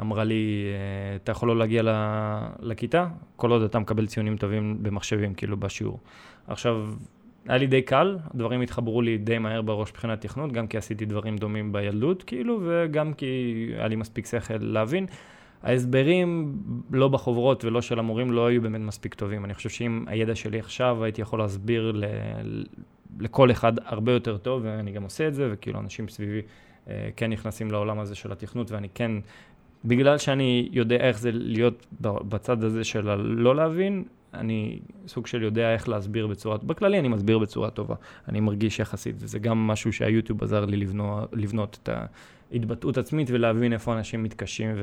אמרה 0.00 0.24
לי, 0.24 0.64
אה, 0.72 1.16
אתה 1.16 1.32
יכול 1.32 1.48
לא 1.48 1.58
להגיע 1.58 1.82
לכיתה, 2.60 3.06
כל 3.36 3.50
עוד 3.50 3.62
אתה 3.62 3.78
מקבל 3.78 4.06
ציונים 4.06 4.36
טובים 4.36 4.78
במחשבים, 4.82 5.34
כאילו 5.34 5.56
בשיעור. 5.56 5.98
עכשיו, 6.46 6.88
היה 7.48 7.58
לי 7.58 7.66
די 7.66 7.82
קל, 7.82 8.18
הדברים 8.34 8.60
התחברו 8.60 9.02
לי 9.02 9.18
די 9.18 9.38
מהר 9.38 9.62
בראש 9.62 9.90
מבחינת 9.90 10.20
תכנות, 10.20 10.52
גם 10.52 10.66
כי 10.66 10.78
עשיתי 10.78 11.04
דברים 11.04 11.36
דומים 11.36 11.72
בילדות, 11.72 12.22
כאילו, 12.22 12.60
וגם 12.64 13.14
כי 13.14 13.26
היה 13.76 13.88
לי 13.88 13.96
מספיק 13.96 14.26
שכל 14.26 14.54
להבין. 14.60 15.06
ההסברים, 15.62 16.58
לא 16.90 17.08
בחוברות 17.08 17.64
ולא 17.64 17.82
של 17.82 17.98
המורים, 17.98 18.32
לא 18.32 18.46
היו 18.46 18.62
באמת 18.62 18.80
מספיק 18.80 19.14
טובים. 19.14 19.44
אני 19.44 19.54
חושב 19.54 19.68
שאם 19.68 20.04
הידע 20.06 20.34
שלי 20.34 20.58
עכשיו, 20.58 21.04
הייתי 21.04 21.22
יכול 21.22 21.38
להסביר 21.38 21.92
ל... 21.94 22.04
לכל 23.20 23.50
אחד 23.50 23.72
הרבה 23.84 24.12
יותר 24.12 24.36
טוב, 24.36 24.62
ואני 24.64 24.92
גם 24.92 25.02
עושה 25.02 25.28
את 25.28 25.34
זה, 25.34 25.48
וכאילו 25.52 25.80
אנשים 25.80 26.08
סביבי 26.08 26.40
אה, 26.88 27.08
כן 27.16 27.30
נכנסים 27.30 27.70
לעולם 27.70 27.98
הזה 27.98 28.14
של 28.14 28.32
התכנות, 28.32 28.70
ואני 28.70 28.88
כן, 28.94 29.12
בגלל 29.84 30.18
שאני 30.18 30.68
יודע 30.72 30.96
איך 30.96 31.18
זה 31.18 31.30
להיות 31.32 31.86
בצד 32.02 32.64
הזה 32.64 32.84
של 32.84 33.08
הלא 33.08 33.56
להבין, 33.56 34.04
אני 34.34 34.78
סוג 35.06 35.26
של 35.26 35.42
יודע 35.42 35.72
איך 35.72 35.88
להסביר 35.88 36.26
בצורה, 36.26 36.56
בכללי 36.56 36.98
אני 36.98 37.08
מסביר 37.08 37.38
בצורה 37.38 37.70
טובה, 37.70 37.94
אני 38.28 38.40
מרגיש 38.40 38.78
יחסית, 38.78 39.16
וזה 39.18 39.38
גם 39.38 39.66
משהו 39.66 39.92
שהיוטיוב 39.92 40.42
עזר 40.42 40.64
לי 40.64 40.76
לבנות, 40.76 41.32
לבנות 41.32 41.78
את 41.82 41.88
ההתבטאות 42.52 42.98
עצמית 42.98 43.30
ולהבין 43.30 43.72
איפה 43.72 43.92
אנשים 43.92 44.22
מתקשים 44.22 44.74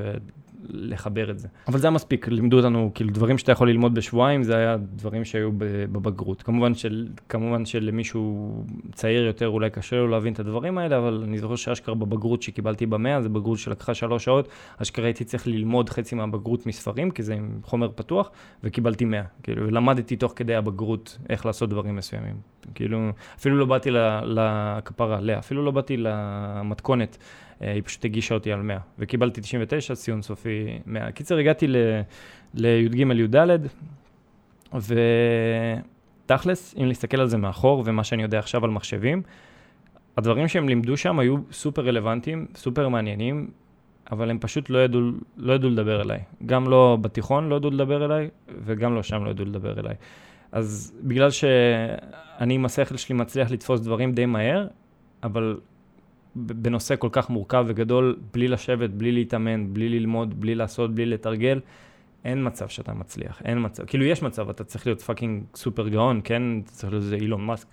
ולחבר 0.69 1.31
את 1.31 1.39
זה. 1.39 1.47
אבל 1.67 1.79
זה 1.79 1.87
היה 1.87 1.91
מספיק, 1.91 2.27
לימדו 2.27 2.57
אותנו, 2.57 2.91
כאילו 2.95 3.09
דברים 3.09 3.37
שאתה 3.37 3.51
יכול 3.51 3.69
ללמוד 3.69 3.95
בשבועיים, 3.95 4.43
זה 4.43 4.55
היה 4.57 4.77
דברים 4.77 5.25
שהיו 5.25 5.49
בבגרות. 5.91 6.41
כמובן, 6.41 6.73
של, 6.73 7.07
כמובן 7.29 7.65
שלמישהו 7.65 8.53
צעיר 8.93 9.25
יותר 9.25 9.47
אולי 9.47 9.69
קשה 9.69 9.95
לו 9.95 10.07
להבין 10.07 10.33
את 10.33 10.39
הדברים 10.39 10.77
האלה, 10.77 10.97
אבל 10.97 11.23
אני 11.27 11.37
זוכר 11.37 11.55
שאשכרה 11.55 11.95
בבגרות 11.95 12.41
שקיבלתי 12.41 12.85
במאה, 12.85 13.21
זו 13.21 13.29
בגרות 13.29 13.59
שלקחה 13.59 13.93
שלוש 13.93 14.25
שעות, 14.25 14.47
אשכרה 14.77 15.05
הייתי 15.05 15.25
צריך 15.25 15.47
ללמוד 15.47 15.89
חצי 15.89 16.15
מהבגרות 16.15 16.65
מספרים, 16.65 17.11
כי 17.11 17.23
זה 17.23 17.33
עם 17.33 17.59
חומר 17.63 17.89
פתוח, 17.95 18.31
וקיבלתי 18.63 19.05
מאה. 19.05 19.23
כאילו, 19.43 19.67
ולמדתי 19.67 20.15
תוך 20.15 20.33
כדי 20.35 20.55
הבגרות 20.55 21.17
איך 21.29 21.45
לעשות 21.45 21.69
דברים 21.69 21.95
מסוימים. 21.95 22.35
כאילו, 22.75 23.09
אפילו 23.35 23.57
לא 23.57 23.65
באתי 23.65 23.89
לכפרה, 24.23 25.21
לאה, 25.21 25.39
אפילו 25.39 25.65
לא 25.65 25.71
באתי 25.71 25.97
למתכונת. 25.97 27.17
אה, 27.61 27.71
היא 27.71 27.81
פשוט 27.85 28.05
הגישה 28.05 28.35
אותי 28.35 28.51
על 28.51 28.61
100, 28.61 28.77
וקיבלתי 28.99 29.41
99, 29.41 29.95
ציון 29.95 30.21
סופי 30.21 30.54
100. 30.85 31.11
קיצר, 31.11 31.37
הגעתי 31.37 31.67
לי"ג 32.53 32.99
י"ד, 32.99 33.35
ותכלס, 36.25 36.75
אם 36.77 36.85
להסתכל 36.85 37.19
על 37.19 37.27
זה 37.27 37.37
מאחור, 37.37 37.83
ומה 37.85 38.03
שאני 38.03 38.23
יודע 38.23 38.39
עכשיו 38.39 38.65
על 38.65 38.71
מחשבים, 38.71 39.21
הדברים 40.17 40.47
שהם 40.47 40.69
לימדו 40.69 40.97
שם 40.97 41.19
היו 41.19 41.37
סופר 41.51 41.85
רלוונטיים, 41.85 42.45
סופר 42.55 42.89
מעניינים, 42.89 43.47
אבל 44.11 44.29
הם 44.29 44.39
פשוט 44.39 44.69
לא 44.69 44.77
ידעו, 44.77 45.01
לא 45.37 45.53
ידעו 45.53 45.69
לדבר 45.69 46.01
אליי. 46.01 46.19
גם 46.45 46.69
לא 46.69 46.97
בתיכון 47.01 47.49
לא 47.49 47.55
ידעו 47.55 47.71
לדבר 47.71 48.05
אליי, 48.05 48.29
וגם 48.65 48.95
לא 48.95 49.03
שם 49.03 49.25
לא 49.25 49.29
ידעו 49.29 49.45
לדבר 49.45 49.79
אליי. 49.79 49.95
אז 50.51 50.93
בגלל 51.03 51.31
שאני 51.31 52.53
עם 52.53 52.65
השכל 52.65 52.97
שלי 52.97 53.15
מצליח 53.15 53.51
לתפוס 53.51 53.79
דברים 53.79 54.11
די 54.11 54.25
מהר, 54.25 54.67
אבל 55.23 55.57
בנושא 56.35 56.95
כל 56.95 57.09
כך 57.11 57.29
מורכב 57.29 57.65
וגדול, 57.67 58.15
בלי 58.33 58.47
לשבת, 58.47 58.89
בלי 58.89 59.11
להתאמן, 59.11 59.73
בלי 59.73 59.89
ללמוד, 59.89 60.41
בלי 60.41 60.55
לעשות, 60.55 60.95
בלי 60.95 61.05
לתרגל, 61.05 61.59
אין 62.25 62.47
מצב 62.47 62.67
שאתה 62.67 62.93
מצליח, 62.93 63.41
אין 63.45 63.65
מצב. 63.65 63.85
כאילו, 63.85 64.05
יש 64.05 64.21
מצב, 64.21 64.49
אתה 64.49 64.63
צריך 64.63 64.87
להיות 64.87 65.01
fucking 65.01 65.43
סופר 65.55 65.87
גאון, 65.89 66.21
כן? 66.23 66.43
אתה 66.63 66.71
צריך 66.71 66.93
להיות 66.93 67.03
איזה 67.03 67.15
אילון 67.15 67.45
מאסק. 67.45 67.67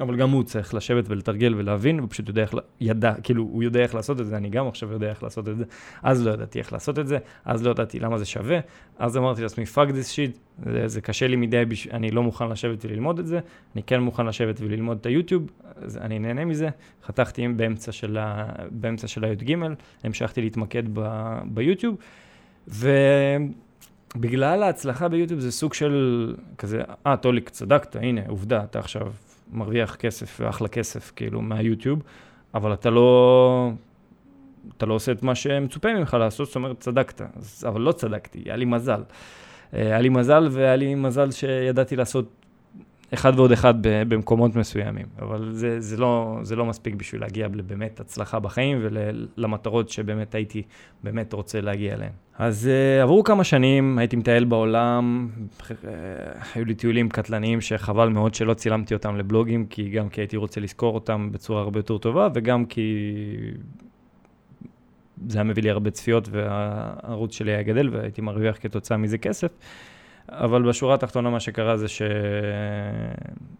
אבל 0.00 0.16
גם 0.16 0.30
הוא 0.30 0.42
צריך 0.42 0.74
לשבת 0.74 1.04
ולתרגל 1.08 1.54
ולהבין, 1.56 1.98
הוא 1.98 2.08
פשוט 2.10 2.28
יודע 2.28 2.42
איך, 2.42 2.54
ידע, 2.80 3.14
כאילו, 3.22 3.42
הוא 3.42 3.62
יודע 3.62 3.80
איך 3.80 3.94
לעשות 3.94 4.20
את 4.20 4.26
זה, 4.26 4.36
אני 4.36 4.50
גם 4.50 4.68
עכשיו 4.68 4.92
יודע 4.92 5.10
איך 5.10 5.22
לעשות 5.22 5.48
את 5.48 5.56
זה. 5.56 5.64
אז 6.02 6.26
לא 6.26 6.30
ידעתי 6.30 6.58
איך 6.58 6.72
לעשות 6.72 6.98
את 6.98 7.06
זה, 7.06 7.18
אז 7.44 7.62
לא 7.62 7.70
ידעתי 7.70 8.00
למה 8.00 8.18
זה 8.18 8.24
שווה, 8.24 8.58
אז 8.98 9.16
אמרתי 9.16 9.42
לעצמי, 9.42 9.64
fuck 9.74 9.88
this 9.88 10.14
shit, 10.14 10.38
זה, 10.72 10.88
זה 10.88 11.00
קשה 11.00 11.26
לי 11.26 11.36
מדי, 11.36 11.64
בש... 11.64 11.88
אני 11.88 12.10
לא 12.10 12.22
מוכן 12.22 12.48
לשבת 12.48 12.84
וללמוד 12.84 13.18
את 13.18 13.26
זה, 13.26 13.40
אני 13.74 13.82
כן 13.82 14.00
מוכן 14.00 14.26
לשבת 14.26 14.60
וללמוד 14.60 14.98
את 15.00 15.06
היוטיוב, 15.06 15.50
אז 15.76 15.96
אני 15.96 16.18
נהנה 16.18 16.44
מזה. 16.44 16.68
חתכתי 17.04 17.48
באמצע 17.48 17.92
של, 17.92 18.18
ה... 18.18 18.46
באמצע 18.70 19.08
של 19.08 19.24
הי"ג, 19.24 19.56
המשכתי 20.04 20.40
להתמקד 20.40 20.82
ב... 20.92 21.00
ביוטיוב, 21.44 21.96
ובגלל 22.68 24.62
ההצלחה 24.62 25.08
ביוטיוב 25.08 25.40
זה 25.40 25.52
סוג 25.52 25.74
של 25.74 26.34
כזה, 26.58 26.82
אה, 27.06 27.16
טוליק, 27.16 27.48
צדקת, 27.48 27.96
הנה, 27.96 28.20
עובדה, 28.28 28.64
אתה 28.64 28.78
עכשיו 28.78 29.12
מרוויח 29.52 29.96
כסף, 29.96 30.40
ואחלה 30.40 30.68
כסף, 30.68 31.12
כאילו, 31.16 31.42
מהיוטיוב, 31.42 32.02
אבל 32.54 32.72
אתה 32.72 32.90
לא... 32.90 33.70
אתה 34.76 34.86
לא 34.86 34.94
עושה 34.94 35.12
את 35.12 35.22
מה 35.22 35.34
שמצופה 35.34 35.94
ממך 35.94 36.16
לעשות, 36.20 36.46
זאת 36.46 36.56
אומרת, 36.56 36.80
צדקת. 36.80 37.22
אז, 37.36 37.64
אבל 37.68 37.80
לא 37.80 37.92
צדקתי, 37.92 38.42
היה 38.44 38.56
לי 38.56 38.64
מזל. 38.64 39.02
אה, 39.74 39.80
היה 39.80 40.00
לי 40.00 40.08
מזל, 40.08 40.48
והיה 40.50 40.76
לי 40.76 40.94
מזל 40.94 41.30
שידעתי 41.30 41.96
לעשות 41.96 42.45
אחד 43.14 43.32
ועוד 43.36 43.52
אחד 43.52 43.74
במקומות 43.82 44.56
מסוימים. 44.56 45.06
אבל 45.18 45.48
זה, 45.52 45.80
זה, 45.80 45.96
לא, 45.96 46.38
זה 46.42 46.56
לא 46.56 46.66
מספיק 46.66 46.94
בשביל 46.94 47.20
להגיע 47.20 47.48
לבאמת 47.54 48.00
הצלחה 48.00 48.38
בחיים 48.38 48.78
ולמטרות 48.82 49.88
שבאמת 49.88 50.34
הייתי 50.34 50.62
באמת 51.02 51.32
רוצה 51.32 51.60
להגיע 51.60 51.94
אליהן. 51.94 52.12
אז 52.38 52.70
uh, 52.70 53.02
עברו 53.02 53.24
כמה 53.24 53.44
שנים, 53.44 53.98
הייתי 53.98 54.16
מטייל 54.16 54.44
בעולם, 54.44 55.28
uh, 55.60 55.72
היו 56.54 56.64
לי 56.64 56.74
טיולים 56.74 57.08
קטלניים 57.08 57.60
שחבל 57.60 58.08
מאוד 58.08 58.34
שלא 58.34 58.54
צילמתי 58.54 58.94
אותם 58.94 59.16
לבלוגים, 59.16 59.66
כי 59.66 59.90
גם 59.90 60.08
כי 60.08 60.20
הייתי 60.20 60.36
רוצה 60.36 60.60
לזכור 60.60 60.94
אותם 60.94 61.28
בצורה 61.32 61.60
הרבה 61.60 61.78
יותר 61.78 61.98
טובה, 61.98 62.28
וגם 62.34 62.66
כי 62.66 62.96
זה 65.28 65.38
היה 65.38 65.44
מביא 65.44 65.62
לי 65.62 65.70
הרבה 65.70 65.90
צפיות 65.90 66.28
והערוץ 66.30 67.34
שלי 67.34 67.52
היה 67.52 67.62
גדל 67.62 67.88
והייתי 67.92 68.20
מרוויח 68.20 68.56
כתוצאה 68.60 68.96
מזה 68.96 69.18
כסף. 69.18 69.50
אבל 70.28 70.68
בשורה 70.68 70.94
התחתונה 70.94 71.30
מה 71.30 71.40
שקרה 71.40 71.76
זה 71.76 71.86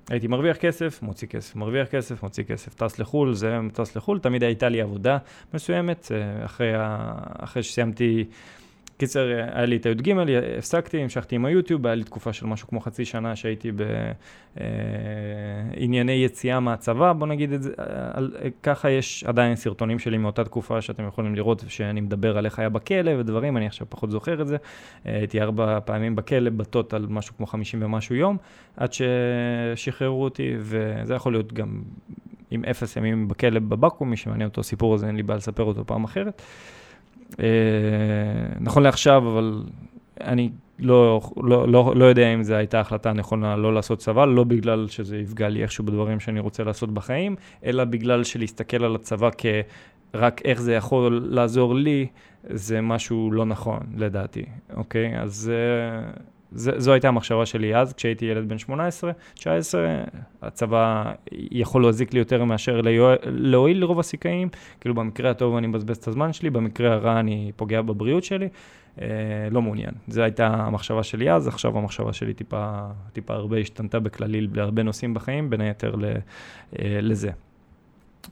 שהייתי 0.08 0.26
מרוויח 0.26 0.56
כסף, 0.56 1.02
מוציא 1.02 1.28
כסף, 1.28 1.56
מרוויח 1.56 1.88
כסף, 1.88 2.22
מוציא 2.22 2.44
כסף, 2.44 2.74
טס 2.74 2.98
לחו"ל, 2.98 3.34
זה 3.34 3.58
טס 3.72 3.96
לחו"ל, 3.96 4.18
תמיד 4.18 4.42
הייתה 4.44 4.68
לי 4.68 4.80
עבודה 4.80 5.18
מסוימת, 5.54 6.12
אה, 6.14 6.44
אחרי. 6.44 6.72
אחרי 7.38 7.62
שסיימתי... 7.62 8.24
קיצר, 8.98 9.26
היה 9.52 9.66
לי 9.66 9.76
את 9.76 9.86
הי"ג, 9.86 10.12
הפסקתי, 10.58 10.98
המשכתי 10.98 11.34
עם 11.34 11.44
היוטיוב, 11.44 11.86
היה 11.86 11.94
לי 11.94 12.04
תקופה 12.04 12.32
של 12.32 12.46
משהו 12.46 12.68
כמו 12.68 12.80
חצי 12.80 13.04
שנה 13.04 13.36
שהייתי 13.36 13.72
בענייני 15.76 16.12
יציאה 16.12 16.60
מהצבא, 16.60 17.12
בוא 17.12 17.26
נגיד 17.26 17.52
את 17.52 17.62
זה, 17.62 17.72
על, 18.12 18.32
ככה 18.62 18.90
יש 18.90 19.24
עדיין 19.24 19.56
סרטונים 19.56 19.98
שלי 19.98 20.18
מאותה 20.18 20.44
תקופה 20.44 20.80
שאתם 20.80 21.06
יכולים 21.06 21.34
לראות, 21.34 21.64
שאני 21.68 22.00
מדבר 22.00 22.38
על 22.38 22.44
איך 22.44 22.58
היה 22.58 22.68
בכלא 22.68 23.10
ודברים, 23.18 23.56
אני 23.56 23.66
עכשיו 23.66 23.86
פחות 23.90 24.10
זוכר 24.10 24.42
את 24.42 24.48
זה. 24.48 24.56
הייתי 25.04 25.40
ארבע 25.40 25.80
פעמים 25.80 26.16
בכלא, 26.16 26.50
בטוטל 26.50 27.06
משהו 27.08 27.36
כמו 27.36 27.46
חמישים 27.46 27.82
ומשהו 27.82 28.14
יום, 28.14 28.36
עד 28.76 28.90
ששחררו 28.92 30.24
אותי, 30.24 30.54
וזה 30.58 31.14
יכול 31.14 31.32
להיות 31.32 31.52
גם 31.52 31.82
עם 32.50 32.64
אפס 32.64 32.96
ימים 32.96 33.28
בכלא 33.28 33.60
בבקו"ם, 33.60 34.10
מי 34.10 34.16
שמעניין 34.16 34.48
אותו 34.48 34.60
הסיפור 34.60 34.94
הזה, 34.94 35.06
אין 35.06 35.16
לי 35.16 35.22
בעיה 35.22 35.36
לספר 35.36 35.62
אותו 35.62 35.86
פעם 35.86 36.04
אחרת. 36.04 36.42
אה, 37.40 37.46
נכון 38.60 38.82
לעכשיו, 38.82 39.18
אבל 39.18 39.62
אני 40.20 40.50
לא, 40.78 41.20
לא, 41.36 41.68
לא, 41.68 41.92
לא 41.96 42.04
יודע 42.04 42.34
אם 42.34 42.42
זו 42.42 42.54
הייתה 42.54 42.80
החלטה 42.80 43.12
נכונה 43.12 43.56
לא 43.56 43.74
לעשות 43.74 43.98
צבא, 43.98 44.24
לא 44.24 44.44
בגלל 44.44 44.88
שזה 44.88 45.16
יפגע 45.16 45.48
לי 45.48 45.62
איכשהו 45.62 45.84
בדברים 45.84 46.20
שאני 46.20 46.40
רוצה 46.40 46.64
לעשות 46.64 46.94
בחיים, 46.94 47.36
אלא 47.64 47.84
בגלל 47.84 48.24
שלהסתכל 48.24 48.84
על 48.84 48.94
הצבא 48.94 49.30
כרק 49.38 50.40
איך 50.44 50.60
זה 50.60 50.74
יכול 50.74 51.26
לעזור 51.30 51.74
לי, 51.74 52.06
זה 52.44 52.80
משהו 52.80 53.30
לא 53.32 53.44
נכון, 53.44 53.80
לדעתי, 53.96 54.44
אוקיי? 54.76 55.20
אז... 55.20 55.52
Uh, 55.52 56.35
ז, 56.56 56.70
זו 56.76 56.92
הייתה 56.92 57.08
המחשבה 57.08 57.46
שלי 57.46 57.76
אז, 57.76 57.92
כשהייתי 57.92 58.24
ילד 58.24 58.48
בן 58.48 58.58
18, 58.58 59.12
19, 59.34 60.02
הצבא 60.42 61.12
יכול 61.32 61.82
להזיק 61.82 62.12
לי 62.12 62.18
יותר 62.18 62.44
מאשר 62.44 62.80
להועיל 63.24 63.80
לרוב 63.80 64.00
הסיכאים, 64.00 64.48
כאילו 64.80 64.94
במקרה 64.94 65.30
הטוב 65.30 65.56
אני 65.56 65.66
מבזבז 65.66 65.96
את 65.96 66.08
הזמן 66.08 66.32
שלי, 66.32 66.50
במקרה 66.50 66.92
הרע 66.92 67.20
אני 67.20 67.52
פוגע 67.56 67.82
בבריאות 67.82 68.24
שלי, 68.24 68.48
אה, 69.00 69.06
לא 69.50 69.62
מעוניין. 69.62 69.92
זו 70.08 70.22
הייתה 70.22 70.46
המחשבה 70.46 71.02
שלי 71.02 71.30
אז, 71.30 71.48
עכשיו 71.48 71.78
המחשבה 71.78 72.12
שלי 72.12 72.34
טיפה, 72.34 72.86
טיפה 73.12 73.34
הרבה 73.34 73.56
השתנתה 73.56 74.00
בכללי 74.00 74.46
בהרבה 74.46 74.82
נושאים 74.82 75.14
בחיים, 75.14 75.50
בין 75.50 75.60
היתר 75.60 75.94
ל, 75.96 76.04
אה, 76.04 76.98
לזה. 77.02 77.30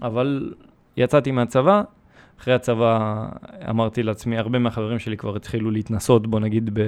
אבל 0.03 0.55
יצאתי 0.97 1.31
מהצבא, 1.31 1.83
אחרי 2.41 2.55
הצבא 2.55 3.27
אמרתי 3.71 4.03
לעצמי, 4.03 4.39
הרבה 4.39 4.59
מהחברים 4.59 4.99
שלי 4.99 5.17
כבר 5.17 5.37
התחילו 5.37 5.71
להתנסות, 5.71 6.27
בוא 6.27 6.41
נגיד, 6.41 6.71
ב... 6.73 6.81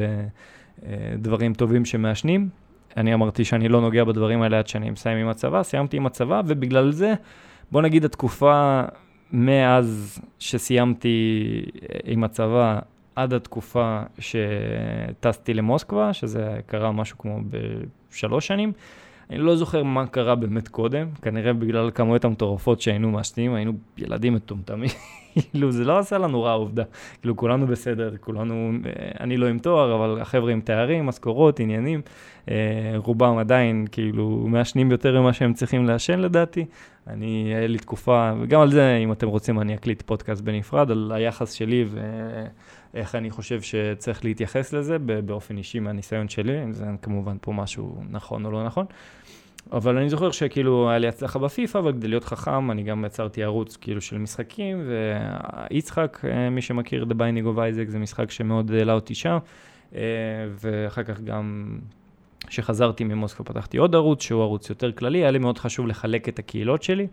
אה, 0.87 0.93
דברים 1.19 1.55
טובים 1.55 1.85
שמעשנים. 1.85 2.49
אני 2.97 3.15
אמרתי 3.15 3.45
שאני 3.45 3.69
לא 3.69 3.81
נוגע 3.81 4.05
בדברים 4.05 4.43
האלה 4.43 4.59
עד 4.59 4.67
שאני 4.67 4.91
מסיים 4.91 5.19
עם 5.19 5.29
הצבא, 5.29 5.63
סיימתי 5.63 5.97
עם 5.97 6.07
הצבא, 6.07 6.43
ובגלל 6.47 6.93
זה, 6.93 7.15
בוא 7.73 7.83
נגיד 7.83 8.05
התקופה 8.05 8.83
מאז 9.33 10.19
שסיימתי 10.39 11.63
אה, 11.83 11.99
עם 12.05 12.25
הצבא 12.25 12.79
עד 13.17 13.33
התקופה 13.33 14.01
שטסתי 14.19 15.55
למוסקבה, 15.55 16.13
שזה 16.13 16.61
קרה 16.67 16.93
משהו 16.93 17.19
כמו 17.19 17.39
בשלוש 17.51 18.47
שנים, 18.47 18.73
אני 19.31 19.39
לא 19.39 19.57
זוכר 19.57 19.83
מה 19.83 20.07
קרה 20.07 20.35
באמת 20.35 20.69
קודם, 20.69 21.07
כנראה 21.23 21.53
בגלל 21.53 21.89
הכמויות 21.89 22.25
המטורפות 22.25 22.81
שהיינו 22.81 23.11
מעשנים, 23.11 23.55
היינו 23.55 23.73
ילדים 23.99 24.35
מטומטמים. 24.35 24.91
כאילו, 25.35 25.73
זה 25.73 25.85
לא 25.85 25.99
עשה 25.99 26.19
לנו 26.19 26.43
רע 26.43 26.53
עובדה. 26.53 26.83
כאילו, 27.21 27.37
כולנו 27.37 27.67
בסדר, 27.67 28.17
כולנו, 28.21 28.73
אה, 28.87 28.91
אני 29.21 29.37
לא 29.37 29.47
עם 29.47 29.59
תואר, 29.59 29.95
אבל 29.95 30.21
החבר'ה 30.21 30.53
עם 30.53 30.61
תארים, 30.61 31.07
משכורות, 31.07 31.61
עניינים, 31.61 32.01
אה, 32.51 32.55
רובם 32.97 33.39
עדיין, 33.39 33.87
כאילו, 33.93 34.45
מעשנים 34.49 34.91
יותר 34.91 35.21
ממה 35.21 35.33
שהם 35.33 35.55
צריכים 35.55 35.87
לעשן 35.87 36.19
לדעתי. 36.19 36.65
אני, 37.07 37.55
היה 37.57 37.67
לי 37.67 37.79
תקופה, 37.79 38.33
וגם 38.41 38.61
על 38.61 38.71
זה, 38.71 38.97
אם 38.97 39.13
אתם 39.13 39.29
רוצים, 39.29 39.61
אני 39.61 39.75
אקליט 39.75 40.03
פודקאסט 40.03 40.43
בנפרד, 40.43 40.91
על 40.91 41.13
היחס 41.15 41.53
שלי 41.53 41.85
ואיך 42.97 43.15
אני 43.15 43.31
חושב 43.31 43.61
שצריך 43.61 44.25
להתייחס 44.25 44.73
לזה, 44.73 44.99
באופן 44.99 45.57
אישי 45.57 45.81
מהניסיון 45.81 46.29
שלי, 46.29 46.65
אם 46.65 46.73
זה 46.73 46.85
כמובן 47.03 47.37
פה 47.41 47.53
משהו 47.53 48.03
נכון 48.11 48.45
או 48.45 48.51
לא 48.51 48.65
נכון. 48.65 48.87
אבל 49.73 49.99
אני 49.99 50.09
זוכר 50.09 50.31
שכאילו 50.31 50.91
היה 50.91 50.99
לי 50.99 51.09
הצלחה 51.09 51.39
בפיפא, 51.39 51.79
אבל 51.79 51.93
כדי 51.93 52.09
להיות 52.09 52.25
חכם, 52.25 52.71
אני 52.71 52.83
גם 52.83 53.05
יצרתי 53.05 53.43
ערוץ 53.43 53.77
כאילו 53.77 54.01
של 54.01 54.19
משחקים, 54.19 54.89
ויצחק, 55.71 56.25
אה, 56.25 56.51
מי 56.51 56.63
שמכיר, 56.63 57.05
The 57.11 57.15
Binding 57.15 57.47
of 57.55 57.57
Isaac, 57.57 57.91
זה 57.91 57.99
משחק 57.99 58.31
שמאוד 58.31 58.73
העלה 58.73 58.93
אותי 58.93 59.15
שם, 59.15 59.39
אה, 59.95 60.01
ואחר 60.61 61.03
כך 61.03 61.21
גם 61.21 61.79
כשחזרתי 62.47 63.05
ממוסקבה 63.05 63.45
פתחתי 63.45 63.77
עוד 63.77 63.95
ערוץ, 63.95 64.23
שהוא 64.23 64.43
ערוץ 64.43 64.71
יותר 64.71 64.93
כללי, 64.93 65.19
היה 65.19 65.31
לי 65.31 65.39
מאוד 65.39 65.59
חשוב 65.59 65.87
לחלק 65.87 66.29
את 66.29 66.39
הקהילות 66.39 66.83
שלי. 66.83 67.07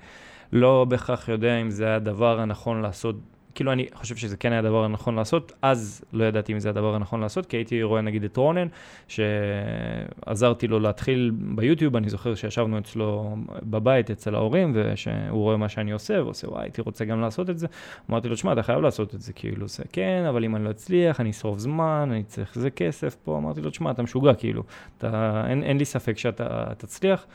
לא 0.54 0.86
בהכרח 0.90 1.30
יודע 1.30 1.62
אם 1.62 1.70
זה 1.70 1.96
הדבר 1.96 2.40
הנכון 2.40 2.82
לעשות 2.82 3.16
כאילו, 3.56 3.72
אני 3.72 3.88
חושב 3.94 4.16
שזה 4.16 4.38
כן 4.38 4.52
היה 4.52 4.60
הדבר 4.60 4.84
הנכון 4.84 5.16
לעשות, 5.16 5.52
אז 5.62 6.06
לא 6.14 6.24
ידעתי 6.24 6.54
אם 6.54 6.60
זה 6.60 6.70
הדבר 6.70 6.96
הנכון 6.96 7.22
לעשות, 7.22 7.46
כי 7.46 7.58
הייתי 7.58 7.84
רואה 7.84 8.02
נגיד 8.02 8.24
את 8.24 8.38
רונן, 8.38 8.68
שעזרתי 9.08 10.68
לו 10.68 10.80
להתחיל 10.80 11.32
ביוטיוב, 11.36 11.96
אני 11.96 12.10
זוכר 12.10 12.36
שישבנו 12.36 12.78
אצלו 12.78 13.36
בבית, 13.64 14.12
אצל 14.12 14.36
ההורים, 14.36 14.72
ושהוא 14.76 15.42
רואה 15.42 15.58
מה 15.58 15.70
שאני 15.70 15.92
עושה, 15.92 16.24
ועושה, 16.24 16.50
וואי, 16.50 16.64
הייתי 16.64 16.82
רוצה 16.82 17.06
גם 17.06 17.22
לעשות 17.22 17.50
את 17.50 17.58
זה. 17.58 17.68
אמרתי 18.10 18.30
לו, 18.30 18.36
תשמע, 18.36 18.54
אתה 18.54 18.64
חייב 18.64 18.80
לעשות 18.80 19.16
את 19.16 19.22
זה, 19.22 19.34
כאילו, 19.34 19.68
זה 19.68 19.84
כן, 19.92 20.26
אבל 20.30 20.44
אם 20.44 20.56
אני 20.56 20.64
לא 20.64 20.70
אצליח, 20.70 21.20
אני 21.20 21.30
אשרוף 21.30 21.60
זמן, 21.60 22.10
אני 22.12 22.24
צריך 22.24 22.56
איזה 22.56 22.70
כסף 22.70 23.16
פה. 23.24 23.38
אמרתי 23.38 23.62
לו, 23.62 23.70
תשמע, 23.70 23.92
אתה 23.92 24.04
משוגע, 24.04 24.34
כאילו, 24.34 24.64
אתה, 24.98 25.44
אין, 25.50 25.64
אין 25.64 25.78
לי 25.78 25.86
ספק 25.86 26.18
שאתה 26.18 26.66
תצליח. 26.78 27.26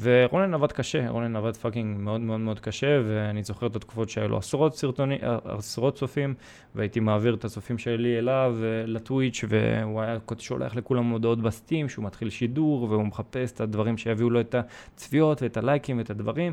ורונן 0.00 0.54
עבד 0.54 0.72
קשה, 0.72 1.10
רונן 1.10 1.36
עבד 1.36 1.56
fucking 1.56 2.00
מאוד 2.00 2.20
מאוד 2.20 2.40
מאוד 2.40 2.60
קשה, 2.60 3.00
ואני 3.06 3.42
זוכר 3.42 3.66
את 3.66 3.76
התקופות 3.76 4.08
שהיו 4.10 4.28
לו 4.28 4.38
עשרות 4.38 4.76
סרטונים, 4.76 5.18
עשרות 5.44 5.94
צופים, 5.94 6.34
והייתי 6.74 7.00
מעביר 7.00 7.34
את 7.34 7.44
הצופים 7.44 7.78
שלי 7.78 8.18
אליו 8.18 8.56
אה, 8.62 8.86
לטוויץ', 8.86 9.44
והוא 9.48 10.02
היה 10.02 10.18
שולח 10.38 10.76
לכולם 10.76 11.10
הודעות 11.10 11.42
בסטים, 11.42 11.88
שהוא 11.88 12.04
מתחיל 12.04 12.30
שידור, 12.30 12.82
והוא 12.82 13.04
מחפש 13.04 13.52
את 13.52 13.60
הדברים 13.60 13.98
שיביאו 13.98 14.30
לו 14.30 14.40
את 14.40 14.54
הצפיות 14.54 15.42
ואת 15.42 15.56
הלייקים 15.56 15.98
ואת 15.98 16.10
הדברים, 16.10 16.52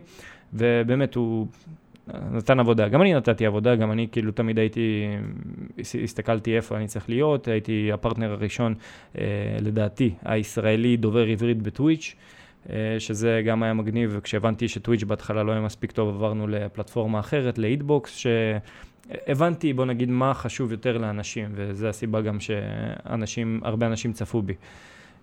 ובאמת 0.54 1.16
הוא... 1.16 1.48
נתן 2.32 2.60
עבודה, 2.60 2.88
גם 2.88 3.02
אני 3.02 3.14
נתתי 3.14 3.46
עבודה, 3.46 3.76
גם 3.76 3.92
אני 3.92 4.08
כאילו 4.12 4.32
תמיד 4.32 4.60
הייתי, 4.60 5.06
הסתכלתי 6.04 6.56
איפה 6.56 6.78
אני 6.78 6.88
צריך 6.88 7.10
להיות, 7.10 7.48
הייתי 7.48 7.92
הפרטנר 7.92 8.32
הראשון, 8.32 8.76
אה, 9.18 9.24
לדעתי, 9.62 10.14
הישראלי 10.24 10.98
דובר 10.98 11.26
עברית 11.28 11.62
בטוויץ', 11.62 12.16
אה, 12.16 12.24
שזה 13.00 13.42
גם 13.46 13.64
היה 13.64 13.74
מגניב, 13.74 14.12
וכשהבנתי 14.14 14.68
שטוויץ' 14.68 15.04
בהתחלה 15.04 15.44
לא 15.44 15.52
היה 15.52 15.62
מספיק 15.62 15.92
טוב, 15.92 16.10
עברנו 16.10 16.48
לפלטפורמה 16.48 17.20
אחרת, 17.20 17.58
להיטבוקס, 17.58 18.16
שהבנתי, 18.16 19.74
בוא 19.74 19.86
נגיד, 19.86 20.10
מה 20.10 20.34
חשוב 20.34 20.72
יותר 20.72 20.98
לאנשים, 20.98 21.50
וזו 21.56 21.88
הסיבה 21.88 22.22
גם 22.22 22.40
שאנשים, 22.40 23.62
הרבה 23.64 23.88
אנשים 23.88 24.14
צפו 24.14 24.42
בי. 24.42 24.54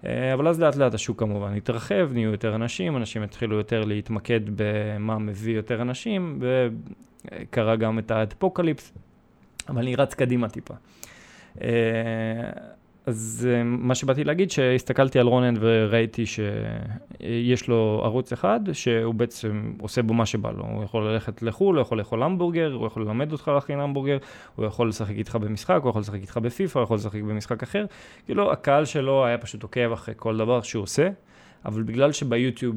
אה, 0.06 0.34
אבל 0.34 0.48
אז 0.48 0.60
לאט 0.60 0.76
לאט 0.76 0.94
השוק 0.94 1.18
כמובן 1.18 1.54
התרחב, 1.54 2.10
נהיו 2.12 2.30
יותר 2.30 2.54
אנשים, 2.54 2.96
אנשים 2.96 3.22
התחילו 3.22 3.56
יותר 3.56 3.84
להתמקד 3.84 4.40
במה 4.56 5.18
מביא 5.18 5.56
יותר 5.56 5.82
אנשים, 5.82 6.38
וקרה 6.40 7.76
גם 7.76 7.98
את 7.98 8.10
האפוקליפס, 8.10 8.92
אבל 9.68 9.78
אני 9.78 9.96
רץ 9.96 10.14
קדימה 10.14 10.48
טיפה. 10.48 10.74
אז 13.06 13.48
אה, 13.50 13.62
מה 13.64 13.94
שבאתי 13.94 14.24
להגיד, 14.24 14.50
שהסתכלתי 14.50 15.18
על 15.18 15.26
רונן 15.26 15.54
וראיתי 15.60 16.24
שיש 16.26 17.68
לו 17.68 18.00
ערוץ 18.04 18.32
אחד, 18.32 18.60
שהוא 18.72 19.14
בעצם 19.14 19.72
עושה 19.80 20.02
בו 20.02 20.14
מה 20.14 20.26
שבא 20.26 20.50
לו. 20.50 20.64
הוא 20.64 20.84
יכול 20.84 21.08
ללכת 21.08 21.42
לחו"ל, 21.42 21.76
הוא 21.76 21.82
יכול 21.82 21.98
לאכול 21.98 22.22
המבורגר, 22.22 22.72
הוא 22.72 22.86
יכול 22.86 23.02
ללמד 23.02 23.32
אותך 23.32 23.48
להכין 23.48 23.80
המבורגר, 23.80 24.18
הוא 24.56 24.66
יכול 24.66 24.88
לשחק 24.88 25.14
איתך 25.14 25.36
במשחק, 25.36 25.78
הוא 25.82 25.90
יכול 25.90 26.00
לשחק 26.00 26.20
איתך 26.20 26.36
בפיפ"א, 26.36 26.78
הוא 26.78 26.84
יכול 26.84 26.96
לשחק 26.96 27.20
במשחק 27.22 27.62
אחר. 27.62 27.84
כאילו, 28.24 28.52
הקהל 28.52 28.84
שלו 28.84 29.26
היה 29.26 29.38
פשוט 29.38 29.62
עוקב 29.62 29.92
אחרי 29.92 30.14
כל 30.18 30.36
דבר 30.36 30.62
שהוא 30.62 30.82
עושה, 30.82 31.08
אבל 31.64 31.82
בגלל 31.82 32.12
שביוטיוב 32.12 32.76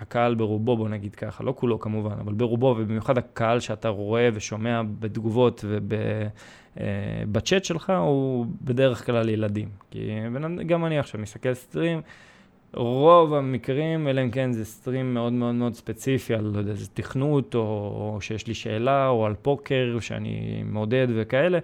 הקהל 0.00 0.34
ברובו, 0.34 0.76
בוא 0.76 0.88
נגיד 0.88 1.14
ככה, 1.14 1.44
לא 1.44 1.54
כולו 1.56 1.80
כמובן, 1.80 2.14
אבל 2.20 2.34
ברובו, 2.34 2.66
ובמיוחד 2.78 3.18
הקהל 3.18 3.60
שאתה 3.60 3.88
רואה 3.88 4.28
ושומע 4.34 4.82
בתגובות 5.00 5.64
ובצ'אט 5.68 6.32
אה, 6.80 7.60
שלך, 7.62 7.92
הוא 7.98 8.46
בדרך 8.62 9.06
כלל 9.06 9.28
ילדים. 9.28 9.68
כי 9.90 10.10
גם 10.66 10.86
אני 10.86 10.98
עכשיו 10.98 11.20
מסתכל 11.20 11.54
סטרים, 11.54 12.00
רוב 12.74 13.34
המקרים, 13.34 14.08
אלא 14.08 14.22
אם 14.22 14.30
כן 14.30 14.52
זה 14.52 14.64
סטרים 14.64 15.14
מאוד 15.14 15.32
מאוד 15.32 15.54
מאוד 15.54 15.74
ספציפי 15.74 16.34
על, 16.34 16.44
לא 16.44 16.58
יודע, 16.58 16.70
איזה 16.70 16.88
תכנות, 16.94 17.54
או, 17.54 17.60
או 17.60 18.20
שיש 18.20 18.46
לי 18.46 18.54
שאלה, 18.54 19.08
או 19.08 19.26
על 19.26 19.34
פוקר 19.42 19.96
שאני 20.00 20.62
מעודד 20.64 21.06
וכאלה, 21.14 21.58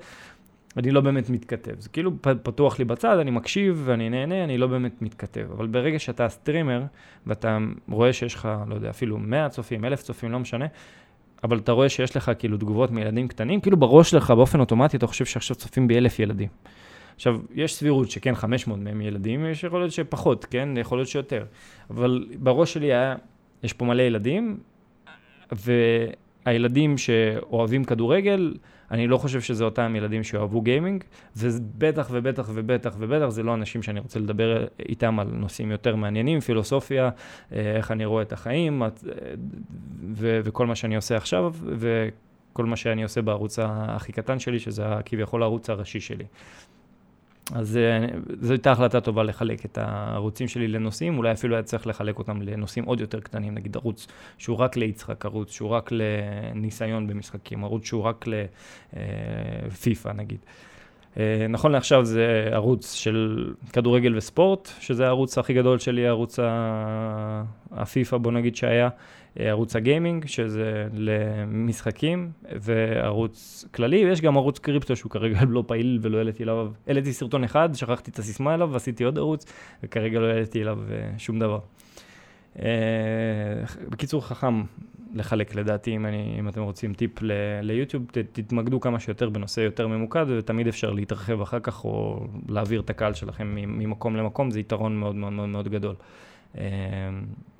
אני 0.76 0.90
לא 0.90 1.00
באמת 1.00 1.30
מתכתב. 1.30 1.74
זה 1.78 1.88
כאילו 1.88 2.12
פתוח 2.22 2.78
לי 2.78 2.84
בצד, 2.84 3.18
אני 3.18 3.30
מקשיב 3.30 3.82
ואני 3.84 4.10
נהנה, 4.10 4.44
אני 4.44 4.58
לא 4.58 4.66
באמת 4.66 5.02
מתכתב. 5.02 5.46
אבל 5.56 5.66
ברגע 5.66 5.98
שאתה 5.98 6.28
סטרימר, 6.28 6.82
ואתה 7.26 7.58
רואה 7.88 8.12
שיש 8.12 8.34
לך, 8.34 8.48
לא 8.68 8.74
יודע, 8.74 8.90
אפילו 8.90 9.18
100 9.18 9.48
צופים, 9.48 9.84
1,000 9.84 10.02
צופים, 10.02 10.32
לא 10.32 10.38
משנה, 10.38 10.66
אבל 11.44 11.58
אתה 11.58 11.72
רואה 11.72 11.88
שיש 11.88 12.16
לך 12.16 12.32
כאילו 12.38 12.56
תגובות 12.56 12.90
מילדים 12.90 13.28
קטנים, 13.28 13.60
כאילו 13.60 13.76
בראש 13.76 14.10
שלך 14.10 14.30
באופן 14.30 14.60
אוטומטי 14.60 14.96
אתה 14.96 15.06
חושב 15.06 15.24
שעכשיו 15.24 15.56
צופים 15.56 15.88
באלף 15.88 16.18
ילדים. 16.18 16.48
עכשיו, 17.14 17.40
יש 17.54 17.74
סבירות 17.74 18.10
שכן 18.10 18.34
500 18.34 18.78
מהם 18.78 19.00
ילדים, 19.00 19.46
יש 19.46 19.64
יכול 19.64 19.80
להיות 19.80 19.92
שפחות, 19.92 20.44
כן? 20.44 20.68
יכול 20.76 20.98
להיות 20.98 21.08
שיותר. 21.08 21.44
אבל 21.90 22.26
בראש 22.38 22.72
שלי 22.72 22.86
היה, 22.86 23.14
יש 23.62 23.72
פה 23.72 23.84
מלא 23.84 24.02
ילדים, 24.02 24.58
והילדים 25.52 26.98
שאוהבים 26.98 27.84
כדורגל, 27.84 28.54
אני 28.92 29.06
לא 29.06 29.18
חושב 29.18 29.40
שזה 29.40 29.64
אותם 29.64 29.96
ילדים 29.96 30.24
שאוהבו 30.24 30.60
גיימינג, 30.60 31.04
ובטח 31.36 32.08
ובטח 32.12 32.48
ובטח 32.54 32.94
ובטח 32.98 33.28
זה 33.28 33.42
לא 33.42 33.54
אנשים 33.54 33.82
שאני 33.82 34.00
רוצה 34.00 34.18
לדבר 34.18 34.66
איתם 34.88 35.20
על 35.20 35.28
נושאים 35.32 35.70
יותר 35.70 35.96
מעניינים, 35.96 36.40
פילוסופיה, 36.40 37.10
אה, 37.52 37.76
איך 37.76 37.90
אני 37.90 38.04
רואה 38.04 38.22
את 38.22 38.32
החיים, 38.32 38.82
ו- 40.12 40.40
וכל 40.44 40.66
מה 40.66 40.74
שאני 40.74 40.96
עושה 40.96 41.16
עכשיו, 41.16 41.54
וכל 41.78 42.64
מה 42.64 42.76
שאני 42.76 43.02
עושה 43.02 43.22
בערוץ 43.22 43.58
הכי 43.62 44.12
קטן 44.12 44.38
שלי, 44.38 44.58
שזה 44.58 44.84
כביכול 45.04 45.42
הערוץ 45.42 45.70
הראשי 45.70 46.00
שלי. 46.00 46.24
אז 47.52 47.76
אה, 47.76 48.06
זו 48.40 48.52
הייתה 48.52 48.72
החלטה 48.72 49.00
טובה 49.00 49.22
לחלק 49.22 49.64
את 49.64 49.78
הערוצים 49.78 50.48
שלי 50.48 50.68
לנושאים, 50.68 51.18
אולי 51.18 51.32
אפילו 51.32 51.54
היה 51.54 51.62
צריך 51.62 51.86
לחלק 51.86 52.18
אותם 52.18 52.42
לנושאים 52.42 52.84
עוד 52.84 53.00
יותר 53.00 53.20
קטנים, 53.20 53.54
נגיד 53.54 53.76
ערוץ 53.76 54.06
שהוא 54.38 54.56
רק 54.56 54.76
ליצחק, 54.76 55.24
ערוץ 55.24 55.52
שהוא 55.52 55.68
רק 55.68 55.90
לניסיון 55.92 57.06
במשחקים, 57.06 57.64
ערוץ 57.64 57.84
שהוא 57.84 58.02
רק 58.02 58.24
לפיפא 58.92 60.08
אה, 60.08 60.12
נגיד. 60.12 60.38
אה, 61.16 61.46
נכון 61.48 61.72
לעכשיו 61.72 62.04
זה 62.04 62.48
ערוץ 62.52 62.94
של 62.94 63.50
כדורגל 63.72 64.16
וספורט, 64.16 64.70
שזה 64.80 65.06
הערוץ 65.06 65.38
הכי 65.38 65.54
גדול 65.54 65.78
שלי, 65.78 66.06
ערוץ 66.06 66.38
הפיפא 67.72 68.16
בוא 68.16 68.32
נגיד 68.32 68.56
שהיה. 68.56 68.88
ערוץ 69.36 69.76
הגיימינג, 69.76 70.26
שזה 70.26 70.88
למשחקים, 70.92 72.30
וערוץ 72.60 73.64
כללי, 73.74 74.04
ויש 74.04 74.20
גם 74.20 74.36
ערוץ 74.36 74.58
קריפטו 74.58 74.96
שהוא 74.96 75.10
כרגע 75.10 75.40
לא 75.48 75.64
פעיל 75.66 75.98
ולא 76.02 76.18
העליתי 76.18 76.42
אליו, 76.42 76.68
העליתי 76.86 77.12
סרטון 77.12 77.44
אחד, 77.44 77.68
שכחתי 77.74 78.10
את 78.10 78.18
הסיסמה 78.18 78.54
אליו, 78.54 78.70
ועשיתי 78.72 79.04
עוד 79.04 79.18
ערוץ, 79.18 79.52
וכרגע 79.82 80.20
לא 80.20 80.26
העליתי 80.26 80.62
אליו 80.62 80.78
אה, 80.90 81.18
שום 81.18 81.38
דבר. 81.38 81.58
אה, 82.58 82.64
בקיצור, 83.88 84.26
חכם 84.26 84.62
לחלק 85.14 85.54
לדעתי, 85.54 85.96
אם, 85.96 86.06
אני, 86.06 86.36
אם 86.38 86.48
אתם 86.48 86.62
רוצים 86.62 86.94
טיפ 86.94 87.10
ליוטיוב, 87.62 88.04
ת, 88.10 88.18
תתמקדו 88.18 88.80
כמה 88.80 89.00
שיותר 89.00 89.28
בנושא 89.28 89.60
יותר 89.60 89.88
ממוקד, 89.88 90.26
ותמיד 90.28 90.68
אפשר 90.68 90.90
להתרחב 90.90 91.40
אחר 91.40 91.60
כך, 91.60 91.84
או 91.84 92.26
להעביר 92.48 92.80
את 92.80 92.90
הקהל 92.90 93.14
שלכם 93.14 93.54
ממקום 93.54 94.16
למקום, 94.16 94.50
זה 94.50 94.60
יתרון 94.60 94.96
מאוד 94.96 95.14
מאוד 95.14 95.32
מאוד, 95.32 95.48
מאוד 95.48 95.68
גדול. 95.68 95.94
אה, 96.58 96.62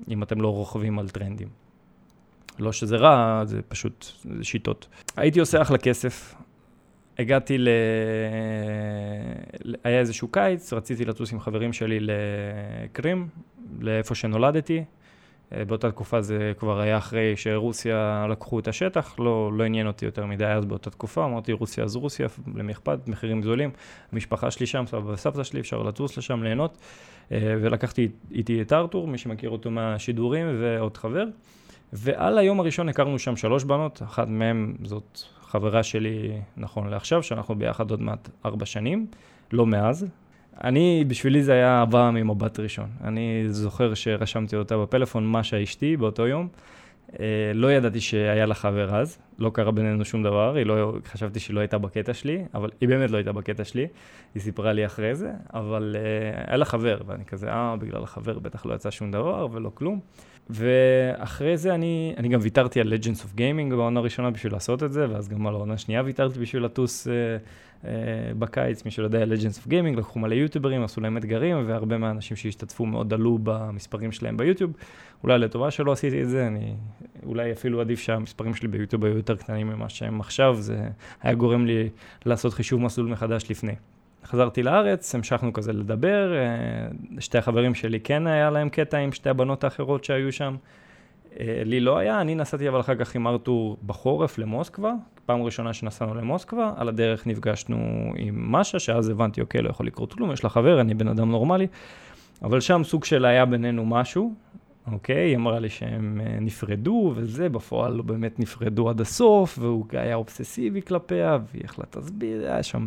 אם 0.09 0.23
אתם 0.23 0.41
לא 0.41 0.49
רוכבים 0.49 0.99
על 0.99 1.09
טרנדים. 1.09 1.49
לא 2.59 2.73
שזה 2.73 2.97
רע, 2.97 3.43
זה 3.45 3.63
פשוט 3.63 4.07
זה 4.37 4.45
שיטות. 4.45 4.89
הייתי 5.17 5.41
עושה 5.41 5.63
אחלה 5.63 5.79
כסף. 5.79 6.35
הגעתי 7.19 7.59
ל... 7.59 7.69
היה 9.85 10.01
איזשהו 10.01 10.29
קיץ, 10.29 10.73
רציתי 10.73 11.05
לטוס 11.05 11.33
עם 11.33 11.41
חברים 11.41 11.73
שלי 11.73 11.99
לקרים, 12.01 13.29
לאיפה 13.81 14.15
שנולדתי. 14.15 14.85
אה, 15.57 15.65
באותה 15.65 15.91
תקופה 15.91 16.23
זה 16.23 16.53
כבר 16.59 16.81
היה 16.81 16.99
אחרי 16.99 17.37
שרוסיה 17.37 18.27
לקחו 18.31 18.59
את 18.59 18.69
השטח, 18.69 19.15
לא, 19.19 19.53
לא 19.53 19.65
עניין 19.65 19.87
אותי 19.87 20.05
יותר 20.05 20.27
מדי 20.27 20.47
אז 20.47 20.65
באותה 20.65 20.91
תקופה, 20.91 21.25
אמרתי 21.25 21.53
רוסיה 21.53 21.85
אז 21.85 21.97
רוסיה, 21.97 22.29
למי 22.55 22.73
אכפת, 22.73 23.09
מחירים 23.09 23.43
זולים, 23.43 23.71
המשפחה 24.13 24.51
שלי 24.51 24.67
שם, 24.67 24.85
סבא 24.87 25.11
וסבתא 25.11 25.45
שלי, 25.45 25.61
אפשר 25.61 25.83
לטוס 25.83 26.19
לשם, 26.19 26.43
ליהנות, 26.43 26.79
אה, 27.33 27.55
ולקחתי 27.61 28.09
איתי 28.31 28.63
את 28.63 28.73
ארתור, 28.73 29.09
מי 29.09 29.19
שמכיר 29.19 29.51
אותו 29.51 29.71
מהשידורים, 29.71 30.47
ועוד 30.61 30.97
חבר. 30.97 31.25
ועל 31.93 32.39
היום 32.39 32.61
הראשון 32.61 32.89
הכרנו 32.89 33.19
שם 33.19 33.37
שלוש 33.37 33.65
בנות, 33.65 34.03
אחת 34.03 34.29
מהן 34.29 34.75
זאת 34.85 35.21
חברה 35.41 35.83
שלי 35.83 36.41
נכון 36.57 36.89
לעכשיו, 36.89 37.23
שאנחנו 37.23 37.55
ביחד 37.55 37.91
עוד 37.91 38.03
מעט 38.03 38.29
ארבע 38.45 38.67
שנים, 38.67 39.07
לא 39.53 39.67
מאז. 39.67 40.07
אני, 40.65 41.05
בשבילי 41.09 41.43
זה 41.43 41.53
היה 41.53 41.81
אהבה 41.81 42.11
ממבט 42.11 42.61
ראשון. 42.61 42.87
אני 43.05 43.45
זוכר 43.49 43.95
שרשמתי 43.95 44.57
אותה 44.57 44.79
בפלאפון, 44.79 45.31
משה 45.31 45.63
אשתי, 45.63 45.97
באותו 45.97 46.27
יום. 46.27 46.49
אה, 47.21 47.53
לא 47.55 47.73
ידעתי 47.73 48.01
שהיה 48.01 48.47
לה 48.47 48.55
חבר 48.55 48.97
אז, 48.97 49.19
לא 49.39 49.51
קרה 49.51 49.71
בינינו 49.71 50.05
שום 50.05 50.23
דבר, 50.23 50.55
היא 50.57 50.67
לא, 50.67 50.95
חשבתי 51.07 51.41
שהיא 51.41 51.55
לא 51.55 51.61
הייתה 51.61 51.79
בקטע 51.79 52.15
שלי, 52.15 52.45
אבל 52.55 52.71
היא 52.81 52.89
באמת 52.89 53.11
לא 53.11 53.17
הייתה 53.17 53.33
בקטע 53.33 53.65
שלי, 53.65 53.87
היא 54.35 54.43
סיפרה 54.43 54.73
לי 54.73 54.87
אחרי 54.87 55.15
זה, 55.15 55.31
אבל 55.55 55.97
uh, 55.99 56.49
היה 56.49 56.57
לה 56.57 56.65
חבר, 56.65 57.01
ואני 57.07 57.25
כזה, 57.25 57.51
אה, 57.51 57.77
בגלל 57.77 58.03
החבר 58.03 58.39
בטח 58.39 58.67
לא 58.67 58.75
יצא 58.75 58.91
שום 58.91 59.11
דבר 59.11 59.49
ולא 59.53 59.71
כלום. 59.75 60.01
ואחרי 60.53 61.57
זה 61.57 61.75
אני, 61.75 62.15
אני 62.17 62.29
גם 62.29 62.41
ויתרתי 62.43 62.81
על 62.81 62.93
Legends 62.93 63.19
of 63.19 63.39
Gaming 63.39 63.71
בעונה 63.71 64.01
הראשונה 64.01 64.31
בשביל 64.31 64.53
לעשות 64.53 64.83
את 64.83 64.93
זה, 64.93 65.07
ואז 65.11 65.29
גם 65.29 65.47
על 65.47 65.55
העונה 65.55 65.75
השנייה 65.75 66.03
ויתרתי 66.03 66.39
בשביל 66.39 66.65
לטוס 66.65 67.07
uh, 67.07 67.11
uh, 67.83 67.87
בקיץ, 68.39 68.85
מי 68.85 68.91
שלא 68.91 69.05
יודע, 69.05 69.25
Legends 69.25 69.67
of 69.67 69.69
Gaming, 69.69 69.97
לקחו 69.97 70.19
מלא 70.19 70.35
יוטיוברים, 70.35 70.85
עשו 70.85 71.01
להם 71.01 71.17
אתגרים, 71.17 71.65
והרבה 71.67 71.99
מהאנשים 71.99 72.37
שהשתתפו 72.37 72.87
מאוד 72.87 73.13
עלו 73.13 73.39
במספרים 73.43 74.13
שלהם 74.13 74.37
ביוטיוב. 74.37 74.73
אולי 75.23 75.39
לטובה 75.39 75.71
שלא 75.71 75.93
עשיתי 75.93 76.23
את 76.23 76.29
זה, 76.29 76.47
אני 76.47 76.75
אולי 77.27 77.53
אפילו 77.53 77.81
עדיף 77.81 78.01
שהמספרים 78.01 78.55
שלי 78.55 78.69
ביוטיוב 78.69 79.05
היו 79.05 79.17
יותר 79.17 79.37
קטנים 79.37 79.69
ממה 79.69 79.89
שהם 79.89 80.21
עכשיו, 80.21 80.57
זה 80.61 80.89
היה 81.23 81.35
גורם 81.35 81.67
לי 81.67 81.89
לעשות 82.27 82.53
חישוב 82.53 82.81
מסלול 82.81 83.09
מחדש 83.09 83.51
לפני. 83.51 83.75
חזרתי 84.25 84.63
לארץ, 84.63 85.15
המשכנו 85.15 85.53
כזה 85.53 85.73
לדבר, 85.73 86.35
אה, 86.35 86.41
שתי 87.19 87.39
החברים 87.39 87.75
שלי 87.75 88.01
כן 88.01 88.27
היה 88.27 88.51
להם 88.51 88.69
קטע 88.69 88.99
עם 88.99 89.13
שתי 89.13 89.29
הבנות 89.31 89.65
האחרות 89.65 90.05
שהיו 90.05 90.33
שם. 90.33 90.57
אה, 91.41 91.63
לי 91.65 91.81
לא 91.81 91.99
היה, 91.99 92.21
אני 92.21 92.35
נסעתי 92.35 92.69
אבל 92.69 92.81
אחר 92.81 92.95
כך 92.95 93.15
עם 93.15 93.27
ארתור 93.27 93.77
בחורף 93.87 94.39
למוסקבה, 94.39 94.93
פעם 95.27 95.43
ראשונה 95.43 95.73
שנסענו 95.73 96.15
למוסקבה, 96.15 96.73
על 96.77 96.89
הדרך 96.89 97.27
נפגשנו 97.27 98.13
עם 98.17 98.53
משה, 98.53 98.79
שאז 98.79 99.09
הבנתי, 99.09 99.41
אוקיי, 99.41 99.63
לא 99.63 99.71
יכול 99.71 99.87
לקרות 99.87 100.13
כלום, 100.13 100.33
יש 100.33 100.45
לה 100.45 100.51
חבר, 100.51 100.81
אני 100.81 100.95
בן 100.95 101.09
אדם 101.09 101.31
נורמלי, 101.31 101.67
אבל 102.43 102.61
שם 102.61 102.85
סוג 102.85 103.05
של 103.05 103.25
היה 103.25 103.45
בינינו 103.45 103.87
משהו, 103.87 104.35
אוקיי? 104.93 105.29
היא 105.29 105.37
אמרה 105.37 105.61
לי 105.61 105.69
שהם 105.69 106.21
אה, 106.21 106.37
נפרדו 106.41 107.13
וזה, 107.17 107.49
בפועל 107.49 107.93
לא 107.93 108.03
באמת 108.03 108.41
נפרדו 108.41 108.91
עד 108.91 109.01
הסוף, 109.01 109.59
והוא 109.59 109.87
היה 109.93 110.15
אובססיבי 110.15 110.83
כלפיה, 110.83 111.39
והיא 111.53 111.65
יכלה 111.65 111.85
להסביר, 111.97 112.53
היה 112.53 112.63
שם, 112.63 112.87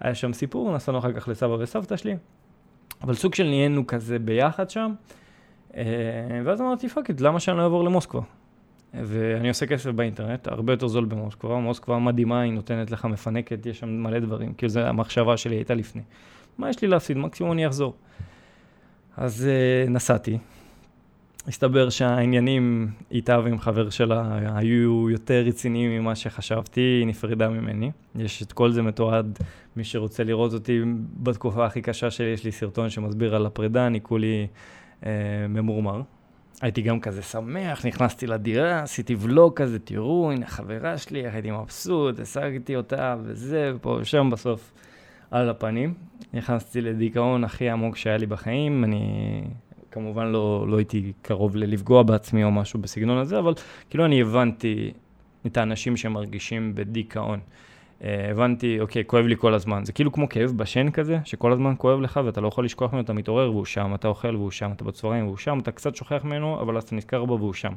היה 0.00 0.14
שם 0.14 0.32
סיפור, 0.32 0.74
נסענו 0.74 0.98
אחר 0.98 1.12
כך 1.12 1.28
לסבא 1.28 1.52
וסבתא 1.52 1.96
שלי, 1.96 2.16
אבל 3.02 3.14
סוג 3.14 3.34
של 3.34 3.44
נהיינו 3.44 3.86
כזה 3.86 4.18
ביחד 4.18 4.70
שם, 4.70 4.94
אה, 5.76 5.82
ואז 6.44 6.60
אמרתי, 6.60 6.88
fuck 6.88 7.08
it, 7.08 7.20
למה 7.20 7.40
שאני 7.40 7.56
לא 7.56 7.62
אעבור 7.62 7.84
למוסקבה? 7.84 8.20
ואני 8.94 9.48
עושה 9.48 9.66
כסף 9.66 9.90
באינטרנט, 9.90 10.48
הרבה 10.48 10.72
יותר 10.72 10.88
זול 10.88 11.04
במוסקבה, 11.04 11.58
מוסקבה 11.58 11.98
מדהימה, 11.98 12.40
היא 12.40 12.52
נותנת 12.52 12.90
לך 12.90 13.04
מפנקת, 13.04 13.66
יש 13.66 13.78
שם 13.78 13.88
מלא 13.88 14.18
דברים, 14.18 14.54
כאילו 14.54 14.70
זו 14.70 14.80
המחשבה 14.80 15.36
שלי 15.36 15.54
הייתה 15.56 15.74
לפני. 15.74 16.02
מה 16.58 16.70
יש 16.70 16.82
לי 16.82 16.88
להפסיד? 16.88 17.16
מקסימום 17.16 17.52
אני 17.52 17.66
אחזור. 17.66 17.94
אז 19.16 19.48
אה, 19.86 19.90
נסעתי, 19.90 20.38
הסתבר 21.48 21.90
שהעניינים 21.90 22.88
איתה 23.10 23.40
ועם 23.44 23.58
חבר 23.58 23.90
שלה 23.90 24.38
היו 24.56 25.10
יותר 25.10 25.42
רציניים 25.46 25.90
ממה 26.00 26.14
שחשבתי, 26.14 26.80
היא 26.80 27.06
נפרדה 27.06 27.48
ממני. 27.48 27.90
יש 28.16 28.42
את 28.42 28.52
כל 28.52 28.72
זה 28.72 28.82
מתועד, 28.82 29.38
מי 29.76 29.84
שרוצה 29.84 30.24
לראות 30.24 30.52
אותי 30.52 30.80
בתקופה 31.16 31.66
הכי 31.66 31.82
קשה 31.82 32.10
שלי, 32.10 32.26
יש 32.26 32.44
לי 32.44 32.52
סרטון 32.52 32.90
שמסביר 32.90 33.36
על 33.36 33.46
הפרידה, 33.46 33.86
אני 33.86 34.00
כולי 34.00 34.46
אה, 35.06 35.10
ממורמר. 35.48 36.02
הייתי 36.62 36.82
גם 36.82 37.00
כזה 37.00 37.22
שמח, 37.22 37.86
נכנסתי 37.86 38.26
לדירה, 38.26 38.82
עשיתי 38.82 39.16
ולוג 39.18 39.54
כזה, 39.56 39.78
תראו, 39.78 40.32
הנה 40.32 40.46
חברה 40.46 40.98
שלי, 40.98 41.28
הייתי 41.28 41.50
מבסוט, 41.50 42.20
השגתי 42.20 42.76
אותה 42.76 43.16
וזה, 43.22 43.72
ופה 43.74 43.98
ושם 44.00 44.30
בסוף 44.30 44.72
על 45.30 45.50
הפנים. 45.50 45.94
נכנסתי 46.34 46.80
לדיכאון 46.80 47.44
הכי 47.44 47.70
עמוק 47.70 47.96
שהיה 47.96 48.16
לי 48.16 48.26
בחיים, 48.26 48.84
אני 48.84 49.44
כמובן 49.94 50.26
לא, 50.26 50.66
לא 50.68 50.76
הייתי 50.76 51.12
קרוב 51.22 51.56
ללפגוע 51.56 52.02
בעצמי 52.02 52.44
או 52.44 52.50
משהו 52.50 52.80
בסגנון 52.80 53.18
הזה, 53.18 53.38
אבל 53.38 53.54
כאילו 53.90 54.04
אני 54.04 54.20
הבנתי 54.20 54.92
את 55.46 55.56
האנשים 55.56 55.96
שמרגישים 55.96 56.74
בדיכאון. 56.74 57.40
Uh, 58.00 58.04
הבנתי, 58.30 58.80
אוקיי, 58.80 59.04
כואב 59.06 59.24
לי 59.26 59.36
כל 59.36 59.54
הזמן. 59.54 59.84
זה 59.84 59.92
כאילו 59.92 60.12
כמו 60.12 60.28
כאב 60.28 60.50
בשן 60.56 60.90
כזה, 60.90 61.18
שכל 61.24 61.52
הזמן 61.52 61.74
כואב 61.78 62.00
לך 62.00 62.20
ואתה 62.24 62.40
לא 62.40 62.48
יכול 62.48 62.64
לשכוח 62.64 62.92
ממנו, 62.92 63.04
אתה 63.04 63.12
מתעורר 63.12 63.50
והוא 63.50 63.64
שם, 63.64 63.94
אתה 63.94 64.08
אוכל 64.08 64.36
והוא 64.36 64.50
שם, 64.50 64.72
אתה 64.72 64.84
בצהריים 64.84 65.26
והוא 65.26 65.36
שם, 65.36 65.58
אתה 65.58 65.72
קצת 65.72 65.96
שוכח 65.96 66.24
ממנו, 66.24 66.60
אבל 66.60 66.76
אז 66.76 66.82
אתה 66.82 66.96
נזכר 66.96 67.24
בו 67.24 67.38
והוא 67.38 67.54
שם. 67.54 67.72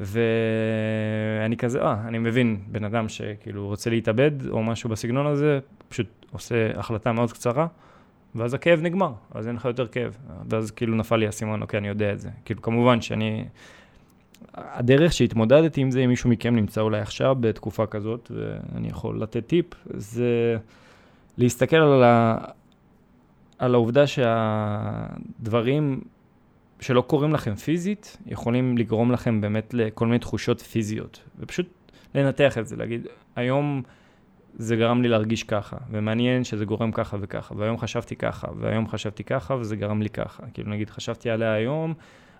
ואני 0.00 1.56
כזה, 1.56 1.82
אה, 1.82 1.96
אני 2.08 2.18
מבין 2.18 2.60
בן 2.66 2.84
אדם 2.84 3.08
שכאילו 3.08 3.66
רוצה 3.66 3.90
להתאבד 3.90 4.48
או 4.48 4.62
משהו 4.62 4.90
בסגנון 4.90 5.26
הזה, 5.26 5.58
פשוט 5.88 6.26
עושה 6.32 6.78
החלטה 6.78 7.12
מאוד 7.12 7.32
קצרה, 7.32 7.66
ואז 8.36 8.54
הכאב 8.54 8.80
נגמר, 8.82 9.12
אז 9.30 9.48
אין 9.48 9.56
לך 9.56 9.64
יותר 9.64 9.86
כאב. 9.86 10.16
ואז 10.50 10.70
כאילו 10.70 10.96
נפל 10.96 11.16
לי 11.16 11.26
האסימון, 11.26 11.62
אוקיי, 11.62 11.78
אני 11.78 11.88
יודע 11.88 12.12
את 12.12 12.20
זה. 12.20 12.30
כאילו, 12.44 12.62
כמובן 12.62 13.00
שאני... 13.00 13.44
הדרך 14.54 15.12
שהתמודדתי 15.12 15.80
עם 15.80 15.90
זה, 15.90 16.00
אם 16.00 16.08
מישהו 16.08 16.30
מכם 16.30 16.56
נמצא 16.56 16.80
אולי 16.80 17.00
עכשיו 17.00 17.36
בתקופה 17.40 17.86
כזאת, 17.86 18.30
ואני 18.34 18.88
יכול 18.88 19.22
לתת 19.22 19.46
טיפ, 19.46 19.66
זה 19.86 20.56
להסתכל 21.38 21.76
על, 21.76 22.04
ה... 22.04 22.38
על 23.58 23.74
העובדה 23.74 24.06
שהדברים 24.06 26.00
שלא 26.80 27.00
קורים 27.00 27.32
לכם 27.32 27.54
פיזית, 27.54 28.16
יכולים 28.26 28.78
לגרום 28.78 29.12
לכם 29.12 29.40
באמת 29.40 29.74
לכל 29.74 30.06
מיני 30.06 30.18
תחושות 30.18 30.60
פיזיות. 30.60 31.22
ופשוט 31.38 31.66
לנתח 32.14 32.58
את 32.58 32.66
זה, 32.66 32.76
להגיד, 32.76 33.06
היום 33.36 33.82
זה 34.58 34.76
גרם 34.76 35.02
לי 35.02 35.08
להרגיש 35.08 35.42
ככה, 35.42 35.76
ומעניין 35.90 36.44
שזה 36.44 36.64
גורם 36.64 36.92
ככה 36.92 37.16
וככה, 37.20 37.54
והיום 37.56 37.78
חשבתי 37.78 38.16
ככה, 38.16 38.48
והיום 38.58 38.88
חשבתי 38.88 39.24
ככה, 39.24 39.54
וזה 39.54 39.76
גרם 39.76 40.02
לי 40.02 40.08
ככה. 40.08 40.42
כאילו 40.54 40.70
נגיד, 40.70 40.90
חשבתי 40.90 41.30
עליה 41.30 41.52
היום, 41.52 41.94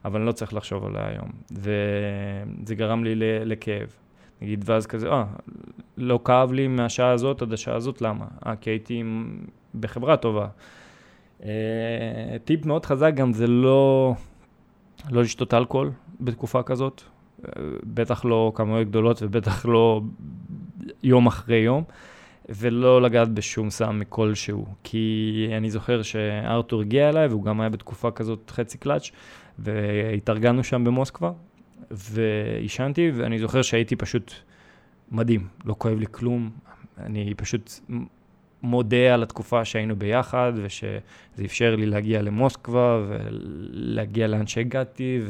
אבל 0.04 0.20
אני 0.20 0.26
לא 0.26 0.32
צריך 0.32 0.54
לחשוב 0.54 0.84
עליה 0.84 1.08
היום. 1.08 1.30
וזה 1.52 2.74
גרם 2.74 3.04
לי 3.04 3.14
לכאב. 3.44 3.88
נגיד, 4.42 4.64
ואז 4.66 4.86
כזה, 4.86 5.08
אה, 5.08 5.24
לא 5.96 6.20
כאב 6.24 6.52
לי 6.52 6.68
מהשעה 6.68 7.10
הזאת 7.10 7.42
עד 7.42 7.52
השעה 7.52 7.76
הזאת, 7.76 8.02
למה? 8.02 8.24
אה, 8.46 8.56
כי 8.56 8.70
הייתי 8.70 9.02
בחברה 9.80 10.16
טובה. 10.16 10.48
אה, 11.44 11.48
טיפ 12.44 12.66
מאוד 12.66 12.86
חזק 12.86 13.14
גם 13.14 13.32
זה 13.32 13.46
לא, 13.46 14.14
לא 15.10 15.22
לשתות 15.22 15.54
אלכוהול 15.54 15.90
בתקופה 16.20 16.62
כזאת, 16.62 17.02
אה, 17.44 17.62
בטח 17.84 18.24
לא 18.24 18.52
כמויות 18.54 18.88
גדולות 18.88 19.22
ובטח 19.22 19.66
לא 19.66 20.00
יום 21.02 21.26
אחרי 21.26 21.56
יום, 21.56 21.84
ולא 22.48 23.02
לגעת 23.02 23.28
בשום 23.28 23.70
סם 23.70 24.00
כלשהו. 24.08 24.66
כי 24.84 25.48
אני 25.56 25.70
זוכר 25.70 26.02
שארתור 26.02 26.80
הגיע 26.80 27.08
אליי 27.08 27.26
והוא 27.26 27.44
גם 27.44 27.60
היה 27.60 27.70
בתקופה 27.70 28.10
כזאת 28.10 28.50
חצי 28.50 28.78
קלאץ', 28.78 29.10
והתארגנו 29.58 30.64
שם 30.64 30.84
במוסקבה, 30.84 31.32
ועישנתי, 31.90 33.10
ואני 33.14 33.38
זוכר 33.38 33.62
שהייתי 33.62 33.96
פשוט 33.96 34.32
מדהים, 35.12 35.46
לא 35.64 35.74
כואב 35.78 35.98
לי 35.98 36.06
כלום, 36.10 36.50
אני 36.98 37.34
פשוט 37.36 37.72
מודה 38.62 39.14
על 39.14 39.22
התקופה 39.22 39.64
שהיינו 39.64 39.96
ביחד, 39.96 40.52
ושזה 40.56 40.98
אפשר 41.44 41.76
לי 41.76 41.86
להגיע 41.86 42.22
למוסקבה, 42.22 43.02
ולהגיע 43.08 44.26
לאן 44.26 44.46
שהגעתי, 44.46 45.20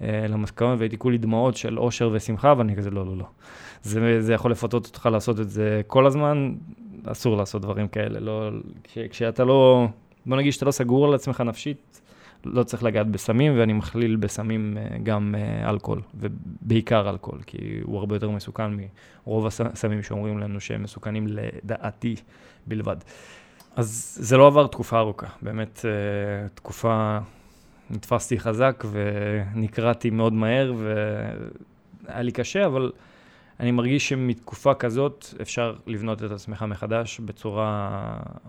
ולמסקנות, 0.00 0.78
והייתי 0.78 0.98
כולי 0.98 1.18
דמעות 1.18 1.56
של 1.56 1.78
אושר 1.78 2.10
ושמחה, 2.12 2.54
ואני 2.58 2.76
כזה, 2.76 2.90
לא, 2.90 3.06
לא, 3.06 3.16
לא. 3.16 3.24
זה, 3.82 4.22
זה 4.22 4.34
יכול 4.34 4.50
לפתות 4.50 4.86
אותך 4.86 5.08
לעשות 5.12 5.40
את 5.40 5.50
זה 5.50 5.80
כל 5.86 6.06
הזמן, 6.06 6.54
אסור 7.06 7.36
לעשות 7.36 7.62
דברים 7.62 7.88
כאלה. 7.88 8.20
לא, 8.20 8.50
כש, 8.84 8.98
כשאתה 8.98 9.44
לא, 9.44 9.86
בוא 10.26 10.36
נגיד 10.36 10.52
שאתה 10.52 10.66
לא 10.66 10.70
סגור 10.70 11.06
על 11.06 11.14
עצמך 11.14 11.40
נפשית, 11.40 12.00
לא 12.44 12.62
צריך 12.62 12.82
לגעת 12.82 13.06
בסמים, 13.06 13.58
ואני 13.58 13.72
מכליל 13.72 14.16
בסמים 14.16 14.78
אה, 14.78 14.98
גם 15.02 15.34
אה, 15.38 15.70
אלכוהול, 15.70 16.00
ובעיקר 16.14 17.10
אלכוהול, 17.10 17.40
כי 17.46 17.80
הוא 17.82 17.98
הרבה 17.98 18.16
יותר 18.16 18.30
מסוכן 18.30 18.70
מרוב 19.26 19.46
הסמים 19.46 20.02
שאומרים 20.02 20.38
לנו 20.38 20.60
שהם 20.60 20.82
מסוכנים 20.82 21.26
לדעתי 21.28 22.16
בלבד. 22.68 22.96
אז 23.76 24.18
זה 24.20 24.36
לא 24.36 24.46
עבר 24.46 24.66
תקופה 24.66 24.98
ארוכה, 24.98 25.26
באמת 25.42 25.84
אה, 25.84 26.48
תקופה, 26.48 27.18
נתפסתי 27.90 28.40
חזק 28.40 28.84
ונקרעתי 28.90 30.10
מאוד 30.10 30.32
מהר, 30.32 30.74
והיה 30.76 32.22
לי 32.22 32.32
קשה, 32.32 32.66
אבל 32.66 32.92
אני 33.60 33.70
מרגיש 33.70 34.08
שמתקופה 34.08 34.74
כזאת 34.74 35.26
אפשר 35.42 35.74
לבנות 35.86 36.24
את 36.24 36.30
עצמך 36.30 36.62
מחדש 36.62 37.20
בצורה 37.20 37.90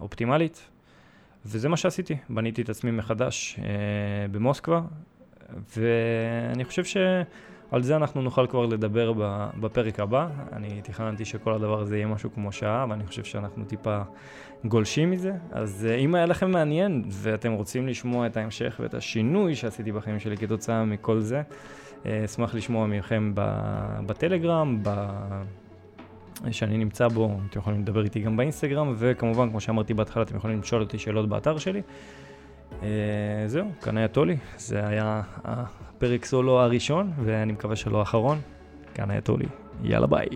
אופטימלית. 0.02 0.70
וזה 1.46 1.70
מה 1.70 1.78
שעשיתי, 1.78 2.18
בניתי 2.30 2.62
את 2.62 2.70
עצמי 2.70 2.92
מחדש 2.92 3.60
אה, 3.60 3.66
במוסקבה, 4.32 4.82
ואני 5.78 6.66
חושב 6.66 6.84
שעל 7.70 7.84
זה 7.84 7.96
אנחנו 7.96 8.22
נוכל 8.22 8.48
כבר 8.48 8.66
לדבר 8.66 9.14
בפרק 9.60 10.00
הבא. 10.00 10.28
אני 10.54 10.82
תכננתי 10.82 11.26
שכל 11.26 11.54
הדבר 11.54 11.82
הזה 11.82 11.98
יהיה 11.98 12.08
משהו 12.08 12.30
כמו 12.34 12.52
שעה, 12.52 12.86
ואני 12.90 13.06
חושב 13.06 13.24
שאנחנו 13.24 13.66
טיפה 13.66 14.02
גולשים 14.66 15.12
מזה. 15.12 15.34
אז 15.52 15.88
אה, 15.90 15.96
אם 15.96 16.16
היה 16.16 16.26
לכם 16.26 16.52
מעניין 16.52 17.04
ואתם 17.10 17.52
רוצים 17.52 17.88
לשמוע 17.88 18.28
את 18.28 18.38
ההמשך 18.38 18.80
ואת 18.80 18.94
השינוי 18.94 19.56
שעשיתי 19.56 19.92
בחיים 19.92 20.20
שלי 20.20 20.38
כתוצאה 20.38 20.86
מכל 20.86 21.20
זה, 21.20 21.42
אה, 22.06 22.26
אשמח 22.26 22.56
לשמוע 22.56 22.88
מכם 22.88 23.32
בטלגרם, 24.06 24.80
ב... 24.84 25.10
שאני 26.52 26.78
נמצא 26.78 27.08
בו, 27.08 27.38
אתם 27.50 27.60
יכולים 27.60 27.82
לדבר 27.82 28.04
איתי 28.04 28.20
גם 28.20 28.38
באינסטגרם, 28.38 28.94
וכמובן, 28.98 29.50
כמו 29.50 29.60
שאמרתי 29.60 29.94
בהתחלה, 29.94 30.24
אתם 30.24 30.36
יכולים 30.36 30.60
לשאול 30.60 30.82
אותי 30.82 30.98
שאלות 30.98 31.30
באתר 31.30 31.58
שלי. 31.58 31.82
Uh, 32.72 32.84
זהו, 33.48 33.72
כאן 33.82 33.98
היה 33.98 34.08
טולי, 34.08 34.38
זה 34.58 34.88
היה 34.88 35.22
הפרק 35.44 36.26
סולו 36.26 36.60
הראשון, 36.60 37.12
ואני 37.24 37.52
מקווה 37.52 37.76
שלא 37.76 38.00
האחרון. 38.00 38.40
כאן 38.94 39.12
היה 39.12 39.22
טולי, 39.22 39.46
יאללה 39.84 40.08
ביי. 40.08 40.28